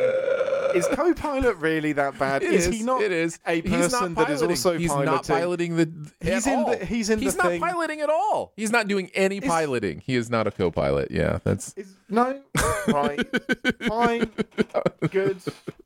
is 0.75 0.85
co-pilot 0.91 1.55
really 1.55 1.93
that 1.93 2.19
bad? 2.19 2.43
It 2.43 2.51
is 2.51 2.67
is, 2.67 2.75
he 2.75 2.83
not 2.83 3.01
It 3.01 3.11
is 3.13 3.39
a 3.47 3.61
person 3.61 4.13
that 4.15 4.29
is 4.29 4.41
piloting. 4.41 4.49
also 4.49 4.77
he's 4.77 4.89
piloting? 4.89 5.13
not 5.13 5.25
piloting 5.27 5.75
the. 5.77 6.11
He's 6.19 6.45
in 6.47 6.63
the- 6.65 6.85
he's 6.85 7.09
in 7.09 7.19
the 7.19 7.23
He's 7.25 7.37
not 7.37 7.47
thing. 7.47 7.61
piloting 7.61 8.01
at 8.01 8.09
all. 8.09 8.51
He's 8.57 8.71
not 8.71 8.89
doing 8.89 9.09
any 9.13 9.39
piloting. 9.39 10.01
He 10.05 10.15
is 10.15 10.29
not 10.29 10.47
a 10.47 10.51
co-pilot. 10.51 11.11
Yeah, 11.11 11.39
that's. 11.45 11.73
Is, 11.77 11.95
no, 12.09 12.41
right, 12.87 13.19
fine, 13.87 14.31
good. 15.09 15.37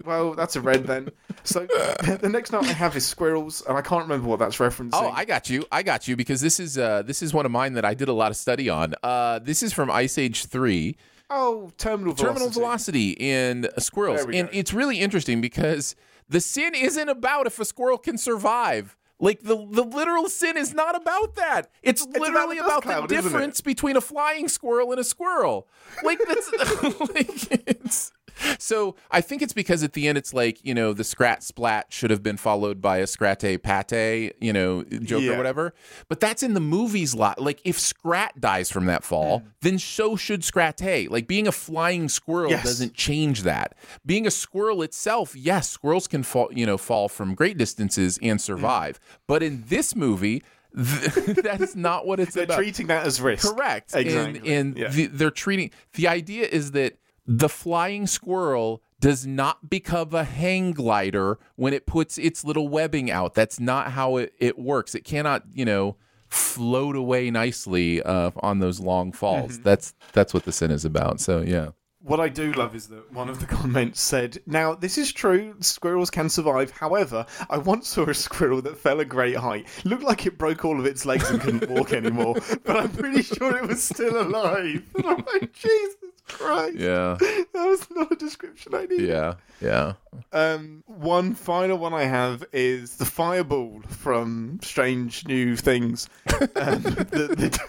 Well, 0.05 0.33
that's 0.33 0.55
a 0.55 0.61
red 0.61 0.85
then. 0.85 1.09
So 1.43 1.65
the 1.65 2.29
next 2.29 2.51
note 2.51 2.65
I 2.65 2.73
have 2.73 2.95
is 2.95 3.05
squirrels, 3.05 3.63
and 3.67 3.77
I 3.77 3.81
can't 3.81 4.03
remember 4.03 4.27
what 4.27 4.39
that's 4.39 4.57
referencing. 4.57 4.91
Oh, 4.93 5.09
I 5.09 5.25
got 5.25 5.49
you. 5.49 5.65
I 5.71 5.83
got 5.83 6.07
you 6.07 6.15
because 6.15 6.41
this 6.41 6.59
is 6.59 6.77
uh 6.77 7.03
this 7.03 7.21
is 7.21 7.33
one 7.33 7.45
of 7.45 7.51
mine 7.51 7.73
that 7.73 7.85
I 7.85 7.93
did 7.93 8.07
a 8.09 8.13
lot 8.13 8.31
of 8.31 8.37
study 8.37 8.69
on. 8.69 8.95
Uh, 9.03 9.39
this 9.39 9.63
is 9.63 9.73
from 9.73 9.89
Ice 9.89 10.17
Age 10.17 10.45
Three. 10.45 10.97
oh, 11.29 11.71
terminal 11.77 12.13
velocity. 12.13 12.27
terminal 12.27 12.49
velocity 12.49 13.09
in 13.11 13.69
squirrels. 13.77 14.21
And 14.25 14.33
go. 14.33 14.49
it's 14.51 14.73
really 14.73 14.99
interesting 14.99 15.41
because 15.41 15.95
the 16.27 16.41
sin 16.41 16.75
isn't 16.75 17.09
about 17.09 17.47
if 17.47 17.59
a 17.59 17.65
squirrel 17.65 17.97
can 17.97 18.17
survive. 18.17 18.95
Like 19.19 19.41
the 19.41 19.55
the 19.55 19.83
literal 19.83 20.29
sin 20.29 20.55
is 20.55 20.73
not 20.73 20.95
about 20.95 21.35
that. 21.35 21.69
It's, 21.83 22.03
about 22.03 22.21
literally 22.21 22.57
the 22.57 22.65
about, 22.65 22.83
cloud, 22.83 23.09
the 23.09 23.15
difference 23.15 23.59
between 23.59 23.97
a 23.97 24.01
flying 24.01 24.47
squirrel 24.47 24.91
and 24.91 24.99
a 24.99 25.03
squirrel. 25.03 25.67
Like 26.03 26.19
that's 26.25 26.51
like 26.99 27.67
it's 27.67 28.13
so 28.59 28.95
I 29.11 29.21
think 29.21 29.41
it's 29.41 29.53
because 29.53 29.83
at 29.83 29.93
the 29.93 30.07
end 30.07 30.17
it's 30.17 30.33
like, 30.33 30.59
you 30.63 30.73
know, 30.73 30.93
the 30.93 31.03
scrat 31.03 31.43
splat 31.43 31.87
should 31.89 32.09
have 32.09 32.23
been 32.23 32.37
followed 32.37 32.81
by 32.81 32.97
a 32.97 33.03
Scratte 33.05 33.61
pate, 33.61 34.33
you 34.39 34.53
know, 34.53 34.83
joke 34.83 35.21
Yeah. 35.23 35.31
or 35.33 35.37
whatever. 35.37 35.73
But 36.07 36.19
that's 36.19 36.43
in 36.43 36.53
the 36.53 36.59
movies 36.59 37.13
lot. 37.15 37.41
Like 37.41 37.61
if 37.63 37.79
Scrat 37.79 38.39
dies 38.39 38.69
from 38.69 38.85
that 38.85 39.03
fall, 39.03 39.41
mm. 39.41 39.45
then 39.61 39.79
so 39.79 40.15
should 40.15 40.41
Scratte. 40.41 41.09
Like 41.09 41.27
being 41.27 41.47
a 41.47 41.51
flying 41.51 42.09
squirrel 42.09 42.51
Yes. 42.51 42.63
doesn't 42.63 42.93
change 42.93 43.43
that. 43.43 43.75
Being 44.05 44.25
a 44.27 44.31
squirrel 44.31 44.81
itself, 44.81 45.35
yes, 45.35 45.69
squirrels 45.69 46.07
can 46.07 46.23
fall, 46.23 46.49
you 46.51 46.65
know, 46.65 46.77
fall 46.77 47.09
from 47.09 47.35
great 47.35 47.57
distances 47.57 48.19
and 48.21 48.39
mm. 48.39 48.41
survive. 48.41 48.99
But 49.27 49.43
in 49.43 49.63
this 49.67 49.95
movie, 49.95 50.43
that 50.73 51.57
is 51.61 51.75
not 51.75 52.05
what 52.05 52.19
it's 52.19 52.35
They're 52.35 52.43
about. 52.43 52.57
treating 52.57 52.87
that 52.87 53.05
as 53.05 53.19
risk. 53.19 53.47
Correct. 53.55 53.95
Exactly. 53.95 54.39
And, 54.39 54.47
and 54.47 54.77
Yeah. 54.77 54.89
the, 54.89 55.07
they're 55.07 55.31
treating 55.31 55.71
the 55.93 56.07
idea 56.07 56.45
is 56.47 56.71
that 56.71 56.97
the 57.31 57.47
flying 57.47 58.07
squirrel 58.07 58.81
does 58.99 59.25
not 59.25 59.69
become 59.69 60.15
a 60.15 60.23
hang 60.23 60.71
glider 60.71 61.37
when 61.55 61.73
it 61.73 61.85
puts 61.85 62.17
its 62.17 62.43
little 62.43 62.67
webbing 62.67 63.11
out. 63.11 63.35
That's 63.35 63.59
not 63.59 63.91
how 63.91 64.17
it, 64.17 64.33
it 64.39 64.57
works. 64.57 64.95
It 64.95 65.03
cannot, 65.05 65.43
you 65.53 65.63
know, 65.63 65.95
float 66.27 66.95
away 66.95 67.29
nicely 67.29 68.01
uh, 68.01 68.31
on 68.37 68.59
those 68.59 68.79
long 68.79 69.11
falls. 69.11 69.53
Mm-hmm. 69.53 69.63
That's 69.63 69.93
that's 70.11 70.33
what 70.33 70.43
the 70.43 70.51
sin 70.51 70.71
is 70.71 70.85
about. 70.85 71.19
So 71.19 71.41
yeah. 71.41 71.69
What 72.01 72.21
I 72.21 72.29
do 72.29 72.53
love 72.53 72.75
is 72.75 72.87
that 72.87 73.11
one 73.11 73.27
of 73.27 73.39
the 73.41 73.45
comments 73.57 73.99
said, 74.01 74.37
"Now 74.45 74.73
this 74.73 74.97
is 74.97 75.11
true. 75.11 75.55
Squirrels 75.59 76.09
can 76.09 76.29
survive. 76.29 76.71
However, 76.71 77.25
I 77.49 77.57
once 77.57 77.89
saw 77.89 78.03
a 78.09 78.13
squirrel 78.13 78.61
that 78.61 78.77
fell 78.77 79.01
a 79.01 79.05
great 79.05 79.35
height. 79.35 79.67
Looked 79.83 80.03
like 80.03 80.25
it 80.25 80.37
broke 80.37 80.63
all 80.63 80.79
of 80.79 80.85
its 80.85 81.05
legs 81.05 81.29
and 81.29 81.41
couldn't 81.41 81.69
walk 81.69 81.91
anymore. 81.91 82.35
But 82.63 82.77
I'm 82.77 82.91
pretty 82.91 83.23
sure 83.23 83.57
it 83.57 83.67
was 83.67 83.83
still 83.83 84.21
alive." 84.21 84.83
And 84.95 85.05
I'm 85.07 85.25
like, 85.33 85.51
Jesus 85.51 85.95
Christ! 86.27 86.77
Yeah. 86.77 87.17
that 87.19 87.47
was 87.53 87.85
not 87.91 88.11
a 88.11 88.15
description 88.15 88.75
I 88.75 88.85
needed. 88.85 89.01
Yeah. 89.09 89.33
Yeah. 89.59 89.93
Um, 90.31 90.83
one 90.85 91.35
final 91.35 91.77
one 91.77 91.93
I 91.93 92.03
have 92.05 92.45
is 92.53 92.95
the 92.95 93.05
fireball 93.05 93.81
from 93.87 94.59
Strange 94.63 95.27
New 95.27 95.57
Things. 95.57 96.07
Um, 96.55 96.81
the, 96.81 97.35
the, 97.35 97.59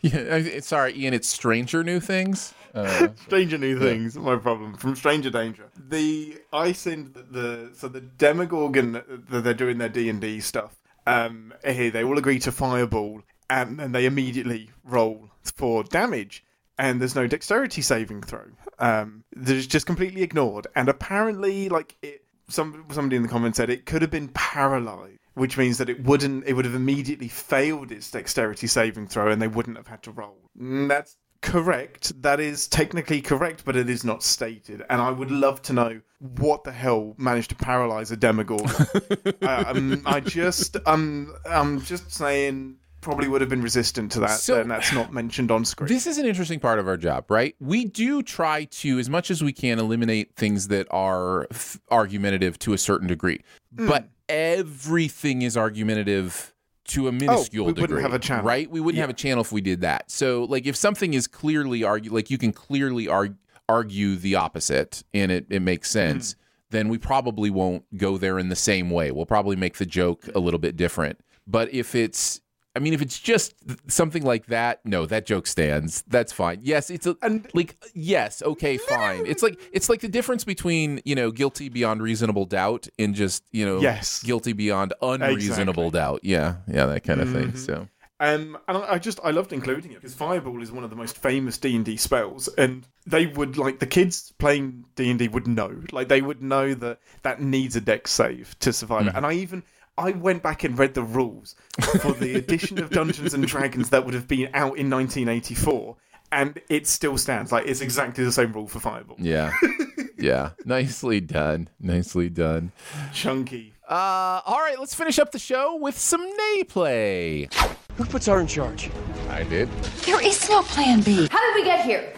Yeah. 0.00 0.60
Sorry, 0.60 0.96
Ian. 0.96 1.14
It's 1.14 1.28
Stranger 1.28 1.82
New 1.84 2.00
Things. 2.00 2.54
Uh, 2.76 3.08
Stranger 3.24 3.58
New 3.58 3.78
Things, 3.78 4.16
my 4.16 4.36
problem 4.36 4.74
from 4.74 4.94
Stranger 4.94 5.30
Danger. 5.30 5.70
The 5.88 6.38
ice 6.52 6.86
in 6.86 7.12
the 7.12 7.70
so 7.74 7.88
the 7.88 8.02
Demogorgon 8.02 8.92
that 8.92 9.42
they're 9.42 9.54
doing 9.54 9.78
their 9.78 9.88
D 9.88 10.08
and 10.08 10.20
D 10.20 10.40
stuff. 10.40 10.76
Um, 11.06 11.54
here 11.64 11.90
they 11.90 12.04
all 12.04 12.18
agree 12.18 12.38
to 12.40 12.52
fireball, 12.52 13.22
and 13.48 13.78
then 13.78 13.92
they 13.92 14.06
immediately 14.06 14.70
roll 14.84 15.30
for 15.42 15.84
damage, 15.84 16.44
and 16.78 17.00
there's 17.00 17.14
no 17.14 17.26
dexterity 17.26 17.80
saving 17.80 18.22
throw. 18.22 18.44
Um, 18.78 19.24
there's 19.34 19.66
just 19.66 19.86
completely 19.86 20.22
ignored, 20.22 20.66
and 20.76 20.88
apparently, 20.88 21.68
like 21.68 21.96
it, 22.02 22.24
some 22.48 22.84
somebody 22.90 23.16
in 23.16 23.22
the 23.22 23.28
comments 23.28 23.56
said 23.56 23.70
it 23.70 23.86
could 23.86 24.02
have 24.02 24.10
been 24.10 24.28
paralyzed. 24.28 25.18
Which 25.34 25.58
means 25.58 25.76
that 25.76 25.90
it 25.90 26.02
wouldn't, 26.02 26.46
it 26.46 26.54
would 26.54 26.64
have 26.64 26.74
immediately 26.74 27.28
failed 27.28 27.92
its 27.92 28.10
dexterity 28.10 28.66
saving 28.66 29.08
throw, 29.08 29.30
and 29.30 29.40
they 29.42 29.48
wouldn't 29.48 29.76
have 29.76 29.86
had 29.86 30.02
to 30.04 30.10
roll. 30.10 30.38
Mm, 30.58 30.88
That's 30.88 31.18
correct. 31.40 32.20
That 32.22 32.40
is 32.40 32.66
technically 32.68 33.20
correct, 33.20 33.64
but 33.64 33.76
it 33.76 33.88
is 33.88 34.04
not 34.04 34.22
stated. 34.22 34.82
And 34.90 35.00
I 35.00 35.10
would 35.10 35.30
love 35.30 35.62
to 35.62 35.72
know 35.72 36.00
what 36.18 36.64
the 36.64 36.72
hell 36.72 37.14
managed 37.18 37.50
to 37.50 37.56
paralyze 37.56 38.10
a 38.10 38.16
Demogorgon. 38.16 38.70
uh, 39.42 39.64
um, 39.66 40.02
I 40.06 40.20
just, 40.20 40.76
um, 40.86 41.34
I'm 41.44 41.80
just 41.82 42.10
saying, 42.12 42.76
probably 43.00 43.28
would 43.28 43.40
have 43.40 43.50
been 43.50 43.62
resistant 43.62 44.10
to 44.12 44.20
that, 44.20 44.40
So- 44.40 44.60
and 44.60 44.70
that's 44.70 44.92
not 44.92 45.12
mentioned 45.12 45.50
on 45.50 45.64
screen. 45.64 45.88
This 45.88 46.06
is 46.06 46.18
an 46.18 46.26
interesting 46.26 46.58
part 46.58 46.78
of 46.78 46.88
our 46.88 46.96
job, 46.96 47.30
right? 47.30 47.54
We 47.60 47.84
do 47.84 48.22
try 48.22 48.64
to, 48.64 48.98
as 48.98 49.08
much 49.08 49.30
as 49.30 49.44
we 49.44 49.52
can, 49.52 49.78
eliminate 49.78 50.34
things 50.34 50.68
that 50.68 50.88
are 50.90 51.46
f- 51.50 51.78
argumentative 51.90 52.58
to 52.60 52.72
a 52.72 52.78
certain 52.78 53.06
degree. 53.06 53.40
Hmm. 53.76 53.86
But 53.86 54.08
everything 54.28 55.42
is 55.42 55.56
argumentative 55.56 56.52
to 56.88 57.08
a 57.08 57.12
minuscule 57.12 57.64
Oh, 57.64 57.66
we 57.66 57.72
wouldn't 57.72 57.88
degree. 57.88 58.02
have 58.02 58.12
a 58.14 58.18
channel. 58.18 58.44
right? 58.44 58.70
We 58.70 58.80
wouldn't 58.80 59.00
have 59.00 59.10
a 59.10 59.14
channel 59.14 59.40
if 59.42 59.52
we 59.52 59.60
did 59.60 59.80
that. 59.82 60.10
So, 60.10 60.44
like, 60.44 60.66
if 60.66 60.76
something 60.76 61.14
is 61.14 61.26
clearly 61.26 61.82
argue, 61.84 62.12
like 62.12 62.30
you 62.30 62.38
can 62.38 62.52
clearly 62.52 63.08
argue, 63.08 63.36
argue 63.68 64.16
the 64.16 64.36
opposite, 64.36 65.02
and 65.12 65.32
it 65.32 65.46
it 65.50 65.60
makes 65.60 65.88
Hmm. 65.90 65.98
sense. 65.98 66.36
Then 66.70 66.88
we 66.88 66.98
probably 66.98 67.48
won't 67.50 67.84
go 67.96 68.18
there 68.18 68.38
in 68.38 68.48
the 68.48 68.56
same 68.56 68.90
way. 68.90 69.10
We'll 69.12 69.26
probably 69.26 69.56
make 69.56 69.76
the 69.78 69.86
joke 69.86 70.28
a 70.34 70.40
little 70.40 70.58
bit 70.58 70.76
different. 70.76 71.20
But 71.46 71.72
if 71.72 71.94
it's 71.94 72.40
I 72.76 72.78
mean, 72.78 72.92
if 72.94 73.02
it's 73.02 73.18
just 73.18 73.54
something 73.88 74.22
like 74.22 74.46
that, 74.46 74.84
no, 74.84 75.06
that 75.06 75.26
joke 75.26 75.46
stands. 75.46 76.02
That's 76.06 76.32
fine. 76.32 76.60
Yes, 76.62 76.90
it's 76.90 77.06
a, 77.06 77.16
And- 77.22 77.48
like 77.54 77.76
yes, 77.94 78.42
okay, 78.42 78.76
fine. 78.76 79.24
It's 79.26 79.42
like 79.42 79.58
it's 79.72 79.88
like 79.88 80.00
the 80.00 80.08
difference 80.08 80.44
between 80.44 81.00
you 81.04 81.14
know 81.14 81.30
guilty 81.32 81.68
beyond 81.68 82.02
reasonable 82.02 82.44
doubt 82.44 82.86
and 82.98 83.14
just 83.14 83.42
you 83.52 83.64
know 83.66 83.80
Yes. 83.80 84.22
guilty 84.22 84.52
beyond 84.52 84.92
unreasonable 85.02 85.88
Exactly. 85.88 85.98
doubt. 86.00 86.20
Yeah, 86.22 86.56
yeah, 86.70 86.86
that 86.86 87.02
kind 87.02 87.20
of 87.20 87.30
thing. 87.32 87.56
So 87.56 87.88
Um, 88.18 88.56
and 88.68 88.78
I 88.78 88.94
I 88.94 88.98
just 88.98 89.20
I 89.24 89.30
loved 89.30 89.52
including 89.52 89.92
it 89.92 89.96
because 89.96 90.14
Fireball 90.14 90.62
is 90.62 90.72
one 90.72 90.84
of 90.84 90.90
the 90.90 90.96
most 90.96 91.16
famous 91.18 91.58
D 91.58 91.76
and 91.76 91.84
D 91.84 91.96
spells, 91.96 92.48
and 92.56 92.86
they 93.06 93.26
would 93.26 93.58
like 93.58 93.78
the 93.78 93.86
kids 93.86 94.32
playing 94.38 94.84
D 94.94 95.10
and 95.10 95.18
D 95.18 95.28
would 95.28 95.46
know, 95.46 95.72
like 95.92 96.08
they 96.08 96.22
would 96.22 96.42
know 96.42 96.72
that 96.74 96.98
that 97.22 97.40
needs 97.42 97.76
a 97.76 97.80
dex 97.80 98.10
save 98.10 98.56
to 98.60 98.72
survive 98.72 99.06
it. 99.08 99.14
And 99.14 99.26
I 99.26 99.32
even 99.34 99.62
I 99.98 100.10
went 100.12 100.42
back 100.42 100.62
and 100.64 100.78
read 100.78 100.94
the 100.94 101.02
rules 101.02 101.54
for 102.00 102.12
the 102.12 102.34
edition 102.36 102.78
of 102.78 102.90
Dungeons 102.90 103.32
and 103.34 103.46
Dragons 103.46 103.90
that 103.90 104.04
would 104.04 104.14
have 104.14 104.28
been 104.28 104.48
out 104.52 104.76
in 104.76 104.90
1984, 104.90 105.96
and 106.32 106.60
it 106.68 106.86
still 106.86 107.16
stands. 107.16 107.50
Like 107.52 107.66
it's 107.66 107.80
exactly 107.80 108.22
the 108.24 108.32
same 108.32 108.52
rule 108.52 108.66
for 108.66 108.78
Fireball. 108.80 109.16
yeah, 109.18 109.52
yeah, 110.18 110.50
nicely 110.64 111.20
done, 111.20 111.68
nicely 111.80 112.28
done. 112.28 112.72
Chunky. 113.14 113.72
Uh, 113.88 114.40
all 114.44 114.58
right, 114.58 114.78
let's 114.78 114.94
finish 114.94 115.18
up 115.18 115.30
the 115.32 115.38
show 115.38 115.76
with 115.76 115.96
some 115.98 116.24
nay 116.24 116.64
play. 116.64 117.48
Who 117.96 118.04
puts 118.04 118.26
her 118.26 118.38
in 118.40 118.46
charge? 118.48 118.90
I 119.30 119.44
did. 119.44 119.70
There 120.04 120.20
is 120.22 120.48
no 120.50 120.62
plan 120.62 121.00
B. 121.00 121.28
How 121.30 121.40
did 121.40 121.54
we 121.54 121.64
get 121.64 121.84
here? 121.84 122.12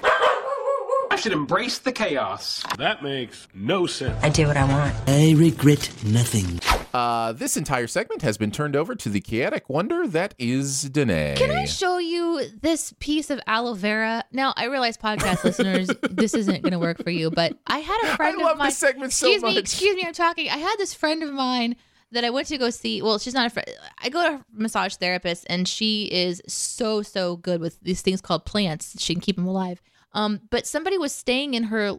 I 1.10 1.16
should 1.20 1.32
embrace 1.32 1.78
the 1.78 1.92
chaos. 1.92 2.62
That 2.78 3.02
makes 3.02 3.48
no 3.54 3.86
sense. 3.86 4.18
I 4.22 4.28
do 4.30 4.46
what 4.46 4.56
I 4.56 4.64
want. 4.64 4.94
I 5.06 5.34
regret 5.36 5.90
nothing. 6.04 6.58
Uh, 6.94 7.32
this 7.32 7.56
entire 7.56 7.86
segment 7.86 8.22
has 8.22 8.38
been 8.38 8.50
turned 8.50 8.74
over 8.74 8.94
to 8.94 9.08
the 9.08 9.20
chaotic 9.20 9.68
wonder 9.68 10.06
that 10.06 10.34
is 10.38 10.82
Danae. 10.84 11.34
Can 11.36 11.50
I 11.50 11.66
show 11.66 11.98
you 11.98 12.42
this 12.60 12.94
piece 12.98 13.30
of 13.30 13.40
aloe 13.46 13.74
vera? 13.74 14.24
Now, 14.32 14.54
I 14.56 14.66
realize 14.66 14.96
podcast 14.96 15.44
listeners, 15.44 15.88
this 16.10 16.34
isn't 16.34 16.62
going 16.62 16.72
to 16.72 16.78
work 16.78 17.02
for 17.02 17.10
you, 17.10 17.30
but 17.30 17.56
I 17.66 17.78
had 17.78 18.00
a 18.04 18.16
friend 18.16 18.38
love 18.38 18.52
of 18.52 18.58
mine. 18.58 18.68
this 18.68 18.78
segment 18.78 19.12
so 19.12 19.26
excuse 19.26 19.42
me, 19.42 19.54
much. 19.54 19.58
excuse 19.58 19.96
me, 19.96 20.04
I'm 20.06 20.14
talking. 20.14 20.48
I 20.48 20.56
had 20.56 20.76
this 20.78 20.94
friend 20.94 21.22
of 21.22 21.32
mine 21.32 21.76
that 22.12 22.24
I 22.24 22.30
went 22.30 22.48
to 22.48 22.58
go 22.58 22.70
see. 22.70 23.02
Well, 23.02 23.18
she's 23.18 23.34
not 23.34 23.46
a 23.46 23.50
friend. 23.50 23.68
I 24.02 24.08
go 24.08 24.22
to 24.22 24.34
a 24.36 24.44
massage 24.50 24.94
therapist, 24.94 25.46
and 25.50 25.68
she 25.68 26.04
is 26.04 26.40
so 26.48 27.02
so 27.02 27.36
good 27.36 27.60
with 27.60 27.78
these 27.80 28.00
things 28.00 28.20
called 28.20 28.46
plants. 28.46 28.96
She 28.98 29.14
can 29.14 29.20
keep 29.20 29.36
them 29.36 29.46
alive. 29.46 29.82
Um, 30.12 30.40
but 30.50 30.66
somebody 30.66 30.96
was 30.96 31.12
staying 31.12 31.52
in 31.52 31.64
her 31.64 31.98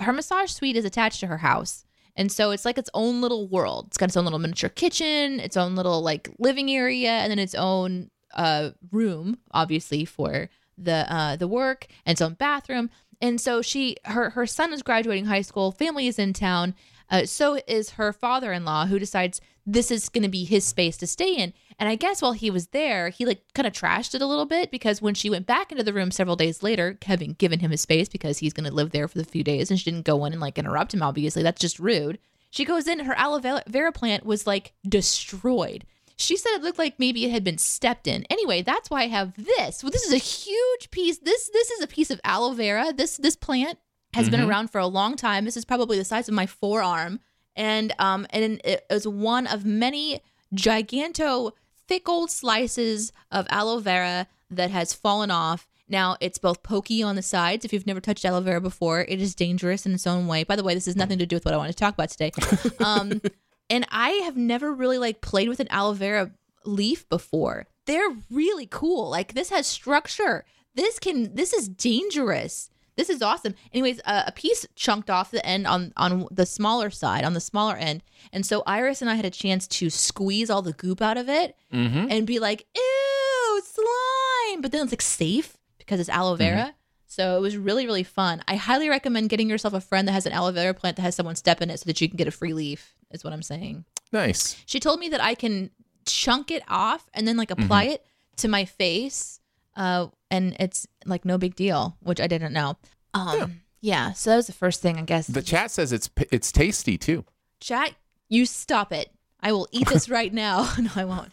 her 0.00 0.12
massage 0.12 0.50
suite 0.50 0.76
is 0.76 0.84
attached 0.84 1.20
to 1.20 1.28
her 1.28 1.38
house. 1.38 1.85
And 2.16 2.32
so 2.32 2.50
it's 2.50 2.64
like 2.64 2.78
its 2.78 2.90
own 2.94 3.20
little 3.20 3.46
world. 3.46 3.88
It's 3.88 3.98
got 3.98 4.08
its 4.08 4.16
own 4.16 4.24
little 4.24 4.38
miniature 4.38 4.70
kitchen, 4.70 5.38
its 5.40 5.56
own 5.56 5.76
little 5.76 6.02
like 6.02 6.30
living 6.38 6.70
area, 6.70 7.10
and 7.10 7.30
then 7.30 7.38
its 7.38 7.54
own 7.54 8.10
uh 8.34 8.70
room, 8.90 9.38
obviously 9.52 10.04
for 10.04 10.48
the 10.76 11.06
uh 11.12 11.36
the 11.36 11.48
work, 11.48 11.86
and 12.04 12.14
its 12.14 12.22
own 12.22 12.34
bathroom. 12.34 12.90
And 13.20 13.40
so 13.40 13.62
she 13.62 13.96
her 14.04 14.30
her 14.30 14.46
son 14.46 14.72
is 14.72 14.82
graduating 14.82 15.26
high 15.26 15.42
school, 15.42 15.72
family 15.72 16.06
is 16.06 16.18
in 16.18 16.32
town. 16.32 16.74
Uh, 17.08 17.24
so 17.24 17.60
is 17.68 17.90
her 17.90 18.12
father 18.12 18.52
in 18.52 18.64
law, 18.64 18.86
who 18.86 18.98
decides 18.98 19.40
this 19.66 19.90
is 19.90 20.08
going 20.08 20.22
to 20.22 20.28
be 20.28 20.44
his 20.44 20.64
space 20.64 20.96
to 20.98 21.06
stay 21.06 21.34
in. 21.34 21.52
And 21.78 21.88
I 21.88 21.96
guess 21.96 22.22
while 22.22 22.32
he 22.32 22.50
was 22.50 22.68
there, 22.68 23.08
he 23.10 23.26
like 23.26 23.42
kind 23.54 23.66
of 23.66 23.72
trashed 23.72 24.14
it 24.14 24.22
a 24.22 24.26
little 24.26 24.46
bit 24.46 24.70
because 24.70 25.02
when 25.02 25.14
she 25.14 25.28
went 25.28 25.46
back 25.46 25.72
into 25.72 25.82
the 25.84 25.92
room 25.92 26.10
several 26.10 26.36
days 26.36 26.62
later, 26.62 26.96
having 27.04 27.32
given 27.32 27.58
him 27.60 27.72
his 27.72 27.80
space 27.80 28.08
because 28.08 28.38
he's 28.38 28.52
going 28.52 28.68
to 28.68 28.74
live 28.74 28.90
there 28.92 29.08
for 29.08 29.18
the 29.18 29.24
few 29.24 29.42
days 29.44 29.70
and 29.70 29.78
she 29.78 29.90
didn't 29.90 30.06
go 30.06 30.24
in 30.24 30.32
and 30.32 30.40
like 30.40 30.56
interrupt 30.58 30.94
him, 30.94 31.02
obviously, 31.02 31.42
that's 31.42 31.60
just 31.60 31.78
rude. 31.78 32.18
She 32.50 32.64
goes 32.64 32.86
in, 32.86 33.00
and 33.00 33.06
her 33.08 33.18
aloe 33.18 33.60
vera 33.66 33.92
plant 33.92 34.24
was 34.24 34.46
like 34.46 34.72
destroyed. 34.88 35.84
She 36.16 36.36
said 36.36 36.52
it 36.54 36.62
looked 36.62 36.78
like 36.78 36.98
maybe 36.98 37.24
it 37.24 37.30
had 37.30 37.44
been 37.44 37.58
stepped 37.58 38.06
in. 38.06 38.24
Anyway, 38.30 38.62
that's 38.62 38.88
why 38.88 39.02
I 39.02 39.08
have 39.08 39.34
this. 39.36 39.82
Well, 39.82 39.90
this 39.90 40.06
is 40.06 40.12
a 40.14 40.16
huge 40.16 40.90
piece. 40.90 41.18
This 41.18 41.50
this 41.52 41.70
is 41.72 41.82
a 41.82 41.86
piece 41.86 42.10
of 42.10 42.20
aloe 42.24 42.52
vera. 42.52 42.92
This 42.94 43.16
this 43.18 43.36
plant 43.36 43.78
has 44.14 44.30
been 44.30 44.40
Mhm. 44.40 44.48
around 44.48 44.70
for 44.70 44.78
a 44.78 44.86
long 44.86 45.16
time. 45.16 45.44
This 45.44 45.58
is 45.58 45.66
probably 45.66 45.98
the 45.98 46.04
size 46.06 46.26
of 46.28 46.34
my 46.34 46.46
forearm, 46.46 47.20
and 47.56 47.94
um 47.98 48.26
and 48.30 48.60
it 48.64 48.84
is 48.90 49.06
one 49.08 49.46
of 49.46 49.64
many 49.64 50.20
giganto 50.54 51.52
thick 51.88 52.08
old 52.08 52.30
slices 52.30 53.12
of 53.30 53.46
aloe 53.50 53.78
vera 53.78 54.26
that 54.50 54.70
has 54.70 54.92
fallen 54.92 55.30
off. 55.30 55.68
Now 55.88 56.16
it's 56.20 56.38
both 56.38 56.62
pokey 56.62 57.02
on 57.02 57.16
the 57.16 57.22
sides. 57.22 57.64
If 57.64 57.72
you've 57.72 57.86
never 57.86 58.00
touched 58.00 58.24
aloe 58.24 58.40
vera 58.40 58.60
before, 58.60 59.00
it 59.00 59.20
is 59.20 59.34
dangerous 59.34 59.86
in 59.86 59.94
its 59.94 60.06
own 60.06 60.26
way. 60.26 60.44
By 60.44 60.56
the 60.56 60.64
way, 60.64 60.74
this 60.74 60.86
has 60.86 60.96
nothing 60.96 61.18
to 61.18 61.26
do 61.26 61.36
with 61.36 61.44
what 61.44 61.54
I 61.54 61.56
want 61.56 61.70
to 61.70 61.76
talk 61.76 61.94
about 61.94 62.10
today. 62.10 62.32
Um, 62.84 63.20
and 63.68 63.86
I 63.90 64.10
have 64.24 64.36
never 64.36 64.72
really 64.72 64.98
like 64.98 65.20
played 65.20 65.48
with 65.48 65.60
an 65.60 65.68
aloe 65.70 65.94
vera 65.94 66.30
leaf 66.64 67.08
before. 67.08 67.66
They're 67.86 68.16
really 68.30 68.66
cool. 68.66 69.08
Like 69.10 69.34
this 69.34 69.50
has 69.50 69.66
structure. 69.66 70.44
This 70.74 70.98
can. 70.98 71.34
This 71.34 71.52
is 71.52 71.68
dangerous. 71.68 72.70
This 72.96 73.10
is 73.10 73.20
awesome. 73.20 73.54
Anyways, 73.72 74.00
uh, 74.06 74.22
a 74.26 74.32
piece 74.32 74.66
chunked 74.74 75.10
off 75.10 75.30
the 75.30 75.44
end 75.44 75.66
on 75.66 75.92
on 75.96 76.26
the 76.30 76.46
smaller 76.46 76.88
side, 76.90 77.24
on 77.24 77.34
the 77.34 77.40
smaller 77.40 77.76
end, 77.76 78.02
and 78.32 78.44
so 78.46 78.62
Iris 78.66 79.02
and 79.02 79.10
I 79.10 79.14
had 79.16 79.24
a 79.26 79.30
chance 79.30 79.66
to 79.68 79.90
squeeze 79.90 80.48
all 80.48 80.62
the 80.62 80.72
goop 80.72 81.02
out 81.02 81.18
of 81.18 81.28
it 81.28 81.56
Mhm. 81.72 82.06
and 82.10 82.26
be 82.26 82.38
like, 82.38 82.66
"Ew, 82.74 83.62
slime!" 83.64 84.62
But 84.62 84.72
then 84.72 84.82
it's 84.84 84.92
like 84.92 85.02
safe 85.02 85.58
because 85.78 86.00
it's 86.00 86.08
aloe 86.08 86.36
vera. 86.36 86.74
So 87.06 87.36
it 87.36 87.40
was 87.40 87.56
really 87.56 87.86
really 87.86 88.02
fun. 88.02 88.42
I 88.48 88.56
highly 88.56 88.88
recommend 88.88 89.28
getting 89.28 89.48
yourself 89.48 89.74
a 89.74 89.80
friend 89.80 90.08
that 90.08 90.12
has 90.12 90.26
an 90.26 90.32
aloe 90.32 90.52
vera 90.52 90.74
plant 90.74 90.96
that 90.96 91.02
has 91.02 91.14
someone 91.14 91.36
step 91.36 91.60
in 91.62 91.70
it 91.70 91.78
so 91.80 91.84
that 91.86 92.00
you 92.00 92.08
can 92.08 92.16
get 92.16 92.28
a 92.28 92.32
free 92.32 92.52
leaf. 92.54 92.94
Is 93.10 93.22
what 93.22 93.32
I'm 93.32 93.42
saying. 93.42 93.84
Nice. 94.12 94.56
She 94.66 94.80
told 94.80 95.00
me 95.00 95.08
that 95.10 95.20
I 95.22 95.34
can 95.34 95.70
chunk 96.06 96.50
it 96.50 96.62
off 96.68 97.08
and 97.14 97.26
then 97.28 97.36
like 97.36 97.50
apply 97.50 97.86
Mhm. 97.86 97.90
it 97.92 98.06
to 98.38 98.48
my 98.48 98.64
face, 98.64 99.40
uh, 99.76 100.08
and 100.30 100.56
it's 100.58 100.86
like 101.04 101.24
no 101.24 101.38
big 101.38 101.54
deal, 101.54 101.96
which 102.00 102.20
I 102.20 102.26
didn't 102.26 102.52
know. 102.52 102.76
Um, 103.14 103.60
yeah. 103.80 104.12
So 104.12 104.30
that 104.30 104.36
was 104.36 104.46
the 104.46 104.52
first 104.52 104.82
thing, 104.82 104.98
I 104.98 105.02
guess. 105.02 105.26
The 105.26 105.42
chat 105.42 105.70
says 105.70 105.92
it's 105.92 106.10
it's 106.30 106.52
tasty 106.52 106.98
too. 106.98 107.24
Chat, 107.60 107.92
you 108.28 108.46
stop 108.46 108.92
it. 108.92 109.10
I 109.40 109.52
will 109.52 109.68
eat 109.70 109.88
this 109.88 110.08
right 110.18 110.32
now. 110.32 110.72
no, 110.78 110.90
I 110.94 111.04
won't. 111.04 111.32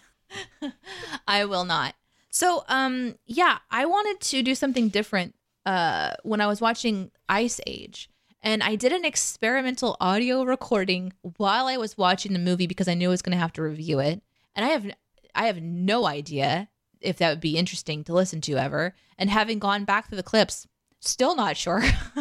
I 1.27 1.45
will 1.45 1.65
not. 1.65 1.95
So, 2.29 2.63
um, 2.67 3.15
yeah, 3.25 3.59
I 3.69 3.85
wanted 3.85 4.19
to 4.21 4.41
do 4.41 4.55
something 4.55 4.89
different 4.89 5.35
uh, 5.65 6.13
when 6.23 6.41
I 6.41 6.47
was 6.47 6.61
watching 6.61 7.11
Ice 7.29 7.61
Age. 7.67 8.09
And 8.41 8.61
I 8.61 8.75
did 8.75 8.91
an 8.91 9.05
experimental 9.05 9.95
audio 10.01 10.43
recording 10.43 11.13
while 11.37 11.67
I 11.67 11.77
was 11.77 11.97
watching 11.97 12.33
the 12.33 12.39
movie 12.39 12.67
because 12.67 12.87
I 12.87 12.93
knew 12.93 13.07
I 13.07 13.11
was 13.11 13.21
going 13.21 13.37
to 13.37 13.41
have 13.41 13.53
to 13.53 13.61
review 13.61 13.99
it. 13.99 14.21
And 14.55 14.65
I 14.65 14.69
have 14.69 14.91
I 15.35 15.45
have 15.47 15.61
no 15.61 16.05
idea 16.05 16.67
if 17.03 17.17
that 17.17 17.29
would 17.29 17.41
be 17.41 17.57
interesting 17.57 18.03
to 18.05 18.13
listen 18.13 18.41
to 18.41 18.53
ever. 18.57 18.95
And 19.17 19.29
having 19.29 19.59
gone 19.59 19.85
back 19.85 20.07
through 20.09 20.17
the 20.17 20.23
clips, 20.23 20.67
still 20.99 21.35
not 21.35 21.57
sure. 21.57 21.81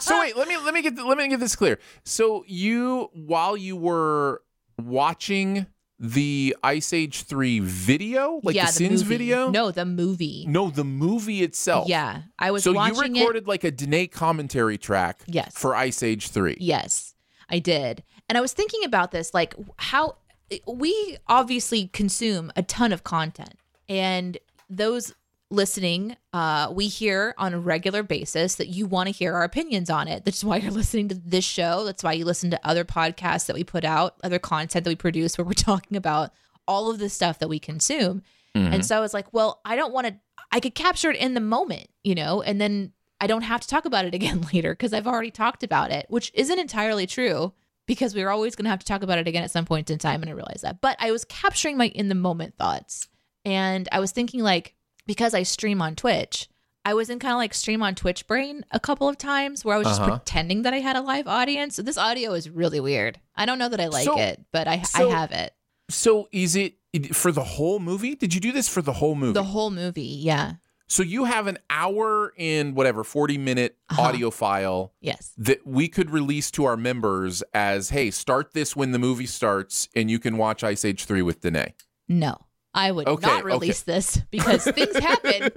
so 0.00 0.20
wait, 0.20 0.36
let 0.36 0.48
me 0.48 0.56
let 0.58 0.74
me 0.74 0.82
get 0.82 0.96
let 0.98 1.16
me 1.18 1.28
get 1.28 1.40
this 1.40 1.56
clear. 1.56 1.78
So 2.04 2.44
you 2.46 3.10
while 3.14 3.56
you 3.56 3.76
were 3.76 4.42
watching 4.78 5.66
the 5.98 6.56
Ice 6.64 6.92
Age 6.92 7.22
3 7.22 7.60
video, 7.60 8.40
like 8.42 8.56
yeah, 8.56 8.66
the 8.66 8.72
Sins 8.72 9.02
movie. 9.04 9.18
video? 9.18 9.50
No, 9.50 9.70
the 9.70 9.84
movie. 9.84 10.44
No, 10.48 10.68
the 10.70 10.84
movie 10.84 11.42
itself. 11.42 11.88
Yeah, 11.88 12.22
I 12.38 12.50
was 12.50 12.64
so 12.64 12.72
you 12.72 12.80
it. 12.80 12.98
recorded 12.98 13.46
like 13.46 13.62
a 13.62 13.70
Danae 13.70 14.08
commentary 14.08 14.78
track 14.78 15.22
Yes. 15.26 15.52
for 15.56 15.76
Ice 15.76 16.02
Age 16.02 16.28
3. 16.30 16.56
Yes, 16.60 17.14
I 17.48 17.60
did. 17.60 18.02
And 18.28 18.36
I 18.36 18.40
was 18.40 18.52
thinking 18.52 18.84
about 18.84 19.12
this 19.12 19.32
like 19.32 19.54
how 19.76 20.16
we 20.66 21.16
obviously 21.26 21.88
consume 21.88 22.52
a 22.56 22.62
ton 22.62 22.92
of 22.92 23.04
content. 23.04 23.54
And 23.88 24.38
those 24.68 25.14
listening, 25.50 26.16
uh, 26.32 26.72
we 26.72 26.88
hear 26.88 27.34
on 27.36 27.52
a 27.52 27.58
regular 27.58 28.02
basis 28.02 28.54
that 28.54 28.68
you 28.68 28.86
want 28.86 29.06
to 29.08 29.12
hear 29.12 29.34
our 29.34 29.44
opinions 29.44 29.90
on 29.90 30.08
it. 30.08 30.24
That's 30.24 30.42
why 30.42 30.56
you're 30.56 30.70
listening 30.70 31.08
to 31.08 31.14
this 31.14 31.44
show. 31.44 31.84
That's 31.84 32.02
why 32.02 32.14
you 32.14 32.24
listen 32.24 32.50
to 32.50 32.60
other 32.66 32.84
podcasts 32.84 33.46
that 33.46 33.54
we 33.54 33.64
put 33.64 33.84
out, 33.84 34.16
other 34.24 34.38
content 34.38 34.84
that 34.84 34.90
we 34.90 34.96
produce 34.96 35.36
where 35.36 35.44
we're 35.44 35.52
talking 35.54 35.96
about 35.96 36.30
all 36.66 36.90
of 36.90 36.98
the 36.98 37.08
stuff 37.08 37.38
that 37.40 37.48
we 37.48 37.58
consume. 37.58 38.22
Mhm. 38.56 38.72
And 38.74 38.86
so 38.86 38.96
I 38.96 39.00
was 39.00 39.12
like, 39.14 39.32
well, 39.32 39.60
I 39.64 39.76
don't 39.76 39.92
want 39.92 40.06
to, 40.06 40.14
I 40.50 40.60
could 40.60 40.74
capture 40.74 41.10
it 41.10 41.16
in 41.16 41.34
the 41.34 41.40
moment, 41.40 41.88
you 42.04 42.14
know, 42.14 42.40
and 42.42 42.60
then 42.60 42.92
I 43.20 43.26
don't 43.26 43.42
have 43.42 43.60
to 43.60 43.68
talk 43.68 43.84
about 43.84 44.04
it 44.04 44.14
again 44.20 44.46
later 44.52 44.72
because 44.72 44.92
I've 44.92 45.06
already 45.06 45.30
talked 45.30 45.62
about 45.62 45.90
it, 45.90 46.06
which 46.08 46.30
isn't 46.34 46.58
entirely 46.58 47.06
true 47.06 47.52
because 47.92 48.14
we 48.14 48.22
were 48.24 48.30
always 48.30 48.56
going 48.56 48.64
to 48.64 48.70
have 48.70 48.78
to 48.80 48.86
talk 48.86 49.02
about 49.02 49.18
it 49.18 49.28
again 49.28 49.44
at 49.44 49.50
some 49.50 49.64
point 49.64 49.90
in 49.90 49.98
time. 49.98 50.22
And 50.22 50.30
I 50.30 50.34
realized 50.34 50.62
that. 50.62 50.80
But 50.80 50.96
I 50.98 51.10
was 51.10 51.24
capturing 51.24 51.76
my 51.76 51.86
in 51.88 52.08
the 52.08 52.14
moment 52.14 52.56
thoughts. 52.56 53.08
And 53.44 53.88
I 53.92 54.00
was 54.00 54.12
thinking, 54.12 54.40
like, 54.40 54.74
because 55.06 55.34
I 55.34 55.42
stream 55.42 55.82
on 55.82 55.94
Twitch, 55.96 56.48
I 56.84 56.94
was 56.94 57.10
in 57.10 57.18
kind 57.18 57.32
of 57.32 57.38
like 57.38 57.54
stream 57.54 57.82
on 57.82 57.94
Twitch 57.94 58.26
brain 58.26 58.64
a 58.70 58.80
couple 58.80 59.08
of 59.08 59.18
times 59.18 59.64
where 59.64 59.74
I 59.74 59.78
was 59.78 59.86
just 59.86 60.00
Uh-huh. 60.00 60.10
pretending 60.16 60.62
that 60.62 60.74
I 60.74 60.78
had 60.80 60.96
a 60.96 61.00
live 61.00 61.28
audience. 61.28 61.76
So 61.76 61.82
this 61.82 61.98
audio 61.98 62.32
is 62.32 62.48
really 62.50 62.80
weird. 62.80 63.20
I 63.36 63.46
don't 63.46 63.58
know 63.58 63.68
that 63.68 63.80
I 63.80 63.86
like 63.88 64.04
So- 64.04 64.18
it, 64.18 64.40
but 64.52 64.66
I, 64.68 64.82
so- 64.82 65.08
I 65.08 65.12
have 65.12 65.30
it. 65.32 65.52
So 65.90 66.28
is 66.32 66.56
it 66.56 66.74
for 67.12 67.30
the 67.32 67.44
whole 67.44 67.78
movie? 67.78 68.14
Did 68.14 68.32
you 68.34 68.40
do 68.40 68.50
this 68.52 68.68
for 68.68 68.80
the 68.82 68.94
whole 68.94 69.14
movie? 69.14 69.32
The 69.34 69.42
whole 69.44 69.70
movie. 69.70 70.02
Yeah. 70.02 70.54
So 70.92 71.02
you 71.02 71.24
have 71.24 71.46
an 71.46 71.56
hour 71.70 72.34
in 72.36 72.74
whatever 72.74 73.02
40 73.02 73.38
minute 73.38 73.76
Uh-huh. 73.90 74.02
audio 74.02 74.30
file 74.30 74.92
Yes. 75.00 75.32
that 75.38 75.66
we 75.66 75.88
could 75.88 76.10
release 76.10 76.50
to 76.52 76.64
our 76.64 76.76
members 76.76 77.42
as 77.54 77.88
hey, 77.90 78.10
start 78.10 78.52
this 78.52 78.76
when 78.76 78.92
the 78.92 78.98
movie 78.98 79.26
starts 79.26 79.88
and 79.96 80.10
you 80.10 80.18
can 80.18 80.36
watch 80.36 80.62
Ice 80.62 80.84
Age 80.84 81.04
3 81.04 81.22
with 81.22 81.40
Danae. 81.40 81.74
No, 82.08 82.36
I 82.74 82.90
would 82.90 83.06
Okay, 83.06 83.26
not 83.26 83.44
release 83.44 83.82
this 83.82 84.16
because 84.30 84.64
things 84.64 84.96
happen 84.96 85.50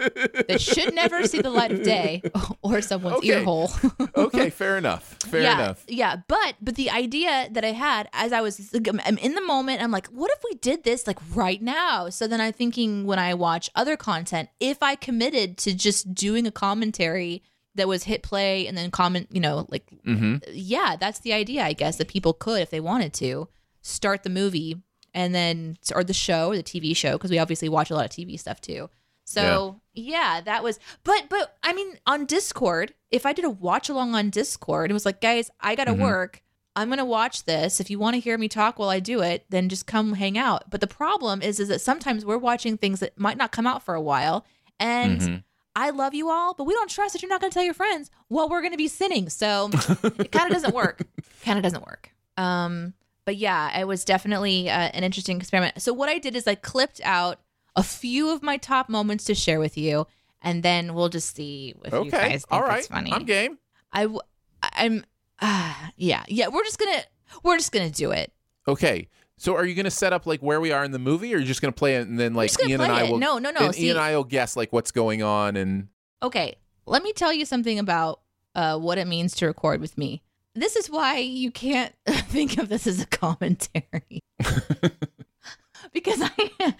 that 0.50 0.60
should 0.60 0.94
never 0.94 1.24
see 1.26 1.40
the 1.40 1.50
light 1.50 1.72
of 1.72 1.82
day 1.82 2.22
or 2.62 2.82
someone's 2.82 3.18
Okay. 3.20 3.30
ear 3.30 3.44
hole. 3.44 3.72
okay, 4.16 4.50
fair 4.50 4.78
enough. 4.78 5.18
Fair 5.24 5.42
yeah, 5.42 5.54
enough. 5.54 5.86
Yeah, 5.88 6.18
but 6.28 6.56
but 6.62 6.76
the 6.76 6.90
idea 6.90 7.48
that 7.52 7.64
I 7.64 7.72
had 7.72 8.10
as 8.12 8.34
I 8.34 8.42
was 8.42 8.70
I'm 8.74 9.18
in 9.18 9.34
the 9.36 9.42
moment, 9.42 9.82
I'm 9.82 9.92
like, 9.92 10.08
what 10.08 10.30
if 10.32 10.44
we 10.44 10.56
did 10.60 10.84
this 10.84 11.08
like 11.08 11.20
right 11.34 11.62
now? 11.62 12.10
So 12.10 12.28
then 12.28 12.42
I'm 12.42 12.52
thinking 12.54 13.06
when 13.06 13.18
I 13.20 13.34
watch 13.34 13.70
other 13.76 13.96
content, 13.96 14.50
if 14.60 14.84
I 14.84 14.96
committed 14.96 15.58
to 15.60 15.74
just 15.74 16.14
doing 16.14 16.46
a 16.46 16.52
commentary 16.52 17.44
that 17.76 17.88
was 17.88 18.04
hit 18.04 18.24
play 18.24 18.68
and 18.68 18.78
then 18.78 18.92
comment, 18.92 19.28
you 19.32 19.40
know, 19.40 19.66
like 19.70 19.86
Mhm. 20.06 20.44
yeah, 20.52 20.96
that's 21.00 21.20
the 21.20 21.32
idea, 21.34 21.64
I 21.64 21.74
guess, 21.74 21.96
that 21.98 22.08
people 22.10 22.34
could, 22.34 22.62
if 22.62 22.70
they 22.72 22.80
wanted 22.82 23.14
to, 23.16 23.48
start 23.82 24.24
the 24.24 24.30
movie 24.30 24.82
and 25.16 25.34
then, 25.34 25.78
or 25.96 26.04
the 26.04 26.14
show 26.14 26.50
or 26.50 26.56
the 26.58 26.62
TV 26.64 26.96
show, 26.96 27.14
because 27.14 27.32
we 27.32 27.40
obviously 27.40 27.70
watch 27.70 27.90
a 27.90 27.96
lot 27.96 28.06
of 28.06 28.12
TV 28.12 28.40
stuff 28.40 28.62
too. 28.62 28.90
So 29.24 29.82
yeah. 29.96 30.42
that 30.42 30.64
was, 30.64 30.78
but, 31.04 31.24
but 31.30 31.58
I 31.64 31.74
mean, 31.74 31.98
on 32.06 32.26
Discord, 32.26 32.94
if 33.10 33.26
I 33.26 33.34
did 33.34 33.44
a 33.46 33.50
watch 33.50 33.90
along 33.90 34.14
on 34.14 34.30
Discord, 34.30 34.92
it 34.92 34.94
was 34.94 35.06
like, 35.06 35.22
guys, 35.22 35.50
I 35.60 35.74
got 35.74 35.86
to 35.86 35.94
Mhm. 35.94 36.00
work. 36.02 36.44
I'm 36.76 36.90
going 36.90 37.00
to 37.00 37.06
watch 37.06 37.46
this. 37.46 37.80
If 37.80 37.90
you 37.90 37.98
want 37.98 38.14
to 38.16 38.20
hear 38.20 38.38
me 38.38 38.48
talk 38.50 38.78
while 38.78 38.90
I 38.90 39.00
do 39.00 39.22
it, 39.22 39.46
then 39.50 39.70
just 39.70 39.88
come 39.88 40.14
hang 40.14 40.38
out. 40.38 40.70
But 40.70 40.82
the 40.82 40.88
problem 40.88 41.42
is, 41.42 41.60
is 41.60 41.70
that 41.70 41.80
sometimes 41.82 42.24
we're 42.26 42.38
watching 42.38 42.78
things 42.78 43.00
that 43.00 43.18
might 43.18 43.38
not 43.38 43.52
come 43.54 43.66
out 43.66 43.82
for 43.82 43.96
a 43.96 44.02
while. 44.02 44.46
And 44.80 45.22
Mhm. 45.22 45.44
I 45.76 45.90
love 45.92 46.14
you 46.14 46.30
all, 46.30 46.54
but 46.54 46.66
we 46.66 46.74
don't 46.74 46.90
trust 46.90 47.14
that 47.14 47.22
you're 47.22 47.30
not 47.30 47.40
going 47.42 47.50
to 47.50 47.54
tell 47.54 47.64
your 47.64 47.74
friends 47.74 48.12
what 48.28 48.50
we're 48.50 48.62
going 48.62 48.74
to 48.74 48.78
be 48.78 48.90
sinning. 48.90 49.30
So 49.30 49.70
it 50.20 50.32
kind 50.32 50.48
of 50.48 50.52
doesn't 50.52 50.76
work. 50.76 51.02
Kind 51.44 51.58
of 51.58 51.64
doesn't 51.64 51.86
work. 51.86 52.12
Um, 52.38 52.94
but 53.26 53.36
yeah, 53.38 53.78
it 53.80 53.86
was 53.88 54.06
definitely 54.06 54.70
uh, 54.70 54.74
an 54.94 55.04
interesting 55.04 55.38
experiment. 55.38 55.82
So 55.82 55.94
what 55.94 56.10
I 56.10 56.20
did 56.20 56.36
is 56.36 56.48
I 56.48 56.56
clipped 56.56 57.02
out 57.04 57.40
a 57.76 57.84
few 57.84 58.30
of 58.30 58.42
my 58.44 58.58
top 58.58 58.88
moments 58.90 59.26
to 59.26 59.36
share 59.36 59.60
with 59.60 59.78
you, 59.78 60.08
and 60.42 60.64
then 60.64 60.94
we'll 60.94 61.10
just 61.10 61.36
see 61.36 61.74
if 61.84 61.92
you 61.92 62.00
Okay. 62.00 62.10
guys 62.12 62.30
think 62.32 62.46
All 62.52 62.62
right. 62.62 62.80
it's 62.80 62.88
funny. 62.88 63.12
I'm 63.12 63.26
game. 63.26 63.58
I, 63.92 64.04
w- 64.04 64.20
I'm, 64.62 65.04
uh, 65.40 65.74
yeah, 65.98 66.24
yeah. 66.28 66.48
We're 66.48 66.64
just 66.64 66.80
gonna, 66.80 67.02
we're 67.44 67.58
just 67.58 67.72
gonna 67.72 67.90
do 67.90 68.12
it. 68.12 68.32
Okay. 68.68 69.08
So 69.38 69.56
are 69.56 69.66
you 69.66 69.74
to 69.86 69.92
set 69.92 70.14
up 70.14 70.26
like 70.26 70.42
where 70.42 70.62
we 70.62 70.72
are 70.72 70.86
in 70.86 70.92
the 70.92 71.00
movie 71.00 71.34
or 71.34 71.38
are 71.38 71.40
you 71.42 71.46
just 71.46 71.60
to 71.74 71.78
play 71.78 71.96
it 71.96 72.08
and 72.08 72.18
then 72.18 72.34
like 72.34 72.50
gonna 72.52 72.70
Ian 72.70 72.82
and 72.82 72.92
I 72.92 73.04
it. 73.04 73.12
will 73.12 73.18
No, 73.20 73.38
no, 73.38 73.52
no, 73.52 73.60
and 73.66 73.76
see- 73.76 73.88
Ian 73.88 73.98
and 73.98 74.06
I 74.06 74.16
will 74.16 74.24
guess 74.24 74.56
like 74.56 74.72
what's 74.72 74.92
going 74.92 75.24
on 75.24 75.58
and 75.58 75.90
Okay, 76.24 76.56
let 76.86 77.04
me 77.04 77.12
tell 77.12 77.34
you 77.34 77.44
something 77.46 77.78
about 77.78 78.22
uh, 78.56 78.78
what 78.80 78.98
it 78.98 79.06
means 79.08 79.36
to 79.36 79.46
record 79.48 79.82
with 79.82 79.98
me. 79.98 80.22
This 80.56 80.78
is 80.78 80.90
why 80.90 81.18
you 81.18 81.52
can't 81.52 81.94
think 82.08 82.58
of 82.58 82.70
this 82.70 82.88
as 82.88 83.02
a 83.02 83.06
commentary. 83.06 84.24
because 85.94 86.22
I 86.22 86.76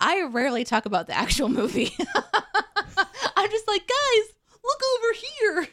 I 0.00 0.22
rarely 0.24 0.64
talk 0.64 0.84
about 0.84 1.06
the 1.06 1.16
actual 1.16 1.48
movie. 1.48 1.92
I'm 3.36 3.50
just 3.50 3.66
like, 3.66 3.88
guys, 3.88 4.36
look 4.62 4.80
over 4.96 5.12
here. 5.14 5.68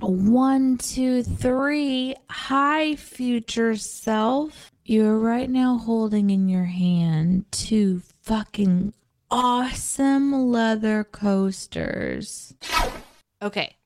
One, 0.00 0.76
two, 0.78 1.22
three. 1.22 2.16
Hi, 2.28 2.96
future 2.96 3.76
self. 3.76 4.72
You're 4.84 5.18
right 5.18 5.48
now 5.48 5.78
holding 5.78 6.30
in 6.30 6.48
your 6.48 6.64
hand 6.64 7.46
two 7.52 8.02
fucking 8.22 8.92
awesome 9.30 10.50
leather 10.50 11.04
coasters. 11.04 12.54
Okay. 13.40 13.76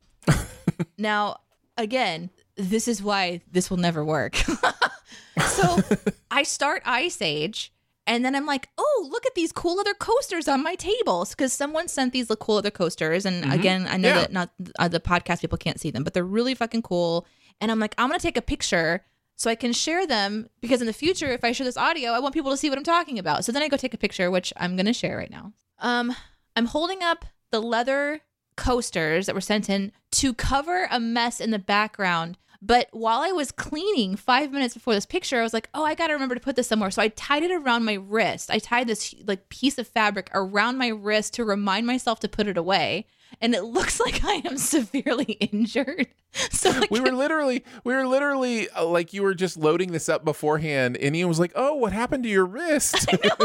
now, 0.98 1.40
again, 1.76 2.30
this 2.58 2.86
is 2.88 3.02
why 3.02 3.40
this 3.50 3.70
will 3.70 3.78
never 3.78 4.04
work. 4.04 4.36
so 5.46 5.78
I 6.30 6.42
start 6.42 6.82
Ice 6.84 7.22
Age. 7.22 7.72
And 8.06 8.24
then 8.24 8.34
I'm 8.34 8.46
like, 8.46 8.70
oh, 8.78 9.08
look 9.10 9.26
at 9.26 9.34
these 9.34 9.52
cool 9.52 9.78
other 9.78 9.92
coasters 9.92 10.48
on 10.48 10.62
my 10.62 10.74
tables 10.76 11.30
because 11.34 11.52
someone 11.52 11.88
sent 11.88 12.14
these 12.14 12.32
cool 12.40 12.56
other 12.56 12.70
coasters. 12.70 13.26
And 13.26 13.44
Mhm. 13.44 13.52
again, 13.54 13.86
I 13.86 13.98
know 13.98 14.08
Yeah. 14.08 14.20
that 14.20 14.32
not 14.32 14.50
uh, 14.78 14.88
the 14.88 14.98
podcast 14.98 15.42
people 15.42 15.58
can't 15.58 15.78
see 15.78 15.90
them, 15.90 16.04
but 16.04 16.14
they're 16.14 16.24
really 16.24 16.54
fucking 16.54 16.82
cool. 16.82 17.26
And 17.60 17.70
I'm 17.70 17.78
like, 17.78 17.94
I'm 17.98 18.08
gonna 18.08 18.18
take 18.18 18.38
a 18.38 18.42
picture 18.42 19.04
so 19.36 19.50
I 19.50 19.54
can 19.56 19.74
share 19.74 20.06
them 20.06 20.48
because 20.62 20.80
in 20.80 20.86
the 20.86 20.92
future, 20.94 21.30
if 21.32 21.44
I 21.44 21.52
share 21.52 21.66
this 21.66 21.76
audio, 21.76 22.12
I 22.12 22.18
want 22.20 22.32
people 22.32 22.50
to 22.50 22.56
see 22.56 22.70
what 22.70 22.78
I'm 22.78 22.84
talking 22.84 23.18
about. 23.18 23.44
So 23.44 23.52
then 23.52 23.62
I 23.62 23.68
go 23.68 23.76
take 23.76 23.92
a 23.94 23.98
picture, 23.98 24.30
which 24.30 24.54
I'm 24.56 24.74
gonna 24.74 24.94
share 24.94 25.18
right 25.18 25.30
now. 25.30 25.52
Um, 25.78 26.14
I'm 26.56 26.66
holding 26.66 27.02
up 27.02 27.26
the 27.50 27.60
leather 27.60 28.22
coasters 28.56 29.26
that 29.26 29.34
were 29.34 29.40
sent 29.42 29.68
in 29.68 29.92
to 30.12 30.32
cover 30.32 30.88
a 30.90 30.98
mess 30.98 31.40
in 31.40 31.50
the 31.50 31.58
background. 31.58 32.38
But 32.60 32.88
while 32.90 33.20
I 33.20 33.30
was 33.30 33.52
cleaning 33.52 34.16
five 34.16 34.50
minutes 34.50 34.74
before 34.74 34.92
this 34.92 35.06
picture, 35.06 35.38
I 35.38 35.42
was 35.42 35.54
like, 35.54 35.68
oh, 35.74 35.84
I 35.84 35.94
got 35.94 36.08
to 36.08 36.14
remember 36.14 36.34
to 36.34 36.40
put 36.40 36.56
this 36.56 36.66
somewhere. 36.66 36.90
So 36.90 37.00
I 37.00 37.08
tied 37.08 37.44
it 37.44 37.52
around 37.52 37.84
my 37.84 37.94
wrist. 37.94 38.50
I 38.50 38.58
tied 38.58 38.88
this 38.88 39.14
like 39.26 39.48
piece 39.48 39.78
of 39.78 39.86
fabric 39.86 40.28
around 40.34 40.76
my 40.76 40.88
wrist 40.88 41.34
to 41.34 41.44
remind 41.44 41.86
myself 41.86 42.18
to 42.20 42.28
put 42.28 42.48
it 42.48 42.56
away. 42.56 43.06
And 43.40 43.54
it 43.54 43.62
looks 43.62 44.00
like 44.00 44.24
I 44.24 44.42
am 44.44 44.56
severely 44.58 45.24
injured. 45.40 46.08
So 46.50 46.70
like, 46.70 46.90
we 46.90 47.00
were 47.00 47.12
literally 47.12 47.64
we 47.84 47.94
were 47.94 48.06
literally 48.06 48.68
uh, 48.70 48.84
like 48.84 49.14
you 49.14 49.22
were 49.22 49.34
just 49.34 49.56
loading 49.56 49.92
this 49.92 50.10
up 50.10 50.26
beforehand 50.26 50.98
and 50.98 51.16
Ian 51.16 51.26
was 51.26 51.40
like 51.40 51.52
oh 51.54 51.74
what 51.76 51.92
happened 51.94 52.22
to 52.24 52.28
your 52.28 52.44
wrist 52.44 53.06
I 53.12 53.16
know. 53.24 53.36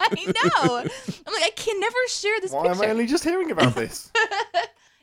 I 0.00 0.24
know. 0.26 0.76
I'm 0.76 1.32
like, 1.34 1.42
I 1.44 1.50
can 1.56 1.80
never 1.80 1.96
share 2.08 2.40
this 2.40 2.52
Why 2.52 2.66
am. 2.66 2.80
I 2.80 2.86
only 2.86 3.06
just 3.06 3.24
hearing 3.24 3.50
about 3.50 3.74
this? 3.74 4.12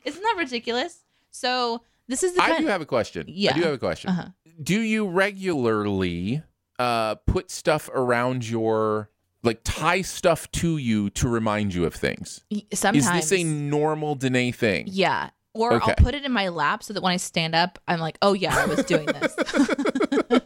Isn't 0.04 0.22
that 0.22 0.34
ridiculous? 0.38 1.00
So 1.30 1.82
this 2.08 2.22
is 2.22 2.34
the 2.34 2.42
I 2.42 2.50
kind 2.50 2.62
do 2.64 2.68
have 2.68 2.80
a 2.80 2.86
question 2.86 3.26
Yeah. 3.28 3.52
I 3.52 3.58
do 3.58 3.62
have 3.64 3.74
a 3.74 3.78
question 3.78 4.10
Uh-huh. 4.10 4.28
do 4.62 4.80
you 4.80 5.06
regularly 5.08 6.42
uh 6.78 7.16
put 7.26 7.50
stuff 7.50 7.90
around 7.92 8.48
your 8.48 9.10
like 9.42 9.60
tie 9.64 10.02
stuff 10.02 10.50
to 10.52 10.76
you 10.78 11.10
to 11.10 11.28
remind 11.28 11.74
you 11.74 11.84
of 11.84 11.94
things 11.94 12.44
sometimes. 12.72 13.24
is 13.24 13.30
this 13.30 13.40
a 13.40 13.44
normal 13.44 14.14
Danae 14.14 14.52
thing 14.52 14.84
Yeah. 14.88 15.30
Or 15.54 15.72
Okay. 15.74 15.90
I'll 15.90 15.96
put 16.04 16.14
it 16.14 16.24
in 16.24 16.30
my 16.32 16.48
lap 16.50 16.82
so 16.84 16.92
that 16.92 17.02
when 17.02 17.12
I 17.12 17.16
stand 17.16 17.54
up, 17.54 17.80
I'm 17.88 17.98
like, 17.98 18.16
oh, 18.22 18.32
yeah, 18.32 18.54
I 18.56 18.66
was 18.66 18.84
doing 18.84 19.06
this. 19.06 19.34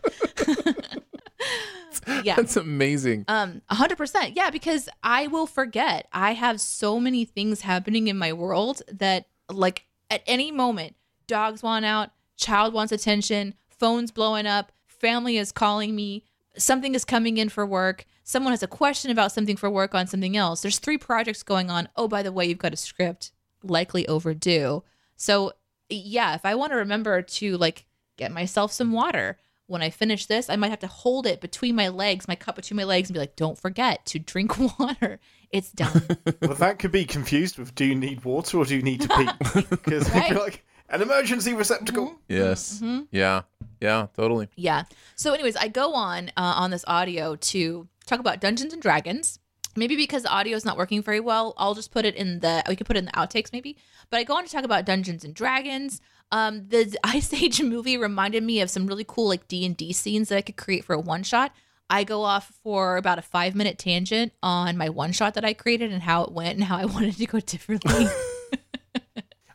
yeah. 2.25 2.37
that's 2.37 2.57
amazing 2.57 3.25
Um, 3.29 3.63
a 3.69 3.75
hundred 3.75 3.99
percent. 3.99 4.37
Yeah, 4.37 4.51
because 4.51 4.89
I 5.03 5.27
will 5.27 5.47
forget. 5.47 6.09
I 6.13 6.33
have 6.33 6.61
so 6.61 6.99
many 6.99 7.25
things 7.25 7.61
happening 7.63 8.09
in 8.09 8.17
my 8.17 8.33
world 8.33 8.83
that 8.91 9.27
like 9.51 9.85
at 10.11 10.23
any 10.27 10.51
moment, 10.51 10.95
dogs 11.33 11.63
want 11.63 11.85
out, 11.87 12.11
child 12.37 12.75
wants 12.75 12.93
attention, 12.93 13.55
phone's 13.71 14.11
blowing 14.11 14.47
up, 14.47 14.71
family 14.87 15.39
is 15.39 15.51
calling 15.51 15.97
me, 15.97 16.25
something 16.59 16.95
is 16.95 17.05
coming 17.07 17.39
in 17.39 17.49
for 17.49 17.65
work, 17.65 18.05
someone 18.23 18.53
has 18.53 18.63
a 18.63 18.67
question 18.69 19.11
about 19.11 19.33
something 19.33 19.57
for 19.57 19.71
work 19.71 19.95
on 19.95 20.07
something 20.07 20.37
else. 20.37 20.61
There's 20.61 20.79
three 20.79 20.99
projects 20.99 21.43
going 21.43 21.71
on. 21.71 21.89
Oh, 21.97 22.07
by 22.07 22.23
the 22.23 22.33
way, 22.33 22.45
you've 22.45 22.59
got 22.59 22.75
a 22.75 22.77
script 22.77 23.33
likely 23.63 24.07
overdue. 24.09 24.83
So 25.17 25.53
yeah, 25.89 26.35
if 26.35 26.45
I 26.45 26.55
want 26.55 26.73
to 26.73 26.77
remember 26.77 27.23
to 27.23 27.57
like 27.57 27.87
get 28.19 28.31
myself 28.31 28.73
some 28.73 28.93
water 28.93 29.39
when 29.69 29.81
I 29.81 29.89
finish 29.89 30.27
this, 30.27 30.51
I 30.51 30.57
might 30.57 30.69
have 30.71 30.81
to 30.81 30.87
hold 30.87 31.27
it 31.27 31.41
between 31.41 31.75
my 31.75 31.89
legs, 31.89 32.29
my 32.29 32.35
cup 32.35 32.57
between 32.57 32.77
my 32.77 32.85
legs, 32.85 33.09
and 33.09 33.15
be 33.15 33.21
like, 33.21 33.37
"Don't 33.37 33.59
forget 33.59 34.05
to 34.07 34.19
drink 34.19 34.59
water. 34.79 35.19
It's 35.51 35.73
done." 35.73 36.03
well, 36.43 36.55
that 36.57 36.79
could 36.79 36.93
be 36.93 37.07
confused 37.07 37.57
with 37.59 37.75
do 37.75 37.87
you 37.87 37.95
need 37.95 38.23
water 38.25 38.59
or 38.59 38.65
do 38.67 38.77
you 38.77 38.83
need 38.83 39.01
to 39.03 39.09
pee? 39.09 39.29
Because 39.71 40.11
Right. 40.11 40.31
you're 40.31 40.41
like, 40.41 40.65
an 40.93 41.03
emergency 41.03 41.53
receptacle. 41.55 42.21
yes 42.29 42.81
Mhm. 42.83 43.07
yeah 43.11 43.43
yeah 43.81 44.07
totally 44.15 44.49
yeah. 44.57 44.85
So, 45.17 45.33
anyways, 45.33 45.57
I 45.57 45.69
go 45.69 45.95
on 45.95 46.29
uh, 46.37 46.55
on 46.63 46.71
this 46.71 46.85
audio 46.87 47.35
to 47.37 47.89
talk 48.07 48.21
about 48.21 48.41
Dungeons 48.41 48.73
and 48.73 48.81
Dragons. 48.83 49.39
Maybe 49.75 49.97
because 49.97 50.23
the 50.25 50.29
audio 50.31 50.55
is 50.55 50.65
not 50.67 50.77
working 50.77 51.03
very 51.03 51.19
well, 51.21 51.55
I'll 51.57 51.75
just 51.75 51.91
put 51.93 52.05
it 52.05 52.15
in 52.15 52.41
the. 52.41 52.63
We 52.69 52.77
could 52.77 52.87
put 52.87 52.97
it 52.97 53.01
in 53.01 53.05
the 53.07 53.13
outtakes, 53.13 53.53
maybe. 53.55 53.79
But 54.11 54.19
I 54.21 54.25
go 54.25 54.35
on 54.37 54.45
to 54.45 54.51
talk 54.53 54.65
about 54.65 54.85
Dungeons 54.85 55.25
and 55.25 55.35
Dragons. 55.35 56.01
Um, 56.31 56.69
the 56.69 56.95
Ice 57.05 57.33
Age 57.33 57.63
movie 57.63 57.97
reminded 57.97 58.43
me 58.43 58.61
of 58.61 58.69
some 58.69 58.87
really 58.87 59.05
cool 59.09 59.29
like 59.29 59.49
D 59.49 59.65
and 59.65 59.75
D 59.77 59.93
scenes 59.95 60.29
that 60.29 60.37
I 60.37 60.43
could 60.43 60.57
create 60.59 60.85
for 60.85 60.93
a 60.95 61.01
one 61.01 61.23
shot. 61.23 61.53
I 61.89 62.05
go 62.05 62.23
off 62.23 62.53
for 62.63 62.97
about 62.99 63.19
a 63.19 63.23
five 63.23 63.55
minute 63.55 63.79
tangent 63.79 64.33
on 64.43 64.77
my 64.77 64.89
one 64.91 65.13
shot 65.13 65.35
that 65.35 65.45
I 65.45 65.55
created 65.55 65.91
and 65.91 66.03
how 66.03 66.23
it 66.25 66.33
went 66.33 66.55
and 66.57 66.65
how 66.65 66.77
I 66.77 66.85
wanted 66.95 67.17
to 67.17 67.27
go 67.27 67.41
differently. 67.41 68.07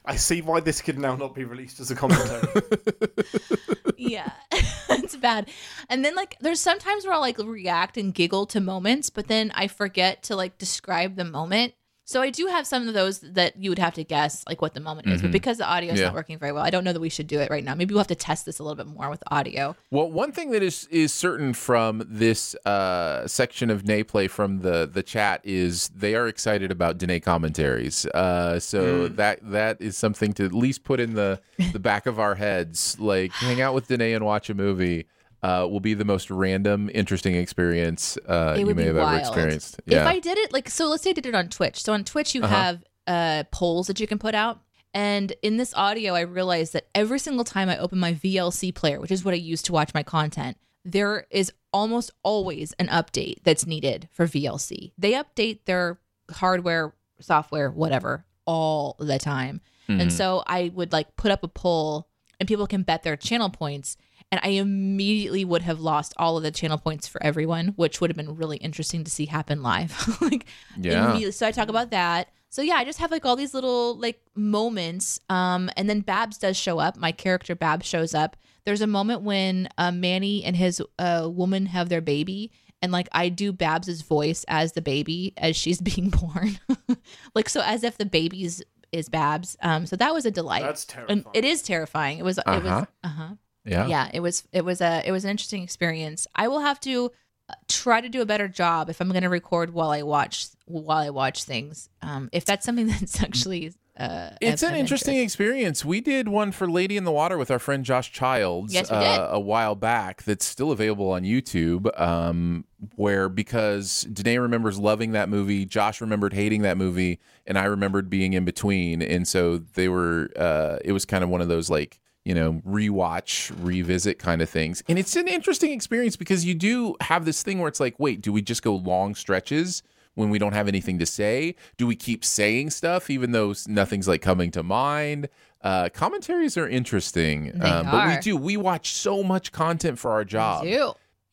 I 0.08 0.16
see 0.16 0.42
why 0.42 0.62
this 0.62 0.82
could 0.82 0.98
now 0.98 1.16
not 1.16 1.36
be 1.36 1.44
released 1.44 1.80
as 1.80 1.92
a 1.92 1.96
commentary. 1.96 2.48
yeah 3.98 4.32
it's 4.52 5.16
bad 5.16 5.50
and 5.90 6.06
then 6.06 6.16
like 6.16 6.38
there's 6.40 6.60
sometimes 6.60 7.04
where 7.04 7.14
i'll 7.14 7.20
like 7.20 7.38
react 7.40 7.98
and 7.98 8.14
giggle 8.14 8.46
to 8.46 8.60
moments 8.60 9.10
but 9.10 9.28
then 9.28 9.52
i 9.56 9.68
forget 9.68 10.24
to 10.24 10.36
like 10.36 10.58
describe 10.58 11.16
the 11.16 11.26
moment 11.26 11.74
so 12.10 12.22
i 12.22 12.30
do 12.30 12.48
have 12.48 12.66
some 12.66 12.88
of 12.88 12.94
those 12.94 13.20
that 13.20 13.56
you 13.62 13.70
would 13.70 13.78
have 13.80 13.94
to 13.94 14.04
guess 14.04 14.44
like 14.48 14.62
what 14.62 14.74
the 14.74 14.80
moment 14.80 15.08
is 15.08 15.22
but 15.22 15.30
Mhm. 15.30 15.34
because 15.34 15.58
the 15.58 15.68
audio 15.68 15.92
is 15.94 16.00
Yeah. 16.00 16.06
not 16.08 16.16
working 16.16 16.40
very 16.40 16.52
well 16.54 16.64
i 16.64 16.70
don't 16.70 16.84
know 16.86 16.94
that 16.94 17.00
we 17.02 17.10
should 17.10 17.28
do 17.28 17.40
it 17.40 17.50
right 17.52 17.64
now 17.64 17.76
maybe 17.76 17.94
we'll 17.94 18.00
have 18.00 18.08
to 18.08 18.16
test 18.16 18.46
this 18.46 18.60
a 18.60 18.64
little 18.64 18.76
bit 18.82 18.88
more 18.88 19.10
with 19.10 19.22
audio 19.30 19.76
Well, 19.92 20.10
one 20.10 20.32
thing 20.32 20.52
that 20.52 20.64
is 20.64 20.88
is 20.90 21.14
certain 21.14 21.54
from 21.54 22.04
this 22.08 22.56
uh, 22.66 23.28
section 23.28 23.70
of 23.70 23.84
Nayplay 23.84 24.30
from 24.30 24.60
the 24.62 24.90
the 24.92 25.04
chat 25.04 25.42
is 25.44 25.90
they 25.90 26.16
are 26.16 26.28
excited 26.28 26.72
about 26.72 26.98
Danae 26.98 27.20
commentaries. 27.20 28.06
Uh, 28.08 28.60
so 28.60 29.08
that 29.10 29.40
that 29.44 29.82
is 29.82 29.98
something 29.98 30.32
to 30.34 30.46
at 30.46 30.54
least 30.54 30.84
put 30.84 31.00
in 31.00 31.14
the 31.16 31.40
the 31.74 31.80
back 31.80 32.06
of 32.06 32.20
our 32.20 32.36
heads. 32.36 32.98
Like 33.00 33.32
hang 33.34 33.60
out 33.62 33.74
with 33.74 33.88
Danae 33.88 34.14
and 34.14 34.24
watch 34.26 34.50
a 34.50 34.54
movie. 34.54 35.08
Uh, 35.44 35.68
will 35.70 35.80
be 35.80 35.94
the 35.94 36.04
most 36.06 36.32
random, 36.32 36.90
interesting 36.94 37.36
experience 37.36 38.18
uh, 38.28 38.56
you 38.58 38.66
may 38.74 38.86
have 38.86 38.96
wild 38.96 39.10
ever 39.10 39.20
experienced. 39.20 39.80
if 39.86 40.06
i 40.06 40.18
did 40.20 40.38
it 40.38 40.52
like 40.52 40.68
so 40.70 40.88
let's 40.88 41.04
say 41.04 41.12
i 41.12 41.14
did 41.14 41.26
it 41.28 41.36
on 41.36 41.48
twitch 41.48 41.82
so 41.84 41.94
on 41.94 42.04
twitch 42.04 42.34
you 42.36 42.42
Uh-huh. 42.44 42.56
have 42.56 42.84
uh 43.06 43.44
polls 43.52 43.86
that 43.88 44.00
you 44.00 44.08
can 44.08 44.18
put 44.18 44.34
out 44.36 44.62
and 44.96 45.34
in 45.44 45.58
this 45.58 45.74
audio 45.76 46.14
i 46.16 46.22
realized 46.22 46.74
that 46.74 46.88
every 46.96 47.20
single 47.20 47.46
time 47.46 47.70
i 47.70 47.78
open 47.78 48.00
my 48.00 48.14
vlc 48.14 48.74
player 48.74 49.00
which 49.00 49.12
is 49.12 49.24
what 49.24 49.34
i 49.34 49.38
use 49.38 49.62
to 49.62 49.72
watch 49.72 49.94
my 49.94 50.02
content 50.04 50.58
there 50.84 51.28
is 51.30 51.52
almost 51.72 52.10
always 52.24 52.74
an 52.80 52.88
update 52.88 53.36
that's 53.44 53.66
needed 53.68 54.10
for 54.12 54.26
vlc 54.26 54.92
they 54.98 55.12
update 55.14 55.60
their 55.66 56.00
hardware 56.32 56.94
software 57.20 57.70
whatever 57.70 58.26
all 58.46 58.96
the 59.00 59.20
time 59.20 59.62
and 59.88 60.10
Mhm. 60.10 60.12
so 60.12 60.44
i 60.48 60.72
would 60.74 60.92
like 60.92 61.16
put 61.16 61.32
up 61.32 61.44
a 61.44 61.48
poll 61.48 62.08
and 62.40 62.48
people 62.48 62.68
can 62.68 62.82
bet 62.84 63.04
their 63.04 63.16
channel 63.16 63.50
points 63.50 63.98
and 64.32 64.42
I 64.44 64.50
immediately 64.50 65.46
would 65.46 65.62
have 65.62 65.80
lost 65.80 66.14
all 66.18 66.38
of 66.38 66.44
the 66.44 66.52
channel 66.52 66.78
points 66.78 67.08
for 67.08 67.22
everyone, 67.24 67.70
which 67.76 68.02
would 68.02 68.10
have 68.10 68.18
been 68.18 68.36
really 68.36 68.58
interesting 68.58 69.04
to 69.06 69.12
see 69.12 69.26
happen 69.26 69.64
live. 69.64 70.18
like, 70.22 70.46
Yeah. 70.78 71.30
So 71.30 71.48
I 71.48 71.52
talk 71.52 71.70
about 71.70 71.92
that. 71.92 72.30
So 72.50 72.62
yeah, 72.62 72.76
I 72.76 72.86
just 72.86 73.00
have 73.00 73.12
like 73.12 73.26
all 73.26 73.36
these 73.36 73.54
little 73.54 73.98
like 73.98 74.22
moments. 74.36 75.20
Um, 75.30 75.70
and 75.78 75.90
then 75.90 76.02
Babs 76.02 76.38
does 76.38 76.58
show 76.58 76.80
up. 76.80 76.98
My 76.98 77.12
character 77.12 77.56
Babs 77.56 77.86
shows 77.86 78.14
up. 78.14 78.36
There's 78.66 78.82
a 78.82 78.88
moment 78.88 79.22
when 79.22 79.70
uh, 79.78 79.92
Manny 79.92 80.44
and 80.44 80.56
his 80.56 80.82
uh, 81.00 81.30
woman 81.32 81.68
have 81.68 81.88
their 81.88 82.02
baby, 82.02 82.52
and 82.82 82.92
like 82.92 83.08
I 83.14 83.30
do 83.30 83.54
Babs's 83.54 84.02
voice 84.02 84.44
as 84.50 84.74
the 84.74 84.82
baby 84.82 85.34
as 85.38 85.56
she's 85.56 85.80
being 85.82 86.10
born, 86.10 86.60
like 87.36 87.48
so 87.48 87.62
as 87.62 87.84
if 87.84 87.98
the 87.98 88.06
baby's 88.06 88.62
is 88.92 89.08
Babs. 89.08 89.56
Um, 89.62 89.86
so 89.86 89.96
that 89.96 90.14
was 90.14 90.26
a 90.26 90.32
delight. 90.32 90.64
That's 90.64 90.86
And 91.10 91.26
it 91.34 91.46
is 91.46 91.62
terrifying. 91.62 92.20
It 92.20 92.24
was. 92.24 92.38
It 92.40 92.46
was. 92.48 92.66
Uh-huh. 92.66 92.86
Uh 93.04 93.08
huh 93.08 93.30
yeah, 93.68 93.86
yeah 93.88 94.10
it 94.14 94.20
was 94.20 94.44
it 94.52 94.64
was 94.66 94.82
a 94.82 95.02
it 95.06 95.12
was 95.12 95.24
an 95.26 95.32
interesting 95.32 95.64
experience 95.64 96.26
i 96.36 96.48
will 96.48 96.62
have 96.62 96.80
to 96.80 97.12
uh, 97.50 97.54
try 97.68 98.02
to 98.02 98.10
do 98.10 98.22
a 98.22 98.26
better 98.26 98.48
job 98.48 98.90
if 98.90 99.00
i'm 99.02 99.10
going 99.10 99.22
to 99.24 99.30
record 99.30 99.74
while 99.74 99.90
i 99.92 100.02
watch 100.02 100.48
while 100.66 100.98
i 100.98 101.10
watch 101.10 101.44
things 101.44 101.90
um 102.02 102.30
if 102.32 102.46
that's 102.46 102.66
something 102.66 102.88
that's 103.00 103.22
actually 103.22 103.74
uh 103.98 104.30
It's 104.42 104.62
an 104.62 104.76
interesting 104.76 105.16
interest. 105.16 105.34
experience. 105.34 105.84
We 105.84 106.02
did 106.02 106.28
one 106.28 106.52
for 106.52 106.70
Lady 106.70 106.98
in 106.98 107.04
the 107.04 107.12
Water 107.12 107.36
with 107.36 107.50
our 107.50 107.58
friend 107.58 107.84
Josh 107.84 108.12
Childs 108.12 108.72
Yes, 108.72 108.92
uh, 108.92 109.30
a 109.32 109.40
while 109.40 109.74
back 109.74 110.22
that's 110.22 110.46
still 110.46 110.72
available 110.72 111.10
on 111.10 111.24
YouTube. 111.24 111.90
Um, 112.00 112.66
where 112.96 113.28
because 113.28 114.04
Danae 114.04 114.38
remembers 114.38 114.78
loving 114.78 115.14
that 115.14 115.30
movie, 115.30 115.66
Josh 115.66 116.00
remembered 116.00 116.34
hating 116.34 116.62
that 116.62 116.78
movie, 116.78 117.20
and 117.48 117.58
I 117.58 117.64
remembered 117.66 118.08
being 118.08 118.34
in 118.34 118.46
between. 118.46 119.02
And 119.02 119.28
so 119.28 119.58
they 119.58 119.90
were, 119.90 120.30
uh, 120.36 120.78
it 120.86 120.92
was 120.92 121.04
kind 121.06 121.24
of 121.24 121.32
one 121.32 121.42
of 121.42 121.48
those 121.48 121.68
like, 121.72 122.00
you 122.28 122.34
know, 122.34 122.62
rewatch, 122.68 123.56
revisit 123.64 124.20
kind 124.20 124.42
of 124.42 124.50
things. 124.50 124.84
And 124.90 125.00
it's 125.00 125.16
an 125.16 125.30
interesting 125.30 125.72
experience 125.72 126.18
because 126.18 126.44
you 126.44 126.56
do 126.56 126.98
have 127.00 127.24
this 127.24 127.42
thing 127.42 127.60
where 127.60 127.70
it's 127.70 127.80
like, 127.80 127.98
wait, 128.00 128.20
do 128.20 128.34
we 128.34 128.42
just 128.42 128.62
go 128.62 128.76
long 128.76 129.16
stretches? 129.16 129.82
when 130.16 130.32
we 130.32 130.40
don't 130.40 130.54
have 130.54 130.68
anything 130.68 130.98
to 130.98 131.06
say? 131.06 131.54
Do 131.78 131.86
we 131.86 131.96
keep 131.96 132.26
saying 132.26 132.72
stuff 132.72 133.12
even 133.12 133.34
though 133.34 133.54
nothing's 133.68 134.08
like 134.08 134.24
coming 134.24 134.50
to 134.50 134.64
mind? 134.64 135.30
Uh, 135.62 135.90
commentaries 135.90 136.58
are 136.58 136.68
interesting, 136.68 137.52
um, 137.62 137.86
but 137.86 138.08
we 138.08 138.18
do 138.22 138.36
we 138.36 138.58
watch 138.58 138.94
so 138.94 139.22
much 139.22 139.52
content 139.52 140.00
for 140.00 140.10
our 140.10 140.26
job, 140.26 140.66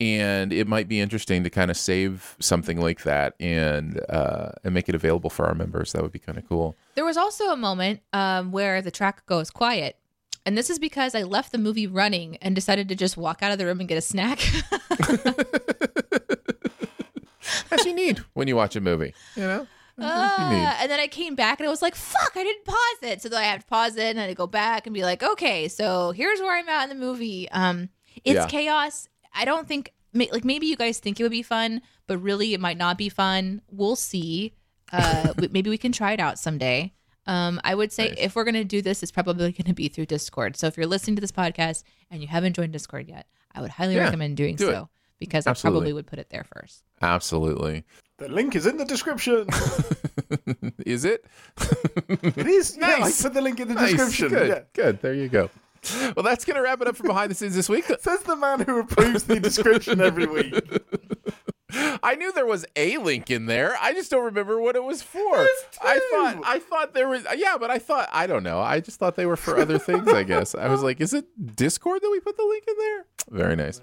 and 0.00 0.52
it 0.52 0.66
might 0.68 0.86
be 0.86 1.00
interesting 1.00 1.44
to 1.44 1.50
kind 1.50 1.70
of 1.70 1.78
save 1.78 2.36
something 2.40 2.78
like 2.78 3.04
that 3.04 3.34
and 3.40 4.00
uh, 4.10 4.50
and 4.64 4.74
make 4.74 4.90
it 4.90 4.94
available 4.94 5.30
for 5.30 5.46
our 5.46 5.54
members. 5.54 5.92
That 5.92 6.02
would 6.02 6.12
be 6.12 6.18
kind 6.18 6.36
of 6.36 6.46
cool. 6.46 6.76
There 6.94 7.06
was 7.06 7.16
also 7.16 7.44
a 7.52 7.56
moment 7.56 8.00
um, 8.12 8.52
where 8.52 8.82
the 8.82 8.90
track 8.90 9.24
goes 9.24 9.50
quiet. 9.50 9.96
And 10.46 10.58
this 10.58 10.68
is 10.70 10.78
because 10.78 11.14
I 11.14 11.22
left 11.22 11.52
the 11.52 11.58
movie 11.58 11.86
running 11.86 12.36
and 12.42 12.54
decided 12.54 12.88
to 12.88 12.94
just 12.94 13.16
walk 13.16 13.42
out 13.42 13.50
of 13.52 13.58
the 13.58 13.64
room 13.66 13.80
and 13.80 13.88
get 13.88 13.96
a 13.96 14.02
snack. 14.02 14.40
As 17.70 17.84
you 17.84 17.94
need 17.94 18.18
when 18.34 18.48
you 18.48 18.56
watch 18.56 18.74
a 18.76 18.80
movie, 18.80 19.14
you 19.36 19.42
know. 19.42 19.66
As 19.98 20.38
you 20.38 20.44
need. 20.56 20.64
Uh, 20.64 20.74
and 20.80 20.90
then 20.90 20.98
I 21.00 21.06
came 21.06 21.34
back 21.34 21.60
and 21.60 21.66
I 21.66 21.70
was 21.70 21.82
like, 21.82 21.94
fuck, 21.94 22.32
I 22.34 22.42
didn't 22.42 22.64
pause 22.64 22.98
it. 23.02 23.22
So 23.22 23.28
then 23.28 23.40
I 23.40 23.44
have 23.44 23.60
to 23.60 23.66
pause 23.66 23.96
it 23.96 24.02
and 24.02 24.18
I 24.18 24.22
had 24.22 24.28
to 24.28 24.34
go 24.34 24.46
back 24.46 24.86
and 24.86 24.94
be 24.94 25.02
like, 25.02 25.22
okay, 25.22 25.68
so 25.68 26.10
here's 26.12 26.40
where 26.40 26.56
I'm 26.58 26.68
at 26.68 26.84
in 26.84 26.88
the 26.98 27.04
movie. 27.04 27.48
Um, 27.50 27.90
it's 28.24 28.34
Yeah. 28.34 28.46
chaos. 28.46 29.08
I 29.34 29.44
don't 29.44 29.68
think, 29.68 29.92
like, 30.14 30.44
maybe 30.44 30.66
you 30.66 30.76
guys 30.76 30.98
think 30.98 31.20
it 31.20 31.22
would 31.22 31.32
be 31.32 31.42
fun, 31.42 31.80
but 32.06 32.18
really 32.18 32.54
it 32.54 32.60
might 32.60 32.76
not 32.78 32.98
be 32.98 33.08
fun. 33.08 33.62
We'll 33.70 33.96
see. 33.96 34.54
Uh, 34.92 35.32
maybe 35.50 35.70
we 35.70 35.78
can 35.78 35.92
try 35.92 36.12
it 36.12 36.20
out 36.20 36.38
someday. 36.38 36.92
Um, 37.26 37.60
I 37.64 37.74
would 37.74 37.92
say 37.92 38.14
if 38.18 38.36
we're 38.36 38.44
going 38.44 38.54
to 38.54 38.64
do 38.64 38.82
this, 38.82 39.02
it's 39.02 39.12
probably 39.12 39.50
going 39.52 39.64
to 39.66 39.72
be 39.74 39.88
through 39.88 40.06
Discord. 40.06 40.56
So 40.56 40.66
if 40.66 40.76
you're 40.76 40.86
listening 40.86 41.16
to 41.16 41.20
this 41.20 41.32
podcast 41.32 41.82
and 42.10 42.20
you 42.20 42.28
haven't 42.28 42.54
joined 42.54 42.72
Discord 42.72 43.08
yet, 43.08 43.26
I 43.54 43.60
would 43.60 43.70
highly 43.70 43.94
Yeah, 43.94 44.04
recommend 44.04 44.36
doing 44.36 44.56
do 44.56 44.68
it. 44.68 44.72
so 44.72 44.88
because 45.18 45.46
I 45.46 45.54
probably 45.54 45.92
would 45.92 46.06
put 46.06 46.18
it 46.18 46.28
there 46.30 46.44
first. 46.54 46.82
Absolutely. 47.00 47.84
The 48.18 48.28
link 48.28 48.54
is 48.54 48.66
in 48.66 48.76
the 48.76 48.84
description. 48.84 49.46
Is 50.86 51.04
it? 51.04 51.24
it 52.08 52.46
is. 52.46 52.76
Yeah, 52.80 52.86
I 52.86 52.98
Nice. 53.00 53.22
put 53.22 53.34
the 53.34 53.40
link 53.40 53.58
in 53.60 53.68
the 53.68 53.74
Nice. 53.74 53.92
description. 53.92 54.28
Good. 54.28 54.48
Yeah. 54.48 54.60
Good. 54.72 55.00
There 55.02 55.14
you 55.14 55.28
go. 55.28 55.50
Well, 56.16 56.22
that's 56.22 56.44
going 56.44 56.56
to 56.56 56.62
wrap 56.62 56.80
it 56.80 56.86
up 56.88 56.96
for 56.96 57.02
behind 57.02 57.30
the 57.30 57.34
scenes 57.34 57.54
this 57.54 57.68
week. 57.68 57.84
Says 58.00 58.20
the 58.20 58.36
man 58.36 58.60
who 58.60 58.80
approves 58.80 59.24
the 59.24 59.38
description 59.40 60.00
every 60.00 60.26
week. 60.26 60.54
I 62.02 62.14
knew 62.16 62.32
there 62.32 62.46
was 62.46 62.64
a 62.76 62.96
link 62.98 63.30
in 63.30 63.46
there. 63.46 63.76
I 63.80 63.92
just 63.92 64.10
don't 64.10 64.24
remember 64.24 64.60
what 64.60 64.76
it 64.76 64.84
was 64.84 65.02
for. 65.02 65.46
I 65.82 65.98
thought 66.10 66.40
I 66.44 66.58
thought 66.58 66.94
there 66.94 67.08
was 67.08 67.24
yeah, 67.36 67.56
but 67.58 67.70
I 67.70 67.78
thought 67.78 68.08
I 68.12 68.26
don't 68.26 68.42
know. 68.42 68.60
I 68.60 68.80
just 68.80 68.98
thought 68.98 69.16
they 69.16 69.26
were 69.26 69.36
for 69.36 69.58
other 69.58 69.78
things, 69.78 70.08
I 70.08 70.22
guess. 70.22 70.54
I 70.54 70.68
was 70.68 70.82
like, 70.82 71.00
is 71.00 71.12
it 71.14 71.56
Discord 71.56 72.02
that 72.02 72.10
we 72.10 72.20
put 72.20 72.36
the 72.36 72.44
link 72.44 72.64
in 72.68 72.74
there? 72.78 73.06
Very 73.30 73.56
nice. 73.56 73.80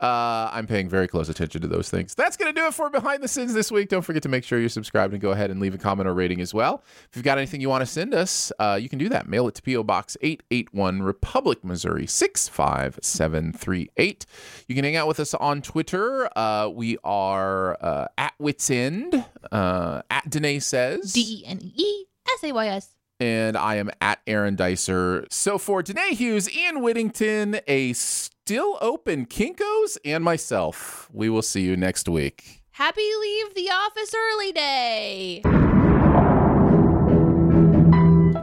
Uh, 0.00 0.50
I'm 0.52 0.66
paying 0.66 0.88
very 0.88 1.06
close 1.08 1.28
attention 1.30 1.62
to 1.62 1.68
those 1.68 1.88
things. 1.88 2.14
That's 2.14 2.36
going 2.36 2.54
to 2.54 2.60
do 2.60 2.66
it 2.66 2.74
for 2.74 2.90
Behind 2.90 3.22
the 3.22 3.28
Scenes 3.28 3.54
this 3.54 3.72
week. 3.72 3.88
Don't 3.88 4.02
forget 4.02 4.22
to 4.24 4.28
make 4.28 4.44
sure 4.44 4.58
you're 4.60 4.68
subscribed 4.68 5.14
and 5.14 5.22
go 5.22 5.30
ahead 5.30 5.50
and 5.50 5.58
leave 5.60 5.74
a 5.74 5.78
comment 5.78 6.06
or 6.08 6.12
rating 6.12 6.40
as 6.42 6.52
well. 6.52 6.82
If 7.08 7.16
you've 7.16 7.24
got 7.24 7.38
anything 7.38 7.60
you 7.62 7.70
want 7.70 7.80
to 7.82 7.86
send 7.86 8.12
us, 8.12 8.52
uh, 8.58 8.78
you 8.80 8.88
can 8.90 8.98
do 8.98 9.08
that. 9.08 9.26
Mail 9.28 9.48
it 9.48 9.54
to 9.54 9.62
P.O. 9.62 9.84
Box 9.84 10.16
881 10.20 11.00
Republic, 11.02 11.64
Missouri 11.64 12.06
65738. 12.06 14.26
You 14.68 14.74
can 14.74 14.84
hang 14.84 14.96
out 14.96 15.08
with 15.08 15.18
us 15.20 15.32
on 15.34 15.62
Twitter. 15.62 16.28
Uh, 16.36 16.68
we 16.68 16.98
are 17.04 17.23
uh, 17.28 18.08
at 18.18 18.34
Wits 18.38 18.70
End, 18.70 19.24
uh, 19.50 20.02
at 20.10 20.28
Danae 20.30 20.58
Says. 20.58 21.12
D 21.12 21.20
E 21.42 21.46
N 21.46 21.60
E 21.62 22.04
S 22.34 22.44
A 22.44 22.52
Y 22.52 22.66
S. 22.68 22.90
and 23.20 23.56
I 23.56 23.76
am 23.76 23.90
at 24.00 24.20
Aaron 24.26 24.56
Dicer. 24.56 25.26
So 25.30 25.58
for 25.58 25.82
Danae 25.82 26.14
Hughes, 26.14 26.50
Ian 26.54 26.82
Whittington, 26.82 27.60
a 27.66 27.92
still 27.94 28.76
open 28.80 29.26
Kinkos, 29.26 29.96
and 30.04 30.22
myself, 30.24 31.08
we 31.12 31.28
will 31.28 31.42
see 31.42 31.62
you 31.62 31.76
next 31.76 32.08
week. 32.08 32.62
Happy 32.72 33.08
leave 33.20 33.54
the 33.54 33.70
office 33.70 34.12
early 34.14 34.52
day. 34.52 35.42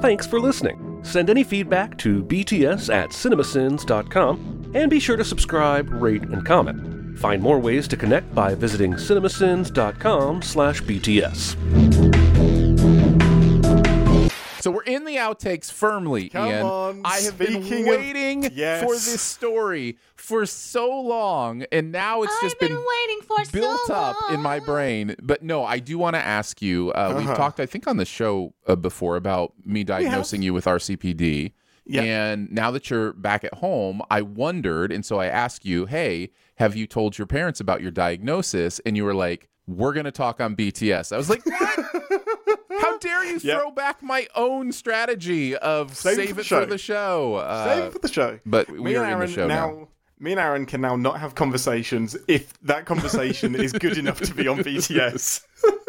Thanks 0.02 0.26
for 0.26 0.40
listening. 0.40 0.99
Send 1.03 1.30
any 1.30 1.44
feedback 1.44 1.98
to 1.99 2.24
bts 2.24 2.91
at 2.94 3.10
cinemasins.com 3.10 4.72
and 4.74 4.90
be 4.90 4.99
sure 4.99 5.18
to 5.18 5.24
subscribe, 5.24 5.90
rate, 5.91 6.24
and 6.24 6.45
comment. 6.45 7.01
Find 7.18 7.42
more 7.42 7.60
ways 7.60 7.88
to 7.90 7.98
connect 7.98 8.34
by 8.34 8.56
visiting 8.56 8.94
cinemasins.com 8.94 10.42
slash 10.42 10.82
bts. 10.82 11.56
So 14.62 14.70
we're 14.70 14.84
in 14.84 15.06
the 15.06 15.16
outtakes 15.16 15.72
firmly, 15.72 16.30
Come 16.30 16.48
Ian. 16.48 16.62
on, 16.64 17.02
I 17.04 17.22
have 17.22 17.36
been 17.36 17.64
speaking 17.64 17.90
of- 17.90 17.96
waiting 17.98 18.50
Yes. 18.54 18.84
for 18.84 18.94
this 18.94 19.20
story 19.20 19.98
for 20.16 20.46
so 20.46 20.88
long, 21.02 21.64
and 21.72 21.92
now 21.92 22.22
it's 22.22 22.34
just 22.42 22.56
I've 22.58 22.60
been, 22.60 22.76
been 22.76 22.86
waiting 23.08 23.22
for 23.24 23.38
built 23.52 23.82
so 23.88 23.94
up 23.96 24.16
in 24.32 24.40
my 24.40 24.60
brain. 24.60 25.16
But 25.20 25.42
no, 25.42 25.66
I 25.66 25.80
do 25.80 25.98
want 25.98 26.16
to 26.16 26.24
ask 26.24 26.62
you. 26.62 26.92
Uh, 26.92 27.16
We've 27.18 27.26
Uh-huh. 27.26 27.36
talked, 27.36 27.60
I 27.60 27.66
think, 27.66 27.88
on 27.88 27.98
the 27.98 28.06
show 28.06 28.54
uh, 28.68 28.76
before 28.76 29.16
about 29.16 29.54
me 29.66 29.84
diagnosing 29.84 30.44
you 30.44 30.54
with 30.54 30.66
RCPD. 30.68 31.54
Yeah. 31.93 32.03
And 32.03 32.51
now 32.51 32.72
that 32.72 32.89
you're 32.89 33.13
back 33.13 33.43
at 33.43 33.53
home, 33.55 34.01
I 34.09 34.22
wondered, 34.22 34.91
and 34.91 35.05
so 35.05 35.19
I 35.19 35.27
asked 35.27 35.65
you, 35.65 35.85
"Hey, 35.85 36.31
have 36.55 36.76
you 36.76 36.88
told 36.88 37.18
your 37.18 37.27
parents 37.27 37.59
about 37.59 37.81
your 37.81 37.91
diagnosis?" 37.91 38.80
And 38.85 38.95
you 38.97 39.03
were 39.05 39.13
like, 39.13 39.49
"We're 39.68 39.93
going 39.93 40.05
to 40.05 40.11
talk 40.11 40.39
on 40.41 40.55
BTS." 40.55 41.11
I 41.11 41.18
was 41.18 41.30
like, 41.30 41.45
"What? 41.45 41.80
How 42.81 42.97
dare 42.97 43.26
you 43.26 43.39
Yep. 43.41 43.59
throw 43.59 43.72
back 43.72 44.01
my 44.01 44.27
own 44.35 44.72
strategy 44.72 45.55
of 45.57 45.95
Save 45.95 46.15
save, 46.15 46.30
it 46.30 46.34
for 46.34 46.34
it 46.34 46.35
the 46.38 46.43
for 46.43 46.43
show. 46.43 46.65
the 46.65 46.77
show?" 46.77 47.35
Uh, 47.35 47.65
Save 47.76 47.84
it 47.85 47.93
for 47.93 47.99
the 47.99 48.07
show. 48.07 48.39
but 48.45 48.69
Me 48.69 48.80
we 48.80 48.95
and 48.95 49.05
are 49.05 49.11
in 49.13 49.19
the 49.19 49.27
show 49.27 49.47
now. 49.47 49.88
Me 50.19 50.31
and 50.31 50.39
Aaron 50.39 50.68
can 50.68 50.81
now 50.81 50.95
not 50.95 51.19
have 51.19 51.34
conversations 51.34 52.15
if 52.27 52.53
that 52.61 52.85
conversation 52.85 53.55
is 53.55 53.73
good 53.73 53.97
enough 53.97 54.22
to 54.22 54.34
be 54.35 54.47
on 54.47 54.59
BTS. 54.63 55.41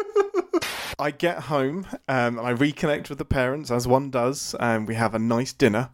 I 0.99 1.11
get 1.11 1.39
home 1.43 1.85
um, 2.07 2.37
and 2.37 2.41
I 2.41 2.53
reconnect 2.53 3.09
with 3.09 3.17
the 3.17 3.25
parents 3.25 3.71
as 3.71 3.87
one 3.87 4.09
does, 4.09 4.55
and 4.59 4.87
we 4.87 4.95
have 4.95 5.13
a 5.15 5.19
nice 5.19 5.53
dinner. 5.53 5.89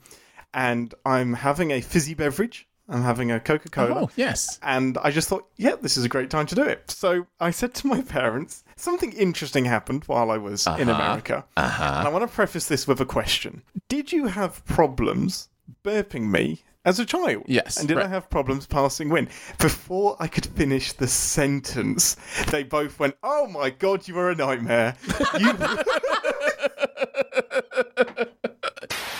And 0.53 0.93
I'm 1.05 1.33
having 1.33 1.71
a 1.71 1.81
fizzy 1.81 2.13
beverage. 2.13 2.67
I'm 2.91 3.03
having 3.03 3.31
a 3.31 3.39
Coca 3.39 3.69
Cola. 3.69 4.03
Oh 4.05 4.09
yes. 4.15 4.57
And 4.63 4.97
I 5.03 5.11
just 5.11 5.27
thought, 5.29 5.47
yeah, 5.57 5.75
this 5.79 5.95
is 5.95 6.03
a 6.05 6.09
great 6.09 6.31
time 6.31 6.47
to 6.47 6.55
do 6.55 6.63
it. 6.63 6.89
So 6.89 7.27
I 7.39 7.51
said 7.51 7.75
to 7.75 7.87
my 7.87 8.01
parents, 8.01 8.63
something 8.77 9.13
interesting 9.13 9.65
happened 9.65 10.05
while 10.07 10.31
I 10.31 10.37
was 10.37 10.65
in 10.65 10.89
Uh-huh. 10.89 11.01
America. 11.01 11.45
Uh-huh. 11.55 11.93
And 11.99 12.07
I 12.07 12.09
want 12.11 12.27
to 12.27 12.35
preface 12.35 12.67
this 12.67 12.87
with 12.87 12.99
a 12.99 13.05
question 13.05 13.61
Did 13.89 14.11
you 14.11 14.25
have 14.27 14.65
problems 14.65 15.49
burping 15.83 16.31
me 16.31 16.63
as 16.85 16.99
a 16.99 17.05
child? 17.05 17.43
Yes, 17.47 17.77
And 17.77 17.87
did 17.87 17.97
I 17.97 18.07
have 18.07 18.29
problems 18.29 18.65
passing 18.65 19.09
wind? 19.09 19.29
Before 19.59 20.15
I 20.19 20.27
could 20.27 20.45
finish 20.45 20.93
the 20.93 21.07
sentence, 21.07 22.15
they 22.51 22.63
both 22.63 22.99
went, 22.99 23.15
Oh 23.23 23.47
my 23.47 23.69
God, 23.69 24.07
you 24.07 24.15
were 24.15 24.29
a 24.31 24.35
nightmare. 24.35 24.95
You. 25.39 25.53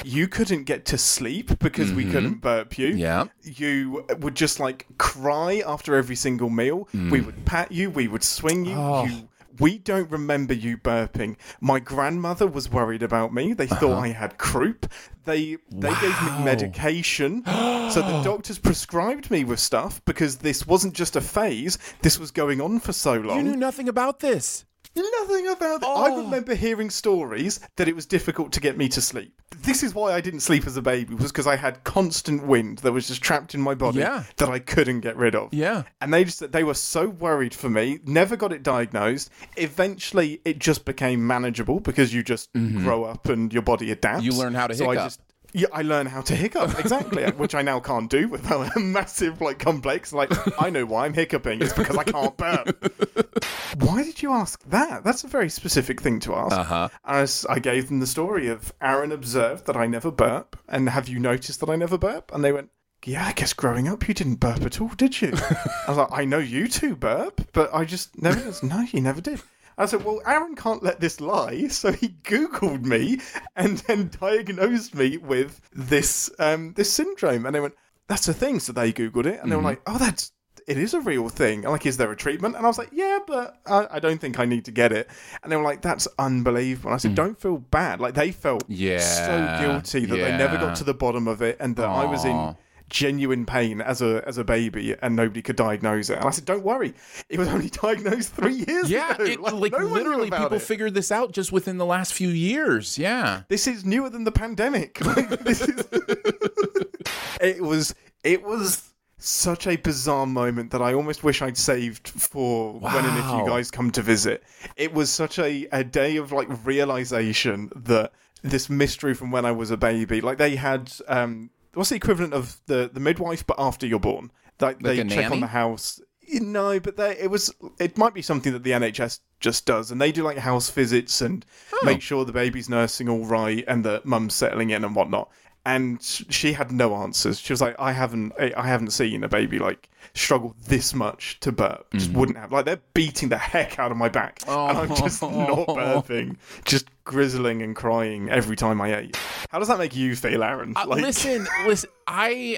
You 0.05 0.27
couldn't 0.27 0.63
get 0.63 0.85
to 0.85 0.97
sleep 0.97 1.59
because 1.59 1.93
we 1.93 2.03
couldn't 2.03 2.41
burp 2.41 2.79
you. 2.79 2.89
Mm-hmm. 2.89 2.97
Yeah. 2.97 3.25
You 3.43 4.05
would 4.19 4.33
just 4.33 4.59
like 4.59 4.87
cry 4.97 5.61
after 5.67 5.93
every 5.95 6.15
single 6.15 6.49
meal. 6.49 6.87
We 6.93 7.21
would 7.21 7.45
pat 7.45 7.71
you, 7.71 7.91
we 7.91 8.07
would 8.07 8.23
swing 8.23 8.65
you. 8.65 8.75
Mm. 8.75 8.77
Oh. 8.79 9.05
you 9.05 9.29
we 9.59 9.77
don't 9.77 10.09
remember 10.09 10.53
you 10.53 10.77
burping. 10.77 11.35
My 11.61 11.79
grandmother 11.79 12.47
was 12.47 12.69
worried 12.71 13.03
about 13.03 13.33
me. 13.33 13.53
They 13.53 13.67
thought 13.67 14.03
I 14.03 14.09
had 14.09 14.37
croup. 14.37 14.91
They 15.25 15.57
they 15.69 15.89
gave 15.89 16.01
me 16.01 16.29
Uh-huh. 16.29 16.43
Medication. 16.43 17.43
so 17.45 18.01
the 18.01 18.21
doctors 18.23 18.57
prescribed 18.59 19.29
me 19.29 19.43
with 19.43 19.59
stuff 19.59 20.03
because 20.05 20.37
this 20.37 20.65
wasn't 20.65 20.93
just 20.93 21.15
a 21.15 21.21
phase. 21.21 21.77
This 22.01 22.17
was 22.19 22.31
going 22.31 22.61
on 22.61 22.79
for 22.79 22.93
so 22.93 23.15
long. 23.15 23.37
You 23.37 23.43
knew 23.43 23.55
nothing 23.57 23.89
about 23.89 24.19
this. 24.19 24.65
Nothing 24.95 25.47
about 25.47 25.81
it. 25.81 25.85
I 25.85 26.09
Oh. 26.11 26.23
remember 26.23 26.55
hearing 26.55 26.89
stories 26.89 27.59
that 27.77 27.87
it 27.87 27.95
was 27.95 28.05
difficult 28.05 28.51
to 28.53 28.59
get 28.59 28.77
me 28.77 28.89
to 28.89 29.01
sleep. 29.01 29.33
This 29.61 29.83
is 29.83 29.93
why 29.93 30.13
I 30.13 30.21
didn't 30.21 30.39
sleep 30.41 30.65
as 30.67 30.77
a 30.77 30.81
baby, 30.81 31.13
was 31.15 31.31
because 31.31 31.47
I 31.47 31.55
had 31.55 31.83
constant 31.83 32.45
wind 32.45 32.79
that 32.79 32.91
was 32.91 33.07
just 33.07 33.21
trapped 33.21 33.53
in 33.53 33.61
my 33.61 33.75
body 33.75 33.99
Yeah. 33.99 34.23
that 34.37 34.49
I 34.49 34.59
couldn't 34.59 35.01
get 35.01 35.15
rid 35.17 35.35
of. 35.35 35.53
Yeah. 35.53 35.83
And 36.01 36.13
they 36.13 36.23
just 36.23 36.51
they 36.51 36.63
were 36.63 36.73
so 36.73 37.07
worried 37.07 37.53
for 37.53 37.69
me, 37.69 37.99
never 38.05 38.35
got 38.35 38.51
it 38.51 38.63
diagnosed. 38.63 39.29
Eventually 39.57 40.41
it 40.45 40.59
just 40.59 40.85
became 40.85 41.25
manageable 41.25 41.79
because 41.79 42.13
you 42.13 42.23
just 42.23 42.49
grow 42.53 43.03
up 43.03 43.27
and 43.29 43.53
your 43.53 43.61
body 43.61 43.91
adapts. 43.91 44.23
Mm-hmm. 44.23 44.31
You 44.31 44.37
learn 44.37 44.53
how 44.53 44.67
to 44.67 44.73
so 44.75 44.85
I 44.89 44.93
hiccup. 44.93 45.05
just 45.05 45.21
yeah, 45.53 45.67
I 45.73 45.81
learned 45.81 46.09
how 46.09 46.21
to 46.21 46.35
hiccup 46.35 46.77
exactly, 46.79 47.25
which 47.37 47.55
I 47.55 47.61
now 47.61 47.79
can't 47.79 48.09
do 48.09 48.27
without 48.27 48.75
a 48.75 48.79
massive 48.97 49.41
like 49.41 49.59
complex. 49.59 50.13
Like 50.13 50.31
I 50.61 50.69
know 50.69 50.85
why 50.85 51.05
I'm 51.05 51.13
hiccuping. 51.13 51.61
It's 51.61 51.73
because 51.73 51.97
I 51.97 52.03
can't 52.03 52.35
burp. 52.37 52.95
Why 53.79 54.03
did 54.03 54.21
you 54.21 54.31
ask 54.33 54.61
that? 54.69 55.03
That's 55.03 55.23
a 55.23 55.27
very 55.27 55.47
specific 55.49 56.01
thing 56.01 56.19
to 56.21 56.33
ask. 56.35 56.55
Uh-huh. 56.57 56.89
As 57.05 57.45
I 57.47 57.59
gave 57.59 57.87
them 57.87 57.99
the 57.99 58.07
story 58.07 58.47
of 58.47 58.73
Aaron 58.81 59.11
observed 59.11 59.67
that 59.67 59.77
I 59.77 59.85
never 59.85 60.11
burp, 60.11 60.57
and 60.67 60.89
have 60.89 61.07
you 61.07 61.19
noticed 61.19 61.59
that 61.59 61.69
I 61.69 61.75
never 61.75 61.97
burp? 61.97 62.31
And 62.33 62.43
they 62.43 62.51
went, 62.51 62.71
Yeah, 63.05 63.25
I 63.27 63.33
guess 63.33 63.53
growing 63.53 63.87
up 63.87 64.07
you 64.07 64.13
didn't 64.13 64.35
burp 64.39 64.61
at 64.63 64.81
all, 64.81 64.89
did 64.89 65.21
you? 65.21 65.31
I 65.33 65.85
was 65.87 65.97
like, 65.97 66.09
I 66.11 66.25
know 66.25 66.39
you 66.39 66.67
two 66.67 66.95
burp, 66.95 67.41
but 67.53 67.73
I 67.73 67.85
just 67.85 68.21
never. 68.21 68.53
no, 68.65 68.81
you 68.91 69.01
never 69.01 69.21
did. 69.21 69.41
I 69.79 69.85
said, 69.85 70.03
well, 70.03 70.21
Aaron 70.25 70.55
can't 70.55 70.83
let 70.83 70.99
this 70.99 71.21
lie, 71.21 71.67
so 71.69 71.91
he 71.91 72.09
Googled 72.23 72.83
me 72.83 73.19
and 73.55 73.77
then 73.79 74.11
diagnosed 74.19 74.93
me 74.93 75.17
with 75.17 75.61
this 75.73 76.29
um, 76.37 76.73
this 76.73 76.91
syndrome. 76.91 77.45
And 77.45 77.55
they 77.55 77.59
went, 77.59 77.75
that's 78.07 78.27
a 78.27 78.33
thing. 78.33 78.59
So 78.59 78.73
they 78.73 78.91
Googled 78.91 79.25
it, 79.25 79.39
and 79.41 79.51
they 79.51 79.55
were 79.55 79.61
like, 79.61 79.81
oh, 79.87 79.97
that's 79.97 80.31
it 80.67 80.77
is 80.77 80.93
a 80.93 81.01
real 81.01 81.29
thing. 81.29 81.63
Like, 81.63 81.87
is 81.87 81.97
there 81.97 82.11
a 82.11 82.15
treatment? 82.15 82.55
And 82.55 82.63
I 82.63 82.67
was 82.67 82.77
like, 82.77 82.89
yeah, 82.91 83.17
but 83.25 83.59
I, 83.65 83.87
I 83.93 83.99
don't 83.99 84.21
think 84.21 84.39
I 84.39 84.45
need 84.45 84.65
to 84.65 84.71
get 84.71 84.91
it. 84.91 85.09
And 85.41 85.51
they 85.51 85.55
were 85.55 85.63
like, 85.63 85.81
that's 85.81 86.07
unbelievable. 86.19 86.89
And 86.89 86.95
I 86.95 86.97
said, 86.97 87.15
don't 87.15 87.39
feel 87.39 87.57
bad. 87.57 87.99
Like, 87.99 88.13
they 88.13 88.31
felt. 88.31 88.65
Yeah, 88.67 88.99
so 88.99 89.65
guilty 89.65 90.05
that 90.05 90.15
they 90.15 90.37
never 90.37 90.57
got 90.57 90.75
to 90.77 90.83
the 90.83 90.93
bottom 90.93 91.27
of 91.27 91.41
it 91.41 91.57
and 91.59 91.75
that 91.77 91.87
I 91.87 92.05
was 92.05 92.23
in 92.23 92.55
genuine 92.89 93.45
pain 93.45 93.81
as 93.81 94.01
a 94.01 94.23
as 94.25 94.37
a 94.37 94.43
baby 94.43 94.95
and 95.01 95.15
nobody 95.15 95.41
could 95.41 95.55
diagnose 95.55 96.09
it. 96.09 96.17
And 96.17 96.25
I 96.25 96.31
said, 96.31 96.45
don't 96.45 96.63
worry, 96.63 96.93
it 97.29 97.39
was 97.39 97.47
only 97.47 97.69
diagnosed 97.81 98.33
three 98.33 98.65
years 98.67 98.89
Yeah, 98.89 99.13
ago. 99.13 99.23
it, 99.23 99.39
like, 99.39 99.71
no 99.71 99.85
literally, 99.85 100.29
people 100.29 100.53
it. 100.53 100.61
figured 100.61 100.93
this 100.93 101.11
out 101.11 101.31
just 101.31 101.51
within 101.51 101.77
the 101.77 101.85
last 101.85 102.13
few 102.13 102.29
years. 102.29 102.97
Yeah. 102.97 103.43
This 103.47 103.67
is 103.67 103.85
newer 103.85 104.09
than 104.09 104.23
the 104.23 104.31
pandemic. 104.31 104.99
Like, 105.09 105.29
this 105.43 105.61
is... 105.61 105.87
it 107.41 107.61
was 107.61 107.95
it 108.23 108.43
was 108.43 108.93
such 109.17 109.67
a 109.67 109.75
bizarre 109.75 110.25
moment 110.25 110.71
that 110.71 110.81
I 110.81 110.93
almost 110.93 111.23
wish 111.23 111.41
I'd 111.41 111.57
saved 111.57 112.07
for 112.07 112.73
when 112.79 112.93
and 112.95 113.17
if 113.17 113.25
you 113.25 113.45
guys 113.45 113.69
come 113.71 113.91
to 113.91 114.01
visit. 114.01 114.43
It 114.77 114.93
was 114.93 115.09
such 115.09 115.39
a, 115.39 115.67
a 115.71 115.83
day 115.83 116.17
of 116.17 116.31
like 116.31 116.47
realization 116.65 117.71
that 117.75 118.13
this 118.43 118.69
mystery 118.69 119.13
from 119.13 119.31
when 119.31 119.45
I 119.45 119.51
was 119.51 119.71
a 119.71 119.77
baby, 119.77 120.21
like 120.21 120.37
they 120.37 120.55
had 120.55 120.91
um 121.07 121.49
what's 121.73 121.89
the 121.89 121.95
equivalent 121.95 122.33
of 122.33 122.59
the 122.65 122.89
the 122.91 122.99
midwife 122.99 123.45
but 123.45 123.55
after 123.59 123.85
you're 123.87 123.99
born? 123.99 124.31
Like, 124.59 124.81
Like 124.83 124.97
they 124.97 125.03
check 125.15 125.31
on 125.31 125.39
the 125.39 125.47
house. 125.47 126.01
You 126.21 126.41
No, 126.41 126.79
but 126.79 126.97
they, 126.97 127.17
it 127.17 127.31
was 127.31 127.53
it 127.79 127.97
might 127.97 128.13
be 128.13 128.21
something 128.21 128.53
that 128.53 128.63
the 128.63 128.71
NHS 128.71 129.19
just 129.39 129.65
does, 129.65 129.89
and 129.89 129.99
they 130.01 130.11
do 130.11 130.21
like 130.23 130.37
house 130.37 130.69
visits 130.69 131.21
and 131.21 131.45
Oh. 131.73 131.79
make 131.85 132.01
sure 132.01 132.25
the 132.25 132.31
baby's 132.33 132.69
nursing 132.69 133.07
all 133.09 133.25
right 133.25 133.63
and 133.67 133.83
the 133.83 134.01
mum's 134.03 134.33
settling 134.35 134.69
in 134.71 134.83
and 134.83 134.95
whatnot. 134.95 135.29
And 135.65 136.01
she 136.01 136.53
had 136.53 136.71
no 136.71 136.95
answers. 136.95 137.39
She 137.39 137.53
was 137.53 137.61
like, 137.61 137.75
"I 137.77 137.91
haven't, 137.91 138.33
I 138.39 138.65
haven't 138.65 138.91
seen 138.91 139.23
a 139.23 139.27
baby 139.27 139.59
like 139.59 139.89
struggle 140.15 140.55
this 140.67 140.93
much 140.93 141.39
to 141.41 141.51
burp. 141.51 141.91
Just 141.93 142.09
Mm-hmm. 142.09 142.19
wouldn't 142.19 142.37
have. 142.37 142.51
Like 142.51 142.65
they're 142.65 142.79
beating 142.93 143.29
the 143.29 143.37
heck 143.37 143.77
out 143.77 143.91
of 143.91 143.97
my 143.97 144.09
back, 144.09 144.39
and 144.47 144.77
I'm 144.77 144.95
just 144.95 145.21
not 145.21 145.67
burping, 145.67 146.37
just 146.65 146.87
grizzling 147.03 147.61
and 147.61 147.75
crying 147.75 148.29
every 148.29 148.55
time 148.55 148.79
I 148.81 148.95
ate. 148.99 149.17
How 149.49 149.59
does 149.59 149.67
that 149.67 149.77
make 149.77 149.95
you 149.95 150.15
feel, 150.15 150.43
Aaron? 150.43 150.73
Uh, 150.75 150.85
listen, 150.87 151.45
listen. 151.67 151.89
I 152.07 152.57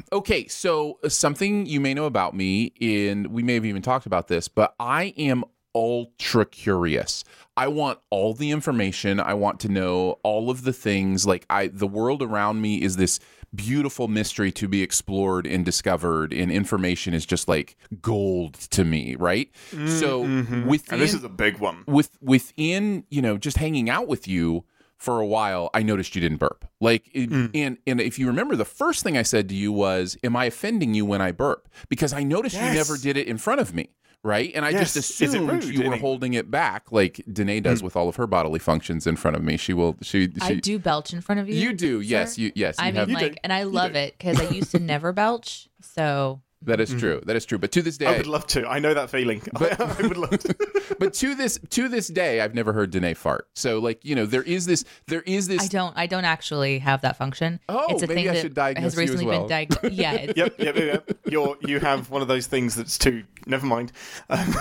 okay. 0.12 0.46
So 0.46 0.98
uh, 1.04 1.08
something 1.08 1.66
you 1.66 1.80
may 1.80 1.92
know 1.92 2.06
about 2.06 2.34
me, 2.34 2.72
and 2.80 3.26
we 3.26 3.42
may 3.42 3.54
have 3.54 3.64
even 3.66 3.82
talked 3.82 4.06
about 4.06 4.28
this, 4.28 4.48
but 4.48 4.74
I 4.78 5.12
am 5.18 5.44
ultra 5.74 6.46
curious. 6.46 7.24
I 7.64 7.66
want 7.68 7.98
all 8.10 8.32
the 8.34 8.50
information. 8.52 9.18
I 9.20 9.34
want 9.34 9.58
to 9.60 9.68
know 9.68 10.18
all 10.22 10.48
of 10.50 10.62
the 10.62 10.72
things. 10.72 11.26
Like 11.26 11.44
I, 11.50 11.66
the 11.66 11.86
world 11.88 12.22
around 12.22 12.60
me 12.60 12.80
is 12.82 12.96
this 12.96 13.18
beautiful 13.54 14.08
mystery 14.08 14.52
to 14.52 14.68
be 14.68 14.82
explored 14.82 15.46
and 15.46 15.64
discovered, 15.64 16.32
and 16.32 16.50
information 16.52 17.14
is 17.14 17.26
just 17.26 17.48
like 17.48 17.76
gold 18.00 18.54
to 18.76 18.84
me, 18.84 19.16
right? 19.16 19.50
So 19.70 20.24
Mhm. 20.24 20.66
within 20.66 20.94
and 20.94 21.02
this 21.02 21.14
is 21.14 21.24
a 21.24 21.28
big 21.28 21.58
one. 21.58 21.84
with 21.86 22.10
within 22.20 23.04
you 23.10 23.22
know 23.22 23.36
just 23.38 23.56
hanging 23.56 23.88
out 23.90 24.06
with 24.06 24.28
you 24.28 24.64
for 24.96 25.20
a 25.20 25.26
while 25.26 25.70
i 25.74 25.80
noticed 25.80 26.16
you 26.16 26.20
didn't 26.20 26.38
burp 26.38 26.64
like 26.80 27.04
it- 27.14 27.30
Mm. 27.30 27.50
and 27.54 27.78
and 27.86 28.00
if 28.00 28.18
you 28.18 28.26
remember 28.26 28.56
the 28.56 28.64
first 28.64 29.04
thing 29.04 29.16
i 29.16 29.22
said 29.22 29.48
to 29.48 29.54
you 29.54 29.70
was 29.70 30.16
am 30.24 30.34
i 30.34 30.46
offending 30.46 30.92
you 30.92 31.06
when 31.06 31.20
i 31.22 31.30
burp 31.30 31.68
because 31.88 32.12
i 32.12 32.24
noticed 32.24 32.56
you 32.56 32.62
never 32.80 32.96
did 32.98 33.16
it 33.16 33.28
in 33.28 33.38
front 33.38 33.60
of 33.60 33.72
me 33.72 33.90
right 34.24 34.50
and 34.54 34.64
i 34.64 34.70
Yes. 34.70 34.94
just 34.94 35.20
Is 35.22 35.32
it 35.34 35.36
assumed 35.38 35.64
rude, 35.64 35.74
you 35.74 35.88
were 35.88 35.96
holding 35.96 36.34
it 36.34 36.50
back 36.50 36.90
like 36.90 37.20
danae 37.32 37.60
does 37.60 37.82
with 37.82 37.94
all 37.96 38.08
of 38.08 38.16
her 38.16 38.26
bodily 38.26 38.58
functions 38.58 39.06
in 39.06 39.16
front 39.16 39.36
of 39.36 39.42
me 39.44 39.56
she 39.56 39.72
will 39.72 39.96
she, 40.02 40.26
she 40.26 40.32
I 40.40 40.54
do 40.54 40.78
belch 40.78 41.12
in 41.12 41.20
front 41.20 41.40
of 41.40 41.48
you. 41.48 41.54
you 41.54 41.72
do 41.72 42.00
yes 42.00 42.36
you 42.36 42.50
yes 42.54 42.76
you 42.78 42.84
I 42.84 42.90
have 42.92 43.08
mean, 43.08 43.16
like, 43.16 43.38
and 43.44 43.52
I 43.52 43.62
love 43.62 43.94
it 43.94 44.16
because 44.18 44.40
I 44.40 44.48
used 44.52 44.72
to 44.72 44.78
never 44.80 45.12
belch. 45.12 45.68
So 45.80 46.40
that 46.62 46.80
is 46.80 46.92
true 46.94 47.20
that 47.24 47.36
is 47.36 47.44
true 47.46 47.58
but 47.58 47.70
to 47.72 47.82
this 47.82 47.96
day 47.96 48.06
I 48.06 48.16
would 48.16 48.26
love 48.26 48.46
to. 48.48 48.66
I 48.66 48.78
know 48.78 48.94
that 48.94 49.10
feeling. 49.10 49.42
I 49.56 49.96
would 50.00 50.16
love 50.16 50.38
to. 50.40 50.56
but 50.98 51.14
to 51.14 51.34
this 51.34 51.58
to 51.70 51.88
this 51.88 52.08
day 52.08 52.40
i've 52.40 52.54
never 52.54 52.72
heard 52.72 52.90
danae 52.90 53.14
fart 53.14 53.48
so 53.54 53.78
like 53.78 54.04
you 54.04 54.14
know 54.14 54.26
there 54.26 54.42
is 54.42 54.66
this 54.66 54.84
there 55.06 55.22
is 55.22 55.46
this 55.48 55.62
I 55.64 55.66
don't. 55.68 55.96
I 55.96 56.06
don't 56.06 56.24
actually 56.24 56.78
have 56.80 57.02
that 57.02 57.16
function. 57.16 57.60
Oh, 57.68 57.86
it's 57.90 58.02
a 58.02 58.06
maybe 58.06 58.22
thing 58.22 58.30
I 58.30 58.34
that 58.34 58.40
should 58.40 58.54
diagnose 58.54 58.94
has 58.94 59.08
you 59.08 59.14
as 59.14 59.24
well. 59.24 59.40
been 59.40 59.48
diagnosed. 59.48 59.94
Yeah. 59.94 60.08
Yep, 60.18 60.36
yep, 60.36 60.58
yep, 60.58 60.76
yep. 60.76 61.18
You're 61.26 61.56
you 61.60 61.80
have 61.80 62.10
one 62.10 62.22
of 62.22 62.28
those 62.28 62.46
things 62.46 62.74
that's 62.74 62.98
too. 62.98 63.24
Never 63.46 63.66
mind. 63.66 63.92
Um, 64.28 64.54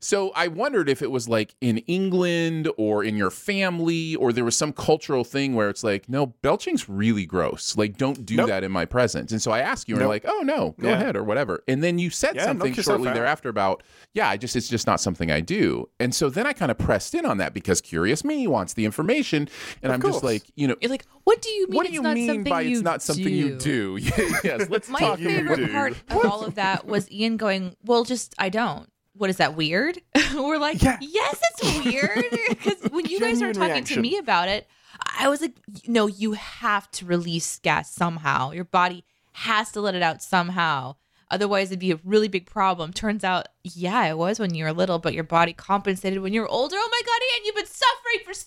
So 0.00 0.30
I 0.34 0.48
wondered 0.48 0.88
if 0.88 1.02
it 1.02 1.10
was 1.10 1.28
like 1.28 1.54
in 1.60 1.78
England 1.78 2.68
or 2.76 3.04
in 3.04 3.16
your 3.16 3.30
family, 3.30 4.14
or 4.16 4.32
there 4.32 4.44
was 4.44 4.56
some 4.56 4.72
cultural 4.72 5.24
thing 5.24 5.54
where 5.54 5.68
it's 5.68 5.84
like, 5.84 6.08
no, 6.08 6.28
belching's 6.42 6.88
really 6.88 7.26
gross. 7.26 7.76
Like, 7.76 7.96
don't 7.96 8.24
do 8.26 8.36
Nope. 8.36 8.48
that 8.48 8.64
in 8.64 8.72
my 8.72 8.84
presence. 8.84 9.32
And 9.32 9.40
so 9.42 9.50
I 9.50 9.60
asked 9.60 9.88
you, 9.88 9.94
and 9.94 10.00
you're 10.00 10.08
like, 10.08 10.24
oh 10.26 10.40
no, 10.42 10.74
go 10.80 10.88
Yeah. 10.88 10.94
ahead 10.94 11.16
or 11.16 11.24
whatever. 11.24 11.62
And 11.68 11.82
then 11.82 11.98
you 11.98 12.10
said 12.10 12.36
Yeah, 12.36 12.44
something 12.44 12.72
shortly 12.74 13.08
out. 13.08 13.14
thereafter 13.14 13.48
about, 13.48 13.82
yeah, 14.14 14.28
I 14.28 14.36
just 14.36 14.56
it's 14.56 14.68
just 14.68 14.86
not 14.86 15.00
something 15.00 15.30
I 15.30 15.40
do. 15.40 15.88
And 16.00 16.14
so 16.14 16.30
then 16.30 16.46
I 16.46 16.52
kind 16.52 16.70
of 16.70 16.78
pressed 16.78 17.14
in 17.14 17.24
on 17.26 17.38
that 17.38 17.54
because 17.54 17.80
curious 17.80 18.24
me 18.24 18.46
wants 18.46 18.74
the 18.74 18.84
information, 18.84 19.48
and 19.82 19.92
Of 19.92 19.94
I'm 20.04 20.10
just 20.12 20.22
like, 20.24 20.42
you 20.56 20.68
know. 20.68 20.76
you're 20.80 20.90
like, 20.90 21.06
what 21.24 21.42
do 21.42 21.50
you 21.50 21.66
mean? 21.68 21.76
What 21.76 21.82
do 21.84 21.88
it's 21.88 21.94
you 21.94 22.02
not 22.02 22.14
mean 22.14 22.42
by 22.44 22.60
you 22.62 22.76
it's 22.76 22.82
not 22.82 23.02
something 23.02 23.32
you 23.32 23.56
do? 23.56 23.98
yes, 24.44 24.68
let's 24.70 24.88
My 24.88 25.00
talk. 25.00 25.18
you 25.18 25.28
favorite 25.28 25.70
part 25.72 25.92
of 26.10 26.24
all 26.24 26.44
of 26.44 26.54
that 26.56 26.86
was 26.86 27.10
Ian 27.10 27.36
going, 27.36 27.76
"Well, 27.84 28.04
just 28.04 28.34
I 28.38 28.48
don't." 28.48 28.88
What 29.18 29.30
is 29.30 29.36
that 29.38 29.56
weird? 29.56 29.98
We're 30.34 30.58
like, 30.58 30.82
Yeah. 30.82 30.98
yes, 31.00 31.40
it's 31.60 31.84
weird 31.84 32.24
because 32.48 32.90
when 32.90 33.06
you 33.06 33.20
guys 33.20 33.40
were 33.42 33.52
talking 33.52 33.70
reaction. 33.74 33.96
to 33.96 34.00
me 34.02 34.16
about 34.18 34.48
it, 34.48 34.66
I 35.18 35.28
was 35.28 35.40
like, 35.40 35.54
no, 35.86 36.06
you 36.06 36.32
have 36.32 36.90
to 36.92 37.04
release 37.04 37.58
gas 37.58 37.92
somehow. 37.92 38.52
Your 38.52 38.64
body 38.64 39.04
has 39.32 39.70
to 39.72 39.80
let 39.80 39.94
it 39.94 40.02
out 40.02 40.22
somehow. 40.22 40.96
Otherwise, 41.30 41.68
it'd 41.68 41.78
be 41.78 41.92
a 41.92 42.00
really 42.04 42.28
big 42.28 42.46
problem. 42.46 42.90
Turns 42.92 43.22
out, 43.22 43.48
yeah, 43.62 44.06
it 44.06 44.16
was 44.16 44.38
when 44.40 44.54
you 44.54 44.64
were 44.64 44.72
little, 44.72 44.98
but 44.98 45.12
your 45.12 45.24
body 45.24 45.52
compensated 45.52 46.20
when 46.20 46.32
you 46.32 46.40
were 46.40 46.48
older. 46.48 46.74
Oh 46.78 46.88
my 46.90 47.00
God, 47.04 47.20
Ian, 47.22 47.44
you've 47.44 47.54
been 47.54 47.66
suffering 47.66 48.24
for 48.24 48.32
so 48.34 48.46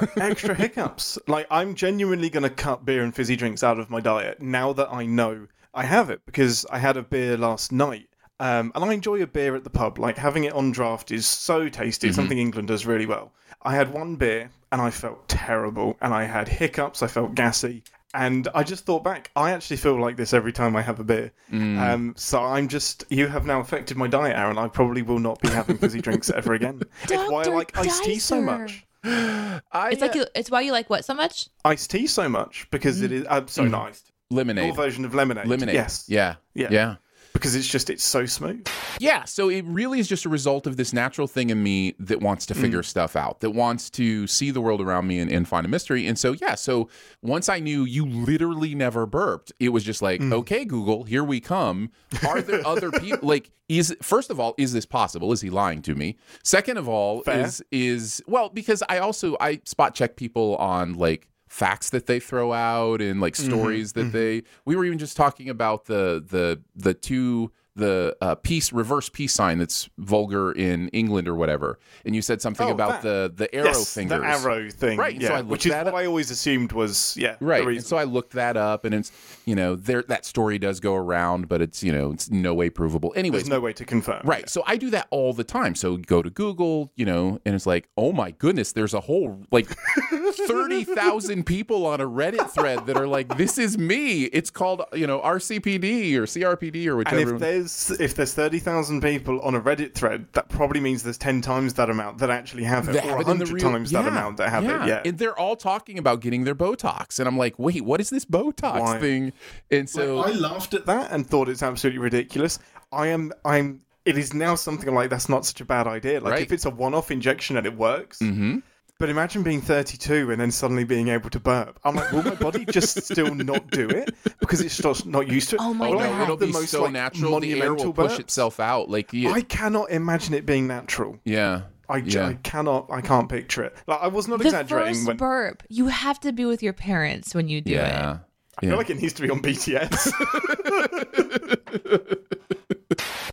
long. 0.00 0.08
extra 0.30 0.54
hiccups. 0.54 1.18
Like 1.28 1.46
I'm 1.50 1.74
genuinely 1.74 2.30
going 2.30 2.44
to 2.44 2.50
cut 2.50 2.84
beer 2.84 3.02
and 3.04 3.14
fizzy 3.14 3.36
drinks 3.36 3.62
out 3.62 3.78
of 3.78 3.90
my 3.90 4.00
diet 4.00 4.40
now 4.40 4.72
that 4.72 4.88
I 4.92 5.04
know 5.06 5.48
I 5.74 5.84
have 5.84 6.08
it 6.08 6.20
because 6.24 6.64
I 6.70 6.78
had 6.78 6.96
a 6.96 7.02
beer 7.02 7.36
last 7.36 7.72
night. 7.72 8.08
Um, 8.42 8.72
and 8.74 8.84
I 8.84 8.92
enjoy 8.92 9.22
a 9.22 9.26
beer 9.26 9.54
at 9.54 9.64
the 9.64 9.70
pub. 9.70 9.98
Like 9.98 10.18
having 10.18 10.44
it 10.44 10.52
on 10.52 10.72
draft 10.72 11.10
is 11.12 11.26
so 11.26 11.68
tasty. 11.68 12.08
It's 12.08 12.16
something 12.16 12.38
England 12.38 12.68
does 12.68 12.84
really 12.86 13.06
well. 13.06 13.32
I 13.62 13.74
had 13.74 13.92
one 13.92 14.16
beer 14.16 14.50
and 14.72 14.80
I 14.80 14.90
felt 14.90 15.28
terrible, 15.28 15.96
and 16.00 16.12
I 16.12 16.24
had 16.24 16.48
hiccups. 16.48 17.02
I 17.02 17.06
felt 17.06 17.34
gassy, 17.34 17.82
and 18.14 18.48
I 18.54 18.62
just 18.64 18.84
thought 18.86 19.04
back. 19.04 19.30
I 19.36 19.50
actually 19.52 19.76
feel 19.76 20.00
like 20.00 20.16
this 20.16 20.32
every 20.32 20.52
time 20.52 20.74
I 20.74 20.82
have 20.82 20.98
a 20.98 21.04
beer. 21.04 21.30
Um, 21.52 22.14
so 22.16 22.42
I'm 22.42 22.68
just. 22.68 23.04
You 23.10 23.26
have 23.28 23.46
now 23.46 23.60
affected 23.60 23.96
my 23.96 24.08
diet, 24.08 24.34
Aaron. 24.36 24.56
I 24.58 24.68
probably 24.68 25.02
will 25.02 25.18
not 25.18 25.40
be 25.40 25.48
having 25.50 25.76
fizzy 25.78 26.00
drinks 26.00 26.30
ever 26.30 26.54
again. 26.58 26.80
it's 27.04 27.30
why 27.30 27.42
I 27.44 27.48
like 27.48 27.76
iced 27.78 28.02
tea 28.04 28.18
so 28.18 28.40
much. 28.40 28.84
I, 29.04 29.90
It's 29.90 30.00
like 30.00 30.14
you, 30.14 30.24
it's 30.34 30.50
why 30.50 30.62
you 30.62 30.72
like 30.72 30.88
what 30.90 31.04
so 31.04 31.14
much. 31.14 31.48
iced 31.64 31.90
tea 31.90 32.06
so 32.06 32.28
much 32.28 32.66
because 32.70 33.02
it 33.02 33.12
is 33.12 33.26
uh, 33.28 33.44
so 33.46 33.64
not 33.64 33.88
iced. 33.90 34.10
lemonade. 34.30 34.66
Your 34.66 34.74
version 34.74 35.04
of 35.04 35.14
lemonade. 35.14 35.46
Lemonade. 35.46 35.74
Yes. 35.74 36.04
Yeah. 36.08 36.36
Yeah. 36.54 36.68
Yeah. 36.70 36.96
Because 37.42 37.56
it's 37.56 37.66
just 37.66 37.90
it's 37.90 38.04
so 38.04 38.24
smooth. 38.24 38.64
Yeah, 39.00 39.24
so 39.24 39.48
it 39.48 39.64
really 39.66 39.98
is 39.98 40.06
just 40.06 40.24
a 40.24 40.28
result 40.28 40.68
of 40.68 40.76
this 40.76 40.92
natural 40.92 41.26
thing 41.26 41.50
in 41.50 41.60
me 41.60 41.96
that 41.98 42.20
wants 42.20 42.46
to 42.46 42.54
figure 42.54 42.82
mm. 42.82 42.84
stuff 42.84 43.16
out, 43.16 43.40
that 43.40 43.50
wants 43.50 43.90
to 43.90 44.28
see 44.28 44.52
the 44.52 44.60
world 44.60 44.80
around 44.80 45.08
me 45.08 45.18
and, 45.18 45.28
and 45.28 45.48
find 45.48 45.66
a 45.66 45.68
mystery. 45.68 46.06
And 46.06 46.16
so, 46.16 46.34
yeah, 46.34 46.54
so 46.54 46.88
once 47.20 47.48
I 47.48 47.58
knew 47.58 47.82
you 47.82 48.06
literally 48.06 48.76
never 48.76 49.06
burped, 49.06 49.52
it 49.58 49.70
was 49.70 49.82
just 49.82 50.02
like, 50.02 50.20
mm. 50.20 50.32
okay, 50.32 50.64
Google, 50.64 51.02
here 51.02 51.24
we 51.24 51.40
come. 51.40 51.90
Are 52.24 52.40
there 52.40 52.62
other 52.64 52.92
people? 52.92 53.28
Like, 53.28 53.50
is 53.68 53.96
first 54.02 54.30
of 54.30 54.38
all, 54.38 54.54
is 54.56 54.72
this 54.72 54.86
possible? 54.86 55.32
Is 55.32 55.40
he 55.40 55.50
lying 55.50 55.82
to 55.82 55.96
me? 55.96 56.18
Second 56.44 56.76
of 56.76 56.88
all, 56.88 57.22
Fair. 57.22 57.40
is 57.40 57.64
is 57.72 58.22
well 58.28 58.50
because 58.50 58.84
I 58.88 58.98
also 58.98 59.36
I 59.40 59.60
spot 59.64 59.96
check 59.96 60.14
people 60.14 60.54
on 60.56 60.94
like 60.94 61.28
facts 61.52 61.90
that 61.90 62.06
they 62.06 62.18
throw 62.18 62.54
out 62.54 63.02
and 63.02 63.20
like 63.20 63.34
mm-hmm, 63.34 63.50
stories 63.50 63.92
that 63.92 64.06
mm-hmm. 64.06 64.16
they 64.16 64.42
we 64.64 64.74
were 64.74 64.86
even 64.86 64.98
just 64.98 65.18
talking 65.18 65.50
about 65.50 65.84
the 65.84 66.24
the 66.26 66.58
the 66.74 66.94
two 66.94 67.52
the 67.74 68.16
uh, 68.20 68.34
peace 68.34 68.72
reverse 68.72 69.08
peace 69.08 69.32
sign 69.32 69.58
that's 69.58 69.88
vulgar 69.98 70.52
in 70.52 70.88
England 70.88 71.26
or 71.28 71.34
whatever 71.34 71.78
and 72.04 72.14
you 72.14 72.20
said 72.22 72.42
something 72.42 72.68
Oh, 72.68 72.72
about 72.72 73.02
that. 73.02 73.32
the 73.36 73.44
the 73.46 73.54
arrow 73.54 73.66
yes, 73.66 73.94
fingers 73.94 74.20
the 74.20 74.26
arrow 74.26 74.70
thing. 74.70 74.98
Right, 74.98 75.18
Yeah, 75.20 75.28
so 75.28 75.34
I 75.36 75.40
which 75.42 75.64
is 75.66 75.72
what 75.72 75.86
up. 75.86 75.94
I 75.94 76.04
always 76.06 76.30
assumed 76.30 76.72
was 76.72 77.16
yeah. 77.18 77.36
right 77.40 77.66
and 77.66 77.84
so 77.84 77.96
I 77.96 78.04
looked 78.04 78.32
that 78.34 78.56
up 78.56 78.84
and 78.84 78.94
it's 78.94 79.10
you 79.46 79.54
know 79.54 79.74
there 79.74 80.02
that 80.08 80.24
story 80.26 80.58
does 80.58 80.80
go 80.80 80.94
around 80.94 81.48
but 81.48 81.62
it's 81.62 81.82
you 81.82 81.92
know 81.92 82.12
it's 82.12 82.30
no 82.30 82.52
way 82.54 82.68
provable 82.70 83.12
anyways 83.16 83.42
There's 83.44 83.48
no 83.50 83.60
way 83.60 83.72
to 83.72 83.84
confirm. 83.84 84.22
Right. 84.24 84.48
So 84.50 84.62
I 84.66 84.76
do 84.76 84.90
that 84.90 85.06
all 85.10 85.32
the 85.32 85.44
time. 85.44 85.74
So 85.74 85.96
go 85.96 86.20
to 86.22 86.30
Google, 86.30 86.92
you 86.96 87.04
know, 87.06 87.40
and 87.46 87.54
it's 87.54 87.66
like, 87.66 87.88
oh 87.96 88.12
my 88.12 88.32
goodness, 88.32 88.72
there's 88.72 88.94
a 88.94 89.00
whole 89.00 89.40
like 89.50 89.68
30,000 90.32 91.44
people 91.44 91.86
on 91.86 92.00
a 92.00 92.06
Reddit 92.06 92.50
thread 92.50 92.86
that 92.86 92.96
are 92.96 93.06
like, 93.06 93.36
this 93.36 93.58
is 93.58 93.78
me. 93.78 94.24
It's 94.24 94.50
called, 94.50 94.82
you 94.92 95.06
know, 95.06 95.20
RCPD 95.20 96.14
or 96.16 96.22
CRPD 96.24 96.86
or 96.86 96.96
whichever. 96.96 97.38
If 97.64 97.86
there's 97.86 97.86
there's 97.88 98.00
if 98.00 98.14
there's 98.16 98.34
thirty 98.34 98.58
thousand 98.58 99.00
people 99.02 99.40
on 99.40 99.54
a 99.54 99.60
Reddit 99.60 99.94
thread, 99.94 100.26
that 100.32 100.48
probably 100.48 100.80
means 100.80 101.02
there's 101.02 101.18
ten 101.18 101.40
times 101.40 101.74
that 101.74 101.88
amount 101.90 102.18
that 102.18 102.30
actually 102.30 102.64
have 102.64 102.88
it, 102.88 102.92
That 102.92 103.04
or 103.04 103.10
have 103.10 103.20
it 103.20 103.26
hundred 103.26 103.50
real- 103.50 103.62
times 103.70 103.90
that 103.90 104.06
amount 104.06 104.36
that 104.38 104.50
have 104.50 104.64
yeah. 104.64 104.84
it. 104.84 104.88
Yeah. 104.88 105.02
And 105.04 105.18
they're 105.18 105.38
all 105.38 105.56
talking 105.56 105.98
about 105.98 106.20
getting 106.20 106.44
their 106.44 106.54
Botox. 106.54 107.18
And 107.18 107.28
I'm 107.28 107.38
like, 107.38 107.58
wait, 107.58 107.82
what 107.84 108.00
is 108.00 108.10
this 108.10 108.24
Botox 108.24 108.80
Why? 108.80 108.98
thing? 108.98 109.32
And 109.70 109.88
so 109.88 110.18
I 110.20 110.30
laughed 110.32 110.74
at 110.74 110.86
that 110.86 111.10
and 111.12 111.26
thought 111.26 111.48
it's 111.48 111.62
absolutely 111.62 111.98
ridiculous. 112.00 112.58
I 112.92 113.08
am. 113.08 113.32
I'm. 113.44 113.82
It 114.04 114.18
is 114.18 114.34
now 114.34 114.56
something 114.56 114.92
like 114.92 115.10
that's 115.10 115.28
not 115.28 115.46
such 115.46 115.60
a 115.60 115.64
bad 115.64 115.86
idea. 115.86 116.20
Like 116.20 116.32
Right. 116.32 116.42
if 116.42 116.50
it's 116.52 116.64
a 116.64 116.70
one-off 116.70 117.10
injection 117.12 117.56
and 117.56 117.66
it 117.66 117.76
works. 117.76 118.18
hmm 118.18 118.58
But 119.02 119.10
imagine 119.10 119.42
being 119.42 119.60
32 119.60 120.30
and 120.30 120.40
then 120.40 120.52
suddenly 120.52 120.84
being 120.84 121.08
able 121.08 121.28
to 121.30 121.40
burp. 121.40 121.76
I'm 121.82 121.96
like, 121.96 122.12
will 122.12 122.22
my 122.22 122.36
body 122.36 122.64
just 122.64 123.02
still 123.02 123.34
not 123.34 123.68
do 123.72 123.88
it 123.88 124.14
because 124.38 124.60
it's 124.60 124.76
just 124.76 125.06
not 125.06 125.26
used 125.26 125.50
to 125.50 125.56
it? 125.56 125.60
Oh 125.60 125.74
my 125.74 125.90
Will 125.90 125.98
I 125.98 126.06
God. 126.06 126.12
have 126.12 126.22
it'll 126.22 126.36
the 126.36 126.46
be 126.46 126.52
most, 126.52 126.70
so 126.70 126.84
like, 126.84 126.92
natural. 126.92 127.40
The 127.40 127.50
air 127.50 127.56
will 127.74 127.78
monumental 127.78 127.92
push 127.94 128.12
burps? 128.12 128.20
itself 128.20 128.60
out. 128.60 128.90
Like, 128.90 129.12
you, 129.12 129.32
I 129.32 129.40
cannot 129.40 129.90
imagine 129.90 130.34
it 130.34 130.46
being 130.46 130.68
natural. 130.68 131.18
yeah. 131.24 131.62
I, 131.88 132.00
j- 132.00 132.20
yeah. 132.20 132.28
I 132.28 132.34
cannot. 132.34 132.92
I 132.92 133.00
can't 133.00 133.28
picture 133.28 133.64
it. 133.64 133.74
Like 133.88 133.98
I 134.02 134.06
was 134.06 134.28
not 134.28 134.38
The 134.38 134.44
exaggerating 134.44 134.94
first 134.94 135.06
when 135.08 135.16
burp, 135.16 135.64
you 135.68 135.88
have 135.88 136.20
to 136.20 136.32
be 136.32 136.44
with 136.44 136.62
your 136.62 136.72
parents 136.72 137.34
when 137.34 137.48
you 137.48 137.60
do 137.60 137.72
it. 137.72 137.78
yeah. 137.78 138.18
I 138.58 138.66
feel 138.66 138.76
like 138.76 138.88
it 138.88 139.00
needs 139.00 139.14
to 139.14 139.22
be 139.22 139.30
on 139.30 139.42
BTS. 139.42 140.12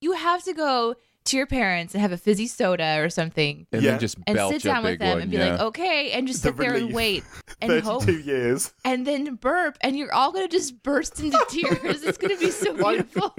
You 0.01 0.13
have 0.13 0.43
to 0.45 0.53
go 0.53 0.95
to 1.29 1.37
your 1.37 1.47
parents 1.47 1.93
and 1.93 2.01
have 2.01 2.11
a 2.11 2.17
fizzy 2.17 2.47
soda 2.47 2.99
or 2.99 3.09
something. 3.09 3.65
And 3.71 3.81
Yeah. 3.81 3.91
then 3.91 3.99
just 3.99 4.17
And 4.27 4.35
belch 4.35 4.53
sit 4.53 4.63
down 4.63 4.85
a 4.85 4.89
with 4.91 4.99
them 4.99 5.09
one. 5.13 5.21
and 5.21 5.31
be 5.31 5.37
yeah. 5.37 5.51
like, 5.51 5.59
okay, 5.61 6.11
and 6.11 6.27
just 6.27 6.43
The 6.43 6.49
sit 6.49 6.57
there 6.57 6.75
and 6.75 6.93
wait 6.93 7.23
and 7.61 7.69
32 7.71 7.85
hope, 7.89 8.25
years. 8.25 8.73
and 8.85 9.05
then 9.07 9.35
burp, 9.35 9.77
and 9.81 9.97
you're 9.97 10.13
all 10.13 10.31
gonna 10.31 10.47
just 10.47 10.81
burst 10.83 11.19
into 11.19 11.37
tears. 11.49 12.03
It's 12.03 12.17
gonna 12.17 12.37
be 12.37 12.51
so 12.51 12.73
beautiful. 12.75 13.33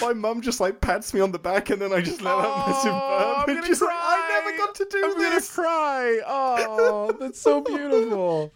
My 0.06 0.12
mum 0.12 0.40
just 0.42 0.60
like 0.60 0.80
pats 0.80 1.12
me 1.14 1.20
on 1.20 1.32
the 1.32 1.38
back 1.38 1.70
and 1.70 1.80
then 1.80 1.92
I 1.92 2.00
just 2.00 2.20
let 2.22 2.32
out 2.34 2.44
a 2.66 2.70
massive 2.70 2.92
Oh, 2.92 2.96
I'm 2.96 3.34
burp. 3.40 3.48
And 3.48 3.56
gonna 3.58 3.66
she's 3.66 3.80
like, 3.82 3.90
I 3.92 4.42
never 4.44 4.58
got 4.58 4.74
to 4.76 4.86
do 4.90 5.02
I'm 5.04 5.14
gonna 5.20 5.40
cry. 5.42 6.20
Oh, 6.26 7.12
that's 7.20 7.40
so 7.40 7.60
beautiful. 7.60 8.52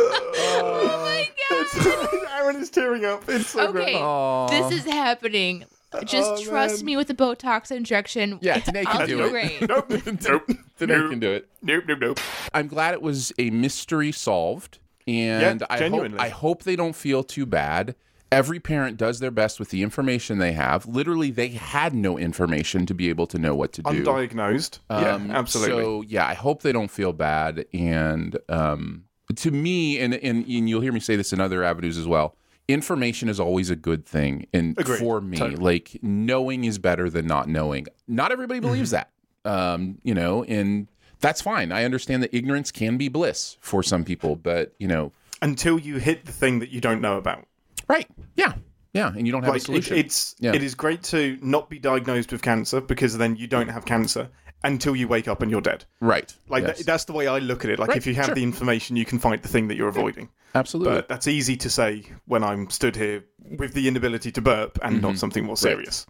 oh 0.00 0.98
my 1.04 1.28
god. 1.50 2.26
Aaron 2.40 2.56
is 2.56 2.70
tearing 2.70 3.04
up. 3.04 3.22
It's 3.28 3.48
so 3.50 3.62
Okay, 3.68 3.72
great. 3.72 3.96
Aw. 3.96 4.48
this 4.48 4.80
is 4.80 4.84
happening. 4.84 5.64
Just 6.04 6.30
Oh, 6.30 6.44
trust 6.44 6.78
man. 6.80 6.84
me 6.86 6.96
with 6.96 7.08
the 7.08 7.14
Botox 7.14 7.70
injection. 7.70 8.38
Yeah, 8.42 8.58
Danae 8.60 8.84
can 8.84 9.00
I'll 9.00 9.06
do 9.06 9.16
do 9.18 9.24
it. 9.24 9.30
great. 9.30 9.60
Nope. 9.68 9.90
nope. 10.22 10.50
Danae 10.78 10.98
Nope. 10.98 11.10
can 11.10 11.20
do 11.20 11.30
it. 11.32 11.48
Nope. 11.62 11.84
Nope. 11.88 11.98
Nope. 12.00 12.20
I'm 12.52 12.68
glad 12.68 12.94
it 12.94 13.00
was 13.02 13.32
a 13.38 13.50
mystery 13.50 14.12
solved, 14.12 14.78
and 15.06 15.60
Yeah, 15.60 15.66
I 15.70 15.88
hope. 15.88 16.12
I 16.18 16.28
hope 16.28 16.62
they 16.64 16.76
don't 16.76 16.94
feel 16.94 17.22
too 17.24 17.46
bad. 17.46 17.94
Every 18.30 18.60
parent 18.60 18.98
does 18.98 19.20
their 19.20 19.30
best 19.30 19.58
with 19.58 19.70
the 19.70 19.82
information 19.82 20.36
they 20.36 20.52
have. 20.52 20.84
Literally, 20.86 21.30
they 21.30 21.48
had 21.48 21.94
no 21.94 22.18
information 22.18 22.84
to 22.84 22.92
be 22.92 23.08
able 23.08 23.26
to 23.28 23.38
know 23.38 23.54
what 23.54 23.72
to 23.72 23.82
do. 23.82 24.04
Undiagnosed. 24.04 24.80
Um, 24.90 25.30
yeah, 25.30 25.38
absolutely. 25.38 25.82
So 25.82 26.02
yeah, 26.02 26.26
I 26.26 26.34
hope 26.34 26.60
they 26.62 26.72
don't 26.72 26.90
feel 26.90 27.14
bad. 27.14 27.64
And 27.72 28.36
um, 28.50 29.04
to 29.36 29.50
me, 29.50 29.98
and, 29.98 30.12
and 30.12 30.44
and 30.46 30.68
you'll 30.68 30.82
hear 30.82 30.92
me 30.92 31.00
say 31.00 31.16
this 31.16 31.32
in 31.32 31.40
other 31.40 31.64
avenues 31.64 31.96
as 31.96 32.06
well. 32.06 32.36
Information 32.68 33.30
is 33.30 33.40
always 33.40 33.70
a 33.70 33.76
good 33.76 34.04
thing, 34.04 34.46
and 34.52 34.78
Agreed. 34.78 34.98
for 34.98 35.22
me, 35.22 35.38
Totally. 35.38 35.56
like 35.62 35.98
knowing 36.02 36.64
is 36.64 36.78
better 36.78 37.08
than 37.08 37.26
not 37.26 37.48
knowing. 37.48 37.86
Not 38.06 38.30
everybody 38.30 38.60
believes 38.60 38.90
that, 38.90 39.10
um, 39.46 39.98
you 40.02 40.12
know, 40.12 40.44
and 40.44 40.86
that's 41.20 41.40
fine. 41.40 41.72
I 41.72 41.84
understand 41.84 42.22
that 42.22 42.36
ignorance 42.36 42.70
can 42.70 42.98
be 42.98 43.08
bliss 43.08 43.56
for 43.60 43.82
some 43.82 44.04
people, 44.04 44.36
but 44.36 44.74
you 44.78 44.86
know, 44.86 45.12
Until 45.40 45.78
you 45.78 45.96
hit 45.96 46.26
the 46.26 46.32
thing 46.32 46.58
that 46.58 46.68
you 46.68 46.80
don't 46.82 47.00
know 47.00 47.16
about. 47.16 47.46
right? 47.88 48.06
Yeah, 48.36 48.52
yeah, 48.92 49.14
and 49.16 49.26
you 49.26 49.32
don't 49.32 49.44
have 49.44 49.48
a 49.48 49.52
Like 49.52 49.62
it, 49.62 49.64
solution. 49.64 49.96
it's 49.96 50.36
Yeah. 50.38 50.52
it 50.52 50.62
is 50.62 50.74
great 50.74 51.02
to 51.04 51.38
not 51.40 51.70
be 51.70 51.78
diagnosed 51.78 52.32
with 52.32 52.42
cancer 52.42 52.82
because 52.82 53.16
then 53.16 53.34
you 53.36 53.46
don't 53.46 53.68
have 53.68 53.86
cancer 53.86 54.28
until 54.64 54.96
you 54.96 55.06
wake 55.08 55.28
up 55.28 55.40
and 55.42 55.50
you're 55.50 55.60
dead. 55.60 55.84
right. 56.00 56.34
Like 56.48 56.64
yes. 56.64 56.78
that, 56.78 56.86
that's 56.86 57.04
the 57.04 57.12
way 57.12 57.26
I 57.28 57.38
look 57.38 57.64
at 57.64 57.70
it. 57.70 57.78
Like 57.78 57.88
Right, 57.90 57.96
if 57.98 58.06
you 58.06 58.14
have 58.14 58.26
sure. 58.26 58.34
the 58.34 58.42
information, 58.42 58.96
you 58.96 59.04
can 59.04 59.18
fight 59.18 59.42
the 59.42 59.48
thing 59.48 59.68
that 59.68 59.76
you're 59.76 59.88
avoiding. 59.88 60.28
absolutely. 60.54 60.94
But 60.94 61.08
that's 61.08 61.28
easy 61.28 61.56
to 61.58 61.70
say 61.70 62.04
when 62.26 62.42
I'm 62.42 62.68
stood 62.70 62.96
here 62.96 63.24
with 63.58 63.72
the 63.74 63.86
inability 63.88 64.32
to 64.32 64.40
burp 64.42 64.78
and 64.82 64.96
Mm-hmm. 64.96 65.06
not 65.06 65.18
something 65.18 65.44
more 65.44 65.56
serious. 65.56 66.06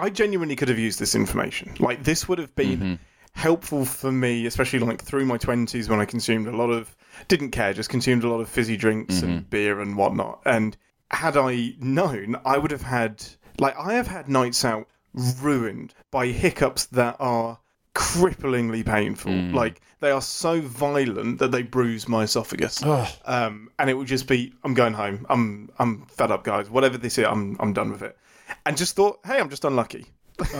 I 0.00 0.10
genuinely 0.10 0.56
could 0.56 0.68
have 0.68 0.78
used 0.78 0.98
this 0.98 1.14
information. 1.14 1.74
Like 1.78 2.02
this 2.02 2.28
would 2.28 2.38
have 2.38 2.54
been 2.56 2.78
Mm-hmm. 2.80 2.94
helpful 3.34 3.84
for 3.84 4.10
me, 4.10 4.46
especially 4.46 4.80
like 4.80 5.02
through 5.02 5.24
my 5.26 5.38
twenties 5.38 5.88
when 5.88 6.00
I 6.00 6.04
consumed 6.04 6.48
a 6.48 6.56
lot 6.56 6.70
of 6.70 6.96
didn't 7.28 7.50
care, 7.52 7.72
just 7.72 7.88
consumed 7.90 8.24
a 8.24 8.28
lot 8.28 8.40
of 8.40 8.48
fizzy 8.48 8.76
drinks 8.76 9.16
Mm-hmm. 9.20 9.30
and 9.30 9.50
beer 9.50 9.80
and 9.80 9.96
whatnot. 9.96 10.40
And 10.44 10.76
had 11.10 11.36
I 11.36 11.74
known, 11.78 12.36
I 12.44 12.58
would 12.58 12.70
have 12.72 12.82
had 12.82 13.24
like 13.58 13.76
I 13.78 13.94
have 13.94 14.08
had 14.08 14.28
nights 14.28 14.64
out 14.64 14.88
ruined 15.14 15.94
by 16.10 16.26
hiccups 16.28 16.86
that 16.86 17.16
are 17.20 17.58
cripplingly 17.94 18.84
painful. 18.84 19.32
Mm. 19.32 19.54
Like 19.54 19.80
they 20.00 20.10
are 20.10 20.20
so 20.22 20.60
violent 20.60 21.38
that 21.38 21.52
they 21.52 21.62
bruise 21.62 22.08
my 22.08 22.24
esophagus. 22.24 22.82
Um, 23.24 23.70
and 23.78 23.88
it 23.90 23.94
would 23.94 24.06
just 24.08 24.26
be, 24.26 24.52
I'm 24.64 24.74
going 24.74 24.94
home. 24.94 25.26
I'm 25.28 25.70
I'm 25.78 26.06
fed 26.06 26.30
up, 26.30 26.44
guys. 26.44 26.68
Whatever 26.70 26.98
this 26.98 27.18
is, 27.18 27.24
I'm 27.26 27.56
I'm 27.60 27.72
done 27.72 27.90
with 27.90 28.02
it. 28.02 28.16
And 28.66 28.76
just 28.76 28.96
thought, 28.96 29.20
hey, 29.24 29.38
I'm 29.38 29.48
just 29.50 29.64
unlucky. 29.64 30.06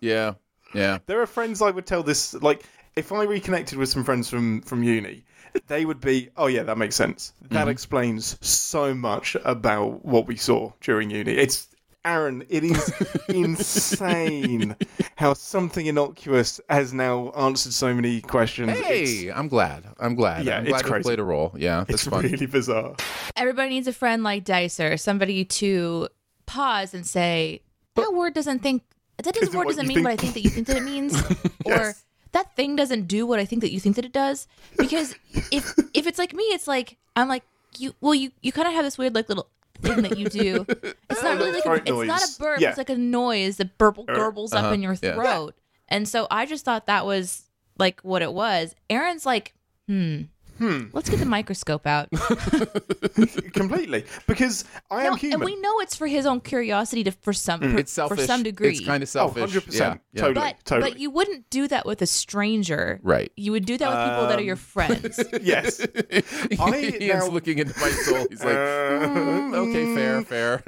yeah, 0.00 0.34
yeah. 0.74 0.98
There 1.06 1.20
are 1.20 1.26
friends 1.26 1.62
I 1.62 1.70
would 1.70 1.86
tell 1.86 2.02
this 2.02 2.34
like 2.34 2.64
if 2.96 3.12
I 3.12 3.24
reconnected 3.24 3.78
with 3.78 3.88
some 3.88 4.04
friends 4.04 4.28
from 4.28 4.62
from 4.62 4.82
uni, 4.82 5.24
they 5.66 5.84
would 5.84 6.00
be, 6.00 6.30
oh 6.36 6.46
yeah, 6.46 6.62
that 6.62 6.78
makes 6.78 6.96
sense. 6.96 7.32
That 7.42 7.60
Mm-hmm. 7.62 7.68
explains 7.70 8.38
so 8.46 8.94
much 8.94 9.36
about 9.44 10.04
what 10.04 10.26
we 10.26 10.36
saw 10.36 10.72
during 10.80 11.10
uni. 11.10 11.32
It's 11.32 11.68
Aaron, 12.06 12.44
it 12.48 12.62
is 12.64 12.92
insane 13.28 14.76
how 15.16 15.34
something 15.34 15.86
innocuous 15.86 16.60
has 16.70 16.92
now 16.94 17.30
answered 17.30 17.72
so 17.72 17.92
many 17.92 18.20
questions. 18.20 18.70
It's, 18.74 18.86
Hey, 18.86 19.28
I'm 19.30 19.48
glad. 19.48 19.84
I'm 19.98 20.14
glad. 20.14 20.44
Yeah, 20.46 20.58
I'm 20.58 20.62
it's 20.66 20.70
glad 20.70 20.80
it 20.82 20.88
crazy. 20.88 21.02
played 21.02 21.18
a 21.18 21.24
role. 21.24 21.52
Yeah, 21.56 21.80
that's 21.80 22.04
it's 22.04 22.06
fun. 22.06 22.22
really 22.22 22.46
bizarre. 22.46 22.94
Everybody 23.34 23.70
needs 23.70 23.88
a 23.88 23.92
friend 23.92 24.22
like 24.22 24.44
Dicer, 24.44 24.96
somebody 24.96 25.44
to 25.44 26.08
pause 26.46 26.94
and 26.94 27.04
say, 27.04 27.62
that 27.96 28.14
word 28.14 28.34
doesn't 28.34 28.60
think, 28.60 28.82
that 29.16 29.34
doesn't 29.34 29.52
word 29.52 29.64
what 29.66 29.76
doesn't 29.76 29.90
you 29.90 29.96
mean 29.96 30.04
what 30.04 30.12
I 30.12 30.16
think." 30.16 30.34
think 30.34 30.34
that 30.34 30.40
you 30.44 30.50
think 30.50 30.66
that 30.68 30.76
it 30.76 30.84
means. 30.84 31.20
Or 31.66 31.94
that 32.30 32.54
thing 32.54 32.76
doesn't 32.76 33.08
do 33.08 33.26
what 33.26 33.40
I 33.40 33.44
think 33.44 33.62
that 33.62 33.72
you 33.72 33.80
think 33.80 33.96
that 33.96 34.04
it 34.04 34.12
does. 34.12 34.46
Because 34.78 35.16
if 35.50 35.74
if 35.94 36.06
it's 36.06 36.18
like 36.18 36.32
me, 36.32 36.44
it's 36.44 36.68
like, 36.68 36.96
I'm 37.16 37.26
like, 37.28 37.42
you, 37.76 37.94
well, 38.00 38.14
you, 38.14 38.30
you 38.40 38.52
kind 38.52 38.68
of 38.68 38.74
have 38.74 38.84
this 38.84 38.96
weird 38.96 39.16
like 39.16 39.28
little 39.28 39.48
thing 39.76 40.02
that 40.02 40.18
you 40.18 40.28
do. 40.28 40.66
It's 41.08 41.22
not 41.22 41.38
really 41.38 41.52
like, 41.52 41.60
a, 41.60 41.62
Throat 41.62 41.82
it's 41.86 42.06
not 42.06 42.22
a 42.22 42.38
burp, 42.38 42.60
Yeah. 42.60 42.68
it's 42.68 42.78
like 42.78 42.90
a 42.90 42.96
noise 42.96 43.56
that 43.56 43.78
burble, 43.78 44.04
gurbles 44.04 44.52
up 44.52 44.64
uh-huh, 44.64 44.74
in 44.74 44.82
your 44.82 44.94
yeah. 45.00 45.14
throat. 45.14 45.54
And 45.88 46.06
so 46.06 46.26
I 46.30 46.44
just 46.44 46.64
thought 46.64 46.86
that 46.86 47.06
was 47.06 47.44
like 47.78 48.00
what 48.02 48.20
it 48.22 48.32
was. 48.32 48.74
Aaron's 48.90 49.24
like, 49.24 49.54
hmm. 49.86 50.22
Hmm. 50.58 50.84
Let's 50.92 51.10
get 51.10 51.18
the 51.18 51.26
microscope 51.26 51.86
out. 51.86 52.08
Completely. 53.52 54.04
Because 54.26 54.64
I 54.90 55.04
am 55.06 55.16
human. 55.16 55.40
and 55.40 55.44
we 55.44 55.56
know 55.60 55.80
it's 55.80 55.96
for 55.96 56.06
his 56.06 56.26
own 56.26 56.40
curiosity 56.40 57.04
to 57.04 57.10
for 57.12 57.32
some 57.32 57.60
mm. 57.60 57.72
for, 57.72 57.78
It's 57.78 57.92
selfish. 57.92 58.20
for 58.20 58.24
some 58.26 58.42
degree. 58.42 58.70
It's 58.70 58.84
kind 58.86 59.02
of 59.02 59.08
Oh, 59.08 59.32
selfish. 59.32 59.52
100%. 59.52 59.78
Yeah, 59.78 59.96
yeah. 60.12 60.20
Totally. 60.20 60.34
but 60.46 60.64
totally. 60.64 60.90
but 60.92 61.00
you 61.00 61.10
wouldn't 61.10 61.50
do 61.50 61.68
that 61.68 61.86
with 61.86 62.02
a 62.02 62.06
stranger. 62.06 63.00
Right. 63.02 63.30
You 63.36 63.52
would 63.52 63.66
do 63.66 63.76
that 63.78 63.88
with 63.88 64.10
people 64.10 64.28
that 64.28 64.38
are 64.38 64.42
your 64.42 64.54
um, 64.54 64.58
friends. 64.58 65.20
yes. 65.42 65.80
I 66.60 66.96
Ian's 67.00 67.26
now- 67.26 67.28
looking 67.28 67.58
into 67.58 67.78
my 67.78 67.90
soul. 67.90 68.26
He's 68.30 68.44
like, 68.44 68.56
"Mm, 68.56 69.54
okay, 69.54 69.94
fair, 69.94 70.22
fair. 70.22 70.62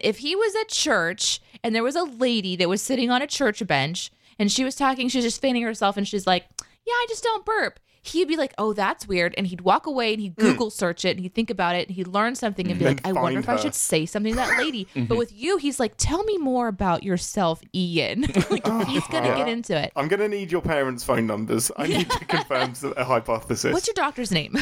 if 0.00 0.18
he 0.18 0.34
was 0.36 0.54
at 0.56 0.68
church 0.68 1.40
and 1.62 1.74
there 1.74 1.82
was 1.82 1.96
a 1.96 2.04
lady 2.04 2.56
that 2.56 2.68
was 2.68 2.82
sitting 2.82 3.10
on 3.10 3.22
a 3.22 3.26
church 3.26 3.66
bench 3.66 4.10
and 4.38 4.50
she 4.50 4.64
was 4.64 4.74
talking, 4.74 5.08
she 5.08 5.18
was 5.18 5.24
just 5.24 5.40
fanning 5.40 5.62
herself 5.62 5.96
and 5.96 6.06
she's 6.06 6.26
like, 6.26 6.44
"Yeah, 6.86 6.92
I 6.92 7.06
just 7.08 7.22
don't 7.22 7.44
burp." 7.44 7.78
He'd 8.06 8.28
be 8.28 8.36
like, 8.36 8.54
"Oh, 8.58 8.72
that's 8.72 9.06
weird," 9.06 9.34
and 9.36 9.46
he'd 9.46 9.60
walk 9.62 9.86
away 9.86 10.12
and 10.12 10.20
he'd 10.20 10.34
hmm. 10.34 10.42
Google 10.42 10.70
search 10.70 11.04
it 11.04 11.10
and 11.10 11.20
he'd 11.20 11.34
think 11.34 11.50
about 11.50 11.74
it 11.74 11.88
and 11.88 11.96
he'd 11.96 12.06
learn 12.06 12.34
something 12.34 12.68
and 12.68 12.78
be 12.78 12.84
Then 12.84 12.96
like, 12.96 13.06
"I 13.06 13.12
wonder 13.12 13.42
find 13.42 13.58
if 13.58 13.60
I 13.60 13.62
should 13.62 13.74
say 13.74 14.06
something 14.06 14.32
to 14.32 14.36
that 14.36 14.58
lady." 14.58 14.86
Mm-hmm. 14.96 15.06
But 15.06 15.18
with 15.18 15.32
you, 15.32 15.58
he's 15.58 15.78
like, 15.78 15.94
"Tell 15.98 16.22
me 16.24 16.38
more 16.38 16.68
about 16.68 17.02
yourself, 17.02 17.60
Ian." 17.74 18.22
like 18.50 18.66
he's 18.86 19.06
gonna 19.08 19.34
get 19.36 19.48
into 19.48 19.76
it. 19.76 19.92
I'm 19.96 20.08
going 20.08 20.20
to 20.20 20.28
need 20.28 20.50
your 20.50 20.62
parents' 20.62 21.04
phone 21.04 21.26
numbers. 21.26 21.70
I 21.76 21.86
need 21.86 22.08
to 22.08 22.24
confirm 22.24 22.72
a 22.96 23.04
hypothesis. 23.04 23.72
What's 23.72 23.86
your 23.86 23.94
doctor's 23.94 24.30
name? 24.30 24.56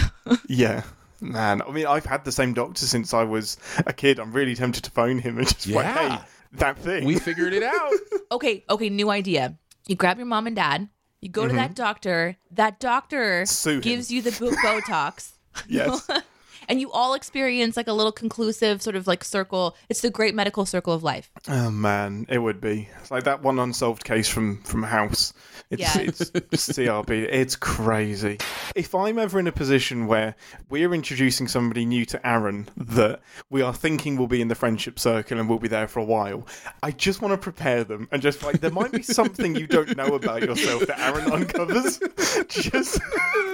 Yeah. 0.49 0.83
Man, 1.21 1.62
I 1.62 1.71
mean, 1.71 1.87
I've 1.87 2.05
had 2.05 2.25
the 2.25 2.33
same 2.33 2.53
doctor 2.53 2.85
since 2.87 3.15
I 3.15 3.23
was 3.23 3.57
a 3.87 3.93
kid. 3.93 4.19
I'm 4.19 4.33
really 4.33 4.55
tempted 4.55 4.85
to 4.85 4.91
phone 4.91 5.19
him 5.19 5.39
and 5.39 5.47
just 5.47 5.66
like, 5.69 5.85
Yeah. 5.85 6.19
hey, 6.19 6.25
that 6.53 6.79
thing. 6.79 7.05
we 7.05 7.19
figured 7.19 7.53
it 7.53 7.62
out. 7.62 7.93
okay, 8.33 8.65
okay, 8.69 8.89
new 8.89 9.11
idea. 9.11 9.57
You 9.87 9.97
grab 9.97 10.16
your 10.16 10.27
mom 10.27 10.47
and 10.47 10.57
dad. 10.57 10.89
You 11.25 11.31
go 11.31 11.49
to 11.49 11.55
that 11.55 11.75
doctor. 11.75 12.37
That 12.51 12.79
doctor 12.79 13.45
Mm-hmm. 13.45 13.71
Him. 13.71 13.81
gives 13.81 14.11
you 14.11 14.21
the 14.21 14.31
bo- 14.33 14.51
Botox. 14.63 15.33
yes. 15.69 16.07
and 16.69 16.81
you 16.81 16.91
all 16.93 17.15
experience 17.15 17.77
like 17.77 17.89
a 17.89 17.93
little 17.93 18.12
conclusive 18.12 18.82
sort 18.82 18.97
of 18.97 19.07
like 19.07 19.24
circle. 19.24 19.77
It's 19.89 20.01
the 20.01 20.11
great 20.11 20.35
medical 20.35 20.66
circle 20.66 20.93
of 20.93 21.03
life. 21.03 21.31
Oh 21.49 21.70
man, 21.70 22.27
it 22.28 22.39
would 22.39 22.61
be. 22.61 22.89
It's 23.01 23.11
like 23.11 23.24
that 23.24 23.43
one 23.43 23.59
unsolved 23.59 24.05
case 24.05 24.28
from 24.28 24.62
from 24.62 24.82
House. 24.82 25.32
It's, 25.70 25.81
Yeah. 25.81 25.99
it's 26.03 26.31
CRB. 26.31 27.27
It's 27.31 27.57
crazy. 27.57 28.39
If 28.77 28.95
I'm 28.95 29.19
ever 29.19 29.39
in 29.39 29.47
a 29.47 29.53
position 29.53 30.07
where 30.07 30.35
we're 30.69 30.93
introducing 30.95 31.49
somebody 31.49 31.85
new 31.86 32.05
to 32.07 32.27
Aaron 32.27 32.69
that 32.77 33.20
we 33.51 33.62
are 33.62 33.73
thinking 33.73 34.16
will 34.16 34.27
be 34.27 34.41
in 34.43 34.49
the 34.49 34.55
friendship 34.55 34.99
circle 34.99 35.39
and 35.39 35.49
will 35.49 35.59
be 35.59 35.69
there 35.69 35.89
for 35.89 36.01
a 36.01 36.05
while, 36.05 36.47
I 36.82 36.91
just 36.91 37.23
want 37.23 37.32
to 37.32 37.39
prepare 37.39 37.85
them 37.85 38.09
and 38.12 38.20
just 38.23 38.43
like 38.43 38.61
there 38.61 38.70
might 38.70 38.93
be 38.93 39.03
something 39.20 39.55
you 39.55 39.66
don't 39.66 39.97
know 39.97 40.15
about 40.15 40.43
yourself 40.43 40.86
that 40.86 40.99
Aaron 41.01 41.32
uncovers. 41.32 41.99
Just 42.49 43.01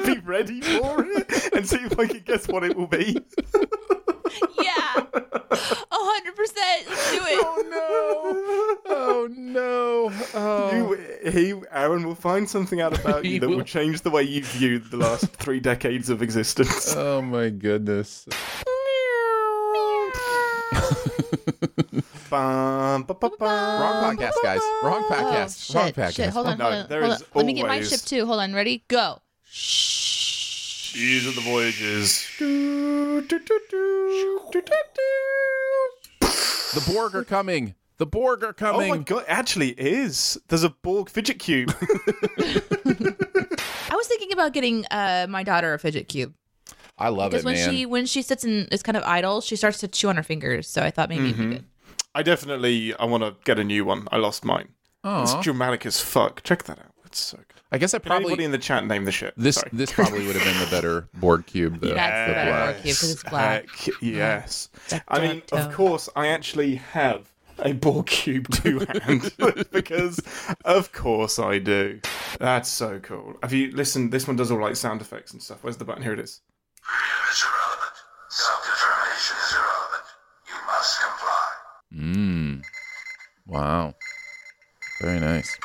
be 0.04 0.18
ready 0.24 0.60
for 0.60 1.04
it 1.04 1.52
and 1.54 1.66
see 1.68 1.76
if 1.78 1.98
I 1.98 2.06
can 2.06 2.20
guess 2.20 2.48
what 2.48 2.64
it 2.64 2.76
will 2.76 2.86
be. 2.86 2.99
Yeah, 4.62 5.04
a 5.12 5.56
hundred 5.92 6.36
percent. 6.36 6.86
Let's 6.88 7.10
do 7.10 7.16
it. 7.18 7.40
Oh, 7.42 8.78
oh 8.86 9.28
no! 9.32 10.12
Oh, 10.34 10.70
You, 11.24 11.30
he, 11.30 11.54
Aaron 11.72 12.06
will 12.06 12.14
find 12.14 12.48
something 12.48 12.80
out 12.80 12.98
about 12.98 13.24
you 13.24 13.40
that 13.40 13.48
will. 13.48 13.56
will. 13.58 13.64
change 13.64 14.02
the 14.02 14.10
way 14.10 14.22
you 14.22 14.44
view 14.44 14.78
the 14.78 14.96
last 14.98 15.26
three 15.32 15.58
decades 15.60 16.08
of 16.10 16.22
existence. 16.22 16.94
oh 16.96 17.20
my 17.22 17.48
goodness! 17.50 18.26
Bum, 22.30 23.02
ba, 23.04 23.14
ba, 23.14 23.30
ba. 23.38 23.44
Wrong 23.44 24.16
podcast, 24.16 24.34
guys. 24.44 24.60
Wrong 24.84 25.02
podcast. 25.04 25.74
Oh, 25.74 25.80
Wrong 25.80 25.90
podcast. 25.92 26.14
shit. 26.14 26.28
Hold 26.30 26.46
on, 26.46 26.58
No, 26.58 26.64
hold 26.64 26.76
on. 26.76 26.88
there 26.88 27.00
hold 27.00 27.12
on. 27.14 27.20
Let 27.34 27.46
me 27.46 27.52
get 27.54 27.66
my 27.66 27.74
always- 27.74 27.90
ship 27.90 28.00
too. 28.02 28.24
Hold 28.26 28.38
on. 28.40 28.54
Ready? 28.54 28.84
Go. 28.88 29.20
These 30.94 31.26
are 31.26 31.32
the 31.32 31.40
voyages. 31.40 32.26
The 36.72 36.92
Borg 36.92 37.14
are 37.14 37.24
coming. 37.24 37.74
The 37.98 38.06
Borg 38.06 38.42
are 38.44 38.48
Oh 38.48 38.52
coming. 38.52 38.88
my 38.90 38.98
god! 38.98 39.24
Actually, 39.28 39.70
it 39.70 39.86
is 39.86 40.40
there's 40.48 40.64
a 40.64 40.70
Borg 40.70 41.10
fidget 41.10 41.38
cube. 41.38 41.74
I 41.80 42.62
was 43.94 44.06
thinking 44.06 44.32
about 44.32 44.52
getting 44.52 44.86
uh, 44.90 45.26
my 45.28 45.42
daughter 45.42 45.74
a 45.74 45.78
fidget 45.78 46.08
cube 46.08 46.34
I 46.98 47.08
love 47.10 47.34
it. 47.34 47.42
because 47.42 47.42
it, 47.42 47.46
when 47.46 47.54
man. 47.54 47.70
she 47.70 47.86
when 47.86 48.06
she 48.06 48.22
sits 48.22 48.44
and 48.44 48.68
is 48.72 48.82
kind 48.82 48.96
of 48.96 49.02
idle, 49.04 49.40
she 49.40 49.56
starts 49.56 49.78
to 49.78 49.88
chew 49.88 50.08
on 50.08 50.16
her 50.16 50.22
fingers. 50.22 50.68
So 50.68 50.82
I 50.82 50.90
thought 50.90 51.08
maybe 51.08 51.24
it'd 51.26 51.36
Mm-hmm. 51.36 51.50
be 51.50 51.56
good. 51.56 51.64
I 52.14 52.22
definitely 52.22 52.94
I 52.94 53.04
want 53.04 53.22
to 53.24 53.34
get 53.44 53.58
a 53.58 53.64
new 53.64 53.84
one. 53.84 54.08
I 54.10 54.16
lost 54.16 54.44
mine. 54.44 54.68
It's 55.04 55.34
dramatic 55.40 55.86
as 55.86 56.00
fuck. 56.00 56.42
Check 56.42 56.64
that 56.64 56.78
out. 56.78 56.92
It's 57.04 57.20
so 57.20 57.38
good. 57.38 57.59
I 57.72 57.78
guess 57.78 57.94
I 57.94 57.98
Can 58.00 58.10
anybody 58.12 58.28
probably 58.30 58.44
in 58.44 58.50
the 58.50 58.58
chat 58.58 58.84
name 58.86 59.04
the 59.04 59.12
shit? 59.12 59.32
this 59.36 59.56
Sorry. 59.56 59.70
this 59.72 59.92
probably 59.92 60.26
would 60.26 60.34
have 60.36 60.44
been 60.44 60.58
the 60.58 60.70
better 60.70 61.08
Borg 61.14 61.46
cube. 61.46 61.80
Though. 61.80 61.94
That's 61.94 62.28
the 62.28 62.32
The 62.32 62.34
better 62.34 62.50
black. 62.50 62.74
Borg 62.74 62.82
cube 62.82 62.84
because 62.96 63.10
it's 63.12 63.22
black. 63.24 63.68
Heck 63.70 63.94
yes. 64.02 64.68
I 65.08 65.20
mean, 65.20 65.42
of 65.52 65.72
course, 65.72 66.08
I 66.16 66.26
actually 66.28 66.74
have 66.76 67.30
a 67.60 67.72
Borg 67.72 68.06
cube 68.06 68.48
to 68.62 68.78
hand 69.02 69.32
because, 69.72 70.18
of 70.64 70.92
course, 70.92 71.38
I 71.38 71.58
do. 71.58 72.00
That's 72.38 72.68
so 72.68 72.98
cool. 73.00 73.36
Have 73.42 73.52
you 73.52 73.70
listened? 73.72 74.12
This 74.12 74.26
one 74.26 74.36
does 74.36 74.50
all 74.50 74.60
like 74.60 74.76
sound 74.76 75.00
effects 75.00 75.32
and 75.32 75.42
stuff. 75.42 75.58
Where's 75.62 75.76
the 75.76 75.84
button? 75.84 76.02
Here 76.02 76.12
it 76.14 76.18
is. 76.18 76.40
is 77.30 77.44
irrelevant. 77.44 77.96
Self-determination 78.30 79.36
is 79.46 79.52
irrelevant. 79.52 80.06
You 80.48 80.54
must 80.66 81.00
comply. 81.02 81.50
Mm. 81.94 82.62
Wow. 83.46 83.94
Very 85.02 85.20
nice. 85.20 85.56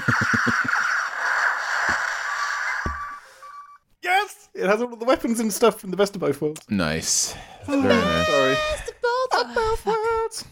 Yes, 4.02 4.48
it 4.54 4.66
has 4.66 4.80
all 4.80 4.92
of 4.92 5.00
the 5.00 5.04
weapons 5.04 5.40
and 5.40 5.52
stuff 5.52 5.80
from 5.80 5.90
the 5.90 5.96
best 5.96 6.14
of 6.14 6.20
both 6.20 6.40
worlds. 6.40 6.60
Nice. 6.70 7.34
Very 7.66 7.82
nice. 7.82 8.26
Sorry. 8.28 8.56
Both 9.02 9.40
of 9.46 9.54
both 9.54 9.86
worlds. 9.86 10.44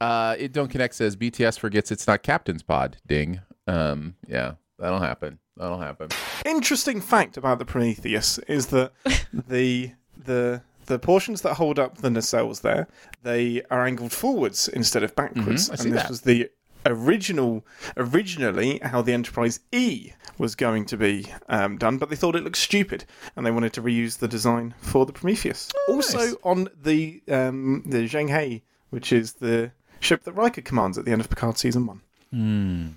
Uh, 0.00 0.36
it 0.38 0.52
don't 0.52 0.68
connect 0.68 0.94
says 0.94 1.16
BTS 1.16 1.58
forgets 1.58 1.90
it's 1.90 2.06
not 2.06 2.22
Captain's 2.22 2.62
Pod. 2.62 2.98
Ding. 3.06 3.40
Um, 3.66 4.14
yeah, 4.28 4.52
that'll 4.78 5.00
happen. 5.00 5.38
That'll 5.56 5.78
happen. 5.80 6.08
Interesting 6.46 7.00
fact 7.00 7.36
about 7.36 7.58
the 7.58 7.64
Prometheus 7.64 8.38
is 8.48 8.66
that 8.68 8.92
the 9.48 9.90
the 10.24 10.62
the 10.86 10.98
portions 10.98 11.42
that 11.42 11.54
hold 11.54 11.78
up 11.78 11.98
the 11.98 12.08
nacelles 12.08 12.60
there 12.62 12.88
they 13.22 13.62
are 13.70 13.86
angled 13.86 14.12
forwards 14.12 14.68
instead 14.68 15.02
of 15.04 15.14
backwards, 15.14 15.68
Mhm, 15.68 15.72
I 15.72 15.76
see 15.76 15.84
and 15.88 15.92
this 15.96 16.02
that. 16.02 16.08
was 16.10 16.20
the 16.22 16.50
original 16.86 17.64
originally 17.96 18.78
how 18.82 19.02
the 19.02 19.12
Enterprise 19.12 19.60
E 19.72 20.12
was 20.38 20.54
going 20.54 20.84
to 20.86 20.96
be 20.96 21.26
um, 21.48 21.76
done, 21.78 21.98
but 21.98 22.10
they 22.10 22.16
thought 22.16 22.36
it 22.36 22.42
looked 22.42 22.56
stupid 22.56 23.04
and 23.36 23.44
they 23.46 23.50
wanted 23.50 23.72
to 23.74 23.82
reuse 23.82 24.18
the 24.18 24.28
design 24.28 24.74
for 24.78 25.06
the 25.06 25.12
Prometheus. 25.12 25.70
also 25.88 26.18
nice. 26.18 26.34
on 26.42 26.68
the 26.82 27.22
um, 27.28 27.82
the 27.86 28.08
Zheng 28.08 28.28
He, 28.40 28.62
which 28.90 29.12
is 29.12 29.34
the 29.34 29.72
ship 30.00 30.24
that 30.24 30.32
Riker 30.32 30.62
commands 30.62 30.98
at 30.98 31.04
the 31.04 31.12
end 31.12 31.20
of 31.20 31.28
Picard 31.28 31.58
season 31.58 31.86
one. 31.86 32.00
Hmm. 32.30 32.88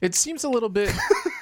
It 0.00 0.14
seems 0.14 0.42
a 0.42 0.48
little 0.48 0.68
bit. 0.68 0.92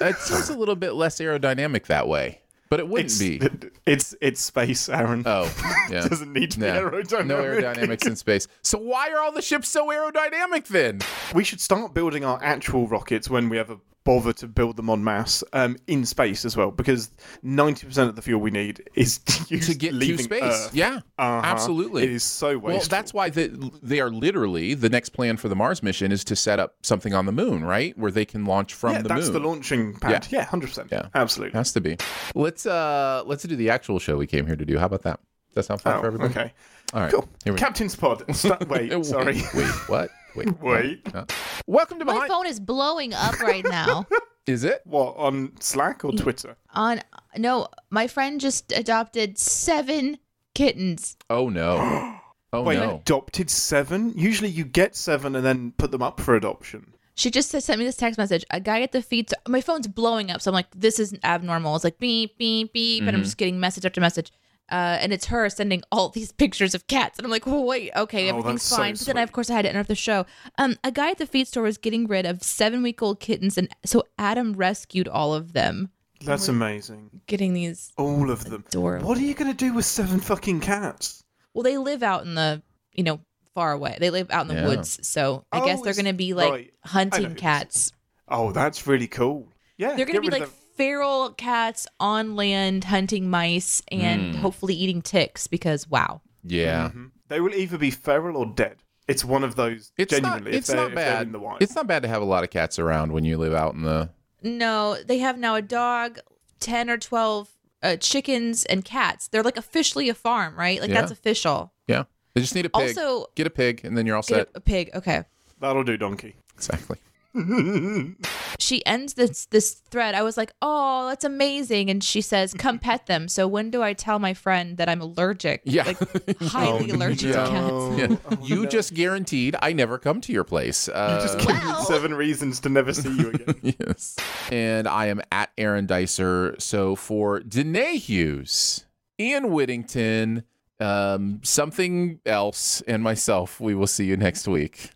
it 0.01 0.15
seems 0.17 0.49
a 0.49 0.57
little 0.57 0.75
bit 0.75 0.93
less 0.93 1.19
aerodynamic 1.19 1.87
that 1.87 2.07
way, 2.07 2.41
but 2.69 2.79
it 2.79 2.87
wouldn't 2.87 3.07
It's, 3.11 3.19
be. 3.19 3.41
it's 3.85 4.15
it's 4.21 4.41
space, 4.41 4.89
Aaron. 4.89 5.23
Oh, 5.25 5.43
yeah. 5.89 6.05
It 6.05 6.09
doesn't 6.09 6.31
need 6.33 6.51
to 6.51 6.59
be 6.59 6.65
aerodynamic. 6.65 7.25
No 7.25 7.37
aerodynamics 7.43 8.05
in 8.05 8.15
space. 8.15 8.47
So 8.61 8.77
why 8.77 9.09
are 9.09 9.19
all 9.21 9.31
the 9.31 9.41
ships 9.41 9.69
so 9.69 9.87
aerodynamic 9.87 10.67
then? 10.67 11.01
We 11.33 11.43
should 11.43 11.61
start 11.61 11.93
building 11.93 12.23
our 12.23 12.39
actual 12.43 12.87
rockets 12.87 13.29
when 13.29 13.49
we 13.49 13.57
ever 13.59 13.77
bother 14.09 14.33
to 14.33 14.47
build 14.47 14.75
them 14.75 14.89
on 14.89 15.03
masse 15.03 15.43
um, 15.53 15.77
in 15.87 16.03
space 16.05 16.43
as 16.45 16.57
well, 16.57 16.71
because 16.71 17.11
ninety 17.43 17.85
percent 17.85 18.09
of 18.09 18.15
the 18.15 18.21
fuel 18.21 18.41
we 18.41 18.49
need 18.51 18.83
is 18.95 19.19
used 19.49 19.69
to 19.69 19.77
get 19.77 19.91
to 19.91 20.17
space. 20.17 20.41
Earth. 20.43 20.73
Yeah, 20.73 20.99
Uh-huh. 21.17 21.41
absolutely. 21.45 22.03
It 22.03 22.09
is 22.11 22.23
so 22.23 22.57
wasteful. 22.57 22.69
Well, 22.71 22.81
that's 22.89 23.13
why 23.13 23.29
the, 23.29 23.71
they 23.83 23.99
are 23.99 24.09
literally 24.09 24.73
the 24.73 24.89
next 24.89 25.09
plan 25.09 25.37
for 25.37 25.47
the 25.47 25.55
Mars 25.55 25.83
mission 25.83 26.11
is 26.11 26.23
to 26.25 26.35
set 26.35 26.59
up 26.59 26.75
something 26.81 27.13
on 27.13 27.25
the 27.27 27.31
moon, 27.31 27.63
right, 27.63 27.95
where 27.97 28.11
they 28.11 28.25
can 28.25 28.45
launch 28.45 28.73
from 28.73 28.93
yeah, 28.93 29.01
the 29.03 29.09
that's 29.09 29.25
moon. 29.25 29.33
the 29.33 29.39
launching 29.47 29.93
pad. 29.99 30.27
Yeah, 30.31 30.45
hundred 30.45 30.67
percent. 30.67 30.89
Yeah. 30.91 31.09
absolutely. 31.13 31.57
Has 31.57 31.71
to 31.73 31.81
be. 31.81 31.97
Let's 32.33 32.65
uh 32.65 33.23
let's 33.25 33.43
do 33.43 33.55
the 33.55 33.69
actual 33.69 33.99
show 33.99 34.17
we 34.17 34.27
came 34.27 34.47
here 34.47 34.55
to 34.55 34.65
do. 34.65 34.77
How 34.79 34.85
about 34.87 35.03
that? 35.03 35.19
Does 35.49 35.55
that 35.55 35.63
sound 35.65 35.81
fun 35.81 35.97
Oh, 35.97 36.01
for 36.01 36.07
everybody? 36.07 36.31
okay. 36.31 36.53
All 36.93 37.01
right. 37.01 37.11
Cool. 37.11 37.27
Here 37.43 37.53
we 37.53 37.59
Captain's 37.59 37.95
pod. 37.95 38.23
Sta- 38.35 38.57
wait, 38.69 38.91
Wait, 38.91 39.05
sorry. 39.05 39.41
Wait, 39.53 39.67
what? 39.87 40.09
Wait. 40.35 40.47
Wait. 40.61 41.15
Uh, 41.15 41.25
welcome 41.67 41.99
to 41.99 42.05
My 42.05 42.13
behind. 42.13 42.29
phone 42.31 42.47
is 42.47 42.59
blowing 42.59 43.13
up 43.13 43.39
right 43.41 43.63
now. 43.65 44.05
Is 44.47 44.63
it? 44.63 44.81
What 44.85 45.15
on 45.17 45.51
Slack 45.59 46.03
or 46.03 46.11
Twitter? 46.11 46.55
On 46.73 46.99
no, 47.37 47.67
my 47.91 48.07
friend 48.07 48.41
just 48.41 48.71
adopted 48.71 49.37
seven 49.37 50.17
kittens. 50.55 51.17
Oh 51.29 51.49
no. 51.49 52.15
Oh 52.51 52.63
Wait, 52.63 52.77
no. 52.79 52.95
adopted 52.95 53.47
seven? 53.51 54.11
Usually 54.17 54.49
you 54.49 54.65
get 54.65 54.95
seven 54.95 55.35
and 55.35 55.45
then 55.45 55.71
put 55.77 55.91
them 55.91 56.01
up 56.01 56.19
for 56.19 56.35
adoption. 56.35 56.95
She 57.13 57.29
just 57.29 57.51
sent 57.51 57.77
me 57.77 57.85
this 57.85 57.95
text 57.95 58.17
message. 58.17 58.43
A 58.49 58.59
guy 58.59 58.81
at 58.81 58.91
the 58.91 59.03
feet. 59.03 59.31
My 59.47 59.61
phone's 59.61 59.87
blowing 59.87 60.31
up, 60.31 60.41
so 60.41 60.49
I'm 60.49 60.55
like, 60.55 60.65
"This 60.75 60.97
is 60.99 61.13
abnormal." 61.23 61.75
It's 61.75 61.83
like 61.83 61.99
beep 61.99 62.39
beep 62.39 62.73
beep, 62.73 63.01
and 63.03 63.09
I'm 63.15 63.21
Mhm. 63.21 63.25
just 63.25 63.37
getting 63.37 63.59
message 63.59 63.85
after 63.85 64.01
message. 64.01 64.31
Uh, 64.71 64.97
and 65.01 65.11
it's 65.13 65.25
her 65.27 65.49
sending 65.49 65.81
all 65.91 66.09
these 66.17 66.31
pictures 66.31 66.73
of 66.75 66.87
cats, 66.87 67.17
and 67.17 67.25
I'm 67.25 67.31
like, 67.31 67.47
oh, 67.47 67.61
"Wait, 67.65 67.91
okay, 67.95 68.25
Oh, 68.27 68.29
everything's 68.29 68.61
that's 68.61 68.63
so 68.69 68.75
fine." 68.77 68.93
but 68.93 69.01
then, 69.05 69.17
I, 69.17 69.21
of 69.23 69.31
course, 69.31 69.49
I 69.49 69.53
had 69.55 69.63
to 69.63 69.69
interrupt 69.69 69.89
the 69.89 69.95
show. 69.95 70.25
Um, 70.57 70.77
a 70.83 70.91
guy 70.91 71.11
at 71.11 71.17
the 71.17 71.25
feed 71.27 71.47
store 71.47 71.63
was 71.63 71.77
getting 71.77 72.07
rid 72.07 72.25
of 72.25 72.43
seven 72.43 72.83
week 72.83 73.01
old 73.01 73.19
kittens, 73.19 73.57
and 73.57 73.69
so 73.85 74.03
Adam 74.17 74.53
rescued 74.53 75.07
all 75.07 75.33
of 75.33 75.53
them. 75.53 75.89
That's 76.25 76.49
amazing. 76.49 77.21
Getting 77.27 77.53
these, 77.53 77.93
All 77.97 78.29
of 78.29 78.43
them. 78.43 78.65
Adorable. 78.67 79.07
What 79.07 79.17
are 79.17 79.21
you 79.21 79.33
going 79.33 79.49
to 79.51 79.55
do 79.57 79.73
with 79.73 79.85
seven 79.85 80.19
fucking 80.19 80.59
cats? 80.59 81.23
well, 81.53 81.63
they 81.63 81.77
live 81.77 82.03
out 82.03 82.25
in 82.25 82.35
the, 82.35 82.61
you 82.93 83.03
know, 83.03 83.21
far 83.55 83.71
away. 83.71 83.95
They 83.99 84.09
live 84.09 84.29
out 84.29 84.41
in 84.41 84.49
the 84.49 84.61
Yeah. 84.61 84.67
woods, 84.67 84.99
so 85.07 85.45
I 85.51 85.61
Oh, 85.61 85.65
guess 85.65 85.81
they're 85.81 85.93
going 85.93 86.05
to 86.05 86.13
be 86.13 86.33
like 86.33 86.51
right. 86.51 86.73
Hunting 86.83 87.35
cats. 87.35 87.91
Oh, 88.27 88.51
that's 88.51 88.85
really 88.85 89.07
cool. 89.07 89.47
Yeah, 89.77 89.95
They're 89.95 90.05
going 90.05 90.15
to 90.21 90.21
be 90.21 90.29
like 90.29 90.43
of 90.43 90.49
them. 90.49 90.58
Feral 90.79 91.31
cats 91.33 91.85
on 91.99 92.37
land 92.37 92.85
hunting 92.85 93.29
mice 93.29 93.81
and 93.91 94.33
Mm. 94.35 94.37
hopefully 94.37 94.73
eating 94.73 95.01
ticks 95.01 95.45
because 95.45 95.89
wow. 95.89 96.21
Yeah. 96.43 96.91
Mhm. 96.95 97.11
They 97.27 97.41
will 97.41 97.53
either 97.53 97.77
be 97.77 97.91
feral 97.91 98.37
or 98.37 98.45
dead. 98.45 98.77
It's 99.05 99.25
one 99.25 99.43
of 99.43 99.55
those. 99.55 99.91
It's 99.97 100.13
not 100.13 100.21
genuinely, 100.21 100.51
if 100.51 100.57
it's 100.59 100.69
not 100.73 100.95
bad. 100.95 101.23
in 101.27 101.31
the 101.33 101.39
wild. 101.39 101.61
It's 101.61 101.75
not 101.75 101.85
bad 101.85 102.03
to 102.03 102.07
have 102.07 102.21
a 102.21 102.25
lot 102.25 102.45
of 102.45 102.49
cats 102.49 102.79
around 102.79 103.11
when 103.11 103.25
you 103.25 103.37
live 103.37 103.53
out 103.53 103.73
in 103.73 103.81
the 103.81 104.09
No, 104.41 104.95
they 105.05 105.17
have 105.17 105.37
now 105.37 105.55
a 105.55 105.61
dog, 105.61 106.19
10 106.61 106.89
or 106.89 106.97
12 106.97 107.49
uh, 107.83 107.97
chickens 107.97 108.63
and 108.65 108.85
cats. 108.85 109.27
They're 109.27 109.43
like 109.43 109.57
officially 109.57 110.07
a 110.07 110.13
farm, 110.13 110.55
right? 110.57 110.79
Like 110.79 110.91
Yeah. 110.91 111.01
that's 111.01 111.11
official. 111.11 111.73
Yeah. 111.87 112.03
They 112.35 112.41
just 112.41 112.55
need 112.55 112.65
a 112.65 112.69
pig. 112.69 112.97
Also- 112.97 113.25
get 113.35 113.47
a 113.47 113.49
pig 113.49 113.81
and 113.83 113.97
then 113.97 114.05
you're 114.05 114.15
all 114.15 114.21
set. 114.23 114.47
a, 114.53 114.57
a 114.59 114.61
pig. 114.61 114.91
Okay. 114.95 115.23
That'll 115.59 115.83
do, 115.83 115.97
donkey. 115.97 116.35
Exactly. 116.55 116.97
she 118.59 118.85
ends 118.85 119.13
this 119.13 119.45
this 119.47 119.73
thread. 119.91 120.15
I 120.15 120.21
was 120.23 120.37
like, 120.37 120.51
"Oh, 120.61 121.07
that's 121.09 121.23
amazing!" 121.23 121.89
And 121.89 122.03
she 122.03 122.21
says, 122.21 122.53
"Come 122.53 122.79
pet 122.87 123.05
them." 123.05 123.27
So 123.27 123.47
when 123.47 123.69
do 123.69 123.81
I 123.83 123.93
tell 123.93 124.19
my 124.19 124.33
friend 124.33 124.77
that 124.77 124.89
I'm 124.89 125.01
allergic? 125.01 125.61
Yeah. 125.63 125.83
like 125.83 126.37
highly 126.41 126.89
allergic 126.91 127.31
to 127.33 127.37
cats. 127.37 128.21
Yeah. 128.31 128.37
you 128.43 128.67
just 128.67 128.93
guaranteed 128.93 129.55
I 129.61 129.73
never 129.73 129.97
come 129.97 130.21
to 130.21 130.33
your 130.33 130.43
place. 130.43 130.89
Uh, 130.89 131.19
Just 131.21 131.39
give 131.39 131.55
me 131.63 131.73
seven 131.85 132.13
reasons 132.13 132.59
to 132.61 132.69
never 132.69 132.93
see 132.93 133.15
you 133.15 133.29
again. 133.31 133.75
yes. 133.79 134.15
And 134.51 134.87
I 134.87 135.07
am 135.07 135.21
at 135.31 135.51
Aaron 135.57 135.85
Dicer. 135.87 136.55
So 136.59 136.95
for 136.95 137.39
Danae 137.41 137.97
Hughes, 137.97 138.85
Ian 139.19 139.51
Whittington, 139.51 140.43
um, 140.79 141.41
something 141.43 142.19
else, 142.25 142.81
and 142.87 143.03
myself, 143.03 143.59
we 143.59 143.75
will 143.75 143.87
see 143.87 144.05
you 144.05 144.17
next 144.17 144.47
week. 144.47 144.91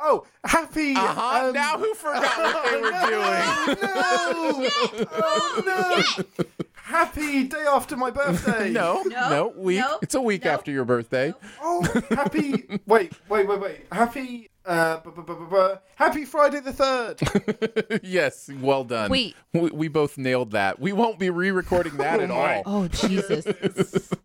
Oh, 0.00 0.26
happy! 0.44 0.94
Uh-huh. 0.94 1.46
um, 1.48 1.52
now 1.52 1.78
who 1.78 1.94
forgot 1.94 2.38
what 2.38 2.64
they 2.70 2.80
were 2.80 2.90
doing? 2.90 4.70
Oh 5.12 5.62
no! 6.36 6.44
Happy 6.74 7.44
day 7.44 7.64
after 7.68 7.96
my 7.98 8.10
birthday. 8.10 8.70
No, 8.78 9.02
no, 9.02 9.52
week. 9.56 9.84
It's 10.00 10.14
a 10.14 10.20
week 10.22 10.46
after 10.46 10.70
your 10.70 10.86
birthday. 10.86 11.34
Oh, 11.60 11.82
happy! 12.10 12.64
wait, 12.86 13.12
wait, 13.28 13.46
wait, 13.46 13.60
wait. 13.60 13.86
Happy. 13.92 14.48
Uh, 14.64 14.98
bu- 15.00 15.12
bu- 15.12 15.22
bu- 15.22 15.36
bu- 15.36 15.46
bu- 15.48 15.74
happy 15.96 16.24
Friday 16.26 16.60
the 16.60 16.72
third. 16.74 18.00
yes, 18.02 18.50
well 18.60 18.84
done. 18.84 19.10
Wait. 19.10 19.34
we, 19.54 19.70
we 19.70 19.88
both 19.88 20.16
nailed 20.18 20.50
that. 20.52 20.78
We 20.78 20.92
won't 20.92 21.18
be 21.18 21.30
re-recording 21.30 21.96
that 21.98 22.20
at 22.20 22.30
all. 22.30 22.62
Oh 22.66 22.88
Jesus! 22.88 23.46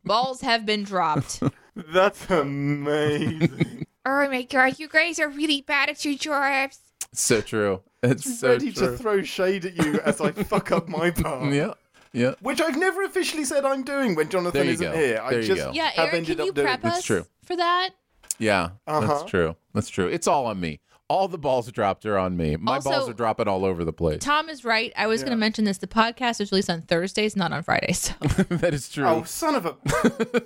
Balls 0.06 0.42
have 0.42 0.66
been 0.66 0.84
dropped. 0.84 1.42
That's 1.76 2.30
amazing. 2.30 3.86
Oh 4.06 4.28
my 4.30 4.42
god, 4.42 4.80
you 4.80 4.90
guys 4.90 5.18
are 5.18 5.30
really 5.30 5.62
bad 5.62 5.88
at 5.90 6.04
your 6.04 6.16
jobs. 6.16 6.78
So 7.14 7.40
true. 7.40 7.84
It's 8.04 8.38
so 8.38 8.50
Ready 8.50 8.74
true. 8.74 8.92
to 8.92 8.98
throw 8.98 9.22
shade 9.22 9.64
at 9.64 9.78
you 9.78 10.02
as 10.02 10.20
I 10.20 10.34
fuck 10.34 10.74
up 10.74 10.90
my 10.90 11.10
part. 11.24 11.54
Yeah, 11.54 11.72
yeah. 12.12 12.34
Which 12.42 12.60
I've 12.60 12.76
never 12.78 13.04
officially 13.04 13.46
said 13.46 13.64
I'm 13.64 13.84
doing 13.84 14.14
when 14.16 14.28
Jonathan 14.28 14.60
There 14.60 14.66
you 14.66 14.72
isn't 14.72 14.92
go. 14.92 14.98
here. 14.98 15.22
I 15.24 15.30
There 15.30 15.40
you 15.40 15.48
just 15.48 15.62
go. 15.68 15.72
Yeah, 15.72 15.86
have 15.92 16.00
Aaron, 16.10 16.16
ended 16.18 16.36
can 16.38 16.46
you 16.46 16.50
up 16.50 16.56
doing 16.56 16.68
prep 16.68 16.80
it. 16.80 16.86
us 16.86 16.98
It's 16.98 17.06
true. 17.08 17.26
for 17.46 17.56
that? 17.56 17.92
Yeah, 18.40 18.72
Uh-huh. 18.88 19.08
that's 19.08 19.24
true. 19.32 19.56
That's 19.74 19.88
true. 19.90 20.08
It's 20.08 20.28
all 20.28 20.48
on 20.48 20.60
me. 20.60 20.82
All 21.10 21.28
the 21.28 21.38
balls 21.38 21.72
dropped 21.72 22.06
are 22.06 22.18
on 22.18 22.38
me. 22.38 22.56
My 22.56 22.76
Also- 22.76 22.90
balls 22.90 23.10
are 23.10 23.14
dropping 23.14 23.48
all 23.48 23.66
over 23.66 23.84
the 23.84 23.94
place. 23.94 24.24
Tom 24.24 24.50
is 24.50 24.64
right. 24.64 24.92
I 24.96 25.08
was 25.08 25.22
going 25.22 25.32
to 25.32 25.38
mention 25.38 25.66
this. 25.66 25.78
The 25.78 25.88
podcast 25.88 26.40
is 26.42 26.52
released 26.52 26.70
on 26.70 26.82
Thursdays, 26.82 27.36
not 27.36 27.52
on 27.52 27.62
Fridays. 27.64 28.00
So. 28.00 28.14
that 28.50 28.74
is 28.74 28.90
true. 28.90 29.06
Oh, 29.06 29.24
son 29.24 29.56
of 29.56 29.66
a! 29.66 29.76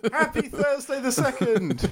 Happy 0.12 0.50
Thursday 0.50 1.00
the 1.00 1.12
second. 1.12 1.92